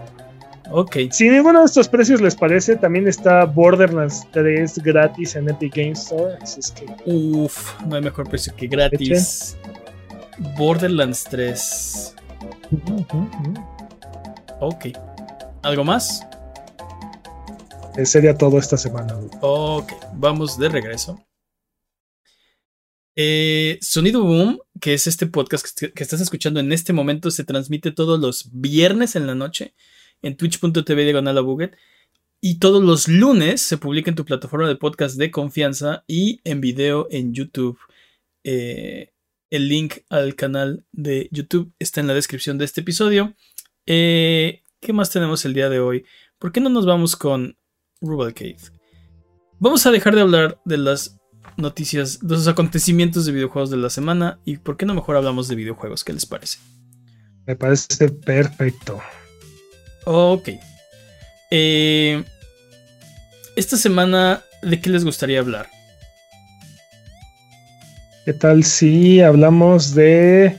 Ok. 0.70 0.96
Si 1.10 1.28
ninguno 1.28 1.60
de 1.60 1.66
estos 1.66 1.88
precios 1.88 2.20
les 2.20 2.34
parece, 2.34 2.76
también 2.76 3.06
está 3.06 3.44
Borderlands 3.44 4.26
3 4.32 4.78
gratis 4.82 5.36
en 5.36 5.48
Epic 5.48 5.74
Games 5.76 6.00
Store. 6.00 6.36
Así 6.42 6.60
es 6.60 6.70
que 6.72 6.86
Uf, 7.04 7.80
no 7.86 7.96
hay 7.96 8.02
mejor 8.02 8.28
precio 8.28 8.54
que 8.56 8.66
gratis. 8.66 9.56
Borderlands 10.58 11.24
3. 11.24 12.14
Ok. 14.60 14.86
¿Algo 15.62 15.84
más? 15.84 16.22
eh, 17.96 18.04
sería 18.04 18.36
todo 18.36 18.58
esta 18.58 18.76
semana. 18.76 19.18
Ok, 19.40 19.92
vamos 20.14 20.58
de 20.58 20.68
regreso. 20.68 21.18
Eh, 23.14 23.78
Sonido 23.80 24.22
Boom, 24.22 24.60
que 24.80 24.92
es 24.92 25.06
este 25.06 25.26
podcast 25.26 25.66
que, 25.78 25.92
que 25.92 26.02
estás 26.02 26.20
escuchando 26.20 26.60
en 26.60 26.70
este 26.72 26.92
momento, 26.92 27.30
se 27.30 27.44
transmite 27.44 27.90
todos 27.92 28.20
los 28.20 28.50
viernes 28.52 29.16
en 29.16 29.26
la 29.26 29.34
noche 29.34 29.74
en 30.22 30.36
twitch.tv 30.36 31.04
diagonal. 31.04 31.70
Y 32.40 32.58
todos 32.58 32.82
los 32.82 33.08
lunes 33.08 33.62
se 33.62 33.78
publica 33.78 34.10
en 34.10 34.16
tu 34.16 34.24
plataforma 34.24 34.68
de 34.68 34.76
podcast 34.76 35.16
de 35.16 35.30
confianza 35.30 36.04
y 36.06 36.40
en 36.44 36.60
video 36.60 37.08
en 37.10 37.32
YouTube. 37.32 37.78
Eh, 38.44 39.12
el 39.50 39.68
link 39.68 39.98
al 40.08 40.34
canal 40.34 40.84
de 40.92 41.28
YouTube 41.32 41.72
está 41.78 42.00
en 42.00 42.06
la 42.06 42.14
descripción 42.14 42.58
de 42.58 42.64
este 42.64 42.82
episodio. 42.82 43.34
Eh, 43.86 44.62
¿Qué 44.80 44.92
más 44.92 45.10
tenemos 45.10 45.44
el 45.44 45.54
día 45.54 45.68
de 45.68 45.80
hoy? 45.80 46.04
¿Por 46.38 46.52
qué 46.52 46.60
no 46.60 46.68
nos 46.68 46.86
vamos 46.86 47.16
con 47.16 47.56
Rubalcade? 48.00 48.58
Vamos 49.58 49.86
a 49.86 49.90
dejar 49.90 50.14
de 50.14 50.20
hablar 50.20 50.60
de 50.64 50.76
las 50.76 51.18
noticias, 51.56 52.20
de 52.20 52.34
los 52.34 52.46
acontecimientos 52.46 53.24
de 53.24 53.32
videojuegos 53.32 53.70
de 53.70 53.78
la 53.78 53.90
semana 53.90 54.38
y 54.44 54.58
por 54.58 54.76
qué 54.76 54.84
no 54.84 54.94
mejor 54.94 55.16
hablamos 55.16 55.48
de 55.48 55.56
videojuegos, 55.56 56.04
¿qué 56.04 56.12
les 56.12 56.26
parece? 56.26 56.58
Me 57.46 57.56
parece 57.56 58.08
perfecto. 58.10 59.00
Ok. 60.06 60.50
Eh, 61.50 62.22
esta 63.56 63.76
semana, 63.76 64.42
¿de 64.62 64.80
qué 64.80 64.88
les 64.90 65.04
gustaría 65.04 65.40
hablar? 65.40 65.68
¿Qué 68.24 68.32
tal 68.32 68.64
si 68.64 69.20
hablamos 69.20 69.94
de 69.94 70.56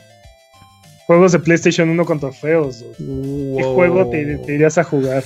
juegos 1.05 1.31
de 1.33 1.39
PlayStation 1.39 1.89
1 1.89 2.05
con 2.05 2.19
trofeos? 2.19 2.83
¿Qué 2.97 3.63
juego 3.63 4.09
te, 4.09 4.37
te 4.37 4.53
irías 4.55 4.77
a 4.77 4.83
jugar? 4.83 5.23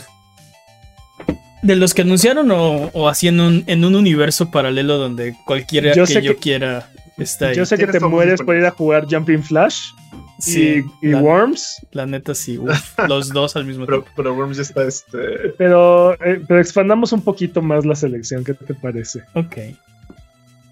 ¿De 1.61 1.75
los 1.75 1.93
que 1.93 2.01
anunciaron 2.01 2.49
o, 2.51 2.89
o 2.93 3.07
así 3.07 3.27
en 3.27 3.39
un, 3.39 3.63
en 3.67 3.85
un 3.85 3.93
universo 3.95 4.49
paralelo 4.49 4.97
donde 4.97 5.35
cualquiera 5.45 5.93
Yo 5.93 6.05
que 6.05 6.21
yo 6.21 6.33
que- 6.33 6.39
quiera 6.39 6.89
está 7.23 7.47
ahí? 7.47 7.55
Yo 7.55 7.65
sé 7.65 7.77
que 7.77 7.87
te 7.87 7.99
mueres 7.99 8.41
por 8.41 8.55
ir 8.55 8.65
a 8.65 8.71
jugar 8.71 9.05
Jumping 9.09 9.43
Flash 9.43 9.79
Sí, 10.39 10.83
y, 11.01 11.07
y 11.07 11.11
la, 11.11 11.21
Worms, 11.21 11.85
la 11.91 12.07
neta 12.07 12.33
sí, 12.33 12.57
uf, 12.57 12.97
los 13.07 13.29
dos 13.29 13.55
al 13.55 13.63
mismo 13.65 13.85
Pero, 13.85 13.99
tiempo. 14.01 14.13
pero 14.15 14.33
Worms 14.33 14.57
ya 14.57 14.63
está 14.63 14.83
este. 14.87 15.49
pero, 15.57 16.13
eh, 16.23 16.41
pero 16.47 16.59
expandamos 16.59 17.11
un 17.13 17.21
poquito 17.21 17.61
más 17.61 17.85
la 17.85 17.93
selección. 17.95 18.43
¿Qué 18.43 18.55
te 18.55 18.73
parece? 18.73 19.21
Ok. 19.35 19.57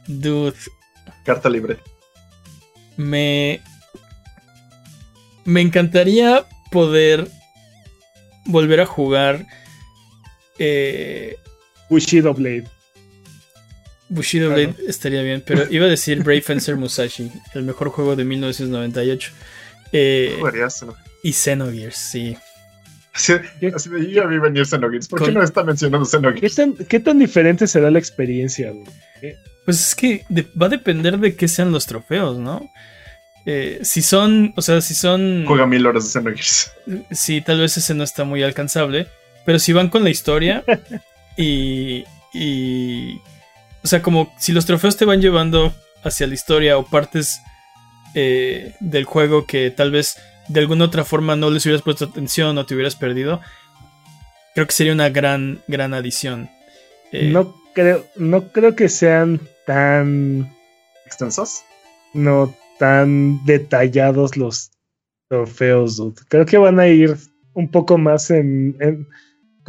Dude, 0.07 0.56
Carta 1.23 1.49
libre. 1.49 1.78
me. 2.98 3.61
Me 5.45 5.61
encantaría 5.61 6.45
poder 6.72 7.28
volver 8.45 8.82
a 8.82 8.86
jugar 8.88 9.45
eh, 10.57 11.36
Bushido 11.90 12.34
Blade. 12.34 12.68
Bushido 14.10 14.49
Claro. 14.53 14.73
Blade 14.73 14.90
estaría 14.90 15.22
bien, 15.22 15.44
pero 15.45 15.65
iba 15.69 15.86
a 15.86 15.90
decir 15.90 16.19
Brave 16.23 16.41
Fencer 16.41 16.76
Musashi, 16.76 17.31
el 17.53 17.64
mejor 17.64 17.90
juego 17.90 18.15
de 18.15 18.26
1998. 18.26 19.31
Eh, 19.91 20.38
y 21.23 21.34
Xenogears, 21.34 21.95
sí. 21.95 22.38
Así, 23.14 23.34
así 23.73 23.90
de, 23.90 24.02
yo 24.11 24.22
ya 24.22 24.26
vi 24.27 24.38
venir 24.40 24.65
Xenogears. 24.65 25.07
¿Por 25.07 25.23
qué 25.23 25.31
no 25.31 25.44
está 25.44 25.64
mencionando 25.64 26.06
¿Qué 26.06 26.11
Xenogears? 26.18 26.56
tan, 26.56 26.73
qué 26.76 26.99
tan 26.99 27.19
diferente 27.19 27.68
será 27.68 27.90
la 27.91 27.99
experiencia? 27.99 28.72
güey? 28.72 28.86
Pues 29.65 29.80
es 29.90 29.95
que 29.95 30.26
de- 30.30 30.48
va 30.60 30.68
a 30.68 30.69
depender 30.69 31.18
de 31.19 31.36
qué 31.36 31.48
sean 31.48 31.72
los 31.72 31.86
trofeos, 31.86 32.38
¿no? 32.38 32.69
Eh, 33.45 33.80
si 33.84 34.02
son, 34.02 34.53
o 34.56 34.61
sea, 34.61 34.80
si 34.81 34.94
son... 34.94 35.44
Juega 35.48 35.65
mil 35.65 35.86
horas 35.86 36.06
de 36.06 36.11
Xenogears. 36.19 36.72
Sí, 37.11 37.41
tal 37.41 37.60
vez 37.60 37.76
ese 37.77 37.94
no 37.94 38.03
está 38.03 38.23
muy 38.23 38.41
alcanzable. 38.44 39.07
Pero 39.45 39.57
si 39.60 39.73
van 39.73 39.90
con 39.90 40.03
la 40.03 40.10
historia 40.11 40.64
y, 41.38 42.03
y. 42.34 43.19
O 43.84 43.88
sea, 43.88 44.01
como 44.01 44.34
si 44.38 44.51
los 44.51 44.65
trofeos 44.65 44.97
te 44.97 45.06
van 45.06 45.22
llevando 45.22 45.73
hacia 46.03 46.27
la 46.27 46.34
historia 46.34 46.77
o 46.77 46.85
partes 46.85 47.39
eh, 48.15 48.73
del 48.80 49.06
juego 49.06 49.45
que 49.45 49.72
tal 49.72 49.91
vez 49.91 50.18
de 50.47 50.60
alguna 50.60 50.85
otra 50.85 51.06
forma 51.06 51.35
no 51.35 51.49
les 51.49 51.65
hubieras 51.65 51.81
puesto 51.84 52.06
atención 52.06 52.57
o 52.57 52.65
te 52.65 52.73
hubieras 52.73 52.95
perdido, 52.95 53.39
creo 54.56 54.65
que 54.68 54.73
sería 54.73 54.93
una 54.93 55.10
gran, 55.10 55.61
gran 55.68 55.93
adición. 55.93 56.49
Eh, 57.11 57.30
No 57.31 57.56
creo, 57.73 58.06
no 58.15 58.49
creo 58.51 58.76
que 58.76 58.89
sean 58.89 59.39
tan, 59.65 60.51
¿Extensos? 61.06 61.61
no 62.14 62.53
tan 62.80 63.45
detallados 63.45 64.38
los 64.38 64.72
trofeos. 65.30 65.97
dude. 65.97 66.15
Creo 66.30 66.45
que 66.45 66.57
van 66.57 66.80
a 66.80 66.88
ir 66.88 67.15
un 67.53 67.69
poco 67.69 67.97
más 67.97 68.31
en, 68.31 68.76
en- 68.80 69.07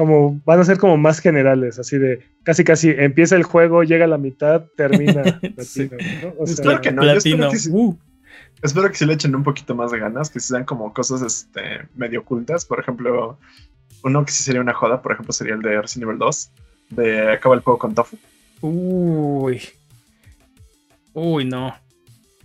como 0.01 0.41
van 0.47 0.59
a 0.59 0.65
ser 0.65 0.79
como 0.79 0.97
más 0.97 1.19
generales, 1.19 1.79
así 1.79 1.99
de 1.99 2.27
casi 2.43 2.65
casi 2.65 2.89
empieza 2.89 3.37
el 3.37 3.43
juego, 3.43 3.83
llega 3.83 4.07
a 4.07 4.09
la 4.09 4.17
mitad, 4.17 4.65
termina. 4.75 5.23
Sí. 5.59 5.89
platino, 5.89 6.23
¿no? 6.23 6.35
O 6.39 6.47
sea, 6.47 6.55
Espero 6.55 6.81
que 6.81 6.91
no, 6.91 7.05
yo 7.05 7.11
espero 7.13 7.37
platino. 7.37 7.51
que 7.51 7.59
sí. 7.59 7.69
Uh, 7.71 7.99
Espero 8.63 8.89
que 8.89 8.97
sí 8.97 9.05
le 9.05 9.13
echen 9.13 9.37
un 9.37 9.45
poquito 9.45 9.75
más 9.75 9.91
de 9.91 9.99
ganas, 9.99 10.31
que 10.31 10.41
sean 10.41 10.65
como 10.65 10.95
cosas 10.95 11.21
este, 11.21 11.87
medio 11.95 12.21
ocultas. 12.21 12.65
Por 12.65 12.81
ejemplo, 12.81 13.39
uno 14.03 14.25
que 14.25 14.33
sí 14.33 14.43
sería 14.43 14.63
una 14.63 14.73
joda, 14.73 15.03
por 15.03 15.13
ejemplo, 15.13 15.35
sería 15.35 15.53
el 15.53 15.61
de 15.61 15.83
Resident 15.83 16.09
Evil 16.09 16.19
2, 16.19 16.51
de 16.89 17.33
acaba 17.33 17.55
el 17.55 17.61
juego 17.61 17.79
con 17.79 17.95
Tofu. 17.95 18.17
uy. 18.63 19.61
Uy, 21.13 21.45
no. 21.45 21.75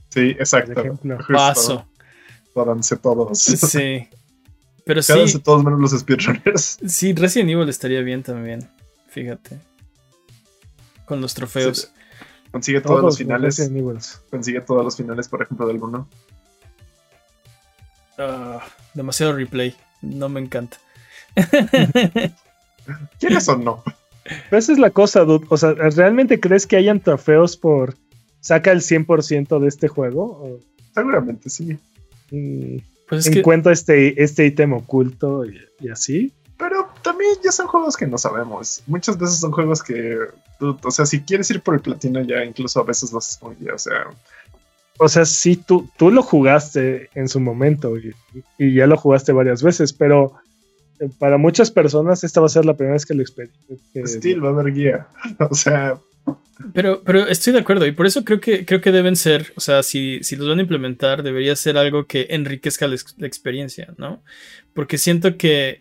Sí, 0.10 0.32
exacto. 0.32 1.00
Paso. 1.32 1.88
Jódanse 2.54 2.98
todos. 2.98 3.40
Sí. 3.40 4.10
Pero 4.86 5.02
sí, 5.02 5.40
todos 5.40 5.64
menos 5.64 5.80
los 5.80 6.00
speedrunners. 6.00 6.78
sí, 6.88 7.14
Resident 7.14 7.50
Evil 7.50 7.68
estaría 7.70 8.02
bien 8.02 8.22
también. 8.22 8.70
Fíjate. 9.08 9.60
Con 11.06 11.22
los 11.22 11.34
trofeos. 11.34 11.92
Consigue 12.52 12.82
todos 12.82 12.98
los 12.98 13.06
los 13.06 13.18
finales. 13.18 13.72
Consigue 14.30 14.62
todos 14.62 14.84
los 14.84 14.96
finales, 14.96 15.28
por 15.28 15.42
ejemplo, 15.42 15.68
del 15.68 15.82
1. 15.82 16.08
Ah, 18.20 18.64
demasiado 18.94 19.34
replay. 19.34 19.76
No 20.02 20.30
me 20.30 20.40
encanta. 20.40 20.78
¿Quieres 23.20 23.50
o 23.50 23.58
no? 23.58 23.84
Pero 24.24 24.58
esa 24.58 24.72
es 24.72 24.80
la 24.80 24.92
cosa, 24.92 25.22
dude. 25.22 25.46
O 25.50 25.58
sea, 25.58 25.74
¿realmente 25.74 26.40
crees 26.40 26.68
que 26.68 26.78
hayan 26.78 27.00
trofeos 27.00 27.58
por 27.58 27.96
saca 28.40 28.72
el 28.72 28.82
100% 28.82 29.60
de 29.60 29.68
este 29.68 29.88
juego? 29.88 30.24
¿O, 30.26 30.60
Seguramente 30.94 31.50
sí. 31.50 31.78
mm, 32.32 32.78
Pues 33.10 33.26
es 33.28 33.34
que. 33.34 33.40
encuentro 33.40 33.72
este, 33.72 34.22
este 34.24 34.46
ítem 34.46 34.74
oculto 34.74 35.46
y, 35.46 35.60
y 35.80 35.90
así? 35.90 36.34
Pero 36.58 36.88
también 37.04 37.32
ya 37.44 37.52
son 37.52 37.68
juegos 37.68 37.98
que 37.98 38.08
no 38.08 38.18
sabemos. 38.18 38.82
Muchas 38.88 39.18
veces 39.18 39.38
son 39.40 39.52
juegos 39.52 39.84
que, 39.84 40.18
tú- 40.60 40.78
o 40.84 40.92
sea, 40.92 41.06
si 41.06 41.22
quieres 41.22 41.50
ir 41.52 41.62
por 41.62 41.76
el 41.76 41.82
platino 41.82 42.22
ya 42.22 42.44
incluso 42.46 42.80
a 42.80 42.84
veces 42.84 43.12
lo 43.12 43.18
haces 43.20 43.42
muy 43.44 43.56
bien. 43.56 43.74
O 43.76 43.78
sea, 43.78 44.06
O 44.98 45.10
sea, 45.10 45.26
sí, 45.26 45.58
tú, 45.58 45.90
tú 45.98 46.10
lo 46.12 46.24
jugaste 46.24 47.10
en 47.16 47.28
su 47.28 47.40
momento 47.42 47.98
y, 47.98 48.14
y 48.58 48.74
ya 48.76 48.88
lo 48.88 48.96
jugaste 48.96 49.34
varias 49.34 49.62
veces, 49.62 49.92
pero 49.92 50.34
eh, 51.02 51.10
para 51.20 51.38
muchas 51.38 51.70
personas 51.72 52.24
esta 52.24 52.40
va 52.40 52.46
a 52.46 52.50
ser 52.50 52.64
la 52.64 52.76
primera 52.76 52.94
vez 52.94 53.06
que 53.06 53.14
lo 53.14 53.22
experimentan. 53.22 53.78
Steel 54.08 54.42
va 54.44 54.50
a 54.50 54.52
haber 54.54 54.74
guía. 54.74 55.08
O 55.50 55.54
sea, 55.56 55.98
Pero, 56.74 57.04
pero 57.04 57.28
estoy 57.28 57.54
de 57.54 57.60
acuerdo. 57.60 57.86
Y 57.86 57.92
por 57.92 58.06
eso 58.06 58.24
creo 58.24 58.40
que, 58.40 58.66
creo 58.66 58.82
que 58.82 58.92
deben 58.92 59.16
ser. 59.16 59.54
O 59.56 59.62
sea, 59.62 59.84
si, 59.84 60.24
si 60.24 60.36
los 60.36 60.48
van 60.48 60.60
a 60.60 60.62
implementar, 60.62 61.22
debería 61.24 61.56
ser 61.56 61.78
algo 61.78 62.06
que 62.08 62.28
enriquezca 62.30 62.88
la, 62.88 62.96
ex- 62.96 63.16
la 63.18 63.28
experiencia, 63.28 63.94
¿no? 63.98 64.24
Porque 64.74 64.98
siento 64.98 65.38
que 65.38 65.80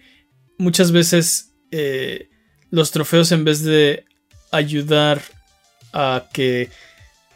muchas 0.59 0.93
veces 0.93 1.53
eh, 1.71 2.29
los 2.71 2.91
trofeos, 2.91 3.33
en 3.33 3.45
vez 3.45 3.63
de 3.63 4.05
ayudar 4.51 5.23
a 5.93 6.27
que 6.33 6.71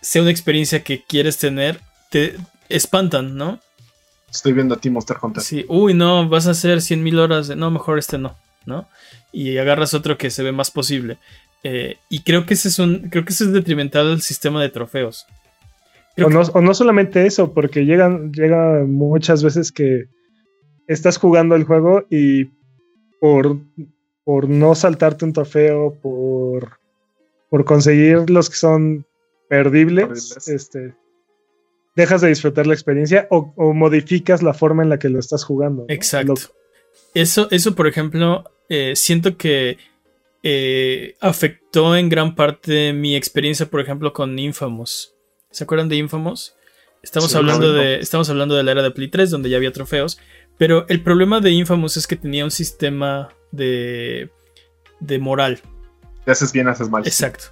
sea 0.01 0.23
una 0.23 0.31
experiencia 0.31 0.83
que 0.85 1.03
quieres 1.05 1.39
tener, 1.39 1.81
te 2.11 2.37
espantan, 2.69 3.37
¿no? 3.37 3.61
estoy 4.31 4.53
viendo 4.53 4.75
a 4.75 4.79
ti 4.79 4.91
Monster 4.91 5.17
Hunter. 5.23 5.43
Sí, 5.43 5.65
uy, 5.69 5.95
no, 5.95 6.29
vas 6.29 6.47
a 6.47 6.51
hacer 6.51 6.79
100.000 6.83 7.19
horas. 7.19 7.49
de- 7.49 7.57
No, 7.57 7.71
mejor 7.71 7.99
este 7.99 8.19
no, 8.19 8.37
¿no? 8.67 8.87
Y 9.33 9.57
agarras 9.57 9.95
otro 9.95 10.19
que 10.19 10.29
se 10.31 10.43
ve 10.43 10.53
más 10.53 10.71
posible. 10.71 11.17
Eh, 11.65 11.97
y 12.09 12.23
creo 12.23 12.47
que 12.47 12.55
ese 12.55 12.69
es 12.69 12.79
un. 12.79 13.09
Creo 13.11 13.25
que 13.25 13.33
ese 13.33 13.45
es 13.45 13.53
detrimental 13.53 14.07
al 14.11 14.23
sistema 14.23 14.63
de 14.63 14.69
trofeos. 14.69 15.27
Creo 16.15 16.29
O 16.29 16.31
no, 16.31 16.41
o 16.41 16.61
no 16.61 16.75
solamente 16.75 17.27
eso, 17.27 17.53
porque 17.53 17.85
llegan, 17.85 18.33
llega 18.33 18.85
muchas 18.87 19.43
veces 19.43 19.71
que 19.73 20.07
estás 20.87 21.17
jugando 21.19 21.55
el 21.55 21.65
juego 21.65 22.05
y 22.11 22.47
por, 23.21 23.59
por 24.25 24.49
no 24.49 24.75
saltarte 24.75 25.25
un 25.25 25.33
trofeo, 25.33 25.95
por, 26.01 26.79
por 27.51 27.65
conseguir 27.65 28.31
los 28.31 28.49
que 28.51 28.57
son 28.57 29.07
perdibles, 29.49 30.07
Perdibles. 30.07 30.49
este, 30.49 30.95
dejas 31.97 32.21
de 32.21 32.29
disfrutar 32.29 32.67
la 32.67 32.75
experiencia 32.75 33.27
o, 33.31 33.53
o 33.57 33.73
modificas 33.73 34.43
la 34.43 34.55
forma 34.55 34.83
en 34.83 34.89
la 34.91 34.99
que 34.99 35.09
lo 35.09 35.19
estás 35.19 35.45
jugando. 35.45 35.83
¿no? 35.89 35.95
Exacto. 35.95 36.35
Lo- 36.35 36.55
Eso, 37.15 37.49
eso, 37.51 37.75
por 37.75 37.87
ejemplo, 37.87 38.45
eh, 38.69 38.95
siento 38.97 39.37
que 39.37 39.79
eh, 40.51 41.15
afectó 41.21 41.95
en 41.95 42.09
gran 42.09 42.35
parte 42.35 42.95
mi 42.95 43.15
experiencia, 43.15 43.67
por 43.67 43.81
ejemplo, 43.81 44.15
con 44.15 44.39
Infamous. 44.39 45.15
¿Se 45.51 45.65
acuerdan 45.65 45.91
de 45.91 45.97
Infamous? 45.97 46.55
Estamos, 47.03 47.31
Sí, 47.31 47.37
hablando 47.37 47.75
de, 47.75 48.01
estamos 48.01 48.31
hablando 48.31 48.55
de 48.55 48.63
la 48.63 48.73
era 48.73 48.83
de 48.83 48.91
Play 48.91 49.09
3, 49.09 49.31
donde 49.31 49.51
ya 49.51 49.59
había 49.59 49.73
trofeos. 49.73 50.19
Pero 50.57 50.87
el 50.89 51.03
problema 51.03 51.41
de 51.41 51.51
Infamous 51.51 51.99
es 51.99 52.07
que 52.07 52.17
tenía 52.17 52.45
un 52.45 52.51
sistema 52.51 53.29
de, 53.53 54.31
de 55.01 55.19
moral. 55.19 55.61
Te 56.25 56.31
haces 56.33 56.51
bien, 56.51 56.67
haces 56.67 56.89
mal. 56.89 57.07
Exacto. 57.07 57.49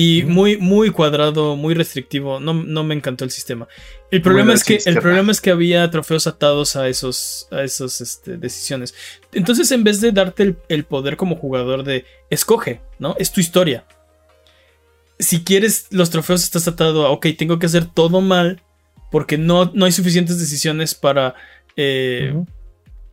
Y 0.00 0.22
muy, 0.22 0.58
muy 0.58 0.90
cuadrado, 0.90 1.56
muy 1.56 1.74
restrictivo. 1.74 2.38
No, 2.38 2.54
no 2.54 2.84
me 2.84 2.94
encantó 2.94 3.24
el 3.24 3.32
sistema. 3.32 3.66
El 4.12 4.22
problema, 4.22 4.52
es 4.52 4.62
que, 4.62 4.78
el 4.86 5.00
problema 5.00 5.32
es 5.32 5.40
que 5.40 5.50
había 5.50 5.90
trofeos 5.90 6.28
atados 6.28 6.76
a 6.76 6.86
esos, 6.86 7.48
a 7.50 7.64
esos 7.64 8.00
este, 8.00 8.36
decisiones. 8.36 8.94
Entonces, 9.32 9.72
en 9.72 9.82
vez 9.82 10.00
de 10.00 10.12
darte 10.12 10.44
el, 10.44 10.56
el 10.68 10.84
poder 10.84 11.16
como 11.16 11.34
jugador 11.34 11.82
de 11.82 12.04
escoge, 12.30 12.80
¿no? 13.00 13.16
Es 13.18 13.32
tu 13.32 13.40
historia. 13.40 13.86
Si 15.18 15.42
quieres 15.42 15.88
los 15.90 16.10
trofeos, 16.10 16.44
estás 16.44 16.68
atado 16.68 17.04
a, 17.04 17.10
ok, 17.10 17.26
tengo 17.36 17.58
que 17.58 17.66
hacer 17.66 17.84
todo 17.84 18.20
mal 18.20 18.62
porque 19.10 19.36
no, 19.36 19.72
no 19.74 19.84
hay 19.84 19.90
suficientes 19.90 20.38
decisiones 20.38 20.94
para... 20.94 21.34
eh. 21.74 22.40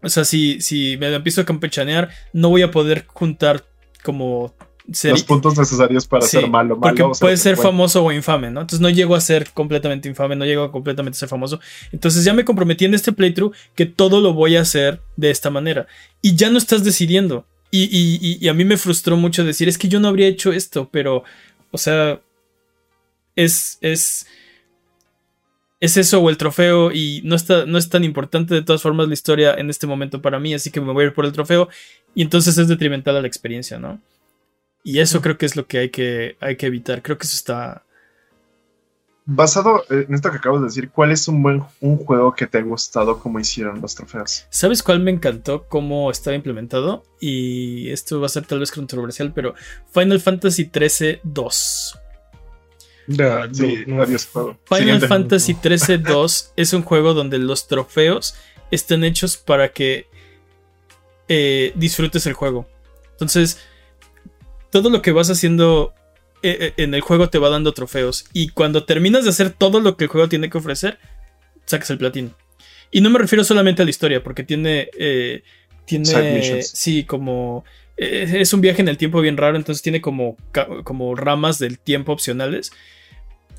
O 0.03 0.09
sea, 0.09 0.23
si, 0.23 0.61
si 0.61 0.97
me 0.97 1.11
empiezo 1.11 1.41
a 1.41 1.45
campechanear, 1.45 2.11
no 2.31 2.49
voy 2.49 2.61
a 2.61 2.69
poder 2.69 3.05
juntar 3.07 3.65
como... 4.03 4.53
ser- 4.91 5.11
Los 5.11 5.23
puntos 5.23 5.57
necesarios 5.57 6.07
para 6.07 6.23
Sí, 6.25 6.37
ser 6.39 6.49
malo, 6.49 6.75
malo. 6.75 6.81
Porque 6.81 7.03
o 7.03 7.13
sea, 7.13 7.25
puede 7.25 7.37
ser 7.37 7.55
bueno. 7.55 7.69
famoso 7.71 8.03
o 8.03 8.11
infame, 8.11 8.51
¿no? 8.51 8.61
Entonces 8.61 8.81
no 8.81 8.89
llego 8.89 9.15
a 9.15 9.21
ser 9.21 9.49
completamente 9.51 10.07
infame, 10.09 10.35
no 10.35 10.45
llego 10.45 10.63
a 10.63 10.71
completamente 10.71 11.17
ser 11.17 11.29
famoso. 11.29 11.59
Entonces 11.91 12.23
ya 12.23 12.33
me 12.33 12.45
comprometí 12.45 12.85
en 12.85 12.93
este 12.93 13.11
playthrough 13.11 13.53
que 13.75 13.85
todo 13.85 14.21
lo 14.21 14.33
voy 14.33 14.55
a 14.55 14.61
hacer 14.61 15.01
de 15.17 15.31
esta 15.31 15.49
manera. 15.49 15.87
Y 16.21 16.35
ya 16.35 16.49
no 16.49 16.57
estás 16.57 16.83
decidiendo. 16.83 17.45
Y, 17.71 17.83
y- 17.83 18.19
y- 18.21 18.37
y 18.45 18.47
a 18.47 18.53
mí 18.53 18.63
me 18.63 18.77
frustró 18.77 19.17
mucho 19.17 19.43
decir, 19.43 19.67
es 19.67 19.77
que 19.77 19.87
yo 19.89 19.99
no 19.99 20.07
habría 20.07 20.27
hecho 20.27 20.53
esto, 20.53 20.87
pero, 20.91 21.23
o 21.71 21.77
sea, 21.77 22.21
es, 23.35 23.77
es, 23.81 24.27
es 25.81 25.97
eso 25.97 26.21
o 26.21 26.29
el 26.29 26.37
trofeo 26.37 26.91
y 26.91 27.21
no, 27.25 27.35
está, 27.35 27.65
no 27.65 27.77
es 27.77 27.89
tan 27.89 28.03
importante 28.03 28.53
de 28.55 28.61
todas 28.61 28.81
formas 28.81 29.07
la 29.07 29.13
historia 29.13 29.53
en 29.55 29.69
este 29.69 29.87
momento 29.87 30.21
para 30.21 30.39
mí, 30.39 30.53
así 30.53 30.71
que 30.71 30.79
me 30.79 30.93
voy 30.93 31.03
a 31.03 31.07
ir 31.07 31.13
por 31.13 31.25
el 31.25 31.31
trofeo 31.33 31.67
y 32.13 32.21
entonces 32.21 32.57
es 32.57 32.67
detrimental 32.67 33.17
a 33.17 33.21
la 33.21 33.27
experiencia, 33.27 33.77
¿no? 33.77 33.99
Y 34.87 34.99
eso 34.99 35.19
creo 35.19 35.35
que 35.37 35.47
es 35.47 35.55
lo 35.55 35.65
que 35.65 35.79
hay 35.79 35.89
que, 35.89 36.37
hay 36.39 36.55
que 36.57 36.67
evitar. 36.67 37.01
Creo 37.01 37.17
que 37.17 37.25
eso 37.25 37.35
está. 37.35 37.81
Basado 39.27 39.83
en 39.89 40.13
esto 40.13 40.29
que 40.29 40.37
acabas 40.37 40.61
de 40.61 40.67
decir, 40.67 40.91
¿cuál 40.91 41.11
es 41.11 41.27
un 41.27 41.41
buen 41.41 41.63
un 41.81 41.97
juego 41.97 42.35
que 42.35 42.45
te 42.45 42.59
ha 42.59 42.61
gustado 42.61 43.17
como 43.19 43.39
hicieron 43.39 43.81
los 43.81 43.95
trofeos? 43.95 44.45
¿Sabes 44.51 44.83
cuál 44.83 44.99
me 44.99 45.09
encantó? 45.09 45.65
Cómo 45.67 46.11
estaba 46.11 46.35
implementado. 46.35 47.03
Y 47.19 47.89
esto 47.89 48.19
va 48.19 48.27
a 48.27 48.29
ser 48.29 48.45
tal 48.45 48.59
vez 48.59 48.71
controversial, 48.71 49.33
pero 49.33 49.55
Final 49.91 50.19
Fantasy 50.21 50.69
XIII 50.71 51.21
2. 51.23 51.99
Da- 53.07 53.49
Sí, 53.51 53.83
no, 53.87 53.95
no. 53.95 54.03
adiós. 54.03 54.27
Final 54.27 54.59
Siguiente. 54.69 55.07
Fantasy 55.07 55.57
XIII 55.63 55.97
2 55.97 56.53
es 56.55 56.73
un 56.73 56.83
juego 56.83 57.15
donde 57.15 57.39
los 57.39 57.67
trofeos 57.67 58.35
están 58.69 59.03
hechos 59.03 59.37
para 59.37 59.69
que 59.73 60.05
eh, 61.27 61.71
disfrutes 61.75 62.27
el 62.27 62.33
juego. 62.33 62.67
Entonces, 63.13 63.59
todo 64.75 64.89
lo 64.89 65.01
que 65.01 65.13
vas 65.13 65.29
haciendo 65.29 65.93
eh, 66.43 66.57
eh, 66.59 66.73
en 66.83 66.93
el 66.93 66.99
juego 66.99 67.29
te 67.29 67.37
va 67.37 67.47
dando 67.49 67.71
trofeos. 67.71 68.25
Y 68.33 68.49
cuando 68.49 68.83
terminas 68.83 69.23
de 69.23 69.29
hacer 69.29 69.51
todo 69.51 69.79
lo 69.79 69.95
que 69.95 70.03
el 70.03 70.09
juego 70.09 70.27
tiene 70.27 70.49
que 70.49 70.57
ofrecer, 70.57 70.99
sacas 71.65 71.89
el 71.91 71.97
platino. 71.97 72.31
Y 72.91 72.99
no 72.99 73.09
me 73.09 73.19
refiero 73.19 73.45
solamente 73.45 73.83
a 73.83 73.85
la 73.85 73.91
historia, 73.91 74.21
porque 74.21 74.43
tiene. 74.43 74.89
eh, 74.99 75.43
tiene. 75.85 76.03
Sí, 76.73 77.05
como. 77.05 77.63
eh, 77.95 78.27
es 78.41 78.51
un 78.51 78.59
viaje 78.59 78.81
en 78.81 78.89
el 78.89 78.97
tiempo 78.97 79.21
bien 79.21 79.37
raro, 79.37 79.55
entonces 79.55 79.81
tiene 79.81 80.01
como, 80.01 80.35
como 80.83 81.15
ramas 81.15 81.57
del 81.57 81.79
tiempo 81.79 82.11
opcionales 82.11 82.73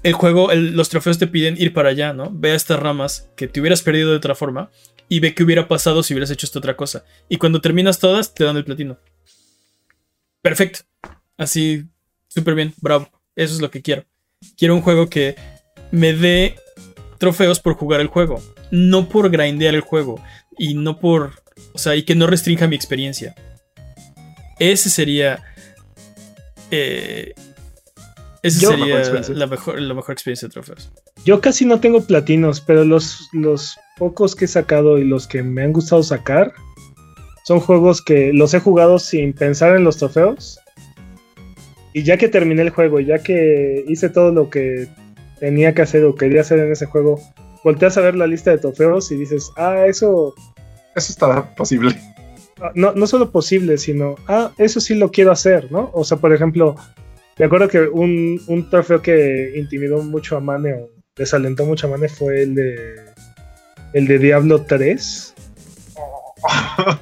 el 0.02 0.12
juego, 0.12 0.52
el- 0.52 0.76
los 0.76 0.90
trofeos 0.90 1.18
te 1.18 1.26
piden 1.26 1.56
ir 1.58 1.72
para 1.72 1.88
allá, 1.88 2.12
¿no? 2.12 2.30
Ve 2.30 2.52
a 2.52 2.54
estas 2.54 2.78
ramas 2.78 3.30
que 3.36 3.48
te 3.48 3.58
hubieras 3.60 3.80
perdido 3.82 4.10
de 4.10 4.16
otra 4.18 4.34
forma 4.34 4.70
y 5.08 5.18
ve 5.20 5.34
qué 5.34 5.42
hubiera 5.42 5.66
pasado 5.66 6.02
si 6.02 6.12
hubieras 6.12 6.30
hecho 6.30 6.44
esta 6.46 6.58
otra 6.58 6.76
cosa. 6.76 7.04
Y 7.30 7.38
cuando 7.38 7.60
terminas 7.62 7.98
todas, 7.98 8.34
te 8.34 8.44
dan 8.44 8.56
el 8.58 8.64
platino. 8.64 8.98
Perfecto. 10.46 10.80
Así, 11.36 11.86
súper 12.28 12.54
bien, 12.54 12.72
bravo. 12.80 13.08
Eso 13.34 13.54
es 13.54 13.60
lo 13.60 13.68
que 13.68 13.82
quiero. 13.82 14.04
Quiero 14.56 14.76
un 14.76 14.80
juego 14.80 15.08
que 15.10 15.34
me 15.90 16.12
dé 16.12 16.54
trofeos 17.18 17.58
por 17.58 17.74
jugar 17.74 18.00
el 18.00 18.06
juego, 18.06 18.40
no 18.70 19.08
por 19.08 19.28
grindear 19.28 19.74
el 19.74 19.80
juego 19.80 20.22
y 20.56 20.74
no 20.74 21.00
por, 21.00 21.32
o 21.72 21.78
sea, 21.78 21.96
y 21.96 22.04
que 22.04 22.14
no 22.14 22.28
restrinja 22.28 22.68
mi 22.68 22.76
experiencia. 22.76 23.34
Ese 24.60 24.88
sería 24.88 25.42
eh, 26.70 27.34
esa 28.44 28.60
Yo- 28.60 28.70
sería 28.70 28.98
Mejor 28.98 29.30
la 29.36 29.46
mejor, 29.48 29.80
la 29.82 29.94
mejor 29.94 30.12
experiencia 30.12 30.46
de 30.46 30.52
trofeos. 30.52 30.92
Yo 31.24 31.40
casi 31.40 31.64
no 31.64 31.80
tengo 31.80 32.02
platinos, 32.02 32.60
pero 32.60 32.84
los, 32.84 33.28
los 33.32 33.76
pocos 33.98 34.36
que 34.36 34.44
he 34.44 34.48
sacado 34.48 34.98
y 34.98 35.04
los 35.04 35.26
que 35.26 35.42
me 35.42 35.64
han 35.64 35.72
gustado 35.72 36.04
sacar 36.04 36.52
son 37.46 37.60
juegos 37.60 38.02
que 38.02 38.32
los 38.32 38.54
he 38.54 38.58
jugado 38.58 38.98
sin 38.98 39.32
pensar 39.32 39.76
en 39.76 39.84
los 39.84 39.98
trofeos. 39.98 40.58
Y 41.92 42.02
ya 42.02 42.16
que 42.16 42.26
terminé 42.28 42.62
el 42.62 42.70
juego, 42.70 42.98
ya 42.98 43.20
que 43.20 43.84
hice 43.86 44.08
todo 44.08 44.32
lo 44.32 44.50
que 44.50 44.88
tenía 45.38 45.72
que 45.72 45.82
hacer 45.82 46.04
o 46.04 46.16
quería 46.16 46.40
hacer 46.40 46.58
en 46.58 46.72
ese 46.72 46.86
juego, 46.86 47.20
volteas 47.62 47.96
a 47.96 48.00
ver 48.00 48.16
la 48.16 48.26
lista 48.26 48.50
de 48.50 48.58
trofeos 48.58 49.12
y 49.12 49.16
dices, 49.16 49.52
ah, 49.56 49.86
eso 49.86 50.34
Eso 50.96 51.12
está 51.12 51.54
posible. 51.54 51.96
ah, 52.60 52.72
no, 52.74 52.92
no 52.94 53.06
solo 53.06 53.30
posible, 53.30 53.78
sino, 53.78 54.16
ah, 54.26 54.50
eso 54.58 54.80
sí 54.80 54.96
lo 54.96 55.12
quiero 55.12 55.30
hacer, 55.30 55.70
¿no? 55.70 55.92
O 55.94 56.02
sea, 56.02 56.18
por 56.18 56.34
ejemplo, 56.34 56.74
me 57.38 57.44
acuerdo 57.44 57.68
que 57.68 57.82
un, 57.82 58.40
un 58.48 58.68
trofeo 58.68 59.00
que 59.00 59.52
intimidó 59.54 60.02
mucho 60.02 60.36
a 60.36 60.40
Mane 60.40 60.74
o 60.74 60.90
desalentó 61.16 61.64
mucho 61.64 61.86
a 61.86 61.90
Mane 61.90 62.08
fue 62.08 62.42
el 62.42 62.56
de 62.56 62.96
el 63.92 64.08
de 64.08 64.18
Diablo 64.18 64.62
3. 64.62 65.35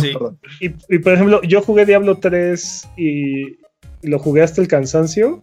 Sí. 0.00 0.14
Y, 0.60 0.74
y, 0.88 0.98
por 0.98 1.12
ejemplo, 1.12 1.42
yo 1.42 1.60
jugué 1.60 1.84
Diablo 1.84 2.16
3 2.18 2.88
y, 2.96 3.42
y 3.42 3.56
lo 4.02 4.18
jugué 4.18 4.42
hasta 4.42 4.60
el 4.62 4.68
cansancio. 4.68 5.40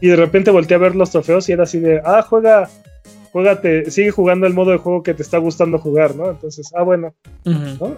Y 0.00 0.08
de 0.08 0.16
repente 0.16 0.50
volteé 0.50 0.76
a 0.76 0.80
ver 0.80 0.94
los 0.94 1.10
trofeos 1.10 1.48
y 1.48 1.52
era 1.52 1.64
así 1.64 1.80
de, 1.80 2.00
ah, 2.04 2.22
juega, 2.22 2.68
juégate, 3.32 3.90
sigue 3.90 4.10
jugando 4.10 4.46
el 4.46 4.54
modo 4.54 4.70
de 4.70 4.78
juego 4.78 5.02
que 5.02 5.12
te 5.14 5.22
está 5.22 5.38
gustando 5.38 5.78
jugar, 5.78 6.14
¿no? 6.14 6.30
Entonces, 6.30 6.70
ah, 6.76 6.82
bueno. 6.82 7.14
¿no? 7.44 7.96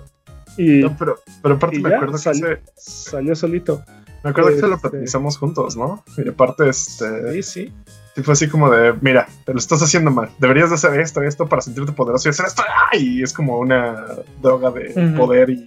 Y, 0.57 0.79
No, 0.81 0.97
pero, 0.99 1.17
pero 1.43 1.57
aparte 1.57 1.77
y 1.77 1.81
me 1.83 1.91
ya, 1.91 1.97
acuerdo 1.97 2.15
que 2.23 2.31
ese- 2.31 2.61
salió 2.77 3.37
solito. 3.37 3.83
me 4.25 4.31
acuerdo 4.31 4.51
que 4.51 4.61
se 4.61 4.67
lo 4.69 4.77
Este- 4.77 4.89
platicamos 4.91 5.37
juntos, 5.37 5.77
¿no? 5.77 6.03
Y 6.17 6.29
aparte, 6.29 6.69
este, 6.71 7.33
Sí, 7.35 7.43
sí. 7.43 7.73
Sí 8.17 8.23
fue 8.23 8.33
así 8.33 8.49
como 8.49 8.69
de, 8.71 8.93
mira, 9.03 9.29
te 9.45 9.53
lo 9.53 9.59
estás 9.59 9.81
haciendo 9.83 10.11
mal. 10.11 10.31
Deberías 10.39 10.71
de 10.71 10.75
hacer 10.77 10.99
esto, 10.99 11.23
esto 11.23 11.47
para 11.47 11.63
sentirte 11.63 11.93
poderoso 11.93 12.29
y 12.29 12.31
hacer 12.31 12.47
esto. 12.47 12.63
Y 12.95 13.23
es 13.23 13.33
como 13.33 13.59
una 13.61 14.07
droga 14.43 14.71
de 14.73 14.91
poder 15.17 15.51
y, 15.51 15.65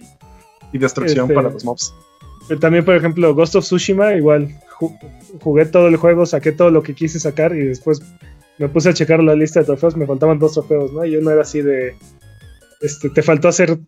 y 0.72 0.78
destrucción 0.78 1.24
Este- 1.24 1.34
para 1.34 1.48
los 1.50 1.64
mobs. 1.64 1.94
Pero 2.48 2.58
también, 2.60 2.84
por 2.84 2.96
ejemplo, 2.96 3.32
Ghost 3.34 3.54
of 3.54 3.64
Tsushima, 3.64 4.14
igual 4.14 4.48
ju- 4.78 4.98
jugué 5.40 5.64
todo 5.66 5.86
el 5.86 5.96
juego, 5.96 6.26
saqué 6.26 6.50
todo 6.52 6.70
lo 6.70 6.82
que 6.82 6.94
quise 6.94 7.20
sacar 7.20 7.54
y 7.54 7.64
después 7.64 8.02
me 8.58 8.68
puse 8.68 8.88
a 8.90 8.94
checar 8.94 9.22
la 9.22 9.34
lista 9.36 9.60
de 9.60 9.66
trofeos, 9.66 9.96
me 9.96 10.06
faltaban 10.06 10.38
dos 10.40 10.52
trofeos, 10.54 10.92
¿no? 10.92 11.04
Y 11.04 11.16
uno 11.16 11.30
era 11.30 11.42
así 11.42 11.62
de, 11.62 11.94
este, 12.80 13.08
te 13.10 13.22
faltó 13.22 13.46
hacer 13.48 13.78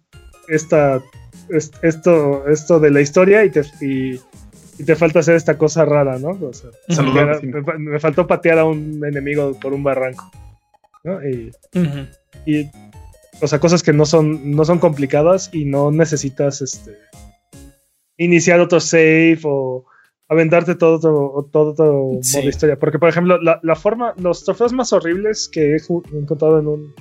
esta, 0.48 1.02
est- 1.50 1.74
esto, 1.82 2.46
esto 2.46 2.78
de 2.78 2.90
la 2.92 3.00
historia 3.00 3.44
y 3.44 3.50
te, 3.50 3.62
y, 3.80 4.20
y 4.82 4.84
te 4.84 4.96
falta 4.96 5.20
hacer 5.20 5.36
esta 5.36 5.56
cosa 5.56 5.84
rara, 5.84 6.18
¿no? 6.18 6.30
O 6.30 6.52
sea, 6.52 6.70
me, 6.88 7.78
me 7.78 8.00
faltó 8.00 8.26
patear 8.26 8.58
a 8.58 8.64
un 8.64 9.00
enemigo 9.04 9.58
por 9.60 9.72
un 9.72 9.82
barranco, 9.84 10.30
¿no? 11.04 11.20
Y, 11.26 11.50
y 12.46 12.66
o 13.40 13.46
sea, 13.46 13.58
cosas 13.60 13.82
que 13.82 13.92
no 13.92 14.04
son, 14.06 14.50
no 14.50 14.64
son 14.64 14.78
complicadas 14.78 15.50
y 15.52 15.64
no 15.64 15.90
necesitas 15.90 16.60
este 16.62 16.96
iniciar 18.18 18.60
otro 18.60 18.78
save 18.80 19.38
o 19.44 19.84
aventarte 20.28 20.74
todo 20.74 20.96
otro, 20.96 21.48
todo 21.50 21.70
otro 21.72 22.18
Sí. 22.22 22.36
modo 22.36 22.42
de 22.44 22.50
historia. 22.50 22.78
Porque, 22.78 22.98
por 22.98 23.08
ejemplo, 23.08 23.38
la, 23.40 23.58
la 23.62 23.76
forma, 23.76 24.14
los 24.16 24.44
trofeos 24.44 24.72
más 24.72 24.92
horribles 24.92 25.48
que 25.52 25.74
he 25.74 25.76
encontrado 26.16 26.58
en 26.58 26.66
un, 26.68 26.94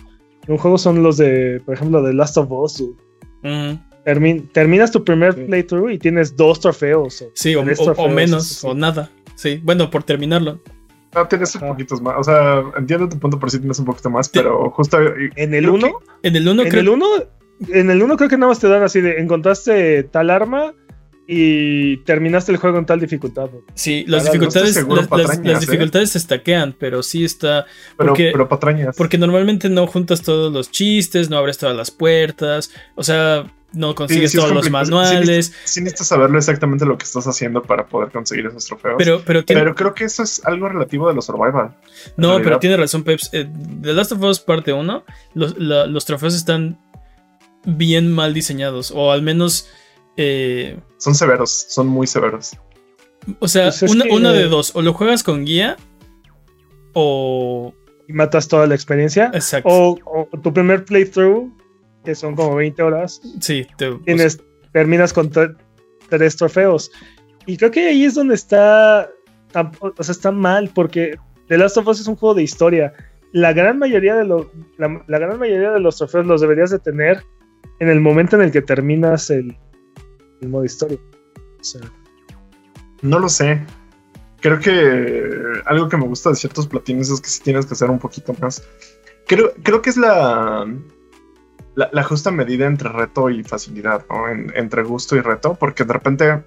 en 0.47 0.51
un 0.53 0.57
juego 0.57 0.77
son 0.77 1.01
los 1.03 1.17
de, 1.17 1.61
por 1.65 1.75
ejemplo, 1.75 2.01
de 2.01 2.13
Last 2.13 2.37
of 2.37 2.51
Us. 2.51 2.81
Ujú. 2.81 3.79
Termin- 4.05 4.51
terminas 4.51 4.91
tu 4.91 5.03
primer 5.03 5.35
Sí. 5.35 5.41
playthrough 5.41 5.89
y 5.91 5.97
tienes 5.99 6.35
dos 6.35 6.59
trofeos. 6.59 7.21
o 7.21 7.31
Sí, 7.35 7.55
o, 7.55 7.63
menos, 7.63 8.47
sí, 8.47 8.55
sí. 8.55 8.67
o 8.67 8.73
nada. 8.73 9.09
Sí, 9.35 9.59
bueno, 9.63 9.89
por 9.91 10.03
terminarlo. 10.03 10.59
No, 11.13 11.27
tienes 11.27 11.53
un 11.55 11.63
Ajá. 11.63 11.71
poquitos 11.73 12.01
más. 12.01 12.15
O 12.17 12.23
sea, 12.23 12.63
entiendo 12.77 13.09
tu 13.09 13.19
punto 13.19 13.37
por 13.37 13.51
si 13.51 13.59
tienes 13.59 13.77
un 13.79 13.85
poquito 13.85 14.09
más, 14.09 14.27
Sí. 14.27 14.31
pero 14.35 14.69
justo. 14.71 14.97
y- 15.01 15.29
En 15.35 15.53
el 15.53 15.63
creo 15.65 15.73
1, 15.75 15.91
En 16.23 16.35
el 16.35 16.47
1 16.47 16.63
en 16.63 16.69
creo 16.69 16.81
el 16.81 16.89
1, 16.89 17.05
en 17.69 17.89
el 17.91 18.01
1 18.01 18.17
creo 18.17 18.29
que 18.29 18.37
nada 18.37 18.49
más 18.49 18.59
te 18.59 18.67
dan 18.69 18.81
así 18.83 19.01
de 19.01 19.19
encontraste 19.19 20.03
tal 20.03 20.29
arma 20.29 20.73
y 21.27 21.97
terminaste 21.97 22.51
el 22.51 22.57
juego 22.57 22.77
en 22.79 22.85
tal 22.85 22.99
dificultad. 22.99 23.49
Sí, 23.73 24.03
las 24.07 24.21
Ahora, 24.21 24.29
no 24.29 24.33
dificultades, 24.33 24.73
seguro, 24.73 25.01
las, 25.01 25.09
las- 25.11 25.19
patrañas, 25.21 25.53
las 25.53 25.63
¿eh? 25.63 25.65
dificultades 25.65 26.09
se 26.11 26.17
estaquean, 26.17 26.75
pero 26.77 27.03
sí 27.03 27.23
está. 27.23 27.65
Pero, 27.97 28.09
Porque- 28.09 28.29
pero 28.31 28.49
patrañas. 28.49 28.95
Porque 28.97 29.17
normalmente 29.17 29.69
no 29.69 29.87
juntas 29.87 30.21
todos 30.21 30.51
los 30.51 30.71
chistes, 30.71 31.29
no 31.29 31.37
abres 31.37 31.57
todas 31.57 31.75
las 31.75 31.91
puertas, 31.91 32.71
o 32.95 33.03
sea, 33.03 33.45
no 33.73 33.95
consigues 33.95 34.31
sí 34.31 34.37
todos 34.37 34.51
los 34.51 34.69
manuales. 34.69 35.53
Sí 35.65 35.79
necesitas 35.81 36.07
saberlo 36.07 36.37
exactamente 36.37 36.85
lo 36.85 36.97
que 36.97 37.05
estás 37.05 37.25
haciendo 37.27 37.61
para 37.61 37.85
poder 37.87 38.11
conseguir 38.11 38.45
esos 38.47 38.65
trofeos. 38.65 38.95
Pero, 38.97 39.21
pero, 39.25 39.45
tiene- 39.45 39.61
Pero 39.61 39.75
creo 39.75 39.93
que 39.93 40.03
eso 40.05 40.23
es 40.23 40.43
algo 40.45 40.67
relativo 40.69 41.07
de 41.07 41.13
los 41.15 41.25
survival. 41.25 41.75
no, 42.17 42.27
realidad- 42.29 42.43
pero 42.43 42.59
tiene 42.59 42.77
razón, 42.77 43.03
Peps. 43.03 43.29
Eh, 43.33 43.47
The 43.81 43.93
Last 43.93 44.11
of 44.11 44.21
Us 44.23 44.39
parte 44.39 44.73
1, 44.73 45.03
los, 45.33 45.57
la- 45.57 45.85
los 45.87 46.05
trofeos 46.05 46.33
están 46.35 46.79
bien 47.65 48.11
mal 48.11 48.33
diseñados, 48.33 48.91
o 48.91 49.11
al 49.11 49.21
menos. 49.21 49.67
eh, 50.17 50.77
Son 50.97 51.15
severos, 51.15 51.67
son 51.69 51.87
muy 51.87 52.05
severos. 52.07 52.51
o 53.39 53.47
sea, 53.47 53.65
Pues 53.65 53.83
es 53.83 53.91
una, 53.91 54.03
que- 54.05 54.11
una 54.11 54.33
de 54.33 54.47
dos, 54.49 54.71
o 54.75 54.81
lo 54.81 54.93
juegas 54.93 55.23
con 55.23 55.45
guía, 55.45 55.77
o. 56.93 57.73
Y 58.07 58.13
matas 58.13 58.47
toda 58.47 58.67
la 58.67 58.75
experiencia. 58.75 59.31
Exacto. 59.33 59.69
O, 59.69 59.97
o 60.05 60.27
tu 60.41 60.53
primer 60.53 60.83
playthrough, 60.83 61.49
que 62.03 62.15
son 62.15 62.35
como 62.35 62.55
20 62.55 62.81
horas, 62.83 63.21
sí, 63.39 63.67
te, 63.77 63.91
tienes, 64.05 64.41
terminas 64.73 65.13
con 65.13 65.29
tre- 65.31 65.55
tres 66.09 66.35
trofeos. 66.35 66.91
Y 67.45 67.57
creo 67.57 67.71
que 67.71 67.87
ahí 67.87 68.05
es 68.05 68.15
donde 68.15 68.35
está, 68.35 69.09
o 69.79 70.03
sea, 70.03 70.11
está 70.11 70.31
mal, 70.31 70.69
porque 70.73 71.15
The 71.47 71.57
Last 71.57 71.77
of 71.77 71.87
Us 71.87 71.99
es 72.01 72.07
un 72.07 72.15
juego 72.15 72.35
de 72.35 72.43
historia. 72.43 72.93
La 73.33 73.53
gran 73.53 73.79
mayoría 73.79 74.15
de, 74.15 74.25
lo- 74.25 74.51
la, 74.77 75.03
la 75.07 75.19
gran 75.19 75.39
mayoría 75.39 75.71
de 75.71 75.79
los 75.79 75.97
trofeos 75.97 76.25
los 76.25 76.41
deberías 76.41 76.69
de 76.69 76.79
tener 76.79 77.23
en 77.79 77.89
el 77.89 77.99
momento 77.99 78.35
en 78.35 78.43
el 78.43 78.51
que 78.51 78.61
terminas 78.61 79.29
el, 79.29 79.57
el 80.41 80.49
modo 80.49 80.65
historia. 80.65 80.97
O 81.59 81.63
sea, 81.63 81.81
No 83.01 83.19
lo 83.19 83.29
sé. 83.29 83.61
Creo 84.39 84.59
que 84.59 85.29
algo 85.65 85.87
que 85.87 85.97
me 85.97 86.07
gusta 86.07 86.29
de 86.31 86.35
ciertos 86.35 86.65
platinos 86.67 87.09
es 87.11 87.21
que 87.21 87.29
sí 87.29 87.41
tienes 87.43 87.65
que 87.67 87.73
hacer 87.73 87.89
un 87.91 87.99
poquito 87.99 88.35
más. 88.41 88.63
Creo, 89.27 89.53
creo 89.63 89.81
que 89.83 89.91
es 89.91 89.97
la, 89.97 90.65
la, 91.75 91.89
la 91.91 92.03
justa 92.03 92.31
medida 92.31 92.65
entre 92.65 92.89
reto 92.89 93.29
y 93.29 93.43
facilidad, 93.43 94.05
¿no? 94.09 94.27
En- 94.29 94.51
entre 94.55 94.83
gusto 94.83 95.15
y 95.15 95.21
reto, 95.21 95.55
porque 95.55 95.83
de 95.83 95.93
repente 95.93 96.43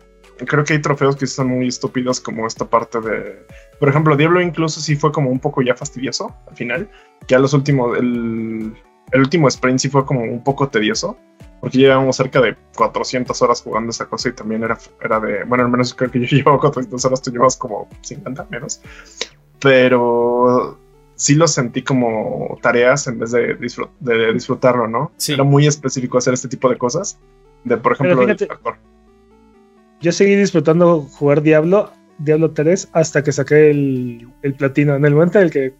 creo 0.47 0.65
que 0.65 0.75
hay 0.75 0.81
trofeos 0.83 1.17
que 1.17 1.27
son 1.27 1.49
muy 1.49 1.69
estúpidos 1.69 2.21
como 2.21 2.47
esta 2.47 2.65
parte 2.65 3.01
de... 3.01 3.47
Por 3.79 3.89
ejemplo, 3.89 4.17
Diablo 4.17 4.41
incluso 4.41 4.81
sí 4.81 4.97
fue 4.97 5.13
como 5.13 5.31
un 5.31 5.39
poco 5.39 5.63
ya 5.63 5.75
fastidioso 5.77 6.35
al 6.49 6.57
final, 6.57 6.91
que 7.27 7.35
a 7.35 7.39
los 7.39 7.55
últimos, 7.55 7.97
el, 7.99 8.75
el 9.13 9.21
último 9.21 9.49
sprint 9.49 9.79
sí 9.79 9.89
fue 9.89 10.05
como 10.05 10.23
un 10.23 10.43
poco 10.43 10.69
tedioso, 10.69 11.17
porque 11.61 11.79
llevábamos 11.79 12.17
cerca 12.17 12.41
de 12.41 12.57
400 12.77 13.41
horas 13.43 13.63
jugando 13.63 13.91
esa 13.91 14.07
cosa 14.07 14.29
y 14.29 14.33
también 14.33 14.65
era, 14.65 14.77
era 15.01 15.21
de, 15.21 15.45
bueno, 15.45 15.65
al 15.65 15.71
menos 15.71 15.95
creo 15.95 16.11
que 16.11 16.21
yo 16.21 16.27
llevaba 16.37 16.59
400 16.59 17.05
horas, 17.05 17.23
tú 17.23 17.31
llevas 17.31 17.57
como 17.57 17.89
50 18.03 18.47
menos, 18.51 18.81
pero 19.61 20.79
sí 21.17 21.35
lo 21.35 21.47
sentí 21.49 21.83
como 21.83 22.59
tareas 22.63 23.07
en 23.07 23.19
vez 23.19 23.31
de, 23.33 23.59
disfrut- 23.59 23.91
de 24.01 24.33
disfrutarlo, 24.33 24.89
¿no? 24.89 25.13
Sí. 25.17 25.33
Era 25.35 25.45
muy 25.45 25.67
específico 25.67 26.19
hacer 26.19 26.35
este 26.35 26.49
tipo 26.49 26.69
de 26.69 26.77
cosas, 26.79 27.19
de 27.65 27.77
por 27.77 27.93
ejemplo, 27.93 28.23
fíjate- 28.23 28.47
factor. 28.47 28.77
yo 30.01 30.13
seguí 30.13 30.35
disfrutando 30.37 31.03
jugar 31.03 31.43
Diablo, 31.43 31.93
Diablo 32.19 32.51
3, 32.53 32.89
hasta 32.93 33.23
que 33.25 33.33
saqué 33.33 33.71
el, 33.71 34.29
el 34.43 34.55
platino. 34.55 34.95
En 34.97 35.05
el 35.05 35.15
momento 35.15 35.39
en 35.39 35.45
el 35.47 35.51
que 35.51 35.75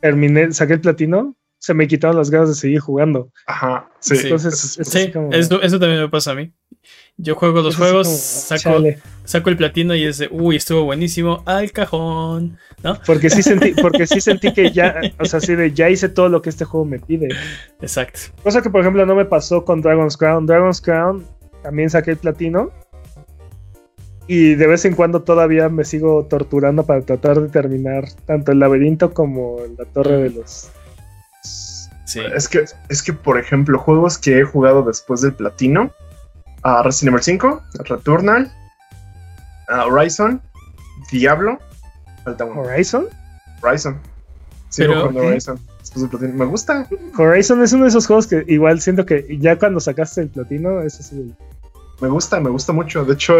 terminé, 0.00 0.52
saqué 0.52 0.74
el 0.74 0.80
platino, 0.80 1.34
se 1.58 1.74
me 1.74 1.88
quitaron 1.88 2.16
las 2.16 2.30
ganas 2.30 2.48
de 2.50 2.54
seguir 2.54 2.80
jugando. 2.80 3.30
Ajá, 3.46 3.90
sí. 4.00 4.16
Sí. 4.16 4.22
Entonces, 4.24 4.54
eso 4.54 4.66
es- 4.82 4.86
es 4.86 4.92
Sí, 4.92 4.98
así 5.04 5.12
como- 5.12 5.32
eso, 5.32 5.60
eso 5.62 5.78
también 5.80 6.00
me 6.02 6.08
pasa 6.08 6.32
a 6.32 6.34
mí. 6.34 6.52
Yo 7.18 7.34
juego 7.34 7.62
los 7.62 7.76
juegos, 7.76 8.06
como, 8.08 8.18
saco, 8.18 8.82
saco 9.24 9.48
el 9.48 9.56
platino 9.56 9.94
y 9.94 10.04
es 10.04 10.18
de, 10.18 10.28
uy, 10.30 10.56
estuvo 10.56 10.84
buenísimo, 10.84 11.42
al 11.46 11.72
cajón, 11.72 12.58
¿no? 12.84 12.98
Porque 13.06 13.30
sí 13.30 13.42
sentí, 13.42 13.72
porque 13.82 14.06
sí 14.06 14.20
sentí 14.20 14.52
que 14.52 14.70
ya, 14.70 15.00
o 15.18 15.24
sea, 15.24 15.40
sí 15.40 15.54
de 15.54 15.72
ya 15.72 15.88
hice 15.88 16.10
todo 16.10 16.28
lo 16.28 16.42
que 16.42 16.50
este 16.50 16.66
juego 16.66 16.84
me 16.84 16.98
pide. 16.98 17.28
Exacto. 17.80 18.20
Cosa 18.42 18.60
que, 18.60 18.68
por 18.68 18.82
ejemplo, 18.82 19.06
no 19.06 19.14
me 19.14 19.24
pasó 19.24 19.64
con 19.64 19.80
Dragon's 19.80 20.16
Crown. 20.16 20.44
Dragon's 20.44 20.82
Crown 20.82 21.24
también 21.62 21.88
saqué 21.88 22.10
el 22.10 22.18
platino. 22.18 22.70
Y 24.28 24.54
de 24.54 24.66
vez 24.66 24.84
en 24.84 24.94
cuando 24.94 25.22
todavía 25.22 25.68
me 25.68 25.84
sigo 25.84 26.26
torturando 26.26 26.84
para 26.84 27.00
tratar 27.00 27.40
de 27.40 27.48
terminar 27.48 28.04
tanto 28.26 28.52
el 28.52 28.58
laberinto 28.58 29.14
como 29.14 29.58
la 29.78 29.84
torre 29.86 30.18
de 30.18 30.30
los. 30.30 30.70
Sí. 32.04 32.20
Es 32.34 32.48
que, 32.48 32.64
es 32.88 33.02
que, 33.02 33.12
por 33.12 33.38
ejemplo, 33.38 33.78
juegos 33.78 34.18
que 34.18 34.40
he 34.40 34.44
jugado 34.44 34.82
después 34.82 35.22
del 35.22 35.32
platino, 35.32 35.92
a 36.66 36.82
Resident 36.82 37.14
Evil 37.14 37.22
5, 37.22 37.62
Returnal, 37.84 38.52
a 39.68 39.86
Horizon, 39.86 40.40
Diablo, 41.12 41.58
falta 42.24 42.44
uno, 42.44 42.62
Horizon. 42.62 43.06
Horizon. 43.62 43.98
Sigo 44.70 44.88
Pero, 44.88 45.00
jugando 45.02 45.20
¿qué? 45.20 45.26
Horizon. 45.28 45.60
Me 46.36 46.44
gusta. 46.44 46.86
Horizon 47.16 47.62
es 47.62 47.72
uno 47.72 47.84
de 47.84 47.88
esos 47.90 48.06
juegos 48.06 48.26
que 48.26 48.44
igual 48.48 48.80
siento 48.80 49.06
que 49.06 49.38
ya 49.38 49.56
cuando 49.56 49.78
sacaste 49.80 50.22
el 50.22 50.28
platino, 50.28 50.80
es 50.82 50.98
así. 50.98 51.32
Me 52.00 52.08
gusta, 52.08 52.40
me 52.40 52.50
gusta 52.50 52.72
mucho. 52.72 53.04
De 53.04 53.14
hecho, 53.14 53.32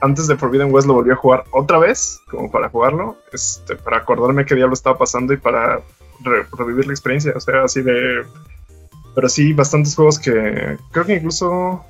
antes 0.00 0.26
de 0.26 0.36
Forbidden 0.36 0.72
West 0.72 0.88
lo 0.88 0.94
volví 0.94 1.10
a 1.10 1.16
jugar 1.16 1.44
otra 1.52 1.78
vez, 1.78 2.18
como 2.30 2.50
para 2.50 2.70
jugarlo, 2.70 3.16
este, 3.32 3.76
para 3.76 3.98
acordarme 3.98 4.46
qué 4.46 4.54
diablo 4.54 4.72
estaba 4.74 4.96
pasando 4.98 5.32
y 5.34 5.36
para 5.36 5.76
re- 6.24 6.46
revivir 6.58 6.86
la 6.86 6.92
experiencia. 6.94 7.32
O 7.36 7.40
sea, 7.40 7.64
así 7.64 7.82
de. 7.82 8.24
Pero 9.14 9.28
sí, 9.28 9.52
bastantes 9.52 9.94
juegos 9.94 10.18
que 10.18 10.78
creo 10.90 11.04
que 11.04 11.16
incluso. 11.16 11.84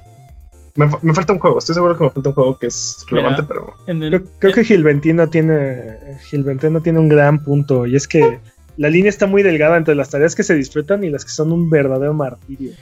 Me, 0.76 0.88
me 1.02 1.12
falta 1.14 1.32
un 1.32 1.38
juego, 1.40 1.58
estoy 1.58 1.74
seguro 1.74 1.96
que 1.98 2.04
me 2.04 2.10
falta 2.10 2.28
un 2.28 2.34
juego 2.34 2.58
que 2.58 2.66
es 2.68 3.04
relevante, 3.08 3.42
Mira. 3.42 3.48
pero 3.54 3.74
el- 3.86 4.08
Creo, 4.08 4.24
creo 4.38 4.52
que 4.54 4.64
Gilventino 4.64 5.28
tiene, 5.28 5.96
Gilventino 6.28 6.80
tiene 6.80 6.98
un 7.00 7.08
gran 7.08 7.42
punto 7.42 7.86
y 7.86 7.96
es 7.96 8.06
que 8.06 8.38
la 8.76 8.88
línea 8.88 9.08
está 9.10 9.26
muy 9.26 9.42
delgada 9.42 9.76
entre 9.76 9.94
las 9.94 10.10
tareas 10.10 10.34
que 10.34 10.42
se 10.42 10.54
disfrutan 10.54 11.02
y 11.04 11.10
las 11.10 11.24
que 11.24 11.30
son 11.32 11.50
un 11.52 11.68
verdadero 11.68 12.14
martirio. 12.14 12.72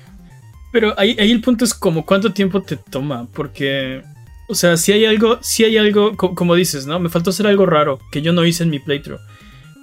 Pero 0.70 0.93
ahí, 0.98 1.16
ahí 1.19 1.31
el 1.32 1.40
punto 1.40 1.65
es 1.65 1.73
como 1.73 2.05
cuánto 2.05 2.32
tiempo 2.32 2.60
te 2.62 2.77
toma, 2.77 3.27
porque, 3.32 4.02
o 4.51 4.55
sea, 4.55 4.77
si 4.77 4.93
hay 4.93 5.06
algo, 5.06 5.39
si 5.40 5.65
hay 5.65 5.78
algo, 5.78 6.15
co- 6.15 6.35
como 6.35 6.55
dices, 6.55 6.86
¿no? 6.86 7.01
Me 7.01 7.09
faltó 7.09 7.31
hacer 7.31 7.47
algo 7.47 7.65
raro 7.65 7.98
que 8.12 8.20
yo 8.20 8.32
no 8.35 8.44
hice 8.44 8.65
en 8.65 8.70
mi 8.70 8.78
playthrough. 8.78 9.20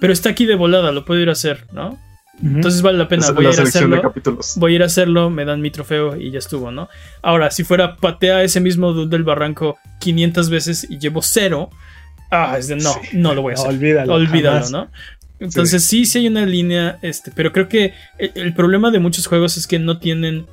pero 0.00 0.12
está 0.12 0.30
aquí 0.30 0.46
de 0.46 0.54
volada, 0.54 0.92
lo 0.92 1.04
puedo 1.04 1.20
ir 1.20 1.28
a 1.28 1.32
hacer, 1.32 1.66
¿no? 1.72 1.98
Entonces 2.42 2.82
vale 2.82 2.98
la 2.98 3.08
pena. 3.08 3.24
Es 3.24 3.34
Voy 3.34 3.44
la 3.44 3.50
a 3.50 3.52
ir 3.54 3.60
a 3.60 3.62
hacerlo. 3.62 4.12
Voy 4.56 4.72
a 4.72 4.74
ir 4.76 4.82
a 4.82 4.86
hacerlo, 4.86 5.30
me 5.30 5.44
dan 5.44 5.60
mi 5.60 5.70
trofeo 5.70 6.16
y 6.16 6.30
ya 6.30 6.38
estuvo, 6.38 6.70
¿no? 6.70 6.88
Ahora, 7.22 7.50
si 7.50 7.64
fuera 7.64 7.96
patea 7.96 8.42
ese 8.42 8.60
mismo 8.60 8.92
dude 8.92 9.08
del 9.10 9.24
barranco 9.24 9.78
500 10.00 10.50
veces 10.50 10.86
y 10.90 10.98
llevo 10.98 11.22
cero, 11.22 11.70
ah, 12.30 12.56
es 12.58 12.68
de 12.68 12.76
no, 12.76 12.92
Sí. 12.92 13.00
no 13.14 13.34
lo 13.34 13.42
voy 13.42 13.52
a 13.52 13.54
hacer. 13.54 13.68
olvídalo. 13.70 14.14
Olvídalo, 14.14 14.56
jamás. 14.56 14.70
¿no? 14.70 14.90
Entonces 15.38 15.84
sí. 15.84 16.04
sí, 16.06 16.18
hay 16.18 16.28
una 16.28 16.46
línea, 16.46 16.98
este, 17.02 17.30
pero 17.34 17.52
creo 17.52 17.68
que 17.68 17.92
el, 18.18 18.32
el 18.34 18.54
problema 18.54 18.90
de 18.90 18.98
muchos 19.00 19.26
juegos 19.26 19.56
es 19.56 19.66
que 19.66 19.78
no 19.78 19.98
tienen, 19.98 20.46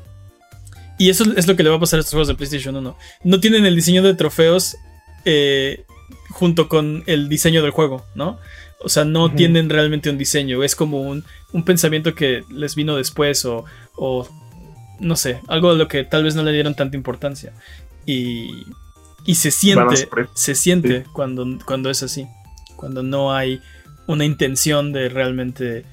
y 0.98 1.10
eso 1.10 1.26
es 1.38 1.48
lo 1.48 1.56
que 1.56 1.64
le 1.64 1.70
va 1.70 1.78
a 1.78 1.80
pasar 1.80 1.98
a 1.98 2.02
estos 2.02 2.12
juegos 2.14 2.28
de 2.28 2.36
PlayStation 2.36 2.76
1, 2.76 2.98
no 3.24 3.40
tienen 3.40 3.66
el 3.66 3.76
diseño 3.76 4.04
de 4.04 4.14
trofeos 4.14 4.76
eh, 5.26 5.86
junto 6.32 6.68
con 6.68 7.04
el 7.08 7.30
diseño 7.30 7.62
del 7.62 7.72
juego, 7.72 8.06
¿no? 8.16 8.40
O 8.84 8.90
sea, 8.90 9.06
no 9.06 9.32
tienen 9.32 9.70
realmente 9.70 10.10
un 10.10 10.18
diseño, 10.18 10.62
es 10.64 10.76
como 10.76 11.02
un, 11.02 11.24
un 11.54 11.64
pensamiento 11.64 12.14
que 12.14 12.44
les 12.50 12.76
vino 12.76 12.96
después 12.98 13.46
o, 13.46 13.64
o, 13.96 14.28
no 15.00 15.16
sé, 15.16 15.40
algo 15.48 15.72
a 15.72 15.76
lo 15.76 15.88
que 15.88 16.04
tal 16.04 16.24
vez 16.24 16.36
no 16.36 16.44
le 16.44 16.52
dieron 16.52 16.76
tanta 16.76 16.98
importancia. 16.98 17.54
Y, 18.06 18.66
y 19.26 19.36
se 19.36 19.52
siente, 19.52 20.10
se 20.34 20.54
siente 20.56 21.06
cuando, 21.14 21.48
cuando 21.66 21.90
es 21.90 22.04
así, 22.04 22.28
cuando 22.76 23.04
no 23.04 23.34
hay 23.34 23.62
una 24.08 24.26
intención 24.26 24.92
de 24.92 25.08
realmente... 25.10 25.86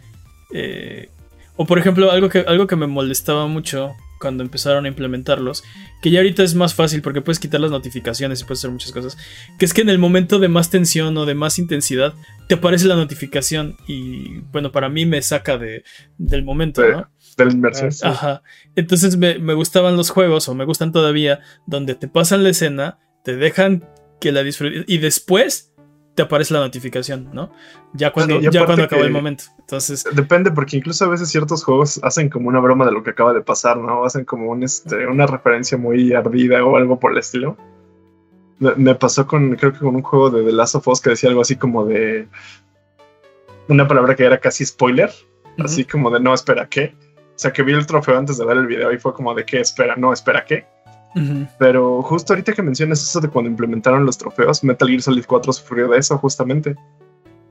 eh, 0.52 1.08
o 1.56 1.64
por 1.66 1.78
ejemplo, 1.78 2.10
algo 2.10 2.28
que, 2.28 2.40
algo 2.40 2.66
que 2.66 2.74
me 2.74 2.86
molestaba 2.88 3.46
mucho 3.46 3.92
cuando 4.20 4.42
empezaron 4.44 4.84
a 4.84 4.88
implementarlos, 4.88 5.64
que 6.02 6.10
ya 6.10 6.20
ahorita 6.20 6.42
es 6.42 6.54
más 6.54 6.74
fácil 6.74 7.00
porque 7.02 7.22
puedes 7.22 7.38
quitar 7.38 7.60
las 7.60 7.70
notificaciones 7.70 8.40
y 8.40 8.44
puedes 8.44 8.60
hacer 8.60 8.70
muchas 8.70 8.92
cosas, 8.92 9.16
que 9.58 9.64
es 9.64 9.72
que 9.74 9.80
en 9.80 9.88
el 9.88 9.98
momento 9.98 10.38
de 10.38 10.48
más 10.48 10.70
tensión 10.70 11.16
o 11.16 11.24
de 11.26 11.34
más 11.34 11.58
intensidad 11.58 12.14
te 12.46 12.54
aparece 12.56 12.86
la 12.86 12.96
notificación 12.96 13.76
y 13.88 14.38
bueno, 14.52 14.70
para 14.72 14.88
mí 14.88 15.06
me 15.06 15.22
saca 15.22 15.56
de, 15.58 15.82
del 16.18 16.44
momento, 16.44 16.82
De- 16.82 16.92
¿no? 16.92 17.10
De 17.36 17.44
la 17.46 17.52
inmersión. 17.52 17.90
Sí. 17.92 18.02
Ajá. 18.06 18.42
Entonces 18.76 19.16
me, 19.16 19.38
me 19.38 19.54
gustaban 19.54 19.96
los 19.96 20.10
juegos, 20.10 20.48
o 20.48 20.54
me 20.54 20.64
gustan 20.66 20.92
todavía, 20.92 21.40
donde 21.66 21.94
te 21.94 22.06
pasan 22.08 22.42
la 22.44 22.50
escena, 22.50 22.98
te 23.24 23.36
dejan 23.36 23.88
que 24.20 24.32
la 24.32 24.42
disfrutes, 24.42 24.84
y 24.86 24.98
después 24.98 25.69
te 26.14 26.22
aparece 26.22 26.54
la 26.54 26.60
notificación, 26.60 27.30
¿no? 27.32 27.52
Ya 27.92 28.12
cuando, 28.12 28.40
ya 28.40 28.64
cuando 28.66 28.84
acabó 28.84 29.02
el 29.02 29.12
momento. 29.12 29.44
Entonces, 29.58 30.04
Depende, 30.12 30.50
porque 30.50 30.76
incluso 30.76 31.04
a 31.04 31.08
veces 31.08 31.28
ciertos 31.28 31.64
juegos 31.64 32.00
hacen 32.02 32.28
como 32.28 32.48
una 32.48 32.60
broma 32.60 32.84
de 32.84 32.92
lo 32.92 33.02
que 33.02 33.10
acaba 33.10 33.32
de 33.32 33.40
pasar, 33.40 33.76
¿no? 33.76 34.04
Hacen 34.04 34.24
como 34.24 34.50
un, 34.50 34.62
este, 34.62 35.06
una 35.06 35.26
referencia 35.26 35.78
muy 35.78 36.12
ardida 36.12 36.64
o 36.64 36.76
algo 36.76 36.98
por 36.98 37.12
el 37.12 37.18
estilo. 37.18 37.56
Me, 38.58 38.74
me 38.74 38.94
pasó 38.94 39.26
con, 39.26 39.56
creo 39.56 39.72
que 39.72 39.78
con 39.78 39.94
un 39.94 40.02
juego 40.02 40.30
de 40.30 40.44
The 40.44 40.52
Last 40.52 40.74
of 40.74 40.88
Us 40.88 41.00
que 41.00 41.10
decía 41.10 41.30
algo 41.30 41.40
así 41.40 41.56
como 41.56 41.86
de 41.86 42.28
una 43.68 43.86
palabra 43.86 44.16
que 44.16 44.24
era 44.24 44.38
casi 44.38 44.66
spoiler, 44.66 45.10
así 45.58 45.84
como 45.84 46.10
de 46.10 46.20
no, 46.20 46.34
espera, 46.34 46.68
¿qué? 46.68 46.94
O 47.34 47.38
sea, 47.42 47.52
que 47.52 47.62
vi 47.62 47.72
el 47.72 47.86
trofeo 47.86 48.18
antes 48.18 48.36
de 48.36 48.44
ver 48.44 48.56
el 48.56 48.66
video 48.66 48.92
y 48.92 48.98
fue 48.98 49.14
como 49.14 49.32
de 49.34 49.44
qué, 49.44 49.60
espera, 49.60 49.96
no, 49.96 50.12
espera, 50.12 50.44
¿qué? 50.44 50.66
Pero 51.58 52.02
justo 52.02 52.32
ahorita 52.32 52.52
que 52.52 52.62
mencionas 52.62 53.02
eso 53.02 53.20
de 53.20 53.28
cuando 53.28 53.50
implementaron 53.50 54.06
los 54.06 54.16
trofeos, 54.18 54.62
Metal 54.62 54.88
Gear 54.88 55.02
Solid 55.02 55.24
4 55.26 55.52
sufrió 55.52 55.88
de 55.88 55.98
eso 55.98 56.16
justamente. 56.18 56.76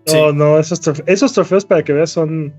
Sí. 0.05 0.15
No, 0.15 0.31
no, 0.31 0.59
esos, 0.59 0.81
trofe- 0.81 1.03
esos 1.05 1.33
trofeos 1.33 1.65
para 1.65 1.83
que 1.83 1.91
veas 1.93 2.09
son, 2.09 2.53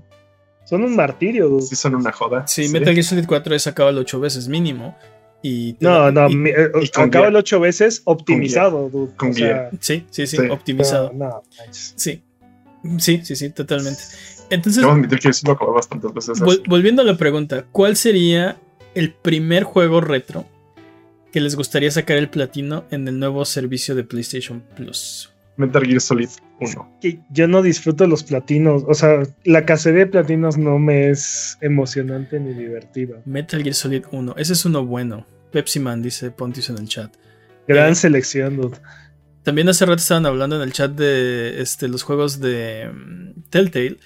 son 0.65 0.83
un 0.83 0.95
martirio. 0.95 1.49
dude. 1.49 1.63
Sí 1.63 1.75
son 1.75 1.95
una 1.95 2.11
joda. 2.11 2.45
sí, 2.47 2.69
Metal 2.69 2.93
Gear 2.93 3.03
Solid 3.03 3.25
4 3.27 3.55
es 3.55 3.67
acabado 3.67 3.99
ocho 3.99 4.19
veces 4.19 4.47
mínimo. 4.47 4.95
Y 5.43 5.75
No, 5.79 5.89
da- 5.89 6.11
no, 6.11 6.29
y- 6.29 6.49
eh, 6.49 6.69
y 6.83 7.01
acaba 7.01 7.27
el 7.27 7.35
ocho 7.35 7.59
veces 7.59 8.03
optimizado. 8.05 8.89
dude. 8.89 9.15
Con 9.15 9.31
O 9.31 9.33
sea, 9.33 9.71
sí, 9.79 10.05
sí, 10.11 10.27
sí, 10.27 10.37
Sí. 10.37 10.43
optimizado. 10.49 11.11
No, 11.15 11.25
no. 11.29 11.43
Sí. 11.71 12.21
Sí, 12.99 13.21
sí, 13.23 13.35
sí, 13.35 13.49
totalmente. 13.49 14.01
Entonces, 14.51 14.83
admitir 14.83 15.19
que 15.19 15.33
sí 15.33 15.45
lo 15.47 15.55
bastantes 15.73 16.13
veces. 16.13 16.39
Vol- 16.41 16.61
volviendo 16.67 17.01
a 17.01 17.05
la 17.05 17.15
pregunta, 17.17 17.65
¿cuál 17.71 17.95
sería 17.95 18.57
el 18.93 19.13
primer 19.13 19.63
juego 19.63 19.99
retro 20.01 20.45
que 21.31 21.39
les 21.41 21.55
gustaría 21.55 21.91
sacar 21.91 22.17
el 22.17 22.29
platino 22.29 22.85
en 22.91 23.07
el 23.07 23.19
nuevo 23.19 23.45
servicio 23.45 23.95
de 23.95 24.03
PlayStation 24.03 24.63
Plus? 24.75 25.29
Metal 25.57 25.85
Gear 25.85 26.01
Solid 26.01 26.29
1. 26.59 26.97
que 27.01 27.19
yo 27.31 27.47
no 27.47 27.61
disfruto 27.61 28.07
los 28.07 28.23
platinos. 28.23 28.83
O 28.87 28.93
sea, 28.93 29.21
la 29.43 29.65
cacería 29.65 30.01
de 30.01 30.07
platinos 30.07 30.57
no 30.57 30.79
me 30.79 31.09
es 31.09 31.57
emocionante 31.61 32.39
ni 32.39 32.53
divertida. 32.53 33.21
Metal 33.25 33.61
Gear 33.61 33.75
Solid 33.75 34.03
1, 34.11 34.35
ese 34.37 34.53
es 34.53 34.65
uno 34.65 34.85
bueno. 34.85 35.25
Pepsi 35.51 35.79
Man 35.79 36.01
dice 36.01 36.31
Pontius 36.31 36.69
en 36.69 36.77
el 36.77 36.87
chat. 36.87 37.13
Gran 37.67 37.91
Eh. 37.91 37.95
selección, 37.95 38.57
dude. 38.57 38.77
También 39.43 39.67
hace 39.69 39.85
rato 39.85 39.97
estaban 39.99 40.25
hablando 40.25 40.55
en 40.55 40.61
el 40.61 40.71
chat 40.71 40.91
de 40.91 41.61
este, 41.61 41.87
los 41.87 42.03
juegos 42.03 42.39
de 42.39 42.89
mm, 42.93 43.49
Telltale. 43.49 43.97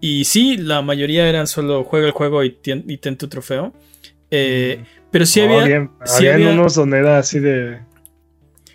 Y 0.00 0.24
sí, 0.24 0.56
la 0.58 0.82
mayoría 0.82 1.28
eran 1.28 1.46
solo 1.46 1.82
juega 1.84 2.06
el 2.06 2.12
juego 2.12 2.44
y, 2.44 2.58
y 2.64 2.96
ten 2.98 3.16
tu 3.16 3.28
trofeo. 3.28 3.72
Eh, 4.30 4.84
pero 5.14 5.26
sí 5.26 5.40
había. 5.40 5.62
habían, 5.62 5.92
sí 6.04 6.26
habían 6.26 6.48
había- 6.48 6.50
unos 6.60 6.74
donde 6.74 6.98
era 6.98 7.18
así 7.18 7.38
de. 7.38 7.78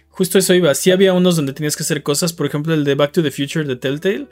Justo 0.08 0.38
eso 0.38 0.54
iba. 0.54 0.74
Sí 0.74 0.90
había 0.90 1.12
unos 1.12 1.36
donde 1.36 1.52
tenías 1.52 1.76
que 1.76 1.84
hacer 1.84 2.02
cosas. 2.02 2.32
Por 2.32 2.46
ejemplo, 2.46 2.74
el 2.74 2.86
de 2.86 2.96
Back 2.96 3.12
to 3.12 3.22
the 3.22 3.30
Future 3.32 3.66
de 3.66 3.76
Telltale. 3.76 4.28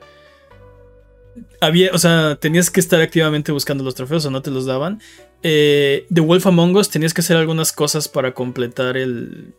Había, 1.59 1.91
o 1.93 1.97
sea, 1.97 2.37
tenías 2.39 2.71
que 2.71 2.79
estar 2.79 3.01
activamente 3.01 3.51
buscando 3.51 3.83
los 3.83 3.93
trofeos 3.93 4.25
o 4.25 4.31
no 4.31 4.41
te 4.41 4.51
los 4.51 4.65
daban. 4.65 5.01
Eh, 5.43 6.05
The 6.13 6.21
Wolf 6.21 6.47
Among 6.47 6.75
Us 6.77 6.89
tenías 6.89 7.13
que 7.13 7.19
hacer 7.21 7.35
algunas 7.35 7.73
cosas 7.73 8.07
para 8.07 8.33
completar 8.33 8.95
el. 8.95 9.53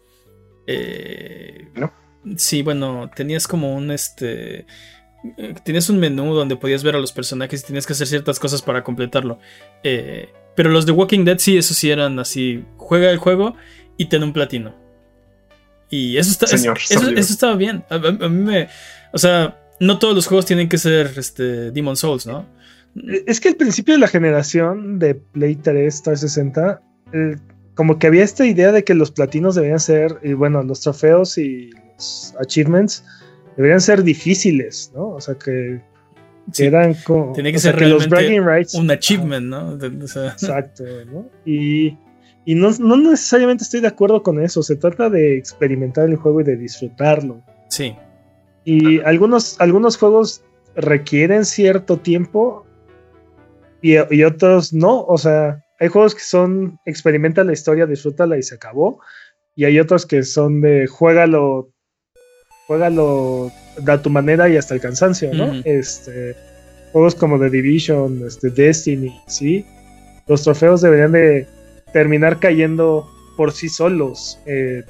eh, 0.67 1.69
¿No? 1.75 1.93
Sí, 2.37 2.63
bueno, 2.63 3.11
tenías 3.15 3.47
como 3.47 3.75
un 3.75 3.91
este. 3.91 4.65
Eh, 5.37 5.55
Tenías 5.65 5.89
un 5.91 5.99
menú 5.99 6.35
donde 6.35 6.57
podías 6.57 6.83
ver 6.85 6.95
a 6.97 6.99
los 6.99 7.13
personajes 7.13 7.63
y 7.63 7.67
tenías 7.67 7.87
que 7.87 7.93
hacer 7.93 8.07
ciertas 8.07 8.39
cosas 8.39 8.63
para 8.63 8.83
completarlo. 8.85 9.39
Eh, 9.83 10.29
pero 10.55 10.71
los 10.71 10.87
de 10.87 10.93
Walking 10.93 11.25
Dead 11.25 11.39
sí, 11.39 11.57
esos 11.57 11.77
sí 11.77 11.91
eran 11.91 12.19
así. 12.19 12.65
Juega 12.77 13.11
el 13.11 13.19
juego 13.19 13.55
y 13.97 14.07
ten 14.07 14.23
un 14.23 14.33
platino. 14.33 14.75
Y 15.91 16.17
eso, 16.19 16.31
está, 16.31 16.47
es- 16.47 16.65
eso, 16.91 17.09
eso 17.09 17.33
estaba 17.33 17.57
bien. 17.57 17.85
A, 17.89 17.95
a- 17.95 18.27
a 18.27 18.29
mí 18.29 18.43
me. 18.45 18.69
O 19.13 19.19
sea, 19.19 19.59
no 19.81 19.99
todos 19.99 20.15
los 20.15 20.27
juegos 20.27 20.45
tienen 20.47 20.69
que 20.69 20.77
ser 20.79 21.13
este, 21.17 21.71
Demon 21.71 21.97
Souls, 21.97 22.27
¿no? 22.27 22.47
Es 23.27 23.41
que 23.41 23.49
al 23.51 23.55
principio 23.57 23.95
de 23.95 24.01
la 24.01 24.09
generación 24.09 24.99
de 24.99 25.15
Play 25.15 25.57
3, 25.57 26.03
360, 26.03 26.83
eh, 27.13 27.37
como 27.75 27.99
que 27.99 28.07
había 28.09 28.25
esta 28.25 28.45
idea 28.45 28.73
de 28.73 28.83
que 28.85 28.95
los 28.95 29.11
platinos 29.13 29.55
deberían 29.55 29.79
ser, 29.81 30.19
y 30.23 30.33
bueno, 30.33 30.63
los 30.63 30.81
trofeos 30.81 31.39
y 31.39 31.71
los 31.97 32.35
achievements 32.41 33.05
deberían 33.59 33.83
ser 33.83 34.03
difíciles, 34.03 34.91
¿no? 34.95 35.11
O 35.11 35.21
sea, 35.21 35.35
que, 35.35 35.83
Sí, 36.51 36.65
eran 36.65 36.95
como. 37.05 37.35
Tenía 37.35 37.53
que 37.53 37.59
sea, 37.59 37.73
ser 37.73 37.83
los 37.83 38.09
realmente 38.09 38.39
bragging 38.39 38.47
rights. 38.47 38.73
un 38.75 38.91
achievement, 38.91 39.47
¿no? 39.49 39.77
De- 39.77 40.03
o 40.03 40.09
sea, 40.09 40.29
Exacto, 40.29 40.83
¿no? 41.13 41.29
Y, 41.45 41.99
y 42.47 42.55
no, 42.55 42.71
no 42.79 42.97
necesariamente 42.97 43.65
estoy 43.65 43.81
de 43.81 43.89
acuerdo 43.89 44.23
con 44.23 44.43
eso. 44.43 44.63
Se 44.63 44.77
trata 44.77 45.11
de 45.11 45.37
experimentar 45.37 46.09
el 46.09 46.17
juego 46.17 46.41
y 46.41 46.45
de 46.45 46.57
disfrutarlo. 46.57 47.43
sí. 47.69 47.95
Y 48.65 49.01
algunos, 49.01 49.59
algunos 49.61 49.97
juegos 49.97 50.43
requieren 50.75 51.45
cierto 51.47 51.97
tiempo 51.99 52.67
y, 53.83 53.95
y 54.15 54.25
otros 54.25 54.73
no. 54.75 55.05
O 55.05 55.17
sea, 55.17 55.65
hay 55.81 55.89
juegos 55.89 56.15
que 56.15 56.21
son 56.23 56.79
experimenta 56.85 57.45
la 57.45 57.53
historia, 57.53 57.87
disfrútala 57.87 58.37
y 58.39 58.43
se 58.43 58.55
acabó. 58.57 59.01
Y 59.55 59.65
hay 59.65 59.79
otros 59.81 60.05
que 60.07 60.23
son 60.23 60.61
de 60.61 60.87
juégalo, 60.87 61.71
juégalo 62.69 63.51
a 63.87 64.03
tu 64.03 64.11
manera 64.11 64.49
y 64.49 64.57
hasta 64.57 64.75
el 64.75 64.81
cansancio, 64.81 65.33
¿no? 65.35 65.47
Este, 65.65 66.37
juegos 66.93 67.15
como 67.17 67.39
The 67.41 67.51
Division, 67.51 68.23
este, 68.27 68.51
Destiny, 68.51 69.19
¿sí? 69.27 69.65
Los 70.29 70.43
trofeos 70.45 70.83
deberían 70.83 71.13
de 71.13 71.47
terminar 71.93 72.39
cayendo 72.39 73.09
por 73.37 73.53
sí 73.53 73.69
solos. 73.69 74.39
eh, 74.47 74.85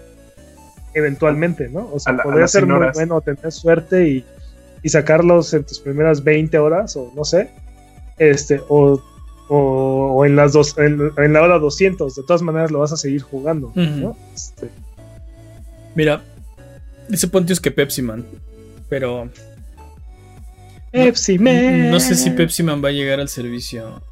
eventualmente, 0.94 1.68
¿no? 1.68 1.88
O 1.92 2.00
sea, 2.00 2.14
la- 2.14 2.22
podría 2.24 2.48
ser 2.48 2.62
100 2.64 2.68
muy 2.74 2.78
bueno 2.94 3.20
tener 3.20 3.52
suerte 3.52 4.08
y, 4.08 4.24
y 4.82 4.88
sacarlos 4.88 5.52
en 5.54 5.62
tus 5.62 5.78
primeras 5.78 6.24
20 6.24 6.58
horas 6.58 6.96
o 6.96 7.12
no 7.14 7.24
sé, 7.24 7.50
este, 8.18 8.60
o, 8.68 9.00
o, 9.48 9.56
o 10.16 10.24
en 10.24 10.34
las 10.34 10.54
dos, 10.54 10.76
en, 10.78 11.12
en 11.18 11.32
la 11.32 11.42
hora 11.42 11.58
200, 11.58 12.16
de 12.16 12.22
todas 12.24 12.42
maneras 12.42 12.72
lo 12.72 12.80
vas 12.80 12.92
a 12.92 12.96
seguir 12.96 13.20
jugando. 13.22 13.70
¿no? 13.76 14.16
Este, 14.34 14.70
Mira, 15.94 16.22
dice 17.08 17.28
Pontius 17.28 17.60
que 17.60 17.70
Pepsi 17.70 18.02
Man. 18.02 18.24
Pero 18.88 19.30
Pepsi 20.92 21.38
Man. 21.38 21.90
no 21.90 22.00
sé 22.00 22.14
si 22.14 22.30
Pepsi 22.30 22.62
Man 22.62 22.82
va 22.82 22.88
a 22.88 22.92
llegar 22.92 23.20
al 23.20 23.28
servicio. 23.28 24.02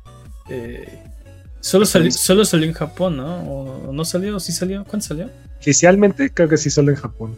Eh, 0.48 0.86
solo, 1.60 1.86
salió, 1.86 2.10
solo 2.10 2.44
salió 2.44 2.66
en 2.66 2.74
Japón, 2.74 3.16
¿no? 3.16 3.39
¿O 3.43 3.93
no 3.93 4.05
salió? 4.05 4.39
¿Sí 4.40 4.52
salió? 4.52 4.85
¿Cuándo 4.85 5.06
salió? 5.06 5.31
Oficialmente 5.59 6.31
creo 6.31 6.48
que 6.48 6.56
sí 6.56 6.70
solo 6.70 6.90
en 6.90 6.97
Japón. 6.97 7.36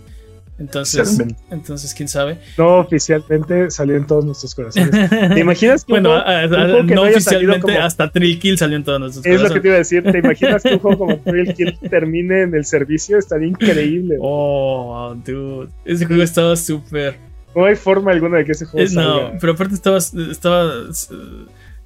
Entonces, 0.59 1.17
entonces 1.53 1.95
quién 1.95 2.09
sabe. 2.09 2.39
No 2.57 2.79
oficialmente 2.79 3.71
salió 3.71 3.95
en 3.97 4.07
todos 4.09 4.25
nuestros 4.25 4.55
corazones. 4.57 4.91
¿Te 5.11 5.39
imaginas 5.41 5.85
que 5.85 5.93
un 5.93 6.03
bueno, 6.03 6.09
juego- 6.21 6.27
a- 6.29 6.41
a- 6.41 6.45
un 6.47 6.51
juego 6.71 6.87
que 6.89 6.95
no 6.97 7.03
haya 7.05 7.21
salido 7.21 7.53
oficialmente, 7.53 7.61
como- 7.61 7.79
hasta 7.87 8.11
Trill 8.11 8.39
Kill 8.41 8.59
salió 8.59 8.77
en 8.77 8.83
todos 8.85 8.99
nuestros 9.01 9.25
Es 9.25 9.41
lo 9.41 9.49
que 9.51 9.61
corazones. 9.61 9.63
te 9.63 9.69
iba 9.69 9.75
a 9.75 9.79
decir. 9.79 10.03
¿Te 10.03 10.19
imaginas 10.19 10.63
que 10.65 10.73
un 10.75 10.79
juego 10.81 10.99
como 10.99 11.17
Thrill 11.19 11.55
Kill 11.55 11.79
termine 11.89 12.43
en 12.43 12.55
el 12.57 12.65
servicio? 12.65 13.19
Estaría 13.19 13.47
increíble. 13.49 14.17
Oh, 14.21 15.15
dude. 15.25 15.69
Ese 15.85 16.07
juego 16.07 16.23
estaba 16.25 16.57
súper. 16.57 17.17
No 17.55 17.65
hay 17.65 17.77
forma 17.77 18.11
alguna 18.11 18.39
de 18.39 18.45
que 18.45 18.53
ese 18.53 18.65
juego 18.67 18.87
Eh, 18.89 18.93
no, 18.95 19.03
salga. 19.21 19.39
pero 19.41 19.53
aparte 19.53 19.75
estaba, 19.75 19.99
estaba, 19.99 20.73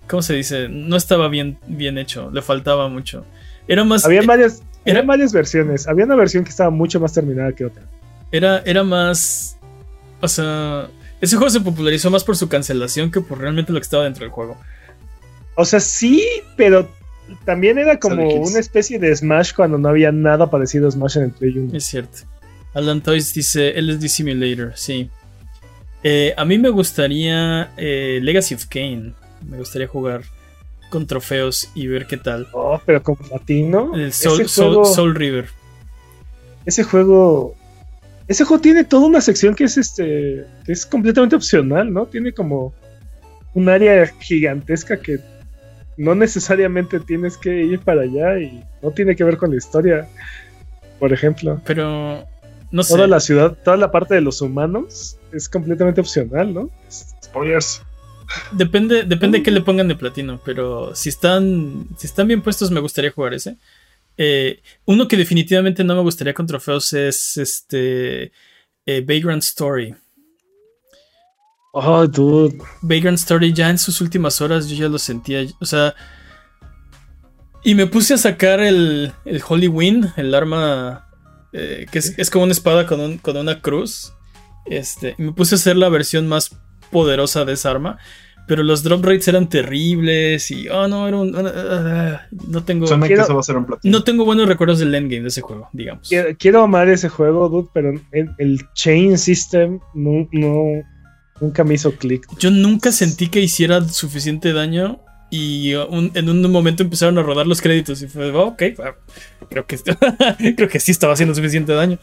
¿cómo 0.08 0.22
se 0.22 0.34
dice? 0.34 0.68
No 0.68 0.96
estaba 0.96 1.28
bien, 1.28 1.58
bien 1.66 1.98
hecho, 1.98 2.30
le 2.32 2.42
faltaba 2.42 2.88
mucho. 2.88 3.24
Era 3.68 3.84
más, 3.84 4.04
Había 4.04 4.22
varias, 4.22 4.62
era- 4.84 4.98
eran 4.98 5.06
varias 5.06 5.32
versiones. 5.32 5.86
Había 5.86 6.04
una 6.04 6.16
versión 6.16 6.42
que 6.44 6.50
estaba 6.50 6.70
mucho 6.70 7.00
más 7.00 7.12
terminada 7.12 7.52
que 7.52 7.64
otra. 7.66 7.82
Era, 8.32 8.62
era 8.64 8.82
más, 8.82 9.56
o 10.20 10.26
sea, 10.28 10.88
ese 11.20 11.36
juego 11.36 11.50
se 11.50 11.60
popularizó 11.60 12.10
más 12.10 12.24
por 12.24 12.36
su 12.36 12.48
cancelación 12.48 13.10
que 13.10 13.20
por 13.20 13.38
realmente 13.38 13.72
lo 13.72 13.78
que 13.78 13.84
estaba 13.84 14.04
dentro 14.04 14.24
del 14.24 14.30
juego. 14.32 14.56
O 15.54 15.64
sea, 15.64 15.78
sí, 15.80 16.24
pero 16.56 16.90
también 17.44 17.78
era 17.78 17.98
como 17.98 18.26
una 18.28 18.58
especie 18.58 18.98
de 18.98 19.14
Smash 19.14 19.52
cuando 19.54 19.78
no 19.78 19.88
había 19.90 20.10
nada 20.10 20.50
parecido 20.50 20.88
a 20.88 20.90
Smash 20.90 21.18
en 21.18 21.24
el 21.24 21.30
Play 21.30 21.58
1. 21.58 21.76
Es 21.76 21.84
cierto. 21.86 22.18
Alan 22.74 23.02
Toys 23.02 23.32
dice 23.34 23.74
LSD 23.80 24.08
Simulator, 24.08 24.72
sí. 24.74 25.10
Eh, 26.02 26.34
a 26.36 26.44
mí 26.44 26.58
me 26.58 26.70
gustaría 26.70 27.70
eh, 27.76 28.18
Legacy 28.22 28.54
of 28.54 28.64
Kane. 28.66 29.12
Me 29.46 29.58
gustaría 29.58 29.86
jugar 29.86 30.22
con 30.90 31.06
trofeos 31.06 31.70
y 31.74 31.86
ver 31.86 32.06
qué 32.06 32.16
tal. 32.16 32.48
Oh, 32.52 32.80
pero 32.84 33.02
con 33.02 33.16
platino. 33.16 33.94
El 33.94 34.12
Soul- 34.12 34.46
juego, 34.52 34.84
Soul 34.84 35.14
River. 35.14 35.48
ese 36.66 36.82
juego. 36.82 37.54
Ese 38.32 38.44
juego 38.44 38.62
tiene 38.62 38.84
toda 38.84 39.08
una 39.08 39.20
sección 39.20 39.54
que 39.54 39.64
es 39.64 39.76
este. 39.76 40.46
que 40.64 40.72
es 40.72 40.86
completamente 40.86 41.36
opcional, 41.36 41.92
¿no? 41.92 42.06
Tiene 42.06 42.32
como 42.32 42.72
un 43.52 43.68
área 43.68 44.06
gigantesca 44.20 44.96
que 44.96 45.20
no 45.98 46.14
necesariamente 46.14 46.98
tienes 46.98 47.36
que 47.36 47.62
ir 47.62 47.80
para 47.80 48.00
allá 48.00 48.38
y 48.38 48.64
no 48.80 48.90
tiene 48.90 49.14
que 49.14 49.24
ver 49.24 49.36
con 49.36 49.50
la 49.50 49.56
historia. 49.56 50.08
Por 50.98 51.12
ejemplo. 51.12 51.60
Pero 51.66 52.24
no 52.70 52.82
sé. 52.82 52.94
Toda 52.94 53.06
la 53.06 53.20
ciudad, 53.20 53.58
toda 53.62 53.76
la 53.76 53.90
parte 53.90 54.14
de 54.14 54.22
los 54.22 54.40
humanos 54.40 55.18
es 55.30 55.46
completamente 55.46 56.00
opcional, 56.00 56.54
¿no? 56.54 56.70
Spoilers. 57.22 57.82
Depende, 58.52 59.02
depende 59.02 59.38
de 59.38 59.44
qué 59.44 59.50
le 59.50 59.60
pongan 59.60 59.88
de 59.88 59.96
platino. 59.96 60.40
Pero 60.42 60.94
si 60.94 61.10
están, 61.10 61.86
si 61.98 62.06
están 62.06 62.28
bien 62.28 62.40
puestos, 62.40 62.70
me 62.70 62.80
gustaría 62.80 63.10
jugar 63.10 63.34
ese. 63.34 63.58
Eh, 64.16 64.62
uno 64.84 65.08
que 65.08 65.16
definitivamente 65.16 65.84
no 65.84 65.94
me 65.94 66.02
gustaría 66.02 66.34
con 66.34 66.46
trofeos 66.46 66.92
es 66.92 67.36
este 67.36 68.32
eh, 68.86 69.00
Vagrant 69.06 69.42
Story. 69.42 69.94
Oh, 71.72 72.06
dude. 72.06 72.58
Vagrant 72.82 73.18
Story 73.18 73.52
ya 73.52 73.70
en 73.70 73.78
sus 73.78 74.00
últimas 74.00 74.40
horas 74.40 74.68
yo 74.68 74.76
ya 74.76 74.88
lo 74.88 74.98
sentía. 74.98 75.44
O 75.60 75.64
sea. 75.64 75.94
Y 77.64 77.74
me 77.74 77.86
puse 77.86 78.14
a 78.14 78.18
sacar 78.18 78.60
el, 78.60 79.12
el 79.24 79.42
Holy 79.48 79.68
Wind, 79.68 80.12
el 80.16 80.34
arma 80.34 81.08
eh, 81.52 81.86
que 81.92 82.00
es, 82.00 82.18
es 82.18 82.28
como 82.28 82.42
una 82.44 82.52
espada 82.52 82.86
con, 82.86 83.00
un- 83.00 83.18
con 83.18 83.36
una 83.36 83.60
cruz. 83.62 84.12
Este, 84.66 85.14
y 85.18 85.22
me 85.22 85.32
puse 85.32 85.54
a 85.54 85.56
hacer 85.58 85.76
la 85.76 85.88
versión 85.88 86.26
más 86.28 86.56
poderosa 86.90 87.44
de 87.44 87.52
esa 87.54 87.70
arma. 87.70 87.98
Pero 88.48 88.64
los 88.64 88.82
drop 88.82 89.04
rates 89.04 89.28
eran 89.28 89.48
terribles 89.48 90.50
y. 90.50 90.68
Oh 90.68 90.88
no, 90.88 91.06
era 91.06 91.16
un. 91.16 91.34
ah, 91.36 92.22
no 92.48 92.64
tengo. 92.64 92.86
Suena 92.86 93.06
Quiero- 93.06 93.22
que 93.22 93.24
eso 93.26 93.34
va 93.34 93.40
a 93.40 93.44
ser 93.44 93.56
un 93.56 93.66
platino. 93.66 93.96
No 93.98 94.04
tengo 94.04 94.24
buenos 94.24 94.48
recuerdos 94.48 94.78
del 94.80 94.94
endgame 94.94 95.22
de 95.22 95.28
ese 95.28 95.40
juego, 95.42 95.68
digamos. 95.72 96.08
Quiero, 96.08 96.30
quiero 96.38 96.62
amar 96.62 96.88
ese 96.88 97.08
juego, 97.08 97.48
dude, 97.48 97.68
pero 97.72 97.92
el, 98.10 98.30
el 98.38 98.60
chain 98.74 99.16
system 99.16 99.78
no, 99.94 100.28
no- 100.32 100.82
nunca 101.40 101.62
me 101.64 101.74
hizo 101.74 101.92
clic. 101.92 102.26
Yo 102.38 102.50
nunca 102.50 102.90
sentí 102.92 103.28
que 103.28 103.40
hiciera 103.40 103.80
suficiente 103.88 104.52
daño 104.52 105.00
y 105.30 105.74
uh, 105.76 105.86
un- 105.86 106.10
en 106.14 106.28
un 106.28 106.42
momento 106.50 106.82
empezaron 106.82 107.16
a 107.18 107.22
rodar 107.22 107.46
los 107.46 107.60
créditos 107.62 108.02
y 108.02 108.08
fue, 108.08 108.30
oh, 108.32 108.48
ok, 108.48 108.62
ah, 108.84 108.94
creo 109.48 109.64
que, 109.66 109.78
creo 110.56 110.68
que 110.68 110.80
sí 110.80 110.90
estaba 110.90 111.12
haciendo 111.14 111.34
suficiente 111.34 111.72
daño. 111.72 111.98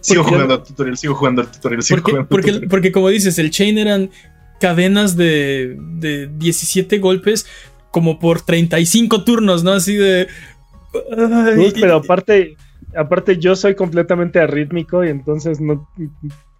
Sigo 0.00 0.24
jugando 0.24 0.54
al 0.54 0.62
tutorial, 0.64 0.96
sigo 0.96 1.14
jugando 1.14 1.42
al 1.42 1.50
tutorial, 1.50 1.82
sigo 1.82 1.96
Porque, 1.96 2.10
jugando 2.12 2.22
al 2.22 2.28
porque, 2.28 2.46
tutorial. 2.48 2.68
porque 2.70 2.92
como 2.92 3.08
dices, 3.08 3.38
el 3.38 3.50
chain 3.50 3.78
eran 3.78 4.10
cadenas 4.60 5.16
de, 5.16 5.76
de 5.78 6.28
17 6.28 6.98
golpes 6.98 7.46
como 7.90 8.18
por 8.18 8.42
35 8.42 9.24
turnos, 9.24 9.64
¿no? 9.64 9.72
Así 9.72 9.96
de... 9.96 10.28
pero 11.80 11.96
aparte, 11.96 12.56
aparte 12.94 13.38
yo 13.38 13.56
soy 13.56 13.74
completamente 13.74 14.40
arrítmico 14.40 15.04
y 15.04 15.08
entonces 15.08 15.60
no 15.60 15.88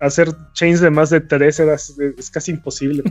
hacer 0.00 0.32
chains 0.54 0.80
de 0.80 0.90
más 0.90 1.10
de 1.10 1.20
tres 1.20 1.60
era, 1.60 1.74
es 1.74 2.30
casi 2.32 2.52
imposible. 2.52 3.04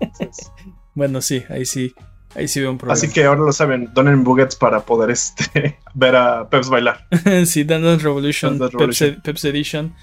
Entonces, 0.00 0.50
Bueno, 0.94 1.22
sí, 1.22 1.42
ahí 1.48 1.64
sí, 1.64 1.94
ahí 2.34 2.48
sí 2.48 2.60
veo 2.60 2.70
un 2.72 2.78
problema. 2.78 2.94
Así 2.94 3.08
que 3.08 3.24
ahora 3.24 3.40
lo 3.40 3.52
saben, 3.52 3.88
donen 3.94 4.24
buggets 4.24 4.56
para 4.56 4.80
poder 4.80 5.10
este, 5.10 5.78
ver 5.94 6.16
a 6.16 6.48
Peps 6.50 6.68
bailar. 6.68 7.06
sí, 7.46 7.64
Dance 7.64 8.02
Revolution, 8.02 8.58
Dance 8.58 8.76
Peps, 8.76 8.98
Revolution. 8.98 9.22
Peps 9.22 9.44
Edition. 9.44 9.94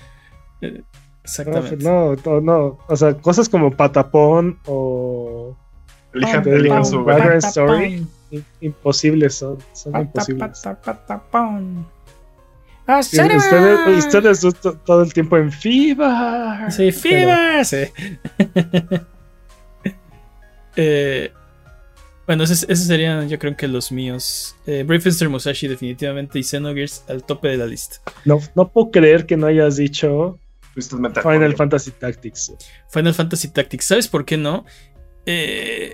Eh, 0.61 0.81
Exactamente. 1.29 1.83
no, 1.83 2.15
no, 2.15 2.41
no, 2.41 2.79
o 2.87 2.95
sea, 2.95 3.13
cosas 3.15 3.47
como 3.49 3.71
Patapón 3.71 4.59
o 4.65 5.55
Elijan, 6.13 6.43
Te 6.43 6.49
digo, 6.49 6.59
elijan 6.61 6.85
su 6.85 7.03
Background 7.03 7.29
verga. 7.33 7.47
Story 7.49 8.07
i- 8.31 8.43
imposibles 8.61 9.35
son, 9.35 9.57
son 9.73 9.95
imposibles. 10.01 10.61
Ah, 12.87 13.01
Y 13.05 13.97
Ustedes, 13.99 14.43
ustedes 14.43 14.61
to- 14.61 14.73
todo 14.83 15.03
el 15.03 15.13
tiempo 15.13 15.37
en 15.37 15.51
FIBA. 15.51 16.71
Sí, 16.71 16.91
FIBA. 16.91 17.63
Sí. 17.63 17.77
Eh, 20.75 21.31
bueno, 22.25 22.43
esos, 22.43 22.63
esos 22.69 22.85
serían, 22.85 23.27
yo 23.27 23.37
creo 23.39 23.57
que 23.57 23.67
los 23.67 23.91
míos. 23.91 24.55
Eh, 24.65 24.83
Brave 24.85 25.01
Fencer 25.01 25.27
Musashi, 25.29 25.67
definitivamente, 25.67 26.39
y 26.39 26.43
Xenogears 26.43 27.03
al 27.09 27.23
tope 27.23 27.49
de 27.49 27.57
la 27.57 27.65
lista. 27.65 27.97
No, 28.23 28.39
no 28.55 28.69
puedo 28.69 28.91
creer 28.91 29.25
que 29.25 29.35
no 29.35 29.47
hayas 29.47 29.75
dicho 29.77 30.37
Twisted 30.79 30.97
Metal. 30.99 31.21
Final 31.23 31.55
Fantasy 31.55 31.91
Tactics. 31.91 32.53
Final 32.89 33.13
Fantasy 33.13 33.49
Tactics. 33.49 33.85
¿Sabes 33.85 34.07
por 34.07 34.23
qué 34.25 34.37
no? 34.37 34.65
Eh, 35.25 35.93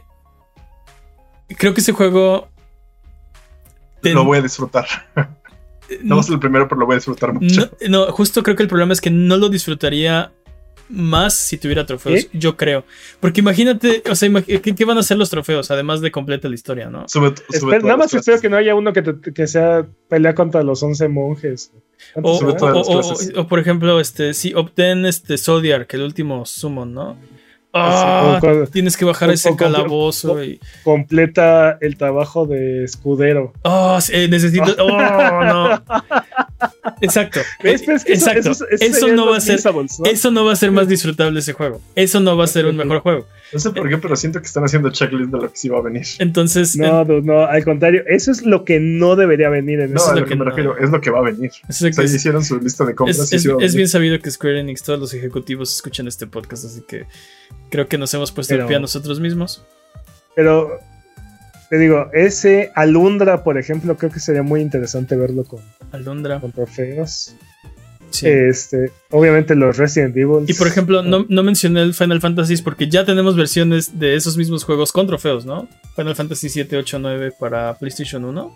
creo 1.57 1.73
que 1.73 1.81
ese 1.81 1.91
juego. 1.91 2.49
ten- 4.01 4.13
Lo 4.15 4.23
voy 4.25 4.37
a 4.37 4.41
disfrutar. 4.41 4.85
No 6.01 6.15
va 6.15 6.21
a 6.21 6.23
ser 6.23 6.33
el 6.35 6.39
primero, 6.39 6.67
pero 6.67 6.79
lo 6.79 6.85
voy 6.85 6.93
a 6.93 6.97
disfrutar 6.97 7.33
mucho. 7.33 7.69
No, 7.87 8.05
no, 8.05 8.11
justo 8.11 8.41
creo 8.43 8.55
que 8.55 8.63
el 8.63 8.69
problema 8.69 8.93
es 8.93 9.01
que 9.01 9.11
no 9.11 9.37
lo 9.37 9.49
disfrutaría 9.49 10.31
más 10.89 11.33
si 11.33 11.57
tuviera 11.57 11.85
trofeos, 11.85 12.21
¿Eh? 12.25 12.29
yo 12.33 12.55
creo. 12.57 12.83
Porque 13.19 13.41
imagínate, 13.41 14.03
o 14.09 14.15
sea, 14.15 14.29
imag- 14.29 14.61
¿qué, 14.61 14.75
qué 14.75 14.85
van 14.85 14.97
a 14.97 14.99
hacer 15.01 15.17
los 15.17 15.29
trofeos? 15.29 15.71
Además 15.71 16.01
de 16.01 16.11
completa 16.11 16.47
la 16.47 16.55
historia, 16.55 16.89
¿no? 16.89 17.05
Sube, 17.07 17.29
sube 17.29 17.45
Espera, 17.49 17.69
todas 17.79 17.83
nada 17.83 17.97
más 17.97 18.13
espero 18.13 18.39
que 18.39 18.49
no 18.49 18.57
haya 18.57 18.75
uno 18.75 18.93
que, 18.93 19.01
te- 19.01 19.33
que 19.33 19.47
sea 19.47 19.85
pelea 20.09 20.35
contra 20.35 20.63
los 20.63 20.81
11 20.83 21.07
monjes. 21.07 21.71
¿Cuántos 22.13 22.37
O, 22.37 22.39
Sobre 22.39 22.53
o- 22.61 23.37
o- 23.37 23.41
o, 23.41 23.47
por 23.47 23.59
ejemplo, 23.59 23.99
este, 23.99 24.33
si 24.33 24.53
obtén 24.53 25.05
este 25.05 25.37
Zodiac, 25.37 25.91
el 25.93 26.01
último 26.01 26.45
summon, 26.45 26.93
¿no? 26.93 27.17
Ah, 27.77 28.39
Ah, 28.41 28.65
tienes 28.71 28.95
que 28.95 29.03
bajar 29.03 29.27
o- 29.29 29.33
ese 29.33 29.49
o- 29.49 29.57
calabozo 29.57 30.41
y. 30.41 30.61
Completa 30.83 31.77
el 31.81 31.97
trabajo 31.97 32.45
de 32.45 32.85
escudero. 32.85 33.51
Oh, 33.63 33.99
sí, 33.99 34.27
necesito. 34.29 34.63
Oh, 34.79 35.43
no. 35.43 35.83
Exacto. 37.01 37.39
¿Ves? 37.63 37.83
Pero 37.85 37.97
es 37.97 38.05
que 38.05 38.13
eso- 38.13 38.27
Exacto. 38.29 38.51
eso- 38.51 38.65
Eso, 38.69 38.85
eso 38.85 38.99
serían 38.99 39.15
no 39.15 39.27
va 39.29 39.37
a 39.37 39.41
ser. 39.41 39.59
Eso 40.05 40.31
no 40.31 40.45
va 40.45 40.53
a 40.53 40.55
ser 40.55 40.71
más 40.71 40.87
disfrutable 40.87 41.39
ese 41.39 41.53
juego. 41.53 41.81
Eso 41.95 42.19
no 42.19 42.35
va 42.37 42.43
a 42.45 42.47
ser 42.47 42.65
un 42.65 42.75
mejor 42.77 42.99
juego. 42.99 43.27
No 43.53 43.59
sé 43.59 43.69
por 43.71 43.87
qué, 43.87 43.97
pero 43.97 44.15
siento 44.15 44.39
que 44.41 44.47
están 44.47 44.63
haciendo 44.63 44.89
checklist 44.89 45.31
de 45.31 45.37
lo 45.37 45.49
que 45.51 45.55
sí 45.57 45.69
va 45.69 45.77
a 45.77 45.81
venir. 45.81 46.05
Entonces, 46.19 46.75
No, 46.77 47.03
no, 47.05 47.21
no, 47.21 47.45
al 47.45 47.63
contrario, 47.63 48.03
eso 48.07 48.31
es 48.31 48.41
lo 48.43 48.65
que 48.65 48.79
no 48.79 49.15
debería 49.15 49.49
venir 49.49 49.79
en 49.79 49.93
No, 49.93 49.97
es 49.97 50.01
eso. 50.03 50.11
a 50.11 50.15
lo 50.15 50.21
lo 50.21 50.25
que 50.25 50.29
que 50.31 50.35
me 50.35 50.45
no- 50.45 50.49
refiero, 50.51 50.77
es 50.77 50.89
lo 50.89 50.99
que 51.01 51.09
va 51.11 51.19
a 51.19 51.23
venir. 51.23 51.51
es, 51.69 51.81
O 51.81 51.91
sea, 51.91 51.91
ya 51.91 52.03
hicieron 52.03 52.43
su 52.43 52.59
lista 52.59 52.85
de 52.85 52.95
compras 52.95 53.19
es- 53.19 53.31
y 53.33 53.35
es- 53.49 53.55
es 53.61 53.75
bien 53.75 53.87
sabido 53.87 54.19
que 54.19 54.31
Square 54.31 54.59
Enix, 54.59 54.83
todos 54.83 54.99
los 54.99 55.13
ejecutivos 55.13 55.73
escuchan 55.73 56.07
este 56.07 56.27
podcast, 56.27 56.65
así 56.65 56.81
que 56.87 57.05
creo 57.69 57.87
que 57.87 57.97
nos 57.97 58.13
hemos 58.13 58.31
puesto 58.31 58.53
el 58.53 58.59
Pero- 58.59 58.67
pie 58.67 58.77
a 58.77 58.79
nosotros 58.79 59.19
mismos. 59.19 59.63
Pero 60.35 60.79
te 61.69 61.77
digo, 61.77 62.09
ese 62.13 62.71
Alundra, 62.75 63.43
por 63.43 63.57
ejemplo, 63.57 63.97
creo 63.97 64.11
que 64.11 64.19
sería 64.19 64.43
muy 64.43 64.61
interesante 64.61 65.15
verlo 65.15 65.43
con, 65.43 65.59
Alondra. 65.91 66.39
con 66.39 66.51
trofeos. 66.51 67.35
Sí. 68.11 68.27
Este, 68.29 68.91
obviamente 69.11 69.55
los 69.55 69.75
Resident 69.75 70.15
Evil. 70.15 70.45
Y 70.47 70.53
por 70.53 70.67
ejemplo, 70.67 71.01
no, 71.03 71.25
no 71.27 71.43
mencioné 71.43 71.81
el 71.81 71.93
Final 71.93 72.21
Fantasy 72.21 72.55
porque 72.61 72.87
ya 72.89 73.03
tenemos 73.03 73.35
versiones 73.35 73.99
de 73.99 74.15
esos 74.15 74.37
mismos 74.37 74.63
juegos 74.63 74.93
con 74.93 75.05
trofeos, 75.05 75.45
¿no? 75.45 75.67
Final 75.97 76.15
Fantasy 76.15 76.47
7, 76.47 76.77
8, 76.77 76.99
9 76.99 77.33
para 77.37 77.77
PlayStation 77.77 78.23
1. 78.23 78.53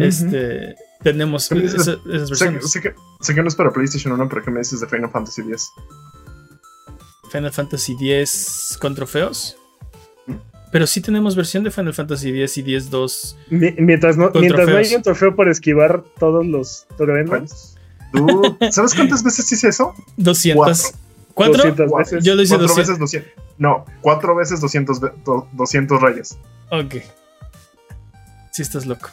Este, 0.00 0.74
tenemos 1.02 1.50
esa- 1.52 1.96
esas 2.12 2.28
versiones. 2.30 2.70
sé 2.70 2.80
que, 2.82 2.92
sé 3.20 3.34
que 3.34 3.42
no 3.42 3.48
es 3.48 3.54
para 3.54 3.70
PlayStation 3.72 4.12
1, 4.12 4.28
pero 4.28 4.42
¿qué 4.44 4.50
me 4.50 4.58
dices 4.58 4.80
de 4.80 4.86
Final 4.88 5.08
Fantasy 5.10 5.42
X? 5.42 5.70
Final 7.30 7.52
Fantasy 7.52 7.94
10 7.96 8.76
con 8.80 8.94
trofeos. 8.94 9.56
Pero 10.70 10.86
sí 10.86 11.00
tenemos 11.00 11.34
versión 11.34 11.64
de 11.64 11.70
Final 11.70 11.94
Fantasy 11.94 12.30
10 12.30 12.58
y 12.58 12.62
10 12.62 12.90
2. 12.90 13.36
Mi- 13.50 13.72
mientras 13.78 14.16
no, 14.16 14.30
mientras 14.34 14.68
no 14.68 14.76
haya 14.76 14.96
un 14.98 15.02
trofeo 15.02 15.34
por 15.34 15.48
esquivar 15.48 16.04
todos 16.18 16.46
los 16.46 16.86
truenos, 16.96 17.74
¿Tú 18.12 18.56
sabes 18.70 18.94
cuántas 18.94 19.22
veces 19.22 19.50
hice 19.52 19.68
eso? 19.68 19.94
200. 20.16 20.92
¿Cuatro? 21.34 21.54
200 21.56 21.88
Cuatro. 21.90 21.96
veces. 21.98 22.24
Yo 22.24 22.34
lo 22.34 22.42
hice 22.42 22.54
Cuatro 22.56 22.68
200. 22.68 22.86
veces 22.88 22.98
200. 22.98 23.32
No, 23.58 23.84
cuatro 24.00 24.34
veces 24.34 24.60
200, 24.60 25.00
ve- 25.00 25.12
do- 25.24 25.48
200 25.52 26.00
rayas. 26.00 26.38
Ok. 26.70 26.96
Sí, 28.50 28.62
estás 28.62 28.86
loco. 28.86 29.08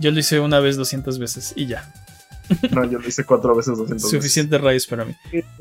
Yo 0.00 0.10
lo 0.10 0.18
hice 0.20 0.40
una 0.40 0.60
vez 0.60 0.76
200 0.76 1.18
veces 1.18 1.52
y 1.56 1.66
ya. 1.66 1.92
No, 2.70 2.84
yo 2.84 2.98
lo 2.98 3.06
hice 3.08 3.24
cuatro 3.24 3.54
veces 3.54 3.76
200 3.78 4.10
Suficiente 4.10 4.58
raíz 4.58 4.86
para 4.86 5.04
mí. 5.04 5.14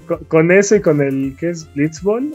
Con, 0.07 0.23
con 0.25 0.51
ese 0.51 0.77
y 0.77 0.81
con 0.81 1.01
el, 1.01 1.35
¿qué 1.39 1.49
es? 1.51 1.71
Blitzball. 1.73 2.33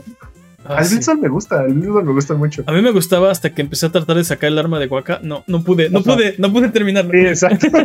Ah, 0.69 0.81
el 0.81 0.87
sí. 0.87 1.11
Me 1.21 1.29
gusta, 1.29 1.65
el 1.65 1.75
Blitzball 1.75 2.05
me 2.05 2.13
gusta 2.13 2.35
mucho. 2.35 2.63
A 2.67 2.73
mí 2.73 2.83
me 2.83 2.91
gustaba 2.91 3.31
hasta 3.31 3.55
que 3.55 3.63
empecé 3.63 3.87
a 3.87 3.93
tratar 3.93 4.17
de 4.17 4.25
sacar 4.25 4.49
el 4.51 4.59
arma 4.59 4.79
de 4.79 4.87
Waka. 4.87 5.21
No, 5.23 5.45
no 5.47 5.63
pude, 5.63 5.89
no 5.91 6.01
Ajá. 6.01 6.15
pude, 6.15 6.35
no 6.39 6.53
pude 6.53 6.69
terminarlo. 6.71 7.11
Sí, 7.13 7.19
exacto. 7.27 7.67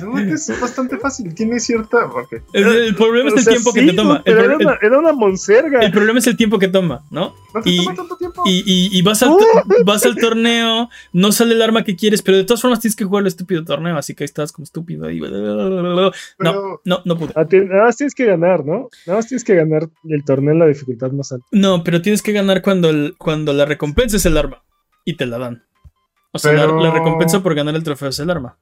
No, 0.00 0.18
es 0.18 0.60
bastante 0.60 0.98
fácil, 0.98 1.34
tiene 1.34 1.58
cierta. 1.60 2.06
ok. 2.06 2.34
El, 2.52 2.66
el 2.66 2.94
problema 2.94 3.28
es 3.28 3.34
O 3.34 3.36
el 3.38 3.42
sea, 3.42 3.52
tiempo 3.54 3.72
que 3.72 3.82
te 3.86 3.92
toma. 3.92 4.22
Pero 4.24 4.44
era 4.44 4.56
una, 4.56 4.78
era 4.80 4.98
una 4.98 5.12
monserga. 5.12 5.80
el- 5.80 5.90
problema 5.92 6.18
es 6.18 6.26
el 6.26 6.36
tiempo 6.36 6.58
que 6.58 6.68
toma, 6.68 7.04
¿no? 7.10 7.34
No 7.54 7.60
te 7.62 7.70
Y- 7.70 7.76
toma 7.78 7.94
tanto 7.94 8.16
tiempo. 8.16 8.42
Y, 8.46 8.58
y- 8.66 8.96
y 8.98 9.02
vas, 9.02 9.22
al, 9.22 9.30
vas 9.84 10.04
al 10.06 10.16
torneo, 10.16 10.88
no 11.12 11.32
sale 11.32 11.54
el 11.54 11.62
arma 11.62 11.84
que 11.84 11.96
quieres, 11.96 12.22
pero 12.22 12.36
de 12.36 12.44
todas 12.44 12.60
formas 12.62 12.80
tienes 12.80 12.96
que 12.96 13.04
jugar 13.04 13.22
el 13.22 13.28
estúpido 13.28 13.64
torneo, 13.64 13.96
así 13.96 14.14
que 14.14 14.24
ahí 14.24 14.26
estás 14.26 14.52
como 14.52 14.64
estúpido. 14.64 15.10
Y... 15.10 15.20
No, 15.20 16.80
no, 16.84 17.00
no 17.04 17.18
pude. 17.18 17.32
Ah, 17.34 17.46
Nada 17.50 17.84
más 17.84 17.96
tienes 17.96 18.14
que 18.14 18.24
ganar, 18.26 18.64
¿no? 18.64 18.88
Nada 19.06 19.18
más 19.18 19.26
tienes 19.28 19.44
que 19.44 19.54
ganar 19.54 19.88
el 20.08 20.24
torneo 20.24 20.52
en 20.52 20.58
la 20.58 20.66
dificultad 20.66 20.95
más 21.12 21.32
alta. 21.32 21.46
No, 21.52 21.82
pero 21.84 22.02
tienes 22.02 22.22
que 22.22 22.32
ganar 22.32 22.62
cuando, 22.62 22.90
el- 22.90 23.14
cuando 23.18 23.52
la 23.52 23.64
recompensa 23.64 24.16
es 24.16 24.26
el 24.26 24.36
arma 24.36 24.62
y 25.04 25.16
te 25.16 25.26
la 25.26 25.38
dan. 25.38 25.64
O 26.32 26.38
sea, 26.38 26.52
la- 26.52 26.62
Pero- 26.62 26.80
la, 26.80 26.90
recompensa 26.90 27.42
por 27.42 27.54
ganar 27.54 27.74
el 27.74 27.82
trofeo 27.82 28.08
es 28.08 28.18
el 28.18 28.30
arma. 28.30 28.58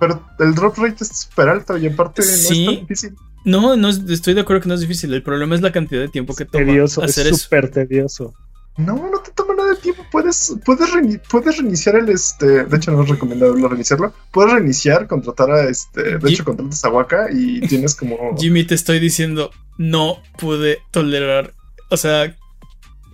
Pero 0.00 0.24
el 0.38 0.54
drop 0.54 0.76
rate 0.78 1.04
es 1.04 1.08
súper 1.08 1.48
alto 1.48 1.76
y 1.76 1.86
en 1.86 1.96
parte 1.96 2.22
no 2.22 2.28
es 2.28 2.48
tan 2.48 2.56
difícil. 2.80 3.14
No, 3.44 3.76
no 3.76 3.88
es- 3.88 3.98
estoy 4.08 4.34
de 4.34 4.40
acuerdo 4.40 4.62
que 4.62 4.68
no 4.68 4.74
es 4.74 4.80
difícil. 4.80 5.12
El 5.12 5.22
problema 5.22 5.54
es 5.54 5.60
la 5.60 5.72
cantidad 5.72 6.00
de 6.00 6.08
tiempo 6.08 6.34
que 6.34 6.44
toma 6.46 6.64
Tedioso, 6.64 7.02
es 7.04 7.10
hacer 7.10 7.26
eso. 7.28 7.36
súper 7.36 7.70
tedioso. 7.70 8.32
No, 8.76 8.94
no 9.10 9.20
te 9.20 9.30
toma 9.32 9.53
tiempo. 9.78 10.04
Puedes, 10.10 10.56
puedes, 10.64 10.90
reini- 10.92 11.20
puedes 11.30 11.56
reiniciar 11.58 11.96
el 11.96 12.08
este. 12.08 12.64
De 12.64 12.76
hecho, 12.76 12.90
no 12.92 13.02
es 13.02 13.08
recomendable 13.08 13.66
reiniciarlo. 13.68 14.12
Puedes 14.32 14.52
reiniciar, 14.52 15.06
contratar 15.06 15.50
a 15.50 15.68
este. 15.68 16.18
De 16.18 16.30
hecho, 16.30 16.44
contratas 16.44 16.84
a 16.84 16.88
Waka 16.90 17.28
y 17.32 17.60
tienes 17.68 17.94
como. 17.94 18.16
Jimmy, 18.38 18.64
te 18.64 18.74
estoy 18.74 18.98
diciendo, 19.00 19.50
no 19.78 20.18
pude 20.38 20.78
tolerar. 20.90 21.52
O 21.90 21.96
sea, 21.96 22.36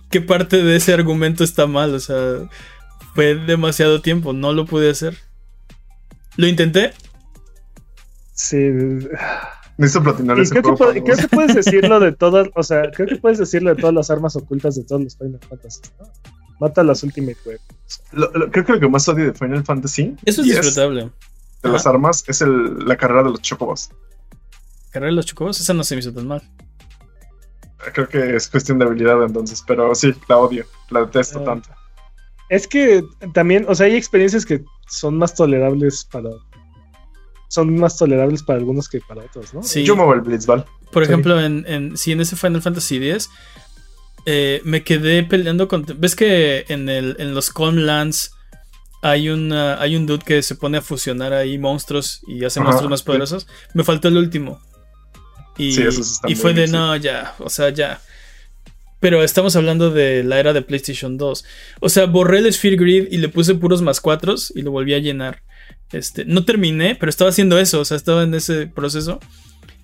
¿qué 0.09 0.21
parte 0.21 0.63
de 0.63 0.75
ese 0.75 0.93
argumento 0.93 1.43
está 1.43 1.67
mal? 1.67 1.93
O 1.93 1.99
sea, 1.99 2.49
fue 3.15 3.35
demasiado 3.35 4.01
tiempo, 4.01 4.33
no 4.33 4.53
lo 4.53 4.65
pude 4.65 4.89
hacer. 4.89 5.17
Lo 6.37 6.47
intenté, 6.47 6.93
Sí. 8.33 8.57
Necesito 9.77 10.03
platinar 10.03 10.39
ese 10.39 10.51
creo 10.51 10.63
que, 10.63 10.69
juego. 10.69 10.93
para 10.93 11.03
creo 11.03 11.17
que 11.17 11.27
puedes 11.35 11.55
decirlo 11.63 11.99
de 11.99 12.11
todas, 12.11 12.47
o 12.55 12.63
sea, 12.63 12.89
creo 12.91 13.07
que 13.07 13.15
puedes 13.17 13.37
decirlo 13.39 13.73
de 13.73 13.81
todas 13.81 13.93
las 13.95 14.09
armas 14.11 14.35
ocultas 14.35 14.75
de 14.75 14.83
todos 14.83 15.03
los 15.03 15.17
Final 15.17 15.39
Fantasy. 15.47 15.81
¿no? 15.99 16.07
Mata 16.61 16.83
las 16.83 17.01
Ultimate 17.03 17.37
Weapons. 17.45 18.03
Lo- 18.13 18.31
lo- 18.31 18.49
creo 18.51 18.63
que 18.63 18.71
lo 18.73 18.79
que 18.79 18.87
más 18.87 19.07
odio 19.09 19.25
de 19.25 19.33
Final 19.33 19.65
Fantasy 19.65 20.15
eso 20.23 20.41
es 20.41 20.47
disfrutable. 20.47 21.09
de 21.63 21.69
las 21.69 21.81
Ajá. 21.81 21.89
armas 21.95 22.23
es 22.27 22.41
el, 22.41 22.85
la 22.87 22.95
carrera 22.95 23.23
de 23.23 23.31
los 23.31 23.41
chocobos. 23.41 23.89
Carrera 24.91 25.07
de 25.09 25.15
los 25.15 25.25
chocobos, 25.25 25.59
esa 25.59 25.73
no 25.73 25.83
se 25.83 25.95
me 25.95 25.99
hizo 25.99 26.13
tan 26.13 26.27
mal. 26.27 26.41
Creo 27.93 28.07
que 28.07 28.35
es 28.35 28.47
cuestión 28.47 28.77
de 28.79 28.85
habilidad 28.85 29.21
entonces, 29.23 29.63
pero 29.65 29.93
sí, 29.95 30.13
la 30.29 30.37
odio, 30.37 30.65
la 30.91 31.01
detesto 31.01 31.39
Ah. 31.39 31.43
tanto. 31.45 31.69
Es 32.49 32.67
que 32.67 33.03
también, 33.33 33.65
o 33.67 33.73
sea, 33.75 33.87
hay 33.87 33.95
experiencias 33.95 34.45
que 34.45 34.63
son 34.87 35.17
más 35.17 35.33
tolerables 35.33 36.05
para. 36.11 36.29
Son 37.47 37.75
más 37.77 37.97
tolerables 37.97 38.43
para 38.43 38.59
algunos 38.59 38.87
que 38.87 38.99
para 39.01 39.23
otros, 39.23 39.53
¿no? 39.53 39.63
Sí. 39.63 39.83
Yo 39.83 39.95
muevo 39.95 40.13
el 40.13 40.21
Blitzball. 40.21 40.65
Por 40.91 41.05
Sí. 41.05 41.11
ejemplo, 41.11 41.41
en, 41.41 41.65
en, 41.67 41.97
sí, 41.97 42.11
en 42.11 42.21
ese 42.21 42.35
Final 42.35 42.61
Fantasy 42.61 42.97
X 42.97 43.29
eh, 44.25 44.61
me 44.63 44.83
quedé 44.83 45.23
peleando 45.23 45.67
con. 45.67 45.85
¿Ves 45.97 46.15
que 46.15 46.65
en, 46.69 46.89
el, 46.89 47.15
en 47.19 47.33
los 47.33 47.49
Conlands 47.49 48.33
hay, 49.01 49.29
una, 49.29 49.81
hay 49.81 49.95
un 49.95 50.05
dude 50.05 50.23
que 50.25 50.41
se 50.41 50.55
pone 50.55 50.77
a 50.77 50.81
fusionar 50.81 51.33
ahí 51.33 51.57
monstruos 51.57 52.21
y 52.27 52.43
hace 52.45 52.59
Ajá, 52.59 52.69
monstruos 52.69 52.89
más 52.89 52.99
sí. 52.99 53.05
poderosos? 53.05 53.47
Me 53.73 53.83
faltó 53.83 54.07
el 54.07 54.17
último. 54.17 54.61
Y, 55.57 55.73
Sí, 55.73 55.83
y 56.27 56.35
fue 56.35 56.53
de 56.53 56.67
no, 56.67 56.95
ya, 56.95 57.35
o 57.39 57.49
sea, 57.49 57.69
ya. 57.69 58.01
Pero 58.99 59.23
estamos 59.23 59.55
hablando 59.55 59.89
de 59.89 60.23
la 60.23 60.39
era 60.39 60.53
de 60.53 60.61
PlayStation 60.61 61.17
2. 61.17 61.45
O 61.79 61.89
sea, 61.89 62.05
borré 62.05 62.37
el 62.37 62.53
Sphere 62.53 62.75
Grid 62.75 63.07
y 63.09 63.17
le 63.17 63.29
puse 63.29 63.55
puros 63.55 63.81
más 63.81 63.99
cuatros 63.99 64.53
y 64.55 64.61
lo 64.61 64.69
volví 64.69 64.93
a 64.93 64.99
llenar. 64.99 65.41
Este, 65.91 66.23
no 66.23 66.45
terminé, 66.45 66.95
pero 66.95 67.09
estaba 67.09 67.31
haciendo 67.31 67.57
eso, 67.57 67.79
o 67.79 67.85
sea, 67.85 67.97
estaba 67.97 68.23
en 68.23 68.35
ese 68.35 68.67
proceso. 68.67 69.19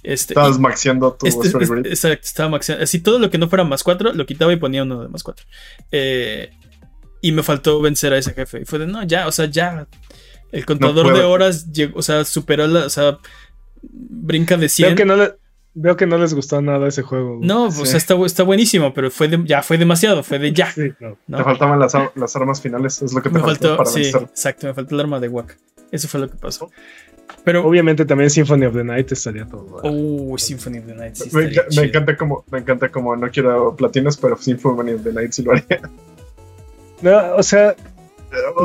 Este, 0.04 0.34
Estabas 0.34 0.60
maxeando 0.60 1.14
tu 1.14 1.26
este- 1.28 1.48
este- 1.48 1.90
exacto, 1.90 2.26
estaba 2.26 2.50
maxeando. 2.50 2.84
Así 2.84 3.00
todo 3.00 3.20
lo 3.20 3.30
que 3.30 3.38
no 3.38 3.50
fuera 3.50 3.64
más 3.64 3.84
4 3.84 4.14
lo 4.14 4.26
quitaba 4.26 4.54
y 4.54 4.58
ponía 4.58 4.84
uno 4.84 5.02
de 5.04 5.10
más 5.10 5.24
4. 5.24 5.46
y 7.22 7.32
me 7.32 7.44
faltó 7.44 7.82
vencer 7.82 8.14
a 8.14 8.18
ese 8.18 8.34
jefe. 8.34 8.62
Y 8.62 8.66
fue 8.66 8.80
de 8.80 8.88
no, 8.88 9.04
ya, 9.04 9.28
o 9.28 9.32
sea, 9.32 9.46
ya. 9.48 9.88
El 10.52 10.66
contador 10.66 11.14
de 11.14 11.24
horas 11.24 11.72
llegó, 11.74 12.00
o 12.00 12.02
sea, 12.02 12.24
superó 12.24 12.68
la. 12.68 12.86
O 12.86 12.90
sea, 12.90 13.18
brinca 13.82 14.56
de 14.56 14.70
100. 14.70 14.90
Veo 14.90 14.96
que, 14.96 15.06
no 15.06 15.16
le- 15.18 15.34
veo 15.74 15.98
que 15.98 16.06
no 16.08 16.18
les 16.18 16.34
gustó 16.34 16.62
nada 16.62 16.88
ese 16.88 17.02
juego. 17.02 17.40
no, 17.42 17.66
o 17.66 17.72
Sí. 17.72 17.86
sea, 17.86 17.98
está, 17.98 18.16
está 18.26 18.44
buenísimo, 18.44 18.94
pero 18.94 19.12
fue 19.12 19.28
de- 19.28 19.42
ya 19.46 19.62
fue 19.62 19.78
demasiado, 19.78 20.24
fue 20.24 20.40
de 20.40 20.54
ya. 20.54 20.72
Sí, 20.72 20.94
no. 21.00 21.18
¿no? 21.28 21.38
Te 21.38 21.44
faltaban 21.44 21.80
las, 21.80 21.96
ar- 21.96 22.12
las 22.16 22.36
armas 22.36 22.62
finales, 22.62 23.02
es 23.02 23.14
lo 23.14 23.22
que 23.22 23.30
te 23.30 23.36
Me 23.36 23.42
faltó, 23.42 23.70
faltó, 23.70 23.78
para 23.78 23.90
sí, 23.90 24.02
vencer. 24.04 24.22
exacto, 24.22 24.68
me 24.68 24.74
faltó 24.74 24.96
el 24.96 25.02
arma 25.02 25.20
de 25.20 25.28
Waka. 25.28 25.56
Eso 25.92 26.08
fue 26.08 26.20
lo 26.22 26.30
que 26.30 26.36
pasó. 26.38 26.70
Pero, 27.44 27.66
Obviamente 27.66 28.06
también 28.06 28.30
Symphony 28.30 28.66
of 28.66 28.76
the 28.76 28.84
Night 28.84 29.12
estaría 29.12 29.46
todo. 29.46 29.80
oh, 29.84 30.38
Symphony 30.38 30.80
of 30.80 30.86
the 30.86 30.96
Night. 30.96 31.16
sí 31.16 31.30
me, 31.34 31.84
encanta 31.84 32.18
como, 32.18 32.44
me 32.52 32.60
encanta 32.60 32.90
como 32.90 33.16
no 33.16 33.30
quiero 33.30 33.76
platinos, 33.76 34.18
pero 34.18 34.38
Symphony 34.38 34.94
of 34.94 35.04
the 35.04 35.14
Night 35.14 35.32
sí 35.32 35.44
lo 35.44 35.54
haría. 35.54 35.82
No, 37.02 37.36
o 37.36 37.44
sea, 37.44 37.76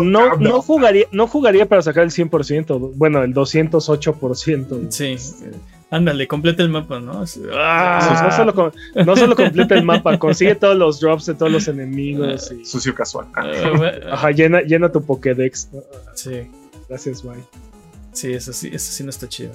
no, 0.02 0.36
no, 0.36 0.62
jugaría, 0.62 1.06
no 1.12 1.26
jugaría 1.26 1.66
para 1.66 1.82
sacar 1.82 2.04
el 2.04 2.10
100%, 2.10 2.92
bueno, 2.94 3.22
el 3.22 3.34
208%. 3.34 4.90
Sí, 4.90 5.16
ándale, 5.90 6.26
completa 6.26 6.62
el 6.62 6.70
mapa, 6.70 6.98
¿no? 6.98 7.24
¡Ah! 7.52 8.22
no 8.24 8.36
solo, 8.36 8.72
no 9.04 9.16
solo 9.16 9.36
completa 9.36 9.74
el 9.74 9.84
mapa, 9.84 10.18
consigue 10.18 10.54
todos 10.54 10.76
los 10.76 11.00
drops 11.00 11.26
de 11.26 11.34
todos 11.34 11.52
los 11.52 11.68
enemigos. 11.68 12.52
Y, 12.52 12.64
Sucio 12.64 12.94
casual. 12.94 13.26
Ah, 13.34 13.52
ajá, 14.12 14.30
llena, 14.30 14.62
llena 14.62 14.90
tu 14.90 15.04
Pokédex. 15.04 15.68
¿no? 15.72 15.82
Sí, 16.14 16.50
Gracias, 16.88 17.22
bye. 17.22 17.42
Sí, 18.12 18.32
eso 18.32 18.52
sí, 18.52 18.70
eso 18.72 18.92
sí 18.92 19.04
no 19.04 19.10
está 19.10 19.28
chido. 19.28 19.52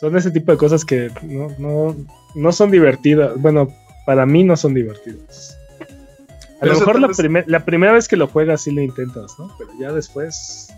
Son 0.00 0.16
ese 0.16 0.30
tipo 0.30 0.52
de 0.52 0.58
cosas 0.58 0.84
que 0.84 1.10
no, 1.22 1.48
no, 1.58 1.96
no 2.34 2.52
son 2.52 2.70
divertidas. 2.70 3.32
Bueno, 3.36 3.74
para 4.06 4.26
mí 4.26 4.44
no 4.44 4.56
son 4.56 4.74
divertidas. 4.74 5.56
A 5.80 6.60
Pero 6.60 6.72
lo 6.74 6.78
mejor 6.80 7.00
la, 7.00 7.08
primer- 7.08 7.44
la 7.48 7.64
primera 7.64 7.92
vez 7.92 8.06
que 8.08 8.16
lo 8.16 8.26
juegas 8.28 8.62
sí 8.62 8.70
lo 8.70 8.80
intentas, 8.80 9.38
¿no? 9.38 9.52
Pero 9.58 9.70
ya 9.80 9.92
después... 9.92 10.68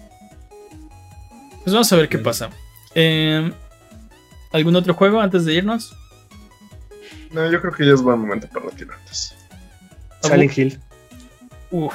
Pues 1.62 1.74
vamos 1.74 1.92
a 1.92 1.96
ver 1.96 2.08
qué 2.08 2.18
pasa. 2.18 2.48
Eh, 2.94 3.52
¿Algún 4.52 4.74
otro 4.76 4.94
juego 4.94 5.20
antes 5.20 5.44
de 5.44 5.54
irnos? 5.54 5.94
No, 7.30 7.50
yo 7.50 7.60
creo 7.60 7.72
que 7.72 7.86
ya 7.86 7.92
es 7.92 8.02
buen 8.02 8.18
momento 8.18 8.48
para 8.48 8.66
retirarnos. 8.66 9.34
Silent 10.22 10.58
Hill. 10.58 10.80
Uf, 11.70 11.94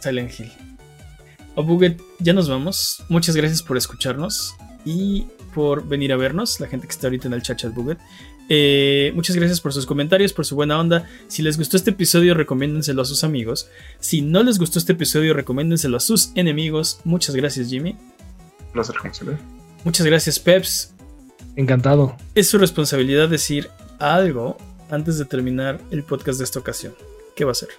Silent 0.00 0.38
Hill. 0.38 0.52
Abuget, 1.58 2.00
ya 2.20 2.32
nos 2.32 2.48
vamos. 2.48 3.02
Muchas 3.08 3.34
gracias 3.34 3.62
por 3.62 3.76
escucharnos 3.76 4.54
y 4.84 5.26
por 5.54 5.86
venir 5.86 6.12
a 6.12 6.16
vernos, 6.16 6.60
la 6.60 6.68
gente 6.68 6.86
que 6.86 6.92
está 6.92 7.08
ahorita 7.08 7.26
en 7.26 7.34
el 7.34 7.42
chat 7.42 7.58
chat 7.58 7.74
Buget. 7.74 7.98
Eh, 8.48 9.10
muchas 9.16 9.34
gracias 9.34 9.60
por 9.60 9.72
sus 9.72 9.84
comentarios, 9.84 10.32
por 10.32 10.46
su 10.46 10.54
buena 10.54 10.78
onda. 10.78 11.08
Si 11.26 11.42
les 11.42 11.58
gustó 11.58 11.76
este 11.76 11.90
episodio, 11.90 12.34
recomiéndenselo 12.34 13.02
a 13.02 13.04
sus 13.04 13.24
amigos. 13.24 13.68
Si 13.98 14.22
no 14.22 14.44
les 14.44 14.58
gustó 14.58 14.78
este 14.78 14.92
episodio, 14.92 15.34
recomiéndenselo 15.34 15.96
a 15.96 16.00
sus 16.00 16.30
enemigos. 16.36 17.00
Muchas 17.04 17.34
gracias, 17.34 17.68
Jimmy. 17.68 17.90
Un 17.90 18.72
placer. 18.72 18.94
Muchas 19.84 20.06
gracias, 20.06 20.38
Peps. 20.38 20.94
Encantado. 21.56 22.16
Es 22.36 22.48
su 22.48 22.58
responsabilidad 22.58 23.28
decir 23.28 23.68
algo 23.98 24.56
antes 24.90 25.18
de 25.18 25.24
terminar 25.24 25.80
el 25.90 26.04
podcast 26.04 26.38
de 26.38 26.44
esta 26.44 26.60
ocasión. 26.60 26.94
¿Qué 27.34 27.44
va 27.44 27.50
a 27.50 27.54
ser? 27.56 27.70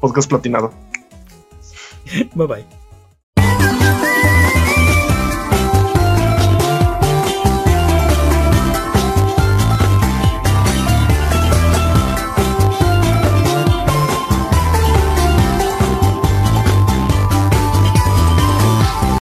Podcast 0.00 0.28
platinado. 0.28 0.89
Bye 2.36 2.46
bye. 2.46 2.79